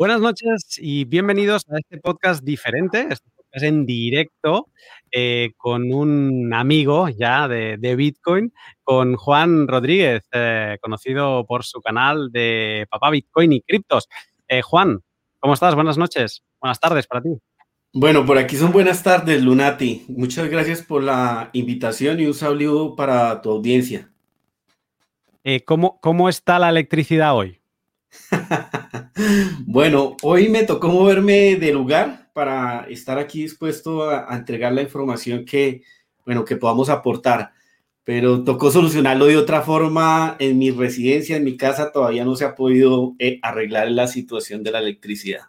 Buenas 0.00 0.22
noches 0.22 0.78
y 0.78 1.04
bienvenidos 1.04 1.62
a 1.68 1.76
este 1.76 1.98
podcast 1.98 2.42
diferente, 2.42 3.06
este 3.10 3.28
podcast 3.36 3.64
en 3.64 3.84
directo 3.84 4.68
eh, 5.12 5.50
con 5.58 5.92
un 5.92 6.54
amigo 6.54 7.10
ya 7.10 7.46
de, 7.46 7.76
Bitcoin, 7.96 8.50
con 8.82 9.16
Juan 9.16 9.68
Rodríguez, 9.68 10.22
eh, 10.32 10.78
conocido 10.80 11.44
por 11.44 11.64
su 11.64 11.82
canal 11.82 12.32
de 12.32 12.86
Papá 12.88 13.10
Bitcoin 13.10 13.52
y 13.52 13.60
Criptos. 13.60 14.08
Eh, 14.48 14.62
Juan, 14.62 15.02
¿cómo 15.38 15.52
estás? 15.52 15.74
Buenas 15.74 15.98
noches, 15.98 16.44
buenas 16.62 16.80
tardes 16.80 17.06
para 17.06 17.20
ti. 17.20 17.36
Bueno, 17.92 18.24
por 18.24 18.38
aquí 18.38 18.56
son 18.56 18.72
buenas 18.72 19.02
tardes, 19.02 19.42
Lunati. 19.42 20.06
Muchas 20.08 20.48
gracias 20.48 20.80
por 20.80 21.02
la 21.02 21.50
invitación 21.52 22.20
y 22.20 22.24
un 22.24 22.32
saludo 22.32 22.96
para 22.96 23.42
tu 23.42 23.50
audiencia. 23.50 24.10
¿cómo, 25.66 26.00
¿Cómo 26.00 26.30
está 26.30 26.58
la 26.58 26.70
electricidad 26.70 27.36
hoy? 27.36 27.60
bueno, 29.66 30.16
hoy 30.22 30.48
me 30.48 30.64
tocó 30.64 30.88
moverme 30.88 31.56
de 31.56 31.72
lugar 31.72 32.30
para 32.32 32.86
estar 32.88 33.18
aquí 33.18 33.42
dispuesto 33.42 34.08
a, 34.08 34.36
entregar 34.36 34.72
la 34.72 34.82
información 34.82 35.44
que, 35.44 35.82
bueno, 36.24 36.44
que 36.44 36.56
podamos 36.56 36.88
aportar. 36.88 37.52
Pero 38.04 38.42
tocó 38.44 38.70
solucionarlo 38.70 39.26
de 39.26 39.36
otra 39.36 39.62
forma. 39.62 40.36
En 40.38 40.58
mi 40.58 40.70
residencia, 40.70 41.36
en 41.36 41.44
mi 41.44 41.56
casa, 41.56 41.92
todavía 41.92 42.24
no 42.24 42.34
se 42.34 42.44
ha 42.44 42.54
podido 42.54 43.14
eh, 43.18 43.38
arreglar 43.42 43.90
la 43.90 44.06
situación 44.06 44.62
de 44.62 44.70
la 44.72 44.78
electricidad. 44.78 45.42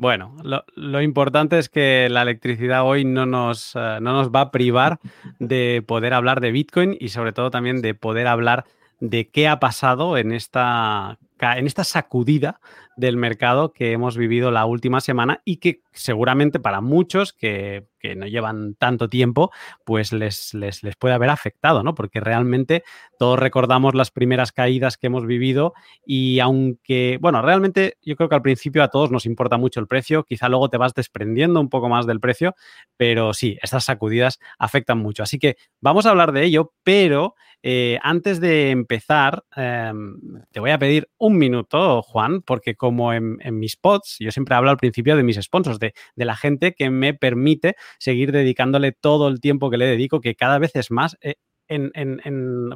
Bueno, 0.00 0.36
lo, 0.42 1.02
importante 1.02 1.58
es 1.58 1.68
que 1.68 2.08
la 2.10 2.22
electricidad 2.22 2.86
hoy 2.86 3.04
no 3.04 3.26
nos, 3.26 3.76
eh, 3.76 3.98
no 4.00 4.14
nos 4.14 4.30
va 4.30 4.40
a 4.40 4.50
privar 4.50 4.98
de 5.38 5.84
poder 5.86 6.14
hablar 6.14 6.40
de 6.40 6.52
Bitcoin 6.52 6.96
y 6.98 7.10
sobre 7.10 7.32
todo 7.32 7.50
también 7.50 7.82
de 7.82 7.94
poder 7.94 8.26
hablar 8.26 8.64
de 9.00 9.28
qué 9.28 9.46
ha 9.46 9.60
pasado 9.60 10.16
en 10.16 10.32
esta, 10.32 11.18
en 11.40 11.66
esta 11.66 11.84
sacudida 11.84 12.60
del 12.96 13.16
mercado 13.16 13.72
que 13.72 13.92
hemos 13.92 14.16
vivido 14.16 14.50
la 14.50 14.66
última 14.66 15.00
semana 15.00 15.40
y 15.44 15.56
que 15.56 15.80
seguramente 15.92 16.60
para 16.60 16.80
muchos 16.80 17.32
que, 17.32 17.88
no 18.16 18.26
llevan 18.26 18.74
tanto 18.76 19.10
tiempo, 19.10 19.50
pues 19.84 20.12
les, 20.12 20.54
les, 20.54 20.82
les, 20.82 20.96
puede 20.96 21.14
haber 21.14 21.28
afectado, 21.28 21.82
¿no? 21.82 21.94
Porque 21.94 22.18
realmente 22.18 22.82
todos 23.18 23.38
recordamos 23.38 23.94
las 23.94 24.10
primeras 24.10 24.52
caídas 24.52 24.96
que 24.96 25.08
hemos 25.08 25.26
vivido 25.26 25.74
y 26.06 26.40
aunque, 26.40 27.18
bueno, 27.20 27.42
realmente 27.42 27.98
yo 28.02 28.16
creo 28.16 28.30
que 28.30 28.34
al 28.36 28.42
principio 28.42 28.82
a 28.82 28.88
todos 28.88 29.10
nos 29.10 29.26
importa 29.26 29.58
mucho 29.58 29.80
el 29.80 29.86
precio, 29.86 30.24
quizá 30.24 30.48
luego 30.48 30.70
te 30.70 30.78
vas 30.78 30.94
desprendiendo 30.94 31.60
un 31.60 31.68
poco 31.68 31.90
más 31.90 32.06
del 32.06 32.20
precio, 32.20 32.54
pero 32.96 33.34
sí, 33.34 33.58
estas 33.62 33.84
sacudidas 33.84 34.38
afectan 34.58 34.98
mucho. 34.98 35.22
Así 35.22 35.38
que 35.38 35.56
vamos 35.80 36.06
a 36.06 36.10
hablar 36.10 36.32
de 36.32 36.44
ello, 36.44 36.72
pero 36.82 37.34
eh, 37.62 37.98
antes 38.02 38.40
de 38.40 38.70
empezar, 38.70 39.44
em, 39.54 40.16
te 40.50 40.60
voy 40.60 40.70
a 40.70 40.78
pedir 40.78 41.08
un 41.18 41.36
minuto, 41.36 42.02
Juan, 42.02 42.42
porque 42.42 42.74
como 42.74 43.12
en, 43.12 43.38
mis 43.52 43.76
pods, 43.76 44.16
yo 44.18 44.30
siempre 44.30 44.54
hablo 44.54 44.70
al 44.70 44.76
principio 44.78 45.16
de 45.16 45.22
mis 45.22 45.36
sponsors, 45.36 45.78
de, 45.78 45.92
la 46.16 46.36
gente 46.36 46.74
que 46.74 46.90
me 46.90 47.14
permite 47.14 47.76
seguir 47.98 48.32
dedicándole 48.32 48.92
todo 48.92 49.28
el 49.28 49.40
tiempo 49.40 49.70
que 49.70 49.76
le 49.76 49.86
dedico, 49.86 50.20
que 50.20 50.34
cada 50.34 50.58
vez 50.58 50.74
es 50.76 50.90
más. 50.90 51.16
Eh, 51.22 51.34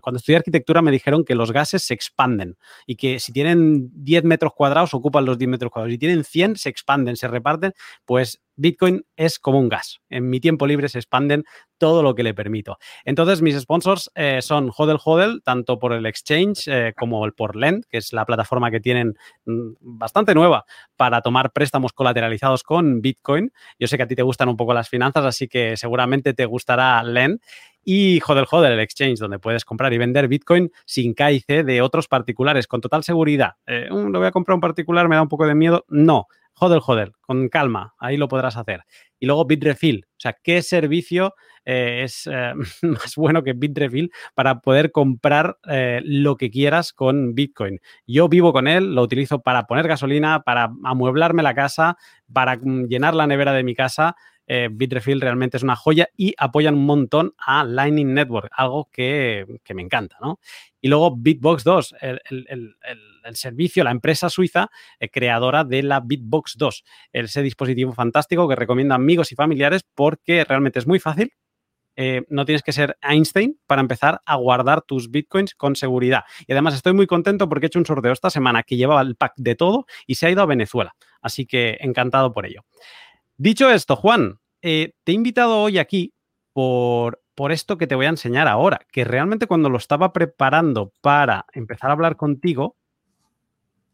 cuando 0.01 0.19
estudié 0.19 0.37
arquitectura 0.37 0.81
me 0.81 0.93
dijeron 0.93 1.25
que 1.25 1.35
los 1.35 1.51
gases 1.51 1.83
se 1.83 1.95
expanden 1.95 2.57
y 2.87 2.95
que 2.95 3.19
si 3.19 3.33
tienen 3.33 3.91
10 3.93 4.23
metros 4.23 4.53
cuadrados 4.55 4.95
ocupan 4.95 5.25
los 5.25 5.37
10 5.37 5.51
metros 5.51 5.73
cuadrados. 5.73 5.95
Si 5.95 5.99
tienen 5.99 6.23
100 6.23 6.57
se 6.57 6.69
expanden, 6.69 7.17
se 7.17 7.27
reparten. 7.27 7.73
Pues 8.05 8.41
Bitcoin 8.57 9.05
es 9.17 9.39
como 9.39 9.59
un 9.59 9.69
gas. 9.69 10.01
En 10.09 10.29
mi 10.31 10.41
tiempo 10.41 10.67
libre 10.67 10.89
se 10.89 10.99
expanden 10.99 11.45
todo 11.79 12.03
lo 12.03 12.15
que 12.15 12.23
le 12.23 12.35
permito. 12.35 12.79
Entonces, 13.05 13.43
mis 13.43 13.59
sponsors 13.59 14.11
eh, 14.15 14.41
son 14.43 14.71
Hodel 14.77 14.99
Hodel, 15.05 15.43
tanto 15.43 15.79
por 15.79 15.93
el 15.93 16.07
exchange 16.07 16.69
eh, 16.69 16.95
como 16.97 17.29
por 17.33 17.57
Lend, 17.57 17.85
que 17.91 17.99
es 17.99 18.13
la 18.13 18.25
plataforma 18.25 18.71
que 18.71 18.81
tienen 18.81 19.15
mm, 19.45 19.73
bastante 19.81 20.35
nueva 20.35 20.65
para 20.97 21.21
tomar 21.21 21.53
préstamos 21.53 21.93
colateralizados 21.93 22.63
con 22.63 23.01
Bitcoin. 23.01 23.53
Yo 23.79 23.89
sé 23.89 23.97
que 23.97 24.05
a 24.05 24.07
ti 24.07 24.15
te 24.15 24.23
gustan 24.23 24.49
un 24.49 24.57
poco 24.57 24.73
las 24.73 24.89
finanzas, 24.89 25.25
asy 25.25 25.49
que 25.49 25.77
seguramente 25.77 26.35
te 26.35 26.47
gustará 26.47 27.03
Lend. 27.03 27.41
Y 27.87 28.21
Hodel 28.27 28.47
Hodel, 28.51 28.73
el 28.73 28.81
exchange, 28.81 29.19
donde 29.19 29.39
puedes 29.39 29.65
comprar 29.65 29.93
y 29.93 29.99
vender 29.99 30.27
Bitcoin 30.27 30.71
sin 30.87 31.15
KIC 31.15 31.65
de 31.65 31.83
otros 31.83 32.09
particulares, 32.09 32.67
con 32.67 32.81
total 32.81 33.05
seguridad. 33.05 33.57
Eh, 33.67 33.89
lo 33.91 34.19
voy 34.19 34.27
a 34.27 34.31
comprar 34.31 34.55
un 34.55 34.63
particular, 34.63 35.07
me 35.07 35.17
da 35.17 35.23
un 35.23 35.29
poco 35.29 35.47
de 35.47 35.55
miedo. 35.55 35.85
No, 35.89 36.27
Joder, 36.57 36.79
joder, 36.79 37.13
con 37.21 37.49
calma, 37.49 37.95
ahí 37.99 38.17
lo 38.17 38.29
podrás 38.29 38.57
hacer. 38.57 38.85
Y 39.19 39.27
luego 39.27 39.45
Bitrefill, 39.45 40.05
o 40.09 40.15
sea, 40.19 40.37
¿qué 40.41 40.63
servicio 40.63 41.35
eh, 41.65 42.03
es 42.05 42.29
eh, 42.31 42.53
más 42.83 43.17
bueno 43.17 43.43
que 43.43 43.55
Bitrefill 43.55 44.13
para 44.35 44.61
poder 44.61 44.93
comprar 44.93 45.59
eh, 45.69 46.01
lo 46.05 46.37
que 46.37 46.51
quieras 46.51 46.93
con 46.93 47.35
Bitcoin? 47.35 47.81
Yo 48.07 48.29
vivo 48.29 48.53
con 48.53 48.69
él, 48.69 48.95
lo 48.95 49.03
utilizo 49.03 49.41
para 49.41 49.65
poner 49.65 49.89
gasolina, 49.89 50.43
para 50.45 50.71
amueblarme 50.85 51.43
la 51.43 51.55
casa, 51.55 51.97
para 52.33 52.57
mm, 52.57 52.87
llenar 52.87 53.15
la 53.15 53.27
nevera 53.27 53.53
de 53.53 53.65
mi 53.65 53.75
casa 53.75 54.15
eh, 54.47 54.69
Bitrefill 54.71 55.21
realmente 55.21 55.57
es 55.57 55.63
una 55.63 55.77
joya 55.77 56.09
y 56.17 56.35
apoyan 56.39 56.75
un 56.75 56.87
montón 56.87 57.35
a 57.39 57.65
Lightning 57.65 58.13
Network, 58.15 58.51
algo 58.53 58.89
que, 58.93 59.47
me 59.75 59.83
encanta, 59.83 60.17
¿no? 60.21 60.39
Y 60.81 60.89
luego 60.89 61.17
Bitbox 61.17 61.65
2, 61.65 61.95
el, 62.01 62.77
servicio, 63.33 63.85
la 63.85 63.91
empresa 63.91 64.29
suiza 64.29 64.71
eh, 65.01 65.09
creadora 65.09 65.65
de 65.65 65.83
la 65.83 66.01
Bitbox 66.01 66.57
2, 66.59 66.85
ese 67.13 67.43
dispositivo 67.43 67.93
fantástico 67.93 68.47
que 68.49 68.57
recomiendo 68.57 68.95
a 68.95 68.97
amigos 68.97 69.33
y 69.33 69.35
familiares 69.35 69.83
porque 69.95 70.45
realmente 70.45 70.79
es 70.79 70.87
muy 70.87 70.99
fácil. 70.99 71.33
Eh, 71.97 72.23
no 72.29 72.45
tienes 72.45 72.63
que 72.63 72.73
ser 72.73 72.99
Einstein 73.03 73.59
para 73.67 73.81
empezar 73.81 74.21
a 74.27 74.35
guardar 74.37 74.83
tus 74.83 75.11
bitcoins 75.11 75.55
con 75.55 75.77
seguridad. 75.77 76.25
Y 76.47 76.53
además 76.53 76.75
estoy 76.75 76.93
muy 76.93 77.07
contento 77.07 77.49
porque 77.49 77.67
he 77.67 77.69
hecho 77.69 77.79
un 77.79 77.87
sorteo 77.87 78.13
esta 78.13 78.31
semana 78.31 78.63
que 78.63 78.77
llevaba 78.77 79.01
el 79.01 79.15
pack 79.15 79.35
de 79.37 79.55
todo 79.55 79.87
y 80.07 80.17
se 80.17 80.27
ha 80.27 80.31
ido 80.31 80.43
a 80.43 80.47
Venezuela. 80.47 80.97
Así 81.23 81.47
que 81.47 81.79
encantado 81.81 82.33
por 82.33 82.47
ello. 82.47 82.65
Dicho 83.37 83.71
esto, 83.71 83.97
Juan, 83.97 84.39
eh, 84.63 84.93
te 85.05 85.13
he 85.13 85.15
invitado 85.15 85.61
hoy 85.61 85.79
aquí 85.79 86.15
por, 86.53 87.23
por 87.35 87.53
esto 87.53 87.77
que 87.77 87.87
te 87.87 87.95
voy 87.95 88.07
a 88.07 88.11
enseñar 88.11 88.49
ahora, 88.49 88.81
que 88.93 89.05
realmente 89.05 89.47
cuando 89.47 89.69
lo 89.69 89.79
estaba 89.79 90.13
preparando 90.13 90.93
para 91.01 91.47
empezar 91.53 91.91
a 91.91 91.95
hablar 91.95 92.17
contigo, 92.17 92.77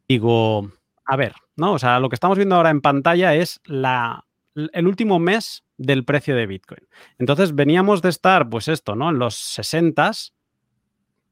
digo, 0.09 0.71
a 1.06 1.17
ver, 1.17 1.34
¿no? 1.56 1.73
O 1.73 1.79
sea, 1.79 2.00
lo 2.00 2.09
que 2.09 2.15
estamos 2.15 2.37
viendo 2.37 2.56
ahora 2.56 2.71
en 2.71 2.81
pantalla 2.81 3.34
es 3.34 3.61
la, 3.65 4.27
el 4.55 4.87
último 4.87 5.19
mes 5.19 5.65
del 5.77 6.05
precio 6.05 6.37
de 6.37 6.47
Bitcoin. 6.47 6.87
Entonces 7.19 7.55
veníamos 7.55 8.03
de 8.03 8.11
estar, 8.11 8.49
pues 8.49 8.69
esto, 8.69 8.95
¿no? 8.95 9.11
En 9.11 9.19
los 9.19 9.34
60 9.37 10.12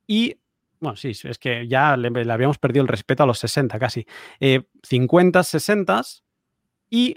y, 0.06 0.40
bueno, 0.80 0.96
sí, 0.96 1.10
es 1.10 1.38
que 1.38 1.68
ya 1.68 1.96
le, 1.96 2.08
habíamos 2.32 2.58
perdido 2.58 2.82
el 2.82 2.88
respeto 2.88 3.22
a 3.22 3.26
los 3.26 3.38
60 3.38 3.78
casi. 3.78 4.06
50, 4.82 5.40
eh, 5.40 5.44
60 5.44 6.02
y 6.90 7.16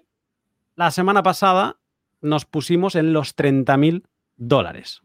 la 0.82 0.90
semana 0.90 1.22
pasada 1.22 1.78
nos 2.22 2.46
pusimos 2.46 2.96
en 2.96 3.14
los 3.14 3.38
30.000 3.38 4.04
dólares. 4.36 5.02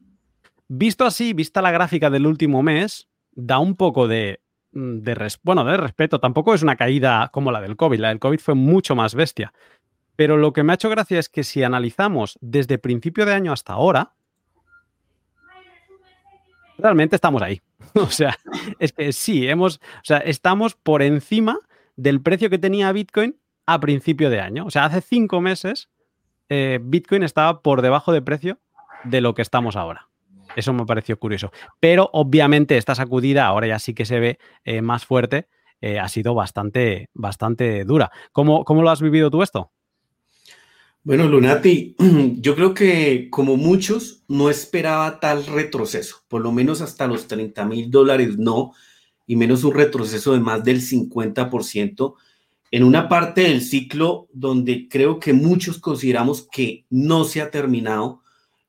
Visto 0.68 1.04
así, 1.04 1.34
vista 1.34 1.60
la 1.60 1.70
gráfica 1.70 2.08
del 2.08 2.26
último 2.26 2.62
mes, 2.62 3.08
da 3.32 3.58
un 3.58 3.76
poco 3.76 4.08
de, 4.08 4.40
mm, 4.72 5.00
bueno, 5.42 5.66
de 5.66 5.76
respeto. 5.76 6.18
Tampoco 6.18 6.54
es 6.54 6.62
una 6.62 6.76
caída 6.76 7.28
como 7.30 7.52
la 7.52 7.60
del 7.60 7.76
COVID. 7.76 8.00
La 8.00 8.08
del 8.08 8.20
COVID 8.20 8.38
fue 8.38 8.54
mucho 8.54 8.96
más 8.96 9.14
bestia. 9.14 9.52
Pero 10.16 10.38
lo 10.38 10.54
que 10.54 10.62
me 10.62 10.72
ha 10.72 10.76
hecho 10.76 10.88
gracia 10.88 11.18
es 11.18 11.28
que 11.28 11.44
si 11.44 11.62
analizamos 11.62 12.38
desde 12.40 12.78
principio 12.78 13.26
de 13.26 13.34
año 13.34 13.52
hasta 13.52 13.74
ahora, 13.74 14.14
realmente 16.78 17.16
estamos 17.16 17.42
ahí. 17.42 17.60
o 17.92 18.08
sea, 18.08 18.38
es 18.78 18.94
que 18.94 19.12
sí, 19.12 19.46
hemos, 19.46 19.76
o 19.76 20.04
sea, 20.04 20.18
estamos 20.20 20.74
por 20.74 21.02
encima 21.02 21.58
del 21.96 22.22
precio 22.22 22.48
que 22.48 22.58
tenía 22.58 22.90
Bitcoin 22.92 23.36
a 23.66 23.80
principio 23.80 24.30
de 24.30 24.40
año. 24.40 24.64
O 24.64 24.70
sea, 24.70 24.84
hace 24.84 25.00
cinco 25.00 25.40
meses 25.40 25.90
eh, 26.48 26.78
Bitcoin 26.82 27.22
estaba 27.22 27.60
por 27.60 27.82
debajo 27.82 28.12
de 28.12 28.22
precio 28.22 28.58
de 29.04 29.20
lo 29.20 29.34
que 29.34 29.42
estamos 29.42 29.76
ahora. 29.76 30.08
Eso 30.54 30.72
me 30.72 30.86
pareció 30.86 31.18
curioso. 31.18 31.52
Pero 31.80 32.08
obviamente 32.12 32.76
esta 32.76 32.94
sacudida 32.94 33.46
ahora 33.46 33.66
ya 33.66 33.78
sí 33.78 33.94
que 33.94 34.06
se 34.06 34.20
ve 34.20 34.38
eh, 34.64 34.80
más 34.80 35.04
fuerte. 35.04 35.48
Eh, 35.82 35.98
ha 35.98 36.08
sido 36.08 36.34
bastante, 36.34 37.10
bastante 37.12 37.84
dura. 37.84 38.10
¿Cómo, 38.32 38.64
¿Cómo 38.64 38.82
lo 38.82 38.90
has 38.90 39.02
vivido 39.02 39.30
tú 39.30 39.42
esto? 39.42 39.70
Bueno, 41.02 41.28
Lunati, 41.28 41.94
yo 42.40 42.54
creo 42.54 42.72
que 42.72 43.28
como 43.30 43.56
muchos 43.56 44.24
no 44.26 44.48
esperaba 44.48 45.20
tal 45.20 45.46
retroceso, 45.46 46.22
por 46.28 46.40
lo 46.40 46.50
menos 46.50 46.80
hasta 46.80 47.06
los 47.06 47.28
30 47.28 47.64
mil 47.66 47.90
dólares 47.90 48.38
no, 48.38 48.72
y 49.26 49.36
menos 49.36 49.62
un 49.64 49.74
retroceso 49.74 50.32
de 50.32 50.40
más 50.40 50.64
del 50.64 50.80
50% 50.80 52.14
en 52.70 52.84
una 52.84 53.08
parte 53.08 53.42
del 53.42 53.62
ciclo 53.62 54.28
donde 54.32 54.88
creo 54.88 55.18
que 55.18 55.32
muchos 55.32 55.78
consideramos 55.78 56.48
que 56.50 56.84
no 56.90 57.24
se 57.24 57.40
ha 57.40 57.50
terminado, 57.50 58.22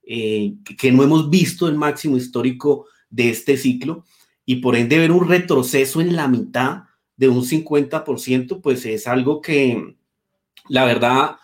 eh, 0.03 0.53
que 0.77 0.91
no 0.91 1.03
hemos 1.03 1.29
visto 1.29 1.67
el 1.67 1.75
máximo 1.75 2.17
histórico 2.17 2.85
de 3.09 3.29
este 3.29 3.57
ciclo 3.57 4.05
y 4.45 4.57
por 4.57 4.75
ende 4.75 4.97
ver 4.97 5.11
un 5.11 5.27
retroceso 5.27 5.99
en 6.01 6.15
la 6.15 6.27
mitad 6.27 6.83
de 7.15 7.29
un 7.29 7.43
50%, 7.43 8.61
pues 8.61 8.85
es 8.85 9.07
algo 9.07 9.41
que 9.41 9.95
la 10.69 10.85
verdad 10.85 11.37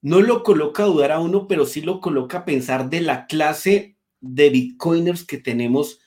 no 0.00 0.20
lo 0.20 0.42
coloca 0.42 0.84
a 0.84 0.86
dudar 0.86 1.12
a 1.12 1.20
uno, 1.20 1.48
pero 1.48 1.66
sí 1.66 1.80
lo 1.80 2.00
coloca 2.00 2.38
a 2.38 2.44
pensar 2.44 2.88
de 2.88 3.00
la 3.00 3.26
clase 3.26 3.96
de 4.20 4.50
bitcoiners 4.50 5.24
que 5.24 5.38
tenemos 5.38 5.98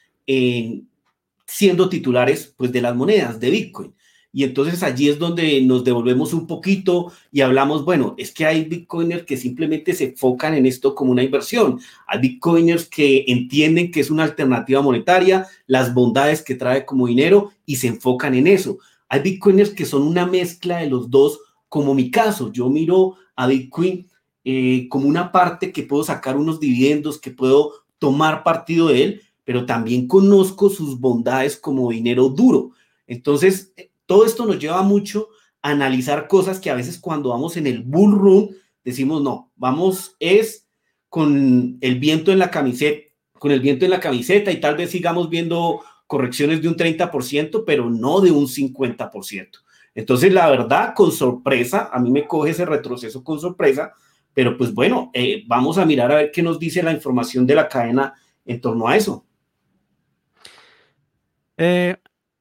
siendo 1.50 1.90
titulares 1.90 2.54
pues 2.56 2.72
de 2.72 2.82
las 2.82 2.96
monedas 2.96 3.40
de 3.40 3.50
Bitcoin. 3.50 3.96
Y 4.32 4.44
entonces 4.44 4.84
allí 4.84 5.10
es 5.10 5.18
donde 5.18 5.60
nos 5.62 5.84
devolvemos 5.84 6.34
un 6.34 6.46
poquito 6.46 7.12
y 7.32 7.42
hablamos, 7.42 7.84
bueno, 7.84 8.14
es 8.18 8.32
que 8.32 8.46
hay 8.46 8.66
bitcoiners 8.66 9.24
que 9.24 9.38
simplemente 9.38 9.94
se 9.94 10.10
enfocan 10.10 10.54
en 10.54 10.68
esto 10.68 10.94
como 10.94 11.12
una 11.12 11.24
inversión. 11.24 11.80
Hay 12.06 12.20
bitcoiners 12.20 12.86
que 12.88 13.26
entienden 13.28 13.90
que 13.90 14.02
es 14.02 14.12
una 14.12 14.24
alternativa 14.24 14.84
monetaria, 14.84 15.48
las 15.66 15.94
bondades 15.94 16.44
que 16.44 16.56
trae 16.56 16.86
como 16.86 17.08
dinero 17.08 17.52
y 17.66 17.78
se 17.78 17.88
enfocan 17.88 18.36
en 18.36 18.46
eso. 18.46 18.78
Hay 19.08 19.22
bitcoiners 19.22 19.72
que 19.72 19.86
son 19.86 20.04
una 20.04 20.28
mezcla 20.28 20.78
de 20.78 20.90
los 20.90 21.10
dos, 21.10 21.40
como 21.68 21.96
mi 21.96 22.12
caso. 22.12 22.52
Yo 22.52 22.70
miro 22.70 23.16
a 23.36 23.48
Bitcoin 23.48 24.08
eh, 24.44 24.88
como 24.90 25.08
una 25.08 25.32
parte 25.32 25.72
que 25.72 25.84
puedo 25.84 26.04
sacar 26.04 26.38
unos 26.38 26.60
dividendos, 26.60 27.20
que 27.20 27.32
puedo 27.32 27.72
tomar 27.98 28.44
partido 28.44 28.90
de 28.90 29.04
él, 29.04 29.22
pero 29.44 29.66
también 29.66 30.08
conozco 30.08 30.70
sus 30.70 31.00
bondades 31.00 31.58
como 31.58 31.90
dinero 31.90 32.30
duro. 32.30 32.72
Entonces, 33.08 33.74
todo 34.10 34.26
esto 34.26 34.48
nos 34.48 34.58
lleva 34.58 34.82
mucho 34.82 35.30
a 35.62 35.70
analizar 35.70 36.28
cosas 36.28 36.60
que 36.60 36.72
a 36.72 36.74
veces 36.74 36.98
cuando 36.98 37.30
vamos 37.30 37.58
en 37.58 37.68
el 37.68 37.84
bull 37.84 38.18
run 38.18 38.56
decimos, 38.84 39.22
no, 39.22 39.52
vamos 39.56 40.16
es 40.20 40.68
con 41.10 41.78
el 41.80 42.00
viento 42.00 42.32
en 42.32 42.40
la 42.40 42.50
camiseta, 42.50 43.08
con 43.34 43.52
el 43.52 43.60
viento 43.60 43.86
en 43.86 43.92
la 43.92 44.00
camiseta 44.00 44.52
y 44.52 44.60
tal 44.60 44.76
vez 44.76 44.90
sigamos 44.90 45.30
viendo 45.30 45.82
correcciones 46.08 46.60
de 46.60 46.70
un 46.70 46.76
30%, 46.76 47.64
pero 47.68 47.88
no 47.92 48.20
de 48.20 48.32
un 48.32 48.48
50%. 48.48 49.50
Entonces, 49.94 50.34
la 50.34 50.50
verdad, 50.50 50.96
con 50.96 51.12
sorpresa, 51.12 51.92
a 51.94 52.00
mí 52.00 52.10
me 52.10 52.26
coge 52.26 52.50
ese 52.50 52.66
retroceso 52.66 53.24
con 53.24 53.40
sorpresa, 53.40 53.94
pero 54.34 54.58
pues 54.58 54.74
bueno, 54.74 55.12
eh, 55.14 55.44
vamos 55.46 55.78
a 55.78 55.86
mirar 55.86 56.12
a 56.12 56.16
ver 56.16 56.32
qué 56.32 56.42
nos 56.42 56.58
dice 56.58 56.82
la 56.82 56.94
información 56.94 57.46
de 57.46 57.54
la 57.54 57.68
cadena 57.68 58.16
en 58.44 58.60
torno 58.60 58.88
a 58.88 58.98
eso. 58.98 59.24
Eh, 61.58 61.96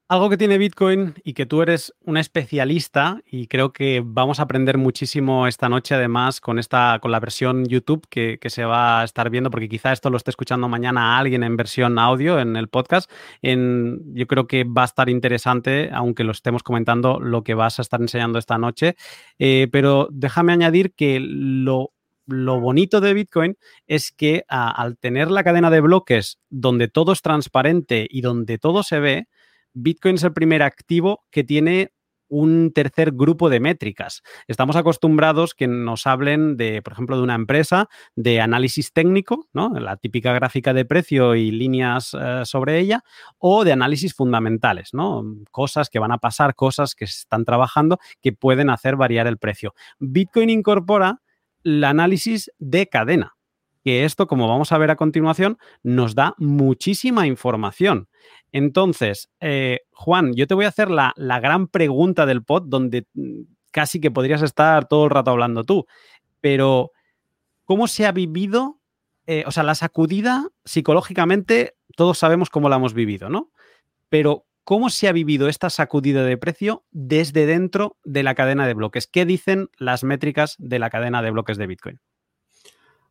algo 0.08 0.31
que 0.31 0.38
tiene 0.38 0.56
Bitcoin 0.56 1.14
y 1.22 1.34
que 1.34 1.44
tú 1.44 1.60
eres 1.60 1.94
un 2.02 2.16
especialista 2.16 3.20
y 3.31 3.46
creo 3.46 3.75
que 3.75 4.02
vamos 4.02 4.40
a 4.40 4.44
aprender 4.44 4.78
muchísimo 4.78 5.46
esta 5.46 5.69
noche 5.69 5.94
además 5.94 6.40
con 6.40 6.58
esta 6.58 6.99
con 7.02 7.12
la 7.12 7.20
versión 7.20 7.66
YouTube 7.66 8.06
que, 8.08 8.38
se 8.49 8.64
va 8.64 9.02
a 9.02 9.05
estar 9.05 9.28
viendo 9.28 9.50
porque 9.50 9.69
quizá 9.69 9.93
esto 9.93 10.08
lo 10.08 10.16
esté 10.16 10.31
escuchando 10.31 10.66
mañana 10.66 11.19
alguien 11.19 11.43
en 11.43 11.58
versión 11.58 11.99
audio 11.99 12.38
en 12.40 12.56
el 12.56 12.69
podcast. 12.69 13.10
En, 13.43 14.14
yo 14.14 14.26
creo 14.26 14.46
que 14.46 14.64
va 14.64 14.82
a 14.82 14.87
estar 14.87 15.10
interesante 15.10 15.90
aunque 15.93 16.25
lo 16.25 16.32
estemos 16.32 16.62
comentando 16.62 17.20
lo 17.20 17.44
que 17.44 17.52
vas 17.52 17.78
a 17.78 17.82
estar 17.82 18.00
enseñando 18.00 18.38
esta 18.38 18.56
noche. 18.56 18.96
Eh, 19.38 19.69
pero 19.70 20.08
déjame 20.11 20.54
añadir 20.54 20.94
que 20.94 21.20
lo 21.20 21.93
lo 22.28 22.61
bonito 22.61 23.00
de 23.00 23.14
Bitcoin 23.14 23.56
es 23.87 24.12
que 24.12 24.44
al 24.49 24.99
tener 24.99 25.31
la 25.31 25.43
cadena 25.43 25.70
de 25.70 25.81
bloques 25.81 26.38
donde 26.50 26.88
todo 26.88 27.12
es 27.12 27.22
transparente 27.22 28.06
y 28.08 28.20
donde 28.20 28.58
todo 28.58 28.82
se 28.82 29.00
ve, 29.00 29.28
Bitcoin 29.75 30.17
es 30.17 30.25
el 30.25 30.32
primer 30.32 30.62
activo 30.62 31.25
que 31.31 31.44
tiene 31.44 31.93
un 32.29 32.73
tercer 32.73 33.12
grupo 33.12 33.49
de 33.49 33.61
métricas. 33.61 34.23
Estamos 34.47 34.76
acostumbrados 34.76 35.55
que 35.55 35.67
nos 35.67 36.06
hablen 36.06 36.56
de, 36.56 36.82
por 36.82 36.93
ejemplo, 36.93 37.17
de 37.17 37.23
una 37.23 37.35
empresa 37.35 37.88
de 38.17 38.41
análisis 38.41 38.93
técnico. 38.93 39.49
La 39.53 39.97
típica 39.97 40.32
gráfica 40.32 40.75
de 40.75 40.85
precio 40.85 41.35
y 41.35 41.50
líneas 41.50 42.15
eh, 42.19 42.43
sobre 42.44 42.79
ella, 42.79 43.03
o 43.38 43.65
de 43.65 43.73
análisis 43.73 44.15
fundamentales. 44.15 44.91
Cosas 45.50 45.88
que 45.88 45.99
van 45.99 46.12
a 46.12 46.19
pasar, 46.19 46.55
cosas 46.55 46.94
que 46.94 47.06
se 47.06 47.21
están 47.21 47.44
trabajando 47.44 47.99
que 48.21 48.32
pueden 48.32 48.71
hacer 48.71 48.97
variar 48.97 49.26
el 49.26 49.38
precio. 49.38 49.75
Bitcoin 49.99 50.50
incorpora 50.50 51.23
el 51.64 51.82
análisis 51.82 52.53
de 52.59 52.88
cadena, 52.88 53.37
que 53.84 54.04
esto, 54.04 54.26
como 54.26 54.48
vamos 54.48 54.72
a 54.72 54.78
ver 54.78 54.90
a 54.90 54.96
continuación, 54.96 55.58
nos 55.82 56.14
da 56.14 56.34
muchísima 56.38 57.26
información. 57.26 58.08
Entonces, 58.52 59.30
eh, 59.40 59.80
Juan, 59.92 60.32
yo 60.34 60.46
te 60.46 60.54
voy 60.54 60.64
a 60.64 60.69
hacer 60.69 60.90
la, 60.90 61.14
gran 61.16 61.69
pregunta 61.69 62.26
del 62.26 62.44
pod, 62.44 62.64
donde 62.66 63.06
mm, 63.14 63.42
casi 63.70 64.00
que 64.00 64.10
podrías 64.10 64.42
estar 64.42 64.88
todo 64.88 65.04
el 65.04 65.10
rato 65.10 65.30
hablando 65.30 65.64
tú, 65.64 65.86
pero 66.40 66.92
¿cómo 67.64 67.86
se 67.86 68.06
ha 68.06 68.12
vivido? 68.12 68.80
Eh, 69.26 69.44
o 69.46 69.50
sea, 69.50 69.62
la 69.62 69.75
sacudida 69.75 70.48
psicológicamente, 70.64 71.76
todos 71.96 72.19
sabemos 72.19 72.48
cómo 72.48 72.69
la 72.69 72.76
hemos 72.76 72.94
vivido, 72.94 73.28
¿no? 73.28 73.52
Pero 74.08 74.46
¿cómo 74.64 74.88
se 74.88 75.08
ha 75.08 75.12
vivido 75.12 75.48
esta 75.48 75.69
sacudida 75.69 76.25
de 76.25 76.38
precio 76.38 76.84
desde 76.90 77.44
dentro 77.44 77.98
de 78.04 78.22
la 78.22 78.34
cadena 78.34 78.66
de 78.66 78.75
bloques? 78.75 79.06
¿Qué 79.06 79.26
dicen 79.26 79.69
las 79.76 80.02
métricas 80.02 80.56
de 80.58 80.78
la 80.78 80.88
cadena 80.88 81.20
de 81.20 81.30
bloques 81.30 81.58
de 81.58 81.66
Bitcoin? 81.66 82.00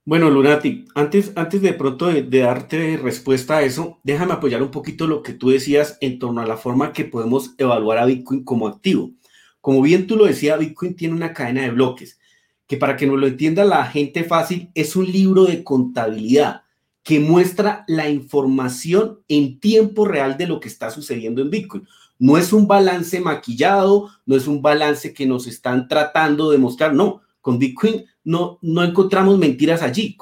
Bueno, 0.08 0.30
Lunati, 0.30 0.86
antes, 0.96 1.34
antes 1.36 1.62
de 1.62 1.74
pronto 1.74 2.06
de, 2.08 2.24
darte 2.24 2.96
respuesta 2.96 3.58
a 3.58 3.64
eso, 3.64 4.00
déjame 4.04 4.32
apoyar 4.32 4.64
un 4.64 4.72
poquito 4.72 5.06
lo 5.06 5.22
que 5.22 5.34
tú 5.34 5.50
decías 5.50 5.98
en 6.00 6.18
torno 6.18 6.40
a 6.40 6.46
la 6.46 6.56
forma 6.56 6.94
que 6.94 7.04
podemos 7.04 7.56
evaluar 7.58 7.98
a 7.98 8.06
Bitcoin 8.06 8.46
como 8.46 8.70
activo. 8.70 9.12
Como 9.60 9.82
bien 9.82 10.08
tú 10.08 10.16
lo 10.16 10.24
decías, 10.24 10.60
Bitcoin 10.60 10.96
tiene 10.96 11.14
una 11.14 11.34
cadena 11.34 11.64
de 11.64 11.72
bloques, 11.72 12.22
que 12.68 12.78
para 12.78 12.96
que 12.96 13.06
nos 13.06 13.20
lo 13.20 13.28
entienda 13.28 13.66
la 13.66 13.86
gente 13.86 14.24
fácil, 14.24 14.72
es 14.76 14.96
un 14.96 15.12
libro 15.12 15.44
de 15.44 15.66
contabilidad 15.66 16.62
que 17.04 17.20
muestra 17.20 17.84
la 17.90 18.10
información 18.10 19.20
en 19.28 19.60
tiempo 19.60 20.06
real 20.06 20.38
de 20.38 20.48
lo 20.48 20.62
que 20.62 20.70
está 20.70 20.90
sucediendo 20.90 21.42
en 21.42 21.50
Bitcoin. 21.50 21.86
No 22.18 22.38
es 22.38 22.54
un 22.54 22.66
balance 22.66 23.20
maquillado, 23.20 24.10
no 24.26 24.38
es 24.38 24.48
un 24.48 24.62
balance 24.62 25.14
que 25.14 25.26
nos 25.26 25.48
están 25.48 25.90
tratando 25.90 26.50
de 26.50 26.60
mostrar, 26.60 26.94
no, 26.94 27.24
con 27.42 27.60
Bitcoin 27.60 28.06
no, 28.28 28.60
no 28.62 28.84
encontramos 28.84 29.38
mentiras 29.38 29.82
allí. 29.82 30.18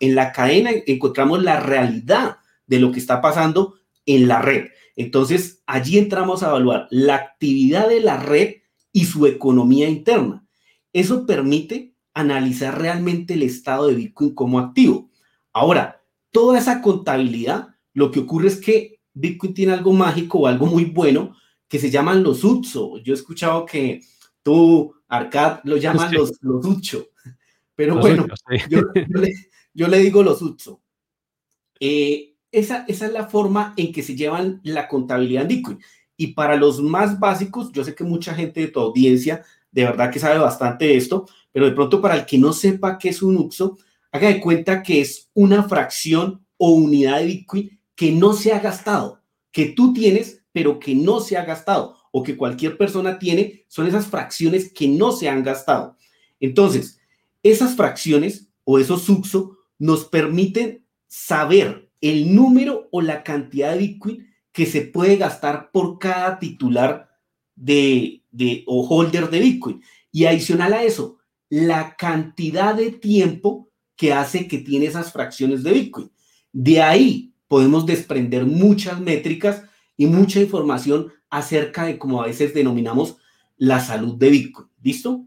en 0.00 0.14
la 0.14 0.30
cadena 0.30 0.72
encontramos 0.86 1.42
la 1.42 1.58
realidad 1.58 2.36
de 2.66 2.78
lo 2.78 2.92
que 2.92 2.98
está 2.98 3.22
pasando 3.22 3.76
en 4.04 4.28
la 4.28 4.42
red. 4.42 4.66
Entonces, 4.94 5.62
allí 5.66 5.96
entramos 5.96 6.42
a 6.42 6.48
evaluar 6.48 6.86
la 6.90 7.14
actividad 7.14 7.88
de 7.88 8.00
la 8.00 8.18
red 8.18 8.56
y 8.92 9.06
su 9.06 9.26
economía 9.26 9.88
interna. 9.88 10.46
Eso 10.92 11.24
permite 11.24 11.94
analizar 12.12 12.78
realmente 12.78 13.32
el 13.32 13.42
estado 13.42 13.86
de 13.86 13.94
Bitcoin 13.94 14.34
como 14.34 14.58
activo. 14.58 15.08
Ahora, 15.54 16.02
toda 16.32 16.58
esa 16.58 16.82
contabilidad, 16.82 17.68
lo 17.94 18.10
que 18.10 18.20
ocurre 18.20 18.48
es 18.48 18.60
que 18.60 19.00
Bitcoin 19.14 19.54
tiene 19.54 19.72
algo 19.72 19.94
mágico 19.94 20.40
o 20.40 20.46
algo 20.46 20.66
muy 20.66 20.84
bueno 20.84 21.34
que 21.68 21.78
se 21.78 21.90
llaman 21.90 22.22
los 22.22 22.44
UTSO. 22.44 22.98
Yo 22.98 23.14
he 23.14 23.16
escuchado 23.16 23.64
que 23.64 24.02
tú, 24.42 24.94
Arcad, 25.08 25.60
lo 25.64 25.76
llaman 25.78 26.12
los, 26.12 26.32
los 26.42 26.62
UTSO. 26.62 27.06
Pero 27.76 27.96
bueno, 27.96 28.26
yo, 29.74 29.88
le, 29.88 29.98
digo 29.98 30.22
los 30.22 30.42
UTSO. 30.42 30.82
Eh, 31.78 32.34
esa, 32.50 32.84
esa 32.88 33.06
es 33.06 33.12
la 33.12 33.26
forma 33.26 33.74
en 33.76 33.92
que 33.92 34.02
se 34.02 34.16
llevan 34.16 34.60
la 34.64 34.88
contabilidad 34.88 35.42
en 35.42 35.48
Bitcoin. 35.48 35.78
Y 36.16 36.28
para 36.28 36.56
los 36.56 36.82
más 36.82 37.20
básicos, 37.20 37.70
yo 37.72 37.84
sé 37.84 37.94
que 37.94 38.02
mucha 38.02 38.34
gente 38.34 38.60
de 38.60 38.68
tu 38.68 38.80
audiencia 38.80 39.44
de 39.76 39.84
verdad 39.84 40.10
que 40.10 40.18
sabe 40.18 40.38
bastante 40.38 40.86
de 40.86 40.96
esto, 40.96 41.28
pero 41.52 41.66
de 41.66 41.72
pronto 41.72 42.00
para 42.00 42.14
el 42.14 42.24
que 42.24 42.38
no 42.38 42.54
sepa 42.54 42.96
qué 42.96 43.10
es 43.10 43.20
un 43.20 43.36
UTSO, 43.36 43.76
haga 44.10 44.28
de 44.28 44.40
cuenta 44.40 44.82
que 44.82 45.02
es 45.02 45.30
una 45.34 45.64
fracción 45.64 46.46
o 46.56 46.70
unidad 46.70 47.18
de 47.18 47.26
Bitcoin 47.26 47.78
que 47.94 48.10
no 48.10 48.32
se 48.32 48.54
ha 48.54 48.58
gastado, 48.58 49.20
que 49.52 49.66
tú 49.66 49.92
tienes, 49.92 50.42
pero 50.50 50.78
que 50.78 50.94
no 50.94 51.20
se 51.20 51.36
ha 51.36 51.44
gastado, 51.44 51.94
o 52.10 52.22
que 52.22 52.38
cualquier 52.38 52.78
persona 52.78 53.18
tiene, 53.18 53.66
son 53.68 53.86
esas 53.86 54.06
fracciones 54.06 54.72
que 54.72 54.88
no 54.88 55.12
se 55.12 55.28
han 55.28 55.42
gastado. 55.42 55.98
Entonces, 56.40 56.98
esas 57.50 57.76
fracciones 57.76 58.48
o 58.64 58.78
esos 58.78 59.02
subso 59.02 59.58
nos 59.78 60.04
permiten 60.04 60.84
saber 61.06 61.90
el 62.00 62.34
número 62.34 62.88
o 62.92 63.00
la 63.00 63.22
cantidad 63.22 63.72
de 63.72 63.78
Bitcoin 63.78 64.26
que 64.52 64.66
se 64.66 64.82
puede 64.82 65.16
gastar 65.16 65.70
por 65.70 65.98
cada 65.98 66.38
titular 66.38 67.10
de, 67.54 68.22
de 68.30 68.64
o 68.66 68.86
holder 68.86 69.30
de 69.30 69.40
Bitcoin. 69.40 69.82
Y 70.12 70.24
adicional 70.24 70.72
a 70.72 70.82
eso, 70.82 71.18
la 71.48 71.96
cantidad 71.96 72.74
de 72.74 72.90
tiempo 72.90 73.70
que 73.96 74.12
hace 74.12 74.46
que 74.46 74.58
tiene 74.58 74.86
esas 74.86 75.12
fracciones 75.12 75.62
de 75.62 75.72
Bitcoin. 75.72 76.10
De 76.52 76.82
ahí 76.82 77.34
podemos 77.48 77.86
desprender 77.86 78.44
muchas 78.44 79.00
métricas 79.00 79.62
y 79.96 80.06
mucha 80.06 80.40
información 80.40 81.12
acerca 81.30 81.84
de 81.84 81.98
cómo 81.98 82.22
a 82.22 82.26
veces 82.26 82.54
denominamos 82.54 83.16
la 83.56 83.80
salud 83.80 84.14
de 84.16 84.30
Bitcoin. 84.30 84.68
¿Listo? 84.82 85.26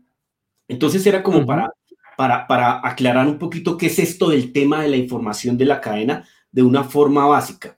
Entonces 0.67 1.05
era 1.05 1.23
como 1.23 1.45
para 1.45 1.73
para, 2.19 2.81
aclarar 2.83 3.27
un 3.27 3.39
poquito 3.39 3.77
qué 3.77 3.85
es 3.85 3.97
esto 3.97 4.27
del 4.27 4.51
tema 4.51 4.81
de 4.81 4.89
la 4.89 4.97
información 4.97 5.57
de 5.57 5.63
la 5.63 5.79
cadena 5.79 6.27
de 6.51 6.63
una 6.63 6.83
forma 6.83 7.25
básica. 7.25 7.77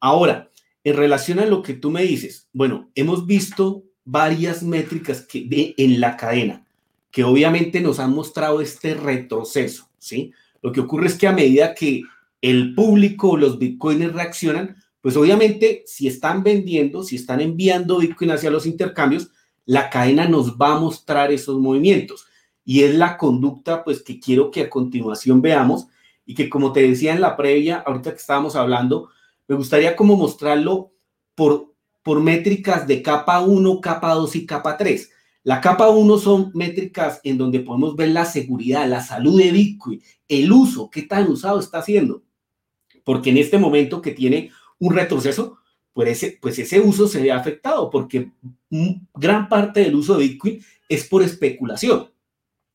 Ahora, 0.00 0.50
en 0.82 0.96
relación 0.96 1.38
a 1.38 1.46
lo 1.46 1.62
que 1.62 1.74
tú 1.74 1.92
me 1.92 2.02
dices, 2.02 2.48
bueno, 2.52 2.90
hemos 2.96 3.26
visto 3.26 3.84
varias 4.04 4.64
métricas 4.64 5.20
que 5.20 5.74
en 5.76 6.00
la 6.00 6.16
cadena 6.16 6.66
que 7.12 7.22
obviamente 7.22 7.80
nos 7.80 8.00
han 8.00 8.12
mostrado 8.12 8.60
este 8.60 8.94
retroceso, 8.94 9.88
¿sí? 9.98 10.32
Lo 10.62 10.72
que 10.72 10.80
ocurre 10.80 11.06
es 11.06 11.14
que 11.14 11.28
a 11.28 11.32
medida 11.32 11.72
que 11.72 12.02
el 12.42 12.74
público 12.74 13.30
o 13.30 13.36
los 13.36 13.56
bitcoiners 13.56 14.14
reaccionan, 14.14 14.76
pues 15.00 15.16
obviamente 15.16 15.84
si 15.86 16.08
están 16.08 16.42
vendiendo, 16.42 17.04
si 17.04 17.14
están 17.14 17.40
enviando 17.40 17.98
bitcoin 17.98 18.32
hacia 18.32 18.50
los 18.50 18.66
intercambios, 18.66 19.30
la 19.64 19.90
cadena 19.90 20.26
nos 20.26 20.56
va 20.56 20.74
a 20.74 20.80
mostrar 20.80 21.30
esos 21.30 21.60
movimientos 21.60 22.25
y 22.66 22.82
es 22.82 22.94
la 22.94 23.16
conducta 23.16 23.82
pues 23.82 24.02
que 24.02 24.20
quiero 24.20 24.50
que 24.50 24.60
a 24.62 24.70
continuación 24.70 25.40
veamos 25.40 25.86
y 26.26 26.34
que 26.34 26.50
como 26.50 26.72
te 26.72 26.86
decía 26.86 27.14
en 27.14 27.22
la 27.22 27.36
previa, 27.36 27.76
ahorita 27.86 28.10
que 28.10 28.18
estábamos 28.18 28.56
hablando, 28.56 29.08
me 29.48 29.56
gustaría 29.56 29.96
como 29.96 30.16
mostrarlo 30.16 30.92
por 31.34 31.76
por 32.06 32.20
métricas 32.20 32.86
de 32.86 33.02
capa 33.02 33.40
1, 33.40 33.80
capa 33.80 34.14
2 34.14 34.36
y 34.36 34.46
capa 34.46 34.76
3. 34.76 35.10
La 35.42 35.60
capa 35.60 35.88
1 35.88 36.18
son 36.18 36.52
métricas 36.54 37.20
en 37.24 37.36
donde 37.36 37.58
podemos 37.58 37.96
ver 37.96 38.10
la 38.10 38.24
seguridad, 38.24 38.88
la 38.88 39.02
salud 39.02 39.40
de 39.40 39.50
Bitcoin, 39.50 40.00
el 40.28 40.52
uso, 40.52 40.88
qué 40.88 41.02
tan 41.02 41.26
usado 41.26 41.58
está 41.58 41.78
haciendo. 41.78 42.22
Porque 43.02 43.30
en 43.30 43.38
este 43.38 43.58
momento 43.58 44.00
que 44.00 44.12
tiene 44.12 44.52
un 44.78 44.94
retroceso, 44.94 45.58
pues 45.92 46.10
ese, 46.10 46.38
pues 46.40 46.56
ese 46.60 46.78
uso 46.78 47.08
se 47.08 47.20
ve 47.20 47.32
afectado 47.32 47.90
porque 47.90 48.30
gran 49.14 49.48
parte 49.48 49.80
del 49.80 49.96
uso 49.96 50.16
de 50.16 50.28
Bitcoin 50.28 50.64
es 50.88 51.08
por 51.08 51.24
especulación. 51.24 52.08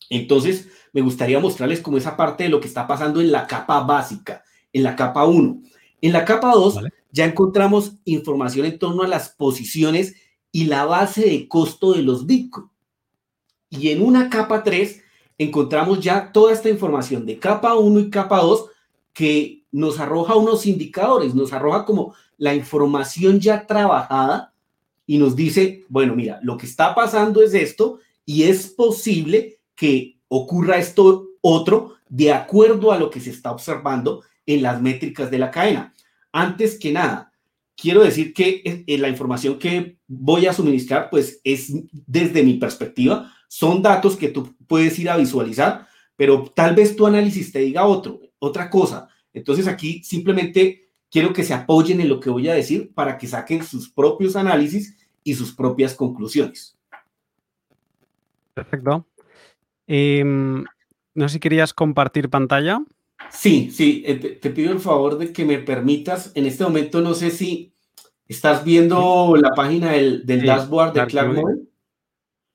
Entonces, 0.09 0.69
me 0.93 1.01
gustaría 1.01 1.39
mostrarles 1.39 1.81
como 1.81 1.97
esa 1.97 2.17
parte 2.17 2.43
de 2.43 2.49
lo 2.49 2.59
que 2.59 2.67
está 2.67 2.87
pasando 2.87 3.21
en 3.21 3.31
la 3.31 3.47
capa 3.47 3.81
básica, 3.81 4.43
en 4.73 4.83
la 4.83 4.95
capa 4.95 5.25
1. 5.25 5.61
En 6.01 6.13
la 6.13 6.25
capa 6.25 6.53
2 6.53 6.79
ya 7.11 7.25
encontramos 7.25 7.93
información 8.05 8.65
en 8.65 8.79
torno 8.79 9.03
a 9.03 9.07
las 9.07 9.29
posiciones 9.29 10.15
y 10.51 10.65
la 10.65 10.85
base 10.85 11.21
de 11.21 11.47
costo 11.47 11.93
de 11.93 12.03
los 12.03 12.25
Bitcoin. 12.25 12.67
Y 13.69 13.89
en 13.89 14.01
una 14.01 14.29
capa 14.29 14.63
3 14.63 15.01
encontramos 15.37 16.01
ya 16.01 16.31
toda 16.31 16.51
esta 16.51 16.69
información 16.69 17.25
de 17.25 17.39
capa 17.39 17.75
1 17.75 17.99
y 17.99 18.09
capa 18.09 18.41
2 18.41 18.65
que 19.13 19.63
nos 19.71 19.99
arroja 19.99 20.35
unos 20.35 20.65
indicadores, 20.65 21.33
nos 21.33 21.53
arroja 21.53 21.85
como 21.85 22.13
la 22.37 22.53
información 22.53 23.39
ya 23.39 23.65
trabajada 23.65 24.53
y 25.05 25.17
nos 25.17 25.35
dice, 25.35 25.85
bueno, 25.87 26.15
mira, 26.15 26.39
lo 26.43 26.57
que 26.57 26.65
está 26.65 26.93
pasando 26.93 27.41
es 27.41 27.53
esto 27.53 27.99
y 28.25 28.43
es 28.43 28.67
posible 28.67 29.59
que 29.81 30.19
ocurra 30.27 30.77
esto 30.77 31.29
otro 31.41 31.95
de 32.07 32.31
acuerdo 32.31 32.91
a 32.91 32.99
lo 32.99 33.09
que 33.09 33.19
se 33.19 33.31
está 33.31 33.51
observando 33.51 34.23
en 34.45 34.61
las 34.61 34.79
métricas 34.79 35.31
de 35.31 35.39
la 35.39 35.49
cadena. 35.49 35.91
Antes 36.31 36.77
que 36.77 36.91
nada, 36.91 37.33
quiero 37.75 38.03
decir 38.03 38.31
que 38.31 38.61
eh, 38.85 38.97
la 38.99 39.09
información 39.09 39.57
que 39.57 39.97
voy 40.07 40.45
a 40.45 40.53
suministrar, 40.53 41.09
pues 41.09 41.41
es 41.43 41.73
desde 41.91 42.43
mi 42.43 42.59
perspectiva, 42.59 43.33
son 43.47 43.81
datos 43.81 44.17
que 44.17 44.27
tú 44.27 44.55
puedes 44.67 44.99
ir 44.99 45.09
a 45.09 45.17
visualizar, 45.17 45.87
pero 46.15 46.43
tal 46.55 46.75
vez 46.75 46.95
tu 46.95 47.07
análisis 47.07 47.51
te 47.51 47.57
diga 47.57 47.87
otro, 47.87 48.19
otra 48.37 48.69
cosa. 48.69 49.09
Entonces 49.33 49.67
aquí 49.67 50.03
simplemente 50.03 50.91
quiero 51.09 51.33
que 51.33 51.43
se 51.43 51.55
apoyen 51.55 51.99
en 52.01 52.09
lo 52.09 52.19
que 52.19 52.29
voy 52.29 52.47
a 52.49 52.53
decir 52.53 52.93
para 52.93 53.17
que 53.17 53.25
saquen 53.25 53.63
sus 53.63 53.89
propios 53.89 54.35
análisis 54.35 54.95
y 55.23 55.33
sus 55.33 55.51
propias 55.51 55.95
conclusiones. 55.95 56.77
Perfecto. 58.53 59.07
Em, 59.87 60.63
no 61.13 61.27
sé 61.27 61.33
si 61.33 61.39
querías 61.39 61.73
compartir 61.73 62.29
pantalla. 62.29 62.81
Sí, 63.29 63.71
sí, 63.71 64.03
eh, 64.05 64.15
te, 64.15 64.49
pido 64.49 64.71
el 64.71 64.79
favor 64.79 65.17
de 65.17 65.31
que 65.31 65.45
me 65.45 65.59
permitas. 65.59 66.31
En 66.35 66.45
este 66.45 66.63
momento 66.63 67.01
no 67.01 67.13
sé 67.13 67.31
si 67.31 67.73
estás 68.27 68.63
viendo 68.63 69.35
la 69.35 69.51
página 69.51 69.91
del, 69.91 70.25
dashboard 70.25 70.93
de 70.93 71.05
Clark 71.07 71.35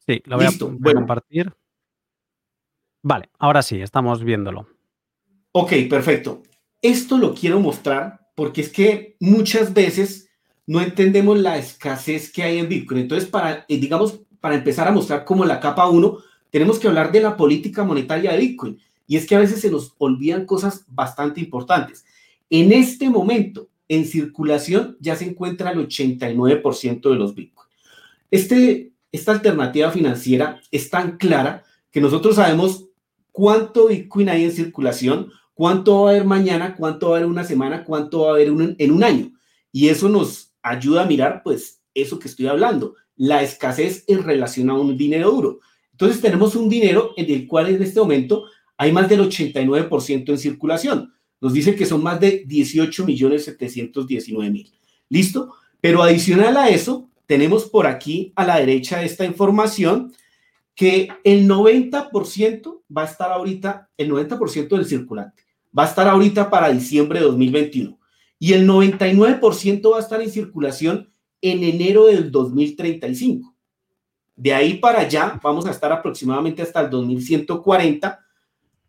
Sí, 0.06 0.22
lo 0.24 0.36
voy, 0.36 0.46
a, 0.46 0.94
compartir. 0.94 1.52
Vale, 3.02 3.28
ahora 3.38 3.62
sí, 3.62 3.80
estamos 3.80 4.22
viéndolo. 4.22 4.68
Ok, 5.52 5.72
perfecto. 5.90 6.42
Esto 6.80 7.18
lo 7.18 7.34
quiero 7.34 7.58
mostrar 7.58 8.28
porque 8.36 8.60
es 8.60 8.68
que 8.68 9.16
muchas 9.18 9.74
veces 9.74 10.30
no 10.66 10.80
entendemos 10.80 11.38
la 11.38 11.56
escasez 11.56 12.32
que 12.32 12.42
hay 12.42 12.58
en 12.58 12.68
Bitcoin. 12.68 13.00
Entonces, 13.00 13.28
para, 13.28 13.64
eh, 13.68 13.78
digamos, 13.78 14.20
para 14.40 14.54
empezar 14.54 14.86
a 14.86 14.92
mostrar 14.92 15.24
como 15.24 15.44
la 15.44 15.58
capa 15.58 15.88
1, 15.88 16.18
tenemos 16.56 16.78
que 16.78 16.88
hablar 16.88 17.12
de 17.12 17.20
la 17.20 17.36
política 17.36 17.84
monetaria 17.84 18.32
de 18.32 18.38
Bitcoin. 18.38 18.78
Y 19.06 19.18
es 19.18 19.26
que 19.26 19.36
a 19.36 19.40
veces 19.40 19.60
se 19.60 19.70
nos 19.70 19.94
olvidan 19.98 20.46
cosas 20.46 20.86
bastante 20.88 21.38
importantes. 21.38 22.06
En 22.48 22.72
este 22.72 23.10
momento, 23.10 23.68
en 23.88 24.06
circulación 24.06 24.96
ya 24.98 25.16
se 25.16 25.26
encuentra 25.26 25.72
el 25.72 25.86
89% 25.86 27.10
de 27.10 27.14
los 27.14 27.34
Bitcoin. 27.34 27.68
Este, 28.30 28.90
esta 29.12 29.32
alternativa 29.32 29.90
financiera 29.90 30.58
es 30.70 30.88
tan 30.88 31.18
clara 31.18 31.62
que 31.90 32.00
nosotros 32.00 32.36
sabemos 32.36 32.86
cuánto 33.32 33.88
Bitcoin 33.88 34.30
hay 34.30 34.44
en 34.44 34.52
circulación, 34.52 35.30
cuánto 35.52 36.04
va 36.04 36.08
a 36.08 36.12
haber 36.12 36.24
mañana, 36.24 36.74
cuánto 36.74 37.10
va 37.10 37.16
a 37.16 37.18
haber 37.18 37.28
una 37.28 37.44
semana, 37.44 37.84
cuánto 37.84 38.22
va 38.22 38.28
a 38.28 38.32
haber 38.32 38.48
en 38.48 38.90
un 38.92 39.04
año. 39.04 39.30
Y 39.72 39.88
eso 39.90 40.08
nos 40.08 40.54
ayuda 40.62 41.02
a 41.02 41.06
mirar, 41.06 41.42
pues, 41.44 41.82
eso 41.92 42.18
que 42.18 42.28
estoy 42.28 42.46
hablando, 42.46 42.94
la 43.14 43.42
escasez 43.42 44.04
en 44.06 44.22
relación 44.22 44.70
a 44.70 44.74
un 44.74 44.96
dinero 44.96 45.30
duro. 45.30 45.60
Entonces 45.96 46.20
tenemos 46.20 46.54
un 46.54 46.68
dinero 46.68 47.14
en 47.16 47.30
el 47.30 47.46
cual 47.46 47.70
en 47.70 47.82
este 47.82 47.98
momento 47.98 48.44
hay 48.76 48.92
más 48.92 49.08
del 49.08 49.20
89% 49.20 50.28
en 50.28 50.38
circulación. 50.38 51.14
Nos 51.40 51.54
dice 51.54 51.74
que 51.74 51.86
son 51.86 52.02
más 52.02 52.20
de 52.20 52.44
18 52.46 53.06
millones 53.06 53.46
719 53.46 54.50
mil. 54.50 54.70
¿Listo? 55.08 55.54
Pero 55.80 56.02
adicional 56.02 56.54
a 56.58 56.68
eso, 56.68 57.08
tenemos 57.24 57.64
por 57.64 57.86
aquí 57.86 58.30
a 58.36 58.44
la 58.44 58.58
derecha 58.58 59.02
esta 59.02 59.24
información 59.24 60.12
que 60.74 61.08
el 61.24 61.48
90% 61.48 62.82
va 62.94 63.02
a 63.02 63.06
estar 63.06 63.32
ahorita, 63.32 63.88
el 63.96 64.10
90% 64.10 64.68
del 64.68 64.84
circulante, 64.84 65.44
va 65.76 65.84
a 65.84 65.88
estar 65.88 66.06
ahorita 66.06 66.50
para 66.50 66.68
diciembre 66.68 67.20
de 67.20 67.24
2021 67.24 67.98
y 68.38 68.52
el 68.52 68.68
99% 68.68 69.90
va 69.90 69.96
a 69.96 70.02
estar 70.02 70.20
en 70.20 70.30
circulación 70.30 71.08
en 71.40 71.64
enero 71.64 72.04
del 72.04 72.30
2035. 72.30 73.55
De 74.36 74.52
ahí 74.52 74.74
para 74.74 75.00
allá 75.00 75.40
vamos 75.42 75.66
a 75.66 75.70
estar 75.70 75.90
aproximadamente 75.90 76.62
hasta 76.62 76.82
el 76.82 76.90
2140 76.90 78.26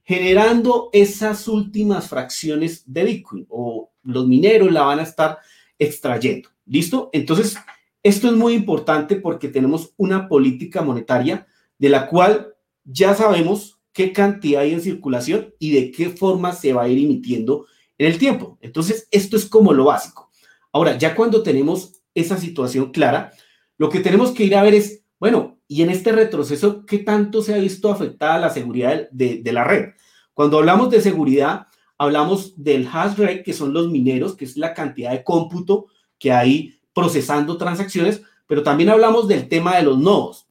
generando 0.08 0.90
esas 0.94 1.50
últimas 1.50 2.08
fracciones 2.08 2.82
de 2.86 3.04
Bitcoin 3.04 3.46
o 3.50 3.92
los 4.04 4.26
mineros 4.26 4.72
la 4.72 4.84
van 4.84 5.00
a 5.00 5.04
estar 5.04 5.40
extrayendo. 5.78 6.48
¿Listo? 6.66 7.10
Entonces, 7.12 7.58
esto 8.02 8.28
es 8.28 8.34
muy 8.34 8.54
importante 8.54 9.18
porque 9.18 9.50
tenemos 9.50 9.94
una 9.98 10.30
política 10.30 10.82
monetaria 10.82 11.46
de 11.78 11.90
la 11.90 12.08
cual 12.08 12.54
ya 12.86 13.14
sabemos 13.16 13.82
qué 13.92 14.14
cantidad 14.14 14.62
hay 14.62 14.72
en 14.72 14.82
circulación 14.82 15.54
y 15.60 15.72
de 15.72 15.92
qué 15.92 16.10
forma 16.10 16.54
se 16.54 16.72
va 16.72 16.84
a 16.84 16.88
ir 16.88 17.04
emitiendo 17.04 17.66
en 17.98 18.08
el 18.08 18.18
tiempo. 18.18 18.58
Entonces, 18.62 19.10
esto 19.12 19.36
es 19.36 19.46
como 19.46 19.74
lo 19.74 19.86
básico. 19.86 20.30
Ahora, 20.72 20.98
ya 20.98 21.16
cuando 21.16 21.44
tenemos 21.44 22.02
esa 22.16 22.38
situación 22.38 22.92
clara, 22.94 23.34
lo 23.78 23.90
que 23.90 24.00
tenemos 24.00 24.32
que 24.32 24.46
ir 24.46 24.56
a 24.56 24.64
ver 24.64 24.76
es 24.76 25.04
bueno, 25.20 25.58
y 25.68 25.82
en 25.82 25.90
este 25.90 26.12
retroceso, 26.12 26.86
¿qué 26.86 27.00
tanto 27.00 27.42
se 27.42 27.54
ha 27.54 27.58
visto 27.58 27.92
afectada 27.92 28.38
la 28.38 28.50
seguridad 28.50 29.10
de, 29.12 29.42
la 29.52 29.64
red? 29.64 29.94
Cuando 30.34 30.60
hablamos 30.60 30.90
de 30.90 31.02
seguridad, 31.02 31.68
hablamos 31.98 32.54
del 32.64 32.88
hash 32.88 33.18
rate, 33.18 33.44
que 33.44 33.54
son 33.54 33.74
los 33.74 33.90
mineros, 33.90 34.36
que 34.36 34.46
es 34.46 34.58
la 34.58 34.74
cantidad 34.74 35.12
de 35.12 35.24
cómputo 35.24 35.88
que 36.20 36.32
hay 36.32 36.80
procesando 36.94 37.58
transacciones, 37.58 38.22
pero 38.46 38.64
también 38.64 38.90
hablamos 38.90 39.28
del 39.28 39.50
tema 39.50 39.76
de 39.76 39.84
los 39.84 39.98
nodos. 39.98 40.48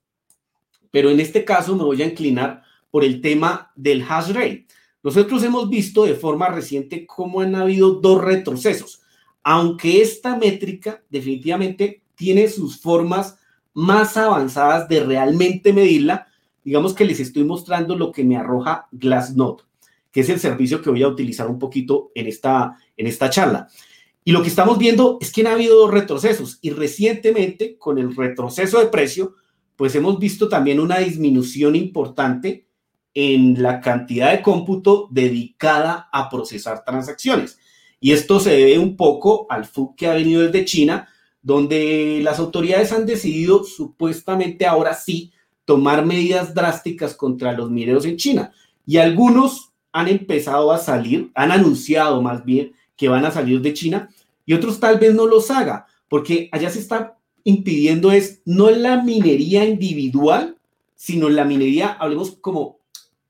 Pero 0.90 1.10
en 1.10 1.20
este 1.20 1.44
caso 1.44 1.76
me 1.76 1.84
voy 1.84 2.02
a 2.02 2.06
inclinar 2.06 2.62
por 2.90 3.04
el 3.04 3.20
tema 3.20 3.72
del 3.76 4.04
hash 4.08 4.30
rate. 4.30 4.66
Nosotros 5.02 5.42
hemos 5.44 5.68
visto 5.70 6.04
de 6.04 6.14
forma 6.14 6.48
reciente 6.48 7.06
cómo 7.06 7.40
han 7.40 7.54
habido 7.54 7.94
dos 7.94 8.20
retrocesos, 8.22 9.00
aunque 9.44 10.02
esta 10.02 10.36
métrica 10.36 11.04
definitivamente 11.08 12.02
tiene 12.16 12.48
sus 12.48 12.80
formas 12.80 13.38
más 13.76 14.16
avanzadas 14.16 14.88
de 14.88 15.04
realmente 15.04 15.70
medirla, 15.74 16.28
digamos 16.64 16.94
que 16.94 17.04
les 17.04 17.20
estoy 17.20 17.44
mostrando 17.44 17.94
lo 17.94 18.10
que 18.10 18.24
me 18.24 18.38
arroja 18.38 18.88
Glassnode, 18.90 19.64
que 20.10 20.20
es 20.20 20.30
el 20.30 20.40
servicio 20.40 20.80
que 20.80 20.88
voy 20.88 21.02
a 21.02 21.08
utilizar 21.08 21.46
un 21.46 21.58
poquito 21.58 22.10
en 22.14 22.26
esta, 22.26 22.78
en 22.96 23.06
esta 23.06 23.28
charla. 23.28 23.68
Y 24.24 24.32
lo 24.32 24.40
que 24.40 24.48
estamos 24.48 24.78
viendo 24.78 25.18
es 25.20 25.30
que 25.30 25.46
ha 25.46 25.52
habido 25.52 25.76
dos 25.76 25.90
retrocesos 25.90 26.58
y 26.62 26.70
recientemente 26.70 27.76
con 27.76 27.98
el 27.98 28.16
retroceso 28.16 28.80
de 28.80 28.86
precio, 28.86 29.34
pues 29.76 29.94
hemos 29.94 30.18
visto 30.18 30.48
también 30.48 30.80
una 30.80 30.98
disminución 30.98 31.76
importante 31.76 32.66
en 33.12 33.62
la 33.62 33.82
cantidad 33.82 34.32
de 34.32 34.40
cómputo 34.40 35.06
dedicada 35.10 36.08
a 36.10 36.30
procesar 36.30 36.82
transacciones. 36.82 37.58
Y 38.00 38.12
esto 38.12 38.40
se 38.40 38.52
debe 38.52 38.78
un 38.78 38.96
poco 38.96 39.46
al 39.50 39.66
FUC 39.66 39.96
que 39.96 40.06
ha 40.06 40.14
venido 40.14 40.40
desde 40.40 40.64
China, 40.64 41.08
donde 41.46 42.18
las 42.24 42.40
autoridades 42.40 42.90
han 42.90 43.06
decidido 43.06 43.62
supuestamente 43.62 44.66
ahora 44.66 44.94
sí 44.94 45.30
tomar 45.64 46.04
medidas 46.04 46.54
drásticas 46.54 47.14
contra 47.14 47.52
los 47.52 47.70
mineros 47.70 48.04
en 48.04 48.16
China. 48.16 48.50
Y 48.84 48.96
algunos 48.96 49.70
han 49.92 50.08
empezado 50.08 50.72
a 50.72 50.78
salir, 50.78 51.30
han 51.36 51.52
anunciado 51.52 52.20
más 52.20 52.44
bien 52.44 52.72
que 52.96 53.08
van 53.08 53.24
a 53.24 53.30
salir 53.30 53.60
de 53.60 53.74
China 53.74 54.08
y 54.44 54.54
otros 54.54 54.80
tal 54.80 54.98
vez 54.98 55.14
no 55.14 55.28
los 55.28 55.48
haga, 55.52 55.86
porque 56.08 56.48
allá 56.50 56.68
se 56.68 56.80
está 56.80 57.16
impidiendo 57.44 58.10
es 58.10 58.42
no 58.44 58.68
la 58.70 59.04
minería 59.04 59.64
individual, 59.64 60.56
sino 60.96 61.28
la 61.28 61.44
minería, 61.44 61.92
hablemos 61.92 62.32
como 62.40 62.80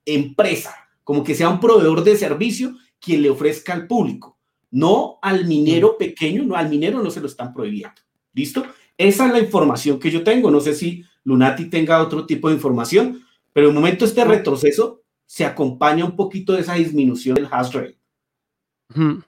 empresa, 0.05 0.73
como 1.03 1.23
que 1.23 1.35
sea 1.35 1.49
un 1.49 1.59
proveedor 1.59 2.03
de 2.03 2.17
servicio 2.17 2.75
quien 2.99 3.21
le 3.21 3.29
ofrezca 3.29 3.73
al 3.73 3.85
público, 3.85 4.39
no 4.71 5.19
al 5.21 5.45
minero 5.45 5.99
pequeño, 5.99 6.41
no 6.45 6.55
al 6.55 6.67
minero 6.67 7.03
no 7.03 7.11
se 7.11 7.21
lo 7.21 7.27
están 7.27 7.53
prohibiendo. 7.53 8.06
¿Listo? 8.37 8.67
Esa 8.95 9.25
es 9.25 9.33
la 9.33 9.39
información 9.39 9.99
que 9.99 10.11
yo 10.11 10.23
tengo. 10.23 10.51
No 10.51 10.59
sé 10.59 10.75
si 10.75 11.03
Lunati 11.23 11.71
tenga 11.71 12.01
otro 12.03 12.27
tipo 12.27 12.49
de 12.49 12.53
información, 12.53 13.23
pero 13.51 13.67
en 13.67 13.73
el 13.73 13.79
momento 13.81 14.05
este 14.05 14.23
retroceso 14.23 15.01
se 15.25 15.43
acompaña 15.43 16.05
un 16.05 16.15
poquito 16.15 16.53
de 16.53 16.61
esa 16.61 16.75
disminución 16.75 17.33
del 17.33 17.47
hash 17.51 17.73
rate. 17.73 17.97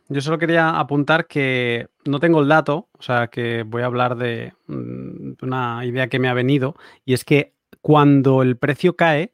Yo 0.07 0.21
solo 0.21 0.37
quería 0.37 0.79
apuntar 0.79 1.25
que 1.27 1.87
no 2.05 2.19
tengo 2.19 2.39
el 2.39 2.47
dato, 2.47 2.87
o 2.97 3.01
sea 3.01 3.27
que 3.27 3.63
voy 3.63 3.81
a 3.81 3.87
hablar 3.87 4.15
de 4.15 4.53
mm, 4.67 5.33
una 5.41 5.83
idea 5.85 6.07
que 6.07 6.19
me 6.19 6.29
ha 6.29 6.33
venido, 6.33 6.75
y 7.03 7.13
es 7.13 7.25
que 7.25 7.53
cuando 7.81 8.41
el 8.41 8.57
precio 8.57 8.95
cae, 8.95 9.33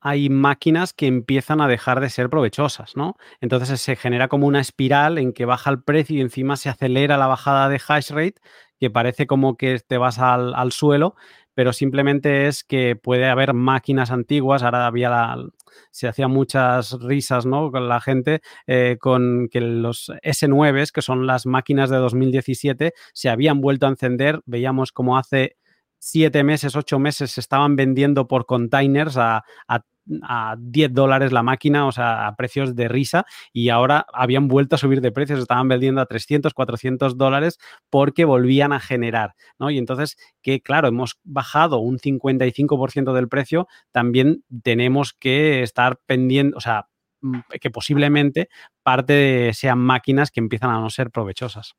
hay 0.00 0.28
máquinas 0.28 0.92
que 0.92 1.06
empiezan 1.06 1.60
a 1.60 1.68
dejar 1.68 2.00
de 2.00 2.08
ser 2.08 2.30
provechosas, 2.30 2.96
¿no? 2.96 3.16
Entonces 3.40 3.80
se 3.80 3.96
genera 3.96 4.28
como 4.28 4.46
una 4.46 4.60
espiral 4.60 5.18
en 5.18 5.32
que 5.32 5.44
baja 5.44 5.70
el 5.70 5.82
precio 5.82 6.16
y 6.16 6.20
encima 6.20 6.56
se 6.56 6.68
acelera 6.68 7.18
la 7.18 7.26
bajada 7.26 7.68
de 7.68 7.80
hash 7.86 8.10
rate, 8.10 8.40
que 8.78 8.90
parece 8.90 9.26
como 9.26 9.56
que 9.56 9.78
te 9.86 9.98
vas 9.98 10.18
al, 10.18 10.54
al 10.54 10.72
suelo, 10.72 11.14
pero 11.54 11.72
simplemente 11.72 12.46
es 12.46 12.62
que 12.62 12.94
puede 12.94 13.26
haber 13.26 13.52
máquinas 13.52 14.12
antiguas, 14.12 14.62
ahora 14.62 14.86
había 14.86 15.10
la, 15.10 15.44
se 15.90 16.06
hacía 16.06 16.28
muchas 16.28 16.92
risas, 17.00 17.46
¿no? 17.46 17.72
Con 17.72 17.88
la 17.88 18.00
gente, 18.00 18.42
eh, 18.68 18.96
con 19.00 19.48
que 19.50 19.60
los 19.60 20.12
S9, 20.22 20.92
que 20.92 21.02
son 21.02 21.26
las 21.26 21.46
máquinas 21.46 21.90
de 21.90 21.96
2017, 21.96 22.92
se 23.12 23.28
habían 23.28 23.60
vuelto 23.60 23.86
a 23.86 23.90
encender, 23.90 24.40
veíamos 24.46 24.92
como 24.92 25.18
hace 25.18 25.56
siete 25.98 26.44
meses, 26.44 26.76
ocho 26.76 27.00
meses 27.00 27.32
se 27.32 27.40
estaban 27.40 27.74
vendiendo 27.74 28.28
por 28.28 28.46
containers 28.46 29.16
a 29.16 29.42
a 30.22 30.56
10 30.58 30.92
dólares 30.92 31.32
la 31.32 31.42
máquina, 31.42 31.86
o 31.86 31.92
sea, 31.92 32.26
a 32.26 32.36
precios 32.36 32.74
de 32.74 32.88
risa, 32.88 33.24
y 33.52 33.68
ahora 33.68 34.06
habían 34.12 34.48
vuelto 34.48 34.76
a 34.76 34.78
subir 34.78 35.00
de 35.00 35.12
precios, 35.12 35.40
estaban 35.40 35.68
vendiendo 35.68 36.00
a 36.00 36.06
300, 36.06 36.54
400 36.54 37.16
dólares 37.16 37.58
porque 37.90 38.24
volvían 38.24 38.72
a 38.72 38.80
generar, 38.80 39.34
¿no? 39.58 39.70
Y 39.70 39.78
entonces, 39.78 40.16
que 40.42 40.60
claro, 40.60 40.88
hemos 40.88 41.18
bajado 41.24 41.78
un 41.78 41.98
55% 41.98 43.12
del 43.12 43.28
precio, 43.28 43.68
también 43.92 44.44
tenemos 44.62 45.12
que 45.12 45.62
estar 45.62 45.98
pendiente, 46.06 46.56
o 46.56 46.60
sea, 46.60 46.88
mm, 47.20 47.38
que 47.60 47.70
posiblemente 47.70 48.48
parte 48.82 49.52
sean 49.54 49.78
máquinas 49.78 50.30
que 50.30 50.40
empiezan 50.40 50.70
a 50.70 50.80
no 50.80 50.90
ser 50.90 51.10
provechosas. 51.10 51.76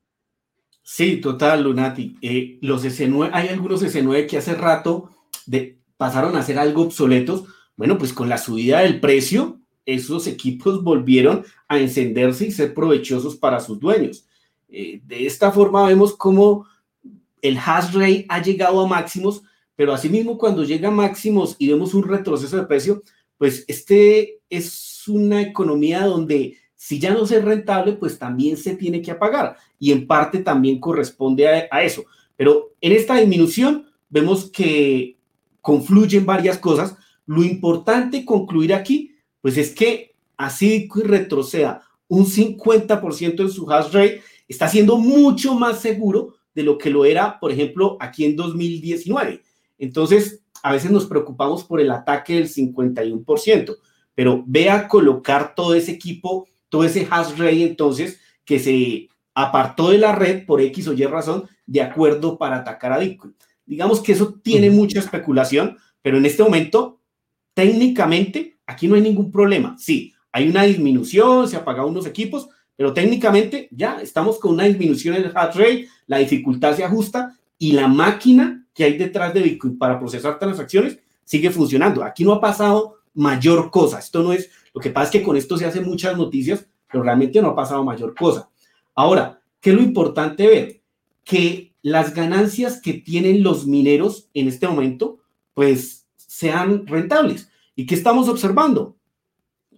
Sí, 0.82 1.20
total, 1.20 1.62
Lunati. 1.62 2.16
Eh, 2.22 2.58
los 2.62 2.84
S9, 2.84 3.30
hay 3.32 3.48
algunos 3.48 3.82
S9 3.82 4.26
que 4.26 4.38
hace 4.38 4.54
rato 4.54 5.10
de, 5.46 5.78
pasaron 5.96 6.36
a 6.36 6.42
ser 6.42 6.58
algo 6.58 6.82
obsoletos 6.82 7.44
bueno, 7.80 7.96
pues 7.96 8.12
con 8.12 8.28
la 8.28 8.36
subida 8.36 8.80
del 8.80 9.00
precio, 9.00 9.58
esos 9.86 10.26
equipos 10.26 10.84
volvieron 10.84 11.46
a 11.66 11.78
encenderse 11.78 12.46
y 12.46 12.52
ser 12.52 12.74
provechosos 12.74 13.36
para 13.36 13.58
sus 13.58 13.80
dueños. 13.80 14.26
Eh, 14.68 15.00
de 15.06 15.24
esta 15.24 15.50
forma 15.50 15.88
vemos 15.88 16.14
cómo 16.14 16.66
el 17.40 17.56
hash 17.56 17.94
rate 17.94 18.26
ha 18.28 18.42
llegado 18.42 18.82
a 18.82 18.86
máximos, 18.86 19.44
pero 19.76 19.94
asimismo 19.94 20.36
cuando 20.36 20.62
llega 20.62 20.88
a 20.88 20.90
máximos 20.90 21.56
y 21.58 21.68
vemos 21.68 21.94
un 21.94 22.02
retroceso 22.02 22.58
de 22.58 22.66
precio, 22.66 23.02
pues 23.38 23.64
este 23.66 24.40
es 24.50 25.08
una 25.08 25.40
economía 25.40 26.04
donde 26.04 26.58
si 26.76 26.98
ya 26.98 27.14
no 27.14 27.22
es 27.22 27.30
rentable, 27.42 27.94
pues 27.94 28.18
también 28.18 28.58
se 28.58 28.76
tiene 28.76 29.00
que 29.00 29.12
apagar 29.12 29.56
y 29.78 29.92
en 29.92 30.06
parte 30.06 30.40
también 30.40 30.80
corresponde 30.80 31.48
a, 31.48 31.66
a 31.70 31.82
eso. 31.82 32.04
Pero 32.36 32.74
en 32.82 32.92
esta 32.92 33.16
disminución 33.16 33.86
vemos 34.10 34.50
que 34.50 35.16
confluyen 35.62 36.26
varias 36.26 36.58
cosas 36.58 36.98
lo 37.26 37.42
importante 37.44 38.24
concluir 38.24 38.74
aquí, 38.74 39.14
pues 39.40 39.56
es 39.56 39.74
que 39.74 40.14
así 40.36 40.88
retroceda 40.92 41.82
un 42.08 42.26
50% 42.26 43.40
en 43.40 43.50
su 43.50 43.70
hash 43.70 43.92
rate, 43.92 44.22
está 44.48 44.68
siendo 44.68 44.96
mucho 44.96 45.54
más 45.54 45.80
seguro 45.80 46.34
de 46.54 46.64
lo 46.64 46.76
que 46.76 46.90
lo 46.90 47.04
era, 47.04 47.38
por 47.38 47.52
ejemplo, 47.52 47.96
aquí 48.00 48.24
en 48.24 48.36
2019. 48.36 49.42
Entonces, 49.78 50.42
a 50.62 50.72
veces 50.72 50.90
nos 50.90 51.06
preocupamos 51.06 51.64
por 51.64 51.80
el 51.80 51.90
ataque 51.90 52.34
del 52.34 52.48
51%, 52.48 53.76
pero 54.14 54.42
vea 54.46 54.88
colocar 54.88 55.54
todo 55.54 55.74
ese 55.74 55.92
equipo, 55.92 56.48
todo 56.68 56.84
ese 56.84 57.06
hash 57.10 57.30
rate, 57.38 57.62
entonces, 57.62 58.20
que 58.44 58.58
se 58.58 59.08
apartó 59.34 59.90
de 59.90 59.98
la 59.98 60.14
red 60.14 60.44
por 60.44 60.60
X 60.60 60.88
o 60.88 60.92
Y 60.92 61.04
razón, 61.04 61.48
de 61.66 61.82
acuerdo 61.82 62.36
para 62.36 62.56
atacar 62.56 62.92
a 62.92 62.98
Bitcoin. 62.98 63.34
Digamos 63.64 64.00
que 64.00 64.12
eso 64.12 64.34
tiene 64.42 64.70
mucha 64.70 64.98
especulación, 64.98 65.78
pero 66.02 66.18
en 66.18 66.26
este 66.26 66.42
momento 66.42 66.99
técnicamente 67.60 68.56
aquí 68.66 68.88
no 68.88 68.94
hay 68.94 69.02
ningún 69.02 69.30
problema. 69.30 69.76
Sí, 69.78 70.14
hay 70.32 70.48
una 70.48 70.62
disminución, 70.62 71.46
se 71.46 71.56
apagaron 71.56 71.90
unos 71.90 72.06
equipos, 72.06 72.48
pero 72.74 72.94
técnicamente 72.94 73.68
ya 73.70 74.00
estamos 74.00 74.38
con 74.38 74.54
una 74.54 74.64
disminución 74.64 75.14
en 75.16 75.24
el 75.24 75.36
hash 75.36 75.56
rate, 75.56 75.88
la 76.06 76.16
dificultad 76.16 76.74
se 76.74 76.84
ajusta 76.84 77.36
y 77.58 77.72
la 77.72 77.86
máquina 77.86 78.66
que 78.72 78.84
hay 78.84 78.96
detrás 78.96 79.34
de 79.34 79.42
Bitcoin 79.42 79.76
para 79.76 79.98
procesar 79.98 80.38
transacciones 80.38 81.00
sigue 81.26 81.50
funcionando. 81.50 82.02
Aquí 82.02 82.24
no 82.24 82.32
ha 82.32 82.40
pasado 82.40 83.00
mayor 83.12 83.70
cosa. 83.70 83.98
Esto 83.98 84.22
no 84.22 84.32
es, 84.32 84.48
lo 84.72 84.80
que 84.80 84.88
pasa 84.88 85.06
es 85.06 85.10
que 85.10 85.22
con 85.22 85.36
esto 85.36 85.58
se 85.58 85.66
hacen 85.66 85.84
muchas 85.84 86.16
noticias, 86.16 86.66
pero 86.90 87.04
realmente 87.04 87.42
no 87.42 87.48
ha 87.48 87.54
pasado 87.54 87.84
mayor 87.84 88.14
cosa. 88.14 88.48
Ahora, 88.94 89.38
¿qué 89.60 89.68
es 89.68 89.76
lo 89.76 89.82
importante 89.82 90.46
ver? 90.46 90.80
Que 91.24 91.74
las 91.82 92.14
ganancias 92.14 92.80
que 92.80 92.94
tienen 92.94 93.42
los 93.42 93.66
mineros 93.66 94.30
en 94.32 94.48
este 94.48 94.66
momento, 94.66 95.18
pues 95.52 96.06
sean 96.16 96.86
rentables. 96.86 97.49
¿Y 97.80 97.86
qué 97.86 97.94
estamos 97.94 98.28
observando? 98.28 98.98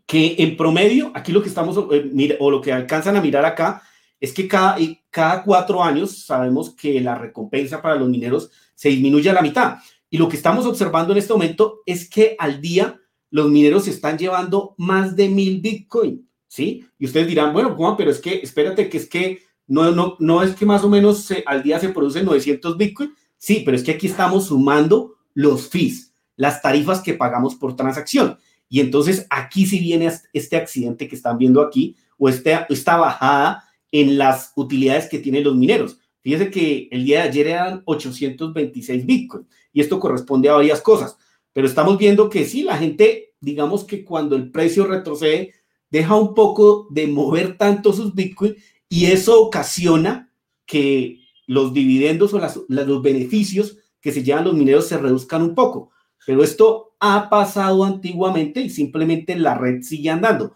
Que 0.07 0.35
en 0.39 0.57
promedio, 0.57 1.13
aquí 1.15 1.31
lo 1.31 1.41
que 1.41 1.49
estamos, 1.49 1.79
eh, 1.93 2.37
o 2.41 2.51
lo 2.51 2.61
que 2.61 2.73
alcanzan 2.73 3.17
a 3.17 3.21
mirar 3.21 3.45
acá, 3.45 3.81
es 4.19 4.33
que 4.33 4.49
cada, 4.49 4.77
cada 5.09 5.45
cuatro 5.45 5.85
años 5.85 6.25
sabemos 6.25 6.75
que 6.75 7.01
la 7.01 7.15
recompensa 7.15 7.81
para 7.81 7.95
los 7.95 8.09
mineros 8.09 8.51
se 8.75 8.89
disminuye 8.89 9.31
a 9.31 9.35
la 9.35 9.41
mitad. 9.41 9.77
Y 10.11 10.19
lo 10.19 10.29
que 10.29 10.35
estamos 10.35 10.67
observando 10.67 11.13
en 11.13 11.19
este 11.19 11.33
momento 11.33 11.83
es 11.87 12.11
que 12.11 12.35
al 12.41 12.61
día 12.61 13.01
los 13.31 13.49
mineros 13.49 13.85
se 13.85 13.91
están 13.91 14.19
llevando 14.19 14.75
más 14.79 15.15
de 15.15 15.29
mil 15.29 15.61
Bitcoin, 15.61 16.29
¿sí? 16.49 16.85
Y 16.99 17.05
ustedes 17.05 17.29
dirán, 17.29 17.53
bueno, 17.53 17.77
Juan, 17.77 17.97
pero 17.97 18.11
es 18.11 18.19
que, 18.19 18.41
espérate, 18.43 18.89
que 18.89 18.97
es 18.97 19.09
que 19.09 19.43
no, 19.69 19.93
no, 19.93 20.17
no 20.19 20.43
es 20.43 20.57
que 20.57 20.67
más 20.67 20.83
o 20.83 20.89
menos 20.89 21.33
al 21.47 21.63
día 21.63 21.79
se 21.79 21.91
producen 21.91 22.25
900 22.25 22.77
Bitcoin. 22.77 23.15
Sí, 23.39 23.63
pero 23.65 23.77
es 23.77 23.85
que 23.85 23.93
aquí 23.93 24.09
estamos 24.09 24.47
sumando 24.47 25.15
los 25.35 25.69
fees 25.69 26.12
las 26.37 26.63
tarifas 26.63 27.01
que 27.01 27.15
pagamos 27.15 27.55
por 27.55 27.77
transacción. 27.77 28.39
Y 28.69 28.81
entonces 28.81 29.27
aquí 29.31 29.67
sí 29.67 29.79
viene 29.79 30.11
este 30.33 30.57
accidente 30.57 31.09
que 31.09 31.17
están 31.17 31.39
viendo 31.39 31.61
aquí 31.61 31.97
o 32.19 32.29
este, 32.29 32.59
esta 32.71 32.97
bajada 32.97 33.65
en 33.91 34.17
las 34.17 34.53
utilidades 34.57 35.09
que 35.09 35.19
tienen 35.19 35.45
los 35.45 35.55
mineros. 35.55 35.99
Fíjense 36.23 36.51
que 36.51 36.89
el 36.91 37.05
día 37.05 37.23
de 37.23 37.29
ayer 37.29 37.47
eran 37.49 37.83
826 37.85 39.05
Bitcoin 39.05 39.47
y 39.73 39.81
esto 39.81 40.01
corresponde 40.01 40.49
a 40.49 40.55
varias 40.55 40.81
cosas, 40.81 41.17
pero 41.53 41.67
estamos 41.67 41.99
viendo 41.99 42.31
que 42.31 42.45
sí, 42.45 42.63
la 42.63 42.79
gente, 42.79 43.35
digamos 43.41 43.85
que 43.85 44.05
cuando 44.05 44.37
el 44.37 44.51
precio 44.51 44.87
retrocede, 44.87 45.53
deja 45.91 46.17
un 46.17 46.35
poco 46.35 46.87
de 46.91 47.07
mover 47.09 47.59
tanto 47.59 47.93
sus 47.93 48.15
Bitcoin 48.15 48.57
y 48.89 49.07
eso 49.07 49.43
ocasiona 49.43 50.33
que 50.65 51.21
los 51.47 51.75
dividendos 51.75 52.33
o 52.35 52.41
los 52.69 53.03
beneficios 53.03 53.79
que 54.01 54.13
se 54.13 54.23
llevan 54.23 54.45
los 54.45 54.55
mineros 54.55 54.89
se 54.89 54.97
reduzcan 54.97 55.43
un 55.43 55.55
poco. 55.55 55.92
Pero 56.27 56.43
esto 56.43 56.95
ha 57.01 57.29
pasado 57.29 57.85
antiguamente 57.85 58.61
y 58.61 58.71
simplemente 58.71 59.37
la 59.37 59.55
red 59.55 59.83
sigue 59.83 60.11
andando. 60.11 60.55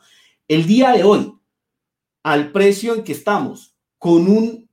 El 0.48 0.66
día 0.66 0.92
de 0.92 1.02
hoy, 1.02 1.32
al 2.22 2.52
precio 2.52 2.94
en 2.94 3.02
que 3.02 3.12
estamos, 3.12 3.74
con 3.98 4.28
un, 4.28 4.68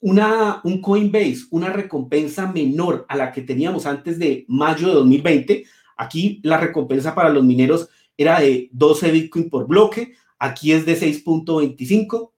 una, 0.00 0.60
un 0.64 0.80
Coinbase, 0.80 1.46
una 1.50 1.70
recompensa 1.70 2.50
menor 2.50 3.06
a 3.08 3.16
la 3.16 3.32
que 3.32 3.42
teníamos 3.42 3.86
antes 3.86 4.18
de 4.18 4.44
mayo 4.48 4.88
de 4.88 4.94
2020, 4.94 5.64
aquí 5.96 6.40
la 6.44 6.58
recompensa 6.58 7.14
para 7.14 7.30
los 7.30 7.44
mineros 7.44 7.88
era 8.16 8.40
de 8.40 8.68
12 8.72 9.10
Bitcoin 9.12 9.50
por 9.50 9.66
bloque, 9.66 10.14
aquí 10.38 10.72
es 10.72 10.86
de 10.86 10.98
6.25. 10.98 12.32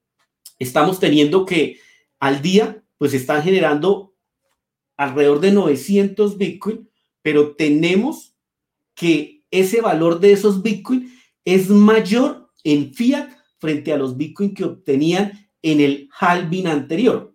Estamos 0.59 1.01
teniendo 1.01 1.45
que 1.45 1.79
al 2.21 2.41
día, 2.41 2.83
pues 2.99 3.15
están 3.15 3.43
generando 3.43 4.15
alrededor 4.97 5.41
de 5.41 5.53
900 5.53 6.39
Bitcoin 6.39 6.89
pero 7.23 7.55
tenemos 7.55 8.35
que 8.95 9.45
ese 9.51 9.81
valor 9.81 10.21
de 10.21 10.33
esos 10.33 10.63
Bitcoin 10.63 11.13
es 11.45 11.71
mayor 11.71 12.51
en 12.65 12.93
fiat 12.93 13.31
frente 13.59 13.93
a 13.93 13.97
los 13.97 14.17
Bitcoin 14.17 14.55
que 14.55 14.65
obtenían 14.65 15.49
en 15.63 15.81
el 15.81 16.09
halving 16.19 16.67
anterior. 16.67 17.35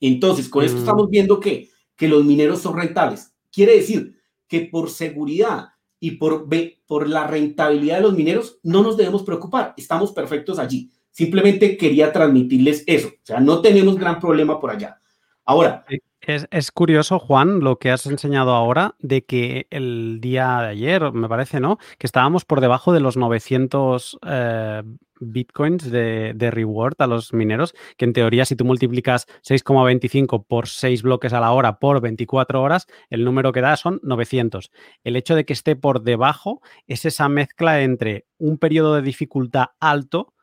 Entonces, 0.00 0.48
con 0.48 0.64
esto 0.64 0.78
mm. 0.78 0.80
estamos 0.80 1.10
viendo 1.10 1.40
que, 1.40 1.70
que 1.96 2.08
los 2.08 2.24
mineros 2.24 2.60
son 2.60 2.76
rentables. 2.76 3.32
Quiere 3.52 3.76
decir 3.76 4.18
que 4.48 4.62
por 4.62 4.90
seguridad 4.90 5.68
y 6.00 6.12
por, 6.12 6.46
por 6.86 7.08
la 7.08 7.26
rentabilidad 7.26 7.96
de 7.96 8.02
los 8.02 8.14
mineros 8.14 8.58
no 8.62 8.82
nos 8.82 8.96
debemos 8.96 9.22
preocupar. 9.22 9.74
Estamos 9.76 10.12
perfectos 10.12 10.58
allí. 10.58 10.90
Simplemente 11.10 11.76
quería 11.76 12.12
transmitirles 12.12 12.84
eso. 12.86 13.08
O 13.08 13.26
sea, 13.26 13.40
no 13.40 13.62
tenemos 13.62 13.96
gran 13.96 14.20
problema 14.20 14.60
por 14.60 14.70
allá. 14.70 15.00
Ahora, 15.44 15.84
es, 16.26 16.72
curioso, 16.72 17.18
Juan, 17.18 17.60
lo 17.60 17.78
que 17.78 17.90
has 17.90 18.06
enseñado 18.06 18.52
ahora 18.52 18.94
de 18.98 19.24
que 19.24 19.66
el 19.70 20.20
día 20.20 20.58
de 20.60 20.68
ayer, 20.68 21.12
me 21.12 21.28
parece, 21.28 21.60
¿no? 21.60 21.78
Que 21.98 22.06
estábamos 22.06 22.44
por 22.44 22.60
debajo 22.60 22.92
de 22.92 23.00
los 23.00 23.16
900 23.16 24.18
eh, 24.26 24.82
bitcoins 25.20 25.90
de, 25.90 26.50
reward 26.50 26.94
a 26.98 27.06
los 27.06 27.32
mineros, 27.32 27.74
que 27.96 28.04
en 28.04 28.12
teoría 28.12 28.44
si 28.44 28.56
tú 28.56 28.64
multiplicas 28.64 29.26
6,25 29.46 30.44
por 30.46 30.68
6 30.68 31.02
bloques 31.02 31.32
a 31.32 31.40
la 31.40 31.52
hora 31.52 31.78
por 31.78 32.00
24 32.00 32.62
horas, 32.62 32.86
el 33.10 33.24
número 33.24 33.52
que 33.52 33.60
da 33.60 33.76
son 33.76 34.00
900. 34.02 34.70
El 35.02 35.16
hecho 35.16 35.34
de 35.34 35.44
que 35.44 35.52
esté 35.52 35.76
por 35.76 36.02
debajo 36.02 36.60
es 36.86 37.04
esa 37.04 37.28
mezcla 37.28 37.82
entre 37.82 38.26
un 38.38 38.58
periodo 38.58 38.94
de 38.94 39.02
dificultad 39.02 39.66
alto 39.80 40.34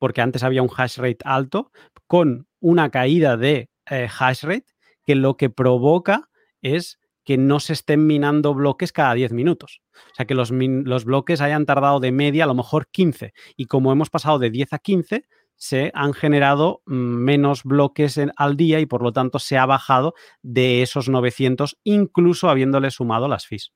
porque 0.00 0.22
antes 0.22 0.42
había 0.42 0.62
un 0.62 0.70
hash 0.74 0.96
rate 0.96 1.18
alto, 1.24 1.70
con 2.06 2.48
una 2.58 2.90
caída 2.90 3.36
de 3.36 3.70
eh, 3.90 4.08
hash 4.18 4.42
rate 4.44 4.66
que 5.04 5.14
lo 5.14 5.36
que 5.36 5.50
provoca 5.50 6.28
es 6.62 6.98
que 7.24 7.36
no 7.36 7.60
se 7.60 7.74
estén 7.74 8.06
minando 8.06 8.54
bloques 8.54 8.92
cada 8.92 9.14
10 9.14 9.32
minutos. 9.32 9.82
O 9.94 10.14
sea, 10.14 10.26
que 10.26 10.34
los, 10.34 10.50
los, 10.50 11.04
bloques 11.04 11.40
hayan 11.40 11.66
tardado 11.66 12.00
de 12.00 12.12
media 12.12 12.44
a 12.44 12.46
lo 12.46 12.54
mejor 12.54 12.88
15. 12.90 13.32
Y 13.56 13.66
como 13.66 13.92
hemos 13.92 14.10
pasado 14.10 14.38
de 14.38 14.50
10 14.50 14.72
a 14.72 14.78
15, 14.78 15.24
se 15.60 15.90
han 15.94 16.14
generado 16.14 16.82
mm, 16.86 16.94
menos 16.94 17.64
bloques 17.64 18.18
al 18.36 18.56
día 18.56 18.80
y 18.80 18.86
por 18.86 19.02
lo 19.02 19.12
tanto 19.12 19.38
se 19.38 19.58
ha 19.58 19.66
bajado 19.66 20.14
de 20.42 20.82
esos 20.82 21.08
900, 21.08 21.78
incluso 21.84 22.48
habiéndole 22.48 22.90
sumado 22.90 23.28
las 23.28 23.46
fees. 23.46 23.72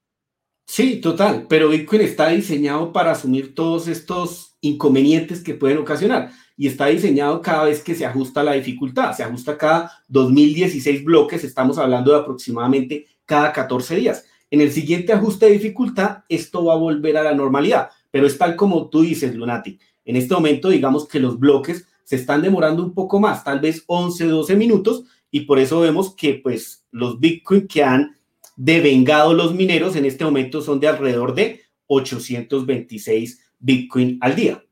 Sí, 0.67 1.01
total, 1.03 1.47
pero 1.47 1.69
Bitcoin 1.69 2.01
está 2.01 2.29
diseñado 2.31 2.91
para 2.91 3.13
asumir 3.13 3.55
todos 3.55 3.87
estos 3.87 4.54
inconvenientes 4.65 5.43
que 5.43 5.55
pueden 5.55 5.79
ocasionar 5.79 6.31
y 6.57 6.67
está 6.69 6.87
diseñado 6.87 7.43
cada 7.43 7.65
vez 7.65 7.83
que 7.83 7.95
se 7.95 8.07
ajusta 8.07 8.43
la 8.43 8.53
dificultad, 8.53 9.13
se 9.13 9.23
ajusta 9.23 9.59
cada 9.59 9.93
2016 10.09 11.05
bloques, 11.05 11.45
estamos 11.45 11.79
hablando 11.79 12.13
de 12.13 12.19
aproximadamente 12.19 13.07
cada 13.27 13.53
14 13.53 13.97
días. 13.97 14.25
En 14.51 14.61
el 14.61 14.73
siguiente 14.73 15.13
ajuste 15.13 15.47
de 15.47 15.53
dificultad, 15.53 16.19
esto 16.29 16.65
va 16.65 16.75
a 16.75 16.79
volver 16.79 17.17
a 17.17 17.23
la 17.23 17.35
normalidad, 17.35 17.91
pero 18.11 18.27
es 18.27 18.39
tal 18.39 18.57
como 18.57 18.89
tú 18.89 19.03
dices, 19.03 19.35
Lunati. 19.35 19.79
En 20.05 20.17
este 20.17 20.35
momento, 20.35 20.71
digamos 20.71 21.07
que 21.09 21.21
los 21.21 21.39
bloques 21.39 21.87
se 22.05 22.17
están 22.17 22.43
demorando 22.43 22.83
un 22.83 22.95
poco 22.95 23.21
más, 23.21 23.45
tal 23.45 23.61
vez 23.61 23.83
11, 23.87 24.27
12 24.27 24.57
minutos, 24.57 25.05
y 25.31 25.41
por 25.41 25.59
eso 25.59 25.81
vemos 25.81 26.15
que 26.15 26.35
pues 26.35 26.87
los 26.91 27.19
Bitcoin 27.19 27.67
que 27.67 27.83
han 27.83 28.17
devengado 28.57 29.35
los 29.35 29.55
mineros 29.55 29.97
en 29.97 30.05
este 30.05 30.25
momento 30.25 30.63
son 30.63 30.79
de 30.81 30.89
alrededor 30.89 31.35
de 31.35 31.63
826 31.87 33.44
Bitcoin 33.65 34.19
al 34.21 34.37
día. 34.37 34.63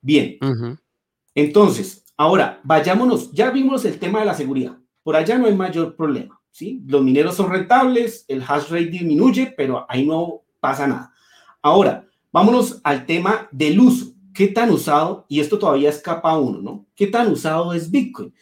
Bien, 0.00 0.38
entonces, 1.34 2.04
ahora 2.16 2.60
vayámonos, 2.62 3.32
ya 3.32 3.50
vimos 3.50 3.84
el 3.84 3.98
tema 3.98 4.20
de 4.20 4.26
la 4.26 4.34
seguridad, 4.34 4.78
por 5.02 5.16
allá 5.16 5.38
no 5.38 5.46
hay 5.46 5.54
mayor 5.54 5.96
problema. 5.96 6.40
¿sí? 6.52 6.82
Los 6.86 7.02
mineros 7.02 7.34
son 7.34 7.50
rentables, 7.50 8.24
el 8.28 8.42
hash 8.42 8.68
rate 8.70 8.86
disminuye, 8.86 9.52
pero 9.56 9.84
ahí 9.88 10.06
no 10.06 10.42
pasa 10.60 10.86
nada. 10.86 11.12
Ahora, 11.60 12.06
vámonos 12.30 12.80
al 12.84 13.06
tema 13.06 13.48
del 13.50 13.80
uso. 13.80 14.12
¿Qué 14.32 14.48
tan 14.48 14.70
usado? 14.70 15.26
Y 15.28 15.40
esto 15.40 15.58
todavía 15.58 15.90
escapa 15.90 16.30
a 16.30 16.38
uno, 16.38 16.60
¿no? 16.62 16.86
¿Qué 16.94 17.06
tan 17.08 17.30
usado 17.30 17.72
es 17.74 17.90
Bitcoin? 17.90 18.32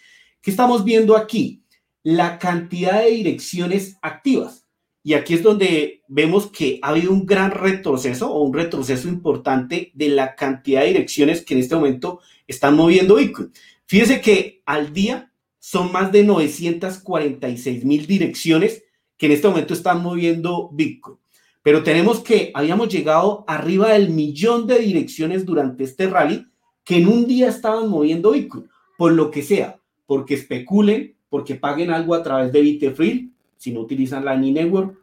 ¿Qué 0.40 0.50
estamos 0.50 0.84
viendo 0.84 1.16
aquí? 1.16 1.64
La 2.02 2.38
cantidad 2.38 3.02
de 3.02 3.10
direcciones 3.10 3.98
activas. 4.02 4.66
Y 5.02 5.14
aquí 5.14 5.34
es 5.34 5.42
donde 5.42 6.02
vemos 6.08 6.50
que 6.50 6.78
ha 6.82 6.88
habido 6.88 7.12
un 7.12 7.24
gran 7.24 7.50
retroceso 7.52 8.30
o 8.30 8.42
un 8.42 8.52
retroceso 8.52 9.08
importante 9.08 9.90
de 9.94 10.08
la 10.08 10.34
cantidad 10.34 10.82
de 10.82 10.88
direcciones 10.88 11.42
que 11.42 11.54
en 11.54 11.60
este 11.60 11.74
momento 11.74 12.20
están 12.46 12.76
moviendo 12.76 13.14
Bitcoin. 13.14 13.50
Fíjese 13.86 14.20
que 14.20 14.62
al 14.66 14.92
día 14.92 15.32
son 15.58 15.90
más 15.92 16.12
de 16.12 16.24
946 16.24 17.84
mil 17.84 18.06
direcciones 18.06 18.84
que 19.16 19.26
en 19.26 19.32
este 19.32 19.48
momento 19.48 19.74
están 19.74 20.02
moviendo 20.02 20.70
Bitcoin. 20.72 21.18
Pero 21.62 21.82
tenemos 21.82 22.20
que 22.20 22.50
habíamos 22.54 22.88
llegado 22.88 23.44
arriba 23.46 23.92
del 23.92 24.10
millón 24.10 24.66
de 24.66 24.78
direcciones 24.78 25.44
durante 25.44 25.84
este 25.84 26.08
rally 26.08 26.46
que 26.84 26.96
en 26.96 27.08
un 27.08 27.26
día 27.26 27.48
estaban 27.48 27.88
moviendo 27.88 28.32
Bitcoin, 28.32 28.68
por 28.96 29.12
lo 29.12 29.30
que 29.30 29.42
sea, 29.42 29.78
porque 30.06 30.34
especulen, 30.34 31.16
porque 31.28 31.54
paguen 31.54 31.90
algo 31.90 32.14
a 32.14 32.22
través 32.22 32.52
de 32.52 32.60
Bitfree, 32.62 33.30
si 33.60 33.72
no 33.72 33.80
utilizan 33.80 34.24
la 34.24 34.36
Ni 34.36 34.52
Network, 34.52 34.98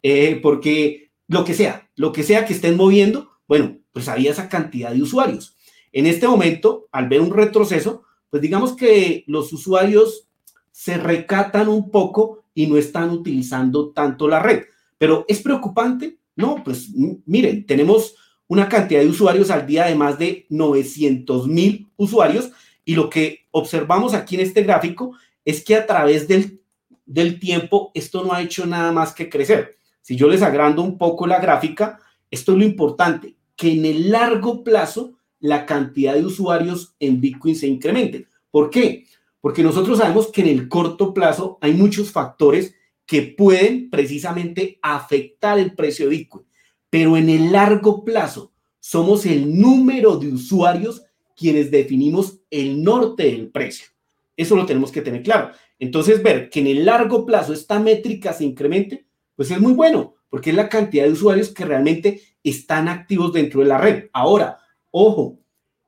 eh, 0.00 0.38
porque 0.40 1.10
lo 1.26 1.44
que 1.44 1.54
sea, 1.54 1.90
lo 1.96 2.12
que 2.12 2.22
sea 2.22 2.46
que 2.46 2.52
estén 2.52 2.76
moviendo, 2.76 3.32
bueno, 3.48 3.78
pues 3.92 4.08
había 4.08 4.30
esa 4.30 4.48
cantidad 4.48 4.92
de 4.92 5.02
usuarios. 5.02 5.56
En 5.90 6.06
este 6.06 6.28
momento, 6.28 6.86
al 6.92 7.08
ver 7.08 7.20
un 7.20 7.32
retroceso, 7.32 8.04
pues 8.30 8.40
digamos 8.40 8.76
que 8.76 9.24
los 9.26 9.52
usuarios 9.52 10.28
se 10.70 10.98
recatan 10.98 11.68
un 11.68 11.90
poco 11.90 12.44
y 12.54 12.68
no 12.68 12.76
están 12.76 13.10
utilizando 13.10 13.90
tanto 13.90 14.28
la 14.28 14.38
red. 14.38 14.66
Pero 14.98 15.24
¿es 15.26 15.40
preocupante? 15.40 16.18
No, 16.36 16.62
pues 16.62 16.90
miren, 17.26 17.66
tenemos 17.66 18.14
una 18.46 18.68
cantidad 18.68 19.00
de 19.00 19.08
usuarios 19.08 19.50
al 19.50 19.66
día 19.66 19.86
de 19.86 19.96
más 19.96 20.16
de 20.16 20.46
900 20.48 21.48
mil 21.48 21.88
usuarios 21.96 22.52
y 22.84 22.94
lo 22.94 23.10
que 23.10 23.46
observamos 23.50 24.14
aquí 24.14 24.36
en 24.36 24.42
este 24.42 24.62
gráfico 24.62 25.16
es 25.44 25.64
que 25.64 25.74
a 25.74 25.86
través 25.86 26.28
del, 26.28 26.60
del 27.06 27.38
tiempo 27.38 27.92
esto 27.94 28.24
no 28.24 28.32
ha 28.32 28.42
hecho 28.42 28.66
nada 28.66 28.92
más 28.92 29.14
que 29.14 29.30
crecer. 29.30 29.78
Si 30.02 30.16
yo 30.16 30.28
les 30.28 30.42
agrando 30.42 30.82
un 30.82 30.98
poco 30.98 31.26
la 31.26 31.40
gráfica, 31.40 31.98
esto 32.30 32.52
es 32.52 32.58
lo 32.58 32.64
importante, 32.64 33.36
que 33.56 33.72
en 33.72 33.86
el 33.86 34.10
largo 34.10 34.62
plazo 34.62 35.14
la 35.38 35.64
cantidad 35.64 36.14
de 36.14 36.24
usuarios 36.24 36.94
en 36.98 37.20
Bitcoin 37.20 37.56
se 37.56 37.66
incremente. 37.66 38.26
¿Por 38.50 38.70
qué? 38.70 39.06
Porque 39.40 39.62
nosotros 39.62 39.98
sabemos 39.98 40.28
que 40.28 40.42
en 40.42 40.48
el 40.48 40.68
corto 40.68 41.14
plazo 41.14 41.58
hay 41.60 41.72
muchos 41.72 42.10
factores 42.10 42.74
que 43.06 43.22
pueden 43.22 43.88
precisamente 43.90 44.78
afectar 44.82 45.58
el 45.58 45.74
precio 45.74 46.06
de 46.06 46.16
Bitcoin, 46.16 46.46
pero 46.90 47.16
en 47.16 47.30
el 47.30 47.52
largo 47.52 48.04
plazo 48.04 48.52
somos 48.80 49.24
el 49.26 49.58
número 49.60 50.16
de 50.16 50.32
usuarios 50.32 51.02
quienes 51.36 51.70
definimos 51.70 52.40
el 52.50 52.82
norte 52.82 53.24
del 53.24 53.48
precio. 53.48 53.88
Eso 54.36 54.56
lo 54.56 54.66
tenemos 54.66 54.90
que 54.90 55.02
tener 55.02 55.22
claro. 55.22 55.52
Entonces, 55.78 56.22
ver 56.22 56.50
que 56.50 56.60
en 56.60 56.68
el 56.68 56.84
largo 56.84 57.26
plazo 57.26 57.52
esta 57.52 57.78
métrica 57.78 58.32
se 58.32 58.44
incremente, 58.44 59.06
pues 59.34 59.50
es 59.50 59.60
muy 59.60 59.72
bueno, 59.72 60.14
porque 60.30 60.50
es 60.50 60.56
la 60.56 60.68
cantidad 60.68 61.04
de 61.04 61.12
usuarios 61.12 61.50
que 61.50 61.64
realmente 61.64 62.22
están 62.42 62.88
activos 62.88 63.32
dentro 63.32 63.60
de 63.60 63.66
la 63.66 63.78
red. 63.78 64.04
Ahora, 64.12 64.58
Ojo, 64.98 65.38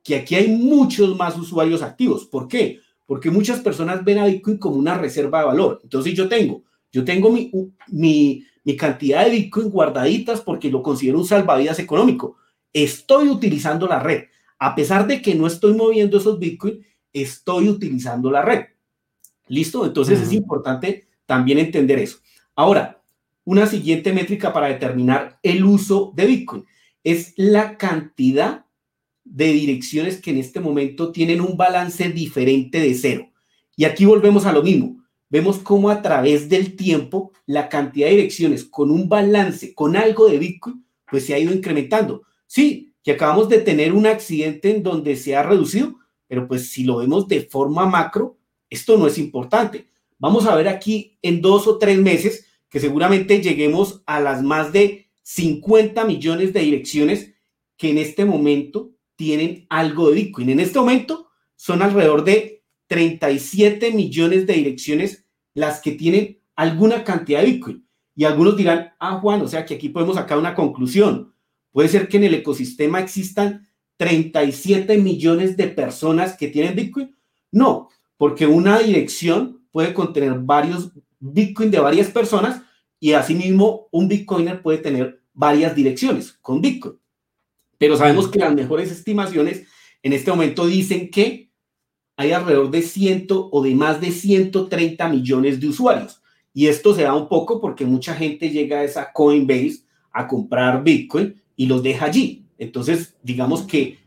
que 0.03 0.17
aquí 0.17 0.35
hay 0.35 0.49
muchos 0.49 1.17
más 1.17 1.35
usuarios 1.35 1.81
activos. 1.81 2.25
¿Por 2.25 2.47
qué? 2.47 2.79
Porque 3.07 3.31
muchas 3.31 3.59
personas 3.59 4.05
ven 4.05 4.19
a 4.19 4.27
Bitcoin 4.27 4.59
como 4.59 4.75
una 4.75 4.99
reserva 4.99 5.39
de 5.39 5.45
valor. 5.47 5.79
Entonces 5.81 6.13
yo 6.13 6.29
tengo, 6.29 6.61
yo 6.91 7.03
tengo 7.03 7.31
mi, 7.31 7.51
mi, 7.87 8.45
mi 8.63 8.77
cantidad 8.77 9.25
de 9.25 9.31
Bitcoin 9.31 9.71
guardaditas 9.71 10.41
porque 10.41 10.69
lo 10.69 10.83
considero 10.83 11.17
un 11.17 11.25
salvavidas 11.25 11.79
económico. 11.79 12.37
Estoy 12.71 13.29
utilizando 13.29 13.87
la 13.87 13.99
red. 13.99 14.25
A 14.59 14.75
pesar 14.75 15.07
de 15.07 15.23
que 15.23 15.33
no 15.33 15.47
estoy 15.47 15.73
moviendo 15.73 16.19
esos 16.19 16.37
Bitcoin, 16.37 16.85
estoy 17.11 17.67
utilizando 17.67 18.29
la 18.29 18.43
red. 18.43 18.65
¿Listo? 19.49 19.85
Entonces 19.85 20.21
es 20.21 20.31
importante 20.31 21.07
también 21.25 21.59
entender 21.59 21.99
eso. 21.99 22.19
Ahora, 22.55 23.01
una 23.43 23.65
siguiente 23.65 24.13
métrica 24.13 24.53
para 24.53 24.67
determinar 24.67 25.39
el 25.43 25.65
uso 25.65 26.13
de 26.15 26.25
Bitcoin 26.25 26.65
es 27.03 27.33
la 27.35 27.77
cantidad 27.77 28.65
de 29.23 29.53
direcciones 29.53 30.21
que 30.21 30.31
en 30.31 30.37
este 30.37 30.59
momento 30.59 31.11
tienen 31.11 31.41
un 31.41 31.57
balance 31.57 32.09
diferente 32.09 32.79
de 32.79 32.93
cero. 32.93 33.31
Y 33.75 33.85
aquí 33.85 34.05
volvemos 34.05 34.45
a 34.45 34.51
lo 34.51 34.63
mismo. 34.63 35.03
Vemos 35.29 35.59
cómo 35.59 35.89
a 35.89 36.01
través 36.01 36.49
del 36.49 36.75
tiempo 36.75 37.31
la 37.45 37.69
cantidad 37.69 38.07
de 38.07 38.15
direcciones 38.15 38.65
con 38.65 38.89
un 38.89 39.07
balance, 39.07 39.73
con 39.75 39.95
algo 39.95 40.27
de 40.27 40.39
Bitcoin, 40.39 40.83
pues 41.09 41.25
se 41.25 41.33
ha 41.33 41.39
ido 41.39 41.53
incrementando. 41.53 42.23
Sí, 42.47 42.93
que 43.03 43.11
acabamos 43.11 43.47
de 43.49 43.59
tener 43.59 43.93
un 43.93 44.07
accidente 44.07 44.75
en 44.75 44.81
donde 44.81 45.15
se 45.15 45.35
ha 45.35 45.43
reducido, 45.43 45.99
pero 46.27 46.47
pues 46.47 46.71
si 46.71 46.83
lo 46.83 46.97
vemos 46.97 47.27
de 47.27 47.41
forma 47.41 47.85
macro, 47.85 48.38
esto 48.69 48.97
no 48.97 49.07
es 49.07 49.17
importante. 49.17 49.87
Vamos 50.17 50.45
a 50.45 50.55
ver 50.55 50.67
aquí 50.67 51.17
en 51.21 51.41
dos 51.41 51.67
o 51.67 51.77
tres 51.77 51.97
meses 51.99 52.45
que 52.69 52.79
seguramente 52.79 53.41
lleguemos 53.41 54.03
a 54.05 54.19
las 54.19 54.43
más 54.43 54.71
de 54.71 55.07
50 55.23 56.05
millones 56.05 56.53
de 56.53 56.61
direcciones 56.61 57.33
que 57.77 57.89
en 57.89 57.97
este 57.97 58.25
momento 58.25 58.91
tienen 59.15 59.65
algo 59.69 60.09
de 60.09 60.15
Bitcoin. 60.15 60.49
En 60.49 60.59
este 60.59 60.79
momento 60.79 61.29
son 61.55 61.81
alrededor 61.81 62.23
de 62.23 62.63
37 62.87 63.91
millones 63.91 64.47
de 64.47 64.53
direcciones 64.53 65.25
las 65.53 65.81
que 65.81 65.91
tienen 65.91 66.39
alguna 66.55 67.03
cantidad 67.03 67.41
de 67.41 67.47
Bitcoin. 67.47 67.87
Y 68.15 68.25
algunos 68.25 68.57
dirán, 68.57 68.93
ah, 68.99 69.19
Juan, 69.21 69.41
o 69.41 69.47
sea 69.47 69.65
que 69.65 69.75
aquí 69.75 69.89
podemos 69.89 70.15
sacar 70.15 70.37
una 70.37 70.55
conclusión. 70.55 71.33
Puede 71.71 71.89
ser 71.89 72.07
que 72.07 72.17
en 72.17 72.25
el 72.25 72.33
ecosistema 72.33 72.99
existan 72.99 73.67
37 73.97 74.97
millones 74.97 75.55
de 75.55 75.67
personas 75.67 76.35
que 76.35 76.47
tienen 76.47 76.75
Bitcoin. 76.75 77.15
No, 77.51 77.89
porque 78.19 78.45
una 78.45 78.79
dirección 78.79 79.61
puede 79.71 79.93
contener 79.93 80.33
varios 80.39 80.91
Bitcoin 81.21 81.71
de 81.71 81.79
varias 81.79 82.09
personas 82.09 82.61
y 82.99 83.13
asimismo 83.13 83.87
un 83.91 84.09
Bitcoiner 84.09 84.61
puede 84.61 84.79
tener 84.79 85.21
varias 85.33 85.73
direcciones 85.73 86.33
con 86.41 86.59
Bitcoin. 86.59 86.99
Pero 87.77 87.95
sabemos 87.95 88.27
que 88.27 88.39
las 88.39 88.53
mejores 88.53 88.91
estimaciones 88.91 89.65
en 90.03 90.11
este 90.11 90.31
momento 90.31 90.67
dicen 90.67 91.09
que 91.09 91.49
hay 92.17 92.33
alrededor 92.33 92.69
de 92.69 92.81
100 92.81 93.27
o 93.29 93.63
de 93.63 93.73
más 93.73 94.01
de 94.01 94.11
130 94.11 95.07
millones 95.07 95.61
de 95.61 95.69
usuarios. 95.69 96.21
Y 96.53 96.67
esto 96.67 96.93
se 96.93 97.03
da 97.03 97.15
un 97.15 97.29
poco 97.29 97.61
porque 97.61 97.85
mucha 97.85 98.15
gente 98.15 98.49
llega 98.49 98.79
a 98.79 98.83
esa 98.83 99.13
Coinbase 99.13 99.83
a 100.11 100.27
comprar 100.27 100.83
Bitcoin 100.83 101.41
y 101.55 101.67
los 101.67 101.81
deja 101.81 102.07
allí. 102.07 102.43
Entonces, 102.57 103.15
digamos 103.23 103.61
que 103.61 103.97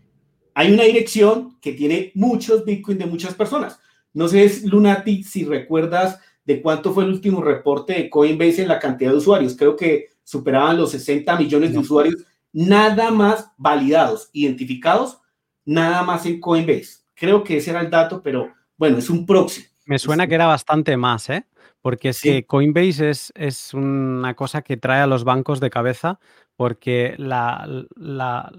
hay 0.53 0.70
una 0.70 0.83
dirección 0.83 1.57
que 1.62 1.72
tiene 1.72 2.12
muchos 2.14 2.66
Bitcoin 2.66 2.98
de 2.98 3.07
muchas 3.07 3.33
personas. 3.33 3.79
No 4.12 4.29
sé, 4.29 4.51
Lunati, 4.64 5.22
si 5.22 5.44
recuerdas 5.44 6.20
de 6.44 6.61
cuánto 6.61 6.92
fue 6.92 7.05
el 7.05 7.11
último 7.11 7.40
reporte 7.40 7.94
de 7.94 8.11
Coinbase 8.11 8.62
en 8.62 8.68
la 8.68 8.79
cantidad 8.79 9.11
de 9.11 9.16
usuarios. 9.16 9.57
Creo 9.57 9.77
que 9.77 10.11
superaban 10.25 10.77
los 10.77 10.90
60 10.92 11.37
millones 11.37 11.72
de 11.72 11.79
usuarios 11.79 12.16
nada 12.53 13.11
más 13.11 13.51
validados, 13.57 14.29
identificados 14.33 15.18
nada 15.64 16.03
más 16.03 16.27
en 16.27 16.40
Coinbase. 16.40 17.03
Creo 17.14 17.44
que 17.44 17.59
ese 17.59 17.70
era 17.70 17.81
el 17.81 17.90
dato, 17.90 18.22
pero 18.22 18.53
bueno, 18.77 18.98
es 18.98 19.09
un 19.09 19.25
proxy. 19.25 19.64
Me 19.87 19.98
suena 19.98 20.27
que 20.27 20.35
era 20.35 20.46
bastante 20.46 20.96
más, 20.96 21.29
¿eh? 21.31 21.46
Porque 21.81 22.11
es 22.11 22.20
que 22.20 22.44
Coinbase 22.44 23.11
es, 23.11 23.33
es, 23.35 23.75
una 23.75 24.35
cosa 24.35 24.62
que 24.62 24.77
trae 24.77 25.01
a 25.01 25.07
los 25.07 25.25
bancos 25.25 25.59
de 25.59 25.70
cabeza 25.70 26.20
porque 26.57 27.14
la, 27.18 27.66
la, 27.96 28.53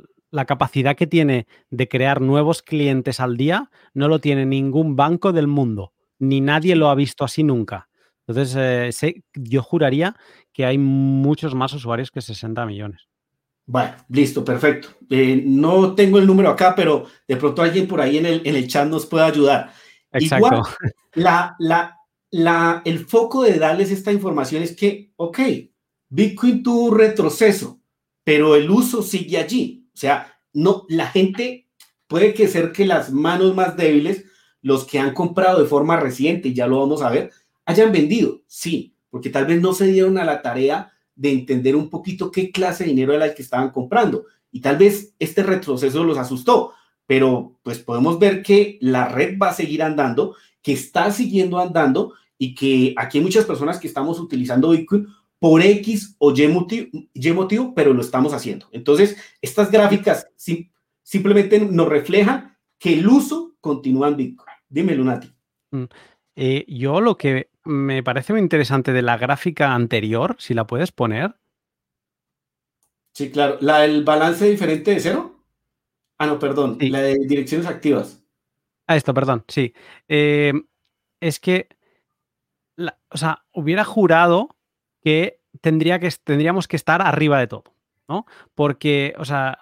capacidad 0.45 0.95
que 0.95 1.07
tiene 1.07 1.45
de 1.69 1.87
crear 1.87 2.19
nuevos 2.19 2.63
clientes 2.63 3.19
al 3.19 3.37
día 3.37 3.69
no 3.93 4.07
lo 4.07 4.19
tiene 4.19 4.45
ningún 4.45 4.95
banco 4.95 5.31
del 5.31 5.47
mundo, 5.47 5.93
ni 6.17 6.41
nadie 6.41 6.75
lo 6.75 6.89
ha 6.89 6.95
visto 6.95 7.23
así 7.23 7.43
nunca. 7.43 7.87
Entonces, 8.27 8.55
eh, 8.57 8.91
sé, 8.91 9.23
yo 9.33 9.61
juraría 9.61 10.15
que 10.51 10.65
hay 10.65 10.77
muchos 10.77 11.53
más 11.53 11.73
usuarios 11.73 12.09
que 12.09 12.21
60 12.21 12.65
millones. 12.65 13.07
Bueno, 13.65 13.93
listo, 14.09 14.43
perfecto. 14.43 14.89
Eh, 15.09 15.41
no 15.45 15.93
tengo 15.93 16.17
el 16.17 16.27
número 16.27 16.49
acá, 16.49 16.73
pero 16.75 17.05
de 17.27 17.37
pronto 17.37 17.61
alguien 17.61 17.87
por 17.87 18.01
ahí 18.01 18.17
en 18.17 18.25
el, 18.25 18.41
en 18.45 18.55
el 18.55 18.67
chat 18.67 18.87
nos 18.87 19.05
puede 19.05 19.25
ayudar. 19.25 19.71
Exacto. 20.11 20.47
Igual, 20.47 20.63
la, 21.13 21.55
la, 21.59 21.97
la, 22.31 22.81
el 22.85 23.05
foco 23.05 23.43
de 23.43 23.59
darles 23.59 23.91
esta 23.91 24.11
información 24.11 24.63
es 24.63 24.75
que, 24.75 25.11
ok, 25.15 25.39
Bitcoin 26.09 26.63
tuvo 26.63 26.85
un 26.85 26.97
retroceso, 26.97 27.81
pero 28.23 28.55
el 28.55 28.69
uso 28.69 29.01
sigue 29.01 29.37
allí. 29.37 29.82
O 29.93 29.97
sea, 29.97 30.33
no, 30.53 30.85
la 30.89 31.07
gente 31.07 31.67
puede 32.07 32.33
que 32.33 32.47
ser 32.47 32.71
que 32.71 32.85
las 32.85 33.11
manos 33.11 33.55
más 33.55 33.75
débiles, 33.75 34.25
los 34.61 34.85
que 34.85 34.99
han 34.99 35.13
comprado 35.13 35.61
de 35.61 35.67
forma 35.67 35.97
reciente, 35.97 36.53
ya 36.53 36.67
lo 36.67 36.79
vamos 36.79 37.01
a 37.01 37.09
ver, 37.09 37.31
hayan 37.65 37.91
vendido, 37.91 38.41
sí, 38.47 38.95
porque 39.09 39.29
tal 39.29 39.45
vez 39.45 39.61
no 39.61 39.73
se 39.73 39.87
dieron 39.87 40.17
a 40.17 40.25
la 40.25 40.41
tarea 40.41 40.91
de 41.15 41.31
entender 41.31 41.75
un 41.75 41.89
poquito 41.89 42.31
qué 42.31 42.51
clase 42.51 42.83
de 42.83 42.89
dinero 42.89 43.13
era 43.13 43.25
el 43.25 43.35
que 43.35 43.41
estaban 43.43 43.69
comprando. 43.71 44.25
Y 44.51 44.61
tal 44.61 44.77
vez 44.77 45.13
este 45.19 45.43
retroceso 45.43 46.03
los 46.03 46.17
asustó, 46.17 46.73
pero 47.05 47.59
pues 47.63 47.79
podemos 47.79 48.19
ver 48.19 48.43
que 48.43 48.77
la 48.81 49.07
red 49.07 49.37
va 49.39 49.49
a 49.49 49.53
seguir 49.53 49.83
andando, 49.83 50.35
que 50.61 50.73
está 50.73 51.11
siguiendo 51.11 51.59
andando 51.59 52.13
y 52.37 52.55
que 52.55 52.93
aquí 52.97 53.17
hay 53.17 53.23
muchas 53.23 53.45
personas 53.45 53.79
que 53.79 53.87
estamos 53.87 54.19
utilizando 54.19 54.69
Bitcoin 54.69 55.07
por 55.43 55.61
X 55.61 56.15
o 56.19 56.33
Y 56.33 57.33
motivo, 57.33 57.73
pero 57.75 57.93
lo 57.93 57.99
estamos 57.99 58.33
haciendo. 58.33 58.69
Entonces, 58.71 59.17
estas 59.41 59.69
gráficas 59.69 60.25
simplemente 61.01 61.59
nos 61.59 61.89
reflejan 61.89 62.57
que 62.79 62.93
el 62.93 63.05
uso 63.05 63.57
continúa 63.59 64.07
en 64.07 64.15
Bitcoin. 64.15 64.55
Dime, 64.69 64.95
Lunati. 64.95 65.33
Mm, 65.71 65.83
eh, 66.37 66.63
yo 66.69 67.01
lo 67.01 67.17
que 67.17 67.49
me 67.65 68.01
parece 68.03 68.31
muy 68.31 68.41
interesante 68.41 68.93
de 68.93 69.01
la 69.01 69.17
gráfica 69.17 69.73
anterior, 69.73 70.37
si 70.39 70.53
la 70.53 70.65
puedes 70.65 70.93
poner. 70.93 71.35
Sí, 73.13 73.29
claro. 73.29 73.57
¿La 73.59 73.79
del 73.79 74.05
balance 74.05 74.49
diferente 74.49 74.91
de 74.91 75.01
cero? 75.01 75.43
Ah, 76.19 76.27
no, 76.27 76.39
perdón. 76.39 76.77
La 76.79 77.01
de 77.01 77.17
direcciones 77.27 77.67
activas. 77.67 78.23
Ah, 78.87 78.95
esto, 78.95 79.13
perdón, 79.13 79.43
sí. 79.49 79.73
Eh, 80.07 80.53
es 81.19 81.41
que 81.41 81.67
o 83.09 83.17
sea, 83.17 83.43
hubiera 83.51 83.83
jurado 83.83 84.55
que, 85.03 85.39
tendría 85.61 85.99
que 85.99 86.09
tendríamos 86.23 86.67
que 86.67 86.75
estar 86.75 87.01
arriba 87.01 87.39
de 87.39 87.47
todo. 87.47 87.63
¿no? 88.07 88.25
Porque, 88.53 89.13
o 89.17 89.25
sea, 89.25 89.57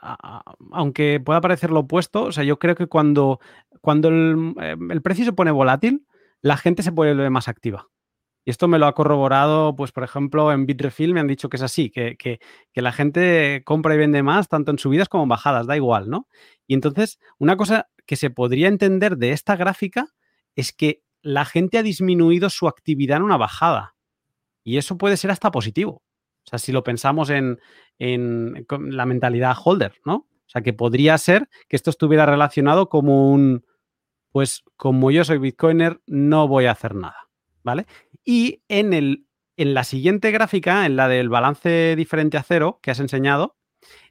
aunque 0.72 1.20
pueda 1.20 1.42
parecer 1.42 1.70
lo 1.70 1.82
opuesto, 1.82 2.24
o 2.24 2.32
sea, 2.32 2.44
yo 2.44 2.58
creo 2.60 2.76
que 2.76 2.88
cuando, 2.88 3.40
cuando 3.82 4.10
el, 4.10 4.56
el, 4.90 5.02
precio 5.02 5.26
se 5.26 5.34
pone 5.34 5.52
volátil, 5.52 6.08
la 6.42 6.58
gente 6.58 6.84
se 6.84 6.92
vuelve 6.92 7.30
más 7.30 7.48
activa. 7.48 7.88
Y 8.44 8.50
esto 8.50 8.68
me 8.68 8.80
lo 8.80 8.88
ha 8.88 8.96
corroborado, 8.96 9.76
pues, 9.76 9.92
por 9.92 10.04
ejemplo, 10.04 10.52
en 10.52 10.66
Bitrefill 10.66 11.14
me 11.14 11.20
han 11.20 11.28
dicho 11.28 11.48
que 11.50 11.58
es 11.58 11.64
así, 11.64 11.92
que, 11.92 12.18
que, 12.18 12.40
que, 12.74 12.82
la 12.82 12.92
gente 12.92 13.62
compra 13.64 13.94
y 13.94 14.00
vende 14.00 14.24
más, 14.24 14.48
tanto 14.48 14.72
en 14.72 14.80
subidas 14.80 15.10
como 15.10 15.24
en 15.24 15.30
bajadas, 15.30 15.68
da 15.68 15.76
igual, 15.76 16.10
¿no? 16.10 16.28
Y 16.66 16.74
entonces, 16.74 17.20
una 17.38 17.56
cosa 17.56 17.90
que 18.08 18.16
se 18.16 18.32
podría 18.32 18.68
entender 18.68 19.18
de 19.18 19.32
esta 19.32 19.56
gráfica 19.56 20.08
es 20.56 20.74
que 20.74 21.04
la 21.22 21.46
gente 21.46 21.78
ha 21.78 21.84
disminuido 21.84 22.50
su 22.50 22.68
actividad 22.68 23.18
en 23.18 23.24
una 23.24 23.38
bajada. 23.38 23.96
Y 24.64 24.78
eso 24.78 24.98
puede 24.98 25.18
ser 25.18 25.32
hasta 25.32 25.52
positivo. 25.52 26.04
O 26.46 26.50
sea, 26.50 26.60
si 26.60 26.72
lo 26.72 26.84
pensamos 26.84 27.30
en, 27.30 27.60
la 28.00 29.06
mentalidad 29.06 29.56
holder, 29.64 29.94
¿no? 30.06 30.16
O 30.16 30.50
sea, 30.52 30.62
que 30.62 30.74
podría 30.74 31.18
ser 31.18 31.50
que 31.70 31.76
esto 31.76 31.90
estuviera 31.90 32.26
relacionado 32.26 32.90
como 32.90 33.32
un, 33.32 33.66
pues 34.32 34.64
como 34.76 35.12
yo 35.12 35.24
soy 35.24 35.38
bitcoiner, 35.38 36.02
no 36.08 36.48
voy 36.48 36.66
a 36.66 36.72
hacer 36.72 36.96
nada, 36.96 37.30
¿vale? 37.64 37.86
Y 38.26 38.64
en, 38.68 38.94
el, 38.94 39.28
en 39.56 39.74
la 39.74 39.84
siguiente 39.84 40.32
gráfica, 40.32 40.86
en 40.86 40.96
la 40.96 41.08
del 41.08 41.30
balance 41.30 41.96
diferente 41.96 42.38
a 42.38 42.44
cero 42.44 42.80
que 42.82 42.92
has 42.92 43.00
enseñado, 43.00 43.56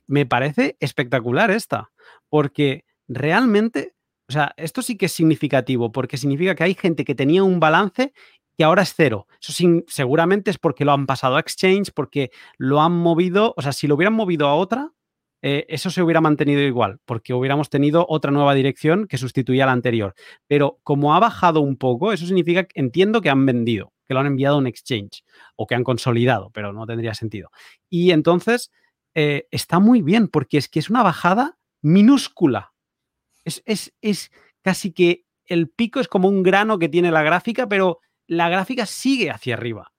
me 0.06 0.24
parece 0.24 0.76
espectacular 0.80 1.50
esta, 1.50 1.90
porque 2.28 2.84
realmente 3.06 3.94
o 4.30 4.32
sea, 4.32 4.54
esto 4.56 4.80
sí 4.80 4.96
que 4.96 5.06
es 5.06 5.12
significativo 5.12 5.90
porque 5.90 6.16
significa 6.16 6.54
que 6.54 6.62
hay 6.62 6.74
gente 6.74 7.04
que 7.04 7.16
tenía 7.16 7.42
un 7.42 7.58
balance 7.58 8.12
que 8.60 8.64
ahora 8.64 8.82
es 8.82 8.92
cero. 8.94 9.26
Eso 9.40 9.54
seguramente 9.86 10.50
es 10.50 10.58
porque 10.58 10.84
lo 10.84 10.92
han 10.92 11.06
pasado 11.06 11.36
a 11.36 11.40
Exchange, 11.40 11.92
porque 11.94 12.30
lo 12.58 12.82
han 12.82 12.92
movido, 12.92 13.54
o 13.56 13.62
sea, 13.62 13.72
si 13.72 13.86
lo 13.86 13.94
hubieran 13.94 14.12
movido 14.12 14.48
a 14.48 14.54
otra, 14.54 14.92
eh, 15.40 15.64
eso 15.70 15.88
se 15.88 16.02
hubiera 16.02 16.20
mantenido 16.20 16.60
igual, 16.60 16.98
porque 17.06 17.32
hubiéramos 17.32 17.70
tenido 17.70 18.04
otra 18.06 18.30
nueva 18.30 18.52
dirección 18.52 19.06
que 19.06 19.16
sustituía 19.16 19.64
la 19.64 19.72
anterior. 19.72 20.12
Pero 20.46 20.78
como 20.82 21.14
ha 21.14 21.20
bajado 21.20 21.62
un 21.62 21.78
poco, 21.78 22.12
eso 22.12 22.26
significa 22.26 22.64
que 22.64 22.78
entiendo 22.78 23.22
que 23.22 23.30
han 23.30 23.46
vendido, 23.46 23.94
que 24.06 24.12
lo 24.12 24.20
han 24.20 24.26
enviado 24.26 24.56
a 24.56 24.58
un 24.58 24.66
exchange 24.66 25.24
o 25.56 25.66
que 25.66 25.74
han 25.74 25.82
consolidado, 25.82 26.50
pero 26.50 26.74
no 26.74 26.84
tendría 26.84 27.14
sentido. 27.14 27.48
Y 27.88 28.10
entonces 28.10 28.70
eh, 29.14 29.48
está 29.50 29.78
muy 29.78 30.02
bien, 30.02 30.28
porque 30.28 30.58
es 30.58 30.68
que 30.68 30.80
es 30.80 30.90
una 30.90 31.02
bajada 31.02 31.56
minúscula. 31.80 32.74
Es, 33.42 33.92
casi 34.60 34.92
que 34.92 35.24
el 35.46 35.70
pico 35.70 35.98
es 35.98 36.08
como 36.08 36.28
un 36.28 36.42
grano 36.42 36.78
que 36.78 36.90
tiene 36.90 37.10
la 37.10 37.22
gráfica, 37.22 37.66
pero 37.66 38.00
la 38.30 38.48
gráfica 38.48 38.86
sigue 38.86 39.30
hacia 39.30 39.54
arriba. 39.54 39.92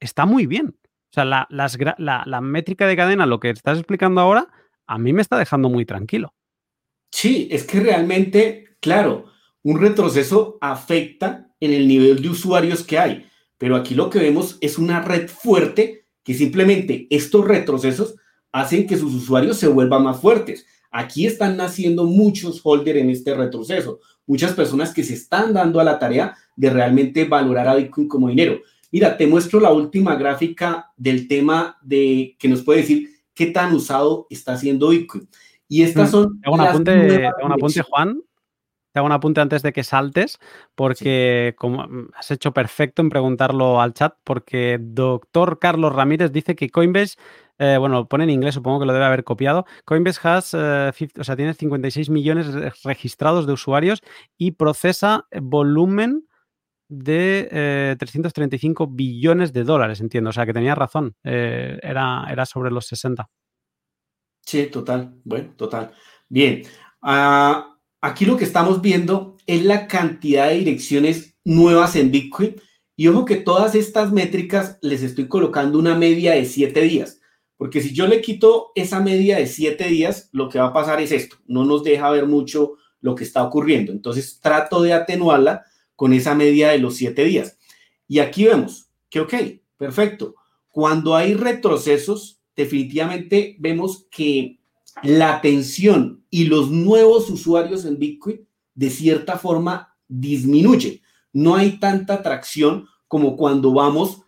está 0.00 0.26
muy 0.26 0.46
bien. 0.46 0.76
O 0.78 1.12
sea, 1.12 1.24
la, 1.24 1.46
la, 1.48 2.40
métrica 2.40 2.86
de 2.86 2.96
cadena, 2.96 3.26
lo 3.26 3.40
que 3.40 3.50
estás 3.50 3.78
explicando 3.78 4.20
ahora, 4.20 4.48
a 4.86 4.96
mí 4.96 5.12
me 5.12 5.20
está 5.20 5.36
dejando 5.36 5.68
muy 5.68 5.84
tranquilo. 5.84 6.34
Sí, 7.10 7.48
es 7.50 7.64
que 7.64 7.80
realmente, 7.80 8.76
claro, 8.80 9.26
un 9.62 9.80
retroceso 9.80 10.56
afecta 10.60 11.52
en 11.58 11.72
el 11.72 11.88
nivel 11.88 12.22
de 12.22 12.28
usuarios 12.28 12.84
que 12.84 12.98
hay, 12.98 13.26
pero 13.58 13.74
aquí 13.74 13.96
lo 13.96 14.08
que 14.08 14.20
vemos 14.20 14.56
es 14.60 14.78
una 14.78 15.00
red 15.00 15.28
fuerte 15.28 16.06
que 16.22 16.34
simplemente 16.34 17.08
estos 17.10 17.44
retrocesos 17.44 18.14
hacen 18.52 18.86
que 18.86 18.96
sus 18.96 19.12
usuarios 19.14 19.56
se 19.56 19.66
vuelvan 19.66 20.04
más 20.04 20.20
fuertes. 20.20 20.64
Aquí 20.92 21.26
están 21.26 21.56
naciendo 21.56 22.04
muchos 22.04 22.60
holders 22.62 23.00
en 23.00 23.10
este 23.10 23.34
retroceso, 23.34 24.00
muchas 24.32 24.54
personas 24.54 24.94
que 24.94 25.04
se 25.04 25.12
están 25.12 25.52
dando 25.52 25.78
a 25.78 25.84
la 25.84 25.98
tarea 25.98 26.34
de 26.56 26.70
realmente 26.70 27.26
valorar 27.26 27.68
a 27.68 27.74
Bitcoin 27.74 28.08
como 28.08 28.28
dinero. 28.28 28.60
Mira, 28.90 29.18
te 29.18 29.26
muestro 29.26 29.60
la 29.60 29.70
última 29.70 30.16
gráfica 30.16 30.90
del 30.96 31.28
tema 31.28 31.76
de 31.82 32.34
que 32.38 32.48
nos 32.48 32.62
puede 32.62 32.80
decir 32.80 33.10
qué 33.34 33.48
tan 33.48 33.74
usado 33.74 34.26
está 34.30 34.54
haciendo 34.54 34.88
Bitcoin. 34.88 35.28
Y 35.68 35.82
estas 35.82 36.08
mm, 36.08 36.12
son. 36.12 36.40
Te 36.40 36.46
hago 36.48 36.54
un 36.54 36.60
apunte, 36.62 37.30
un 37.44 37.52
apunte, 37.52 37.82
Juan. 37.82 38.22
Te 38.92 38.98
hago 38.98 39.06
un 39.06 39.12
apunte 39.12 39.42
antes 39.42 39.62
de 39.62 39.74
que 39.74 39.84
saltes, 39.84 40.38
porque 40.74 41.54
como 41.58 41.86
has 42.14 42.30
hecho 42.30 42.54
perfecto 42.54 43.02
en 43.02 43.10
preguntarlo 43.10 43.82
al 43.82 43.92
chat, 43.92 44.14
porque 44.24 44.78
doctor 44.80 45.58
Carlos 45.58 45.94
Ramírez 45.94 46.32
dice 46.32 46.56
que 46.56 46.70
Coinbase 46.70 47.16
eh, 47.58 47.76
bueno, 47.78 47.96
lo 47.96 48.08
pone 48.08 48.24
en 48.24 48.30
inglés, 48.30 48.54
supongo 48.54 48.80
que 48.80 48.86
lo 48.86 48.92
debe 48.92 49.04
haber 49.04 49.24
copiado. 49.24 49.64
Coinbase 49.84 50.20
has, 50.28 50.54
eh, 50.54 50.90
tiene 51.36 51.54
56 51.54 52.10
millones 52.10 52.48
registrados 52.82 53.46
de 53.46 53.52
usuarios 53.52 54.02
y 54.36 54.52
procesa 54.52 55.26
volumen 55.40 56.26
de 56.88 57.96
335 57.98 58.84
eh, 58.84 58.86
billones 58.90 59.52
de 59.52 59.64
dólares, 59.64 60.00
entiendo. 60.00 60.30
O 60.30 60.32
sea, 60.32 60.46
que 60.46 60.52
tenía 60.52 60.74
razón. 60.74 61.14
era, 61.22 62.26
era 62.30 62.46
sobre 62.46 62.70
los 62.70 62.86
60. 62.86 63.28
Sí, 64.44 64.66
total. 64.66 65.14
Bueno, 65.24 65.54
total. 65.56 65.92
Bien. 66.28 66.62
Ah, 67.00 67.78
aquí 68.00 68.24
lo 68.24 68.36
que 68.36 68.44
estamos 68.44 68.82
viendo 68.82 69.36
es 69.46 69.64
la 69.64 69.86
cantidad 69.86 70.48
de 70.48 70.56
direcciones 70.56 71.36
nuevas 71.44 71.96
en 71.96 72.10
Bitcoin. 72.10 72.56
Y 72.96 73.08
ojo 73.08 73.24
que 73.24 73.36
todas 73.36 73.74
estas 73.74 74.12
métricas 74.12 74.78
les 74.82 75.02
estoy 75.02 75.28
colocando 75.28 75.78
una 75.78 75.94
media 75.96 76.32
de 76.32 76.44
7 76.44 76.80
días. 76.82 77.21
Porque 77.62 77.80
si 77.80 77.92
yo 77.92 78.08
le 78.08 78.20
quito 78.20 78.72
esa 78.74 78.98
media 78.98 79.36
de 79.36 79.46
siete 79.46 79.84
días, 79.84 80.28
lo 80.32 80.48
que 80.48 80.58
va 80.58 80.66
a 80.66 80.72
pasar 80.72 81.00
es 81.00 81.12
esto, 81.12 81.36
no 81.46 81.64
nos 81.64 81.84
deja 81.84 82.10
ver 82.10 82.26
mucho 82.26 82.72
lo 83.00 83.14
que 83.14 83.22
está 83.22 83.44
ocurriendo. 83.44 83.92
Entonces 83.92 84.40
trato 84.40 84.82
de 84.82 84.92
atenuarla 84.92 85.62
con 85.94 86.12
esa 86.12 86.34
media 86.34 86.70
de 86.70 86.78
los 86.78 86.96
siete 86.96 87.22
días. 87.22 87.56
Y 88.08 88.18
aquí 88.18 88.46
vemos 88.46 88.88
que, 89.08 89.20
ok, 89.20 89.34
perfecto. 89.76 90.34
Cuando 90.70 91.14
hay 91.14 91.34
retrocesos, 91.34 92.40
definitivamente 92.56 93.54
vemos 93.60 94.08
que 94.10 94.58
la 95.04 95.36
atención 95.36 96.24
y 96.30 96.46
los 96.46 96.68
nuevos 96.68 97.30
usuarios 97.30 97.84
en 97.84 97.96
Bitcoin 97.96 98.44
de 98.74 98.90
cierta 98.90 99.38
forma 99.38 99.94
disminuye. 100.08 101.00
No 101.32 101.54
hay 101.54 101.78
tanta 101.78 102.14
atracción 102.14 102.88
como 103.06 103.36
cuando 103.36 103.72
vamos 103.72 104.22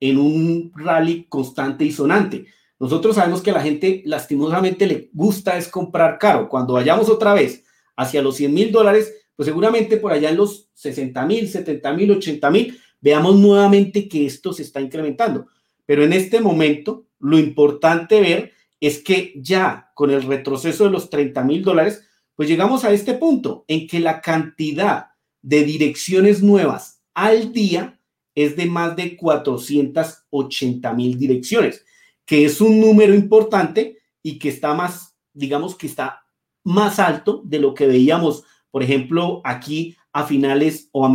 en 0.00 0.18
un 0.18 0.72
rally 0.74 1.26
constante 1.28 1.84
y 1.84 1.92
sonante. 1.92 2.46
Nosotros 2.80 3.16
sabemos 3.16 3.42
que 3.42 3.50
a 3.50 3.54
la 3.54 3.62
gente 3.62 4.02
lastimosamente 4.06 4.86
le 4.86 5.10
gusta 5.12 5.58
es 5.58 5.68
comprar 5.68 6.18
caro. 6.18 6.48
Cuando 6.48 6.74
vayamos 6.74 7.10
otra 7.10 7.34
vez 7.34 7.62
hacia 7.94 8.22
los 8.22 8.36
100 8.36 8.54
mil 8.54 8.72
dólares, 8.72 9.14
pues 9.36 9.46
seguramente 9.46 9.98
por 9.98 10.12
allá 10.12 10.30
en 10.30 10.38
los 10.38 10.70
60 10.74 11.26
mil, 11.26 11.46
70 11.46 11.92
mil, 11.92 12.10
80 12.12 12.50
mil, 12.50 12.80
veamos 13.00 13.36
nuevamente 13.36 14.08
que 14.08 14.24
esto 14.24 14.54
se 14.54 14.62
está 14.62 14.80
incrementando. 14.80 15.46
Pero 15.84 16.04
en 16.04 16.14
este 16.14 16.40
momento, 16.40 17.06
lo 17.18 17.38
importante 17.38 18.20
ver 18.20 18.52
es 18.80 19.02
que 19.02 19.34
ya 19.36 19.92
con 19.94 20.10
el 20.10 20.22
retroceso 20.22 20.84
de 20.84 20.90
los 20.90 21.10
30 21.10 21.44
mil 21.44 21.62
dólares, 21.62 22.02
pues 22.34 22.48
llegamos 22.48 22.84
a 22.84 22.92
este 22.92 23.12
punto 23.12 23.66
en 23.68 23.86
que 23.86 24.00
la 24.00 24.22
cantidad 24.22 25.08
de 25.42 25.64
direcciones 25.64 26.42
nuevas 26.42 27.02
al 27.12 27.52
día 27.52 28.00
es 28.34 28.56
de 28.56 28.64
más 28.64 28.96
de 28.96 29.16
480 29.16 30.94
mil 30.94 31.18
direcciones, 31.18 31.84
que 32.30 32.44
es 32.44 32.60
un 32.60 32.80
número 32.80 33.12
importante 33.12 33.98
y 34.22 34.38
que 34.38 34.50
está 34.50 34.72
más, 34.72 35.16
digamos 35.32 35.74
que 35.74 35.88
está 35.88 36.22
más 36.62 37.00
alto 37.00 37.42
de 37.44 37.58
lo 37.58 37.74
que 37.74 37.88
veíamos, 37.88 38.44
por 38.70 38.84
ejemplo, 38.84 39.40
aquí 39.42 39.96
a 40.12 40.22
finales 40.22 40.88
o 40.92 41.04
a, 41.04 41.12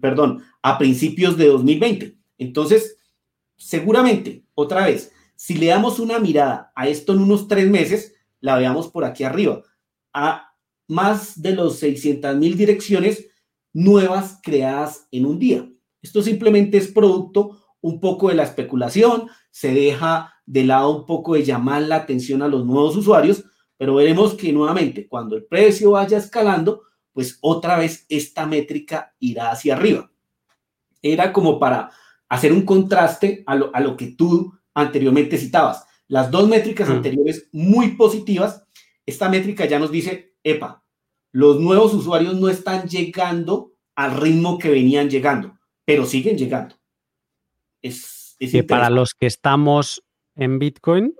perdón, 0.00 0.42
a 0.60 0.78
principios 0.78 1.36
de 1.36 1.46
2020. 1.46 2.18
Entonces, 2.38 2.98
seguramente, 3.56 4.44
otra 4.56 4.86
vez, 4.86 5.12
si 5.36 5.54
le 5.54 5.66
damos 5.66 6.00
una 6.00 6.18
mirada 6.18 6.72
a 6.74 6.88
esto 6.88 7.12
en 7.12 7.20
unos 7.20 7.46
tres 7.46 7.70
meses, 7.70 8.12
la 8.40 8.58
veamos 8.58 8.88
por 8.88 9.04
aquí 9.04 9.22
arriba, 9.22 9.62
a 10.12 10.56
más 10.88 11.40
de 11.40 11.52
los 11.52 11.78
600 11.78 12.34
mil 12.34 12.56
direcciones 12.56 13.28
nuevas 13.72 14.40
creadas 14.42 15.06
en 15.12 15.24
un 15.24 15.38
día. 15.38 15.70
Esto 16.02 16.20
simplemente 16.20 16.78
es 16.78 16.88
producto 16.88 17.60
un 17.80 18.00
poco 18.00 18.28
de 18.28 18.34
la 18.34 18.42
especulación, 18.42 19.28
se 19.52 19.72
deja 19.72 20.31
de 20.46 20.64
lado 20.64 20.96
un 20.96 21.06
poco 21.06 21.34
de 21.34 21.44
llamar 21.44 21.82
la 21.82 21.96
atención 21.96 22.42
a 22.42 22.48
los 22.48 22.64
nuevos 22.64 22.96
usuarios, 22.96 23.44
pero 23.76 23.94
veremos 23.94 24.34
que 24.34 24.52
nuevamente 24.52 25.08
cuando 25.08 25.36
el 25.36 25.44
precio 25.44 25.92
vaya 25.92 26.18
escalando, 26.18 26.82
pues 27.12 27.38
otra 27.40 27.78
vez 27.78 28.06
esta 28.08 28.46
métrica 28.46 29.14
irá 29.18 29.50
hacia 29.50 29.74
arriba. 29.74 30.10
Era 31.00 31.32
como 31.32 31.58
para 31.58 31.90
hacer 32.28 32.52
un 32.52 32.62
contraste 32.62 33.42
a 33.46 33.54
lo, 33.54 33.74
a 33.74 33.80
lo 33.80 33.96
que 33.96 34.08
tú 34.08 34.52
anteriormente 34.74 35.36
citabas. 35.36 35.84
Las 36.08 36.30
dos 36.30 36.48
métricas 36.48 36.88
mm. 36.88 36.92
anteriores 36.92 37.48
muy 37.52 37.96
positivas, 37.96 38.64
esta 39.06 39.28
métrica 39.28 39.64
ya 39.66 39.78
nos 39.78 39.90
dice, 39.90 40.34
epa, 40.42 40.84
los 41.32 41.58
nuevos 41.58 41.94
usuarios 41.94 42.38
no 42.38 42.48
están 42.48 42.88
llegando 42.88 43.72
al 43.94 44.20
ritmo 44.20 44.58
que 44.58 44.70
venían 44.70 45.10
llegando, 45.10 45.58
pero 45.84 46.06
siguen 46.06 46.36
llegando. 46.36 46.76
Es, 47.80 48.36
que 48.38 48.62
para 48.62 48.90
los 48.90 49.14
que 49.14 49.26
estamos 49.26 50.02
en 50.36 50.58
Bitcoin 50.58 51.14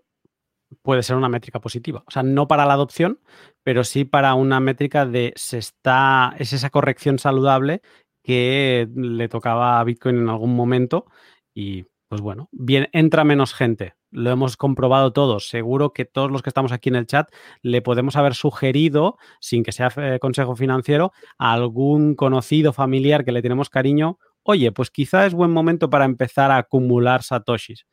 puede 0.82 1.02
ser 1.02 1.16
una 1.16 1.28
métrica 1.28 1.60
positiva. 1.60 2.02
O 2.06 2.10
sea, 2.10 2.22
no 2.22 2.48
para 2.48 2.64
la 2.66 2.74
adopción, 2.74 3.20
pero 3.62 3.84
sí 3.84 4.04
para 4.04 4.34
una 4.34 4.60
métrica 4.60 5.06
de 5.06 5.32
se 5.36 5.58
está, 5.58 6.34
es 6.38 6.52
esa 6.52 6.70
corrección 6.70 7.18
saludable 7.18 7.82
que 8.22 8.88
le 8.94 9.28
tocaba 9.28 9.80
a 9.80 9.84
Bitcoin 9.84 10.18
en 10.18 10.28
algún 10.28 10.54
momento 10.54 11.06
y 11.54 11.84
pues 12.08 12.20
bueno, 12.20 12.50
bien, 12.52 12.90
entra 12.92 13.24
menos 13.24 13.54
gente. 13.54 13.94
Lo 14.10 14.30
hemos 14.30 14.58
comprobado 14.58 15.14
todos. 15.14 15.48
Seguro 15.48 15.94
que 15.94 16.04
todos 16.04 16.30
los 16.30 16.42
que 16.42 16.50
estamos 16.50 16.70
aquí 16.70 16.90
en 16.90 16.96
el 16.96 17.06
chat 17.06 17.30
le 17.62 17.80
podemos 17.80 18.16
haber 18.16 18.34
sugerido, 18.34 19.16
sin 19.40 19.62
que 19.62 19.72
sea 19.72 19.90
eh, 19.96 20.18
consejo 20.20 20.54
financiero, 20.54 21.12
a 21.38 21.54
algún 21.54 22.14
conocido 22.14 22.74
familiar 22.74 23.24
que 23.24 23.32
le 23.32 23.40
tenemos 23.40 23.70
cariño, 23.70 24.18
oye, 24.42 24.72
pues 24.72 24.90
quizá 24.90 25.24
es 25.24 25.32
buen 25.32 25.52
momento 25.52 25.88
para 25.88 26.04
empezar 26.04 26.50
a 26.50 26.58
acumular 26.58 27.22
satoshis. 27.22 27.86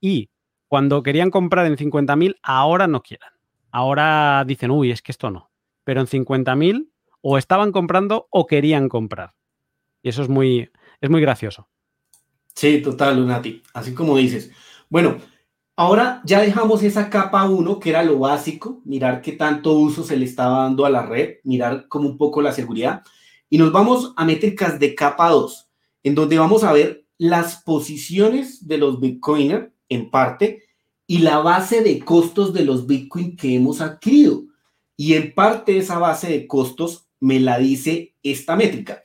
Y 0.00 0.30
cuando 0.68 1.02
querían 1.02 1.30
comprar 1.30 1.66
en 1.66 1.76
50.000, 1.76 2.36
ahora 2.42 2.86
no 2.86 3.02
quieran. 3.02 3.32
Ahora 3.70 4.44
dicen, 4.46 4.70
uy, 4.70 4.90
es 4.90 5.02
que 5.02 5.12
esto 5.12 5.30
no. 5.30 5.50
Pero 5.84 6.00
en 6.00 6.06
50.000 6.06 6.88
o 7.20 7.38
estaban 7.38 7.72
comprando 7.72 8.28
o 8.30 8.46
querían 8.46 8.88
comprar. 8.88 9.34
Y 10.02 10.10
eso 10.10 10.22
es 10.22 10.28
muy, 10.28 10.70
es 11.00 11.10
muy 11.10 11.20
gracioso. 11.20 11.68
Sí, 12.54 12.80
total, 12.82 13.16
Lunati. 13.16 13.62
Así 13.72 13.94
como 13.94 14.16
dices. 14.16 14.52
Bueno, 14.88 15.16
ahora 15.76 16.20
ya 16.24 16.40
dejamos 16.40 16.82
esa 16.82 17.10
capa 17.10 17.48
1, 17.48 17.80
que 17.80 17.90
era 17.90 18.02
lo 18.02 18.18
básico, 18.18 18.80
mirar 18.84 19.22
qué 19.22 19.32
tanto 19.32 19.72
uso 19.72 20.04
se 20.04 20.16
le 20.16 20.24
estaba 20.24 20.62
dando 20.64 20.86
a 20.86 20.90
la 20.90 21.04
red, 21.04 21.36
mirar 21.44 21.88
como 21.88 22.08
un 22.08 22.16
poco 22.16 22.42
la 22.42 22.52
seguridad. 22.52 23.02
Y 23.50 23.58
nos 23.58 23.72
vamos 23.72 24.12
a 24.16 24.24
métricas 24.24 24.78
de 24.78 24.94
capa 24.94 25.30
2, 25.30 25.68
en 26.04 26.14
donde 26.14 26.38
vamos 26.38 26.64
a 26.64 26.72
ver 26.72 27.06
las 27.18 27.62
posiciones 27.62 28.66
de 28.66 28.78
los 28.78 29.00
Bitcoiners 29.00 29.73
en 29.94 30.10
parte 30.10 30.62
y 31.06 31.18
la 31.18 31.38
base 31.38 31.82
de 31.82 32.00
costos 32.00 32.52
de 32.52 32.64
los 32.64 32.86
Bitcoin 32.86 33.36
que 33.36 33.54
hemos 33.54 33.80
adquirido. 33.80 34.44
Y 34.96 35.14
en 35.14 35.34
parte 35.34 35.76
esa 35.76 35.98
base 35.98 36.28
de 36.28 36.46
costos 36.46 37.06
me 37.20 37.40
la 37.40 37.58
dice 37.58 38.14
esta 38.22 38.56
métrica 38.56 39.02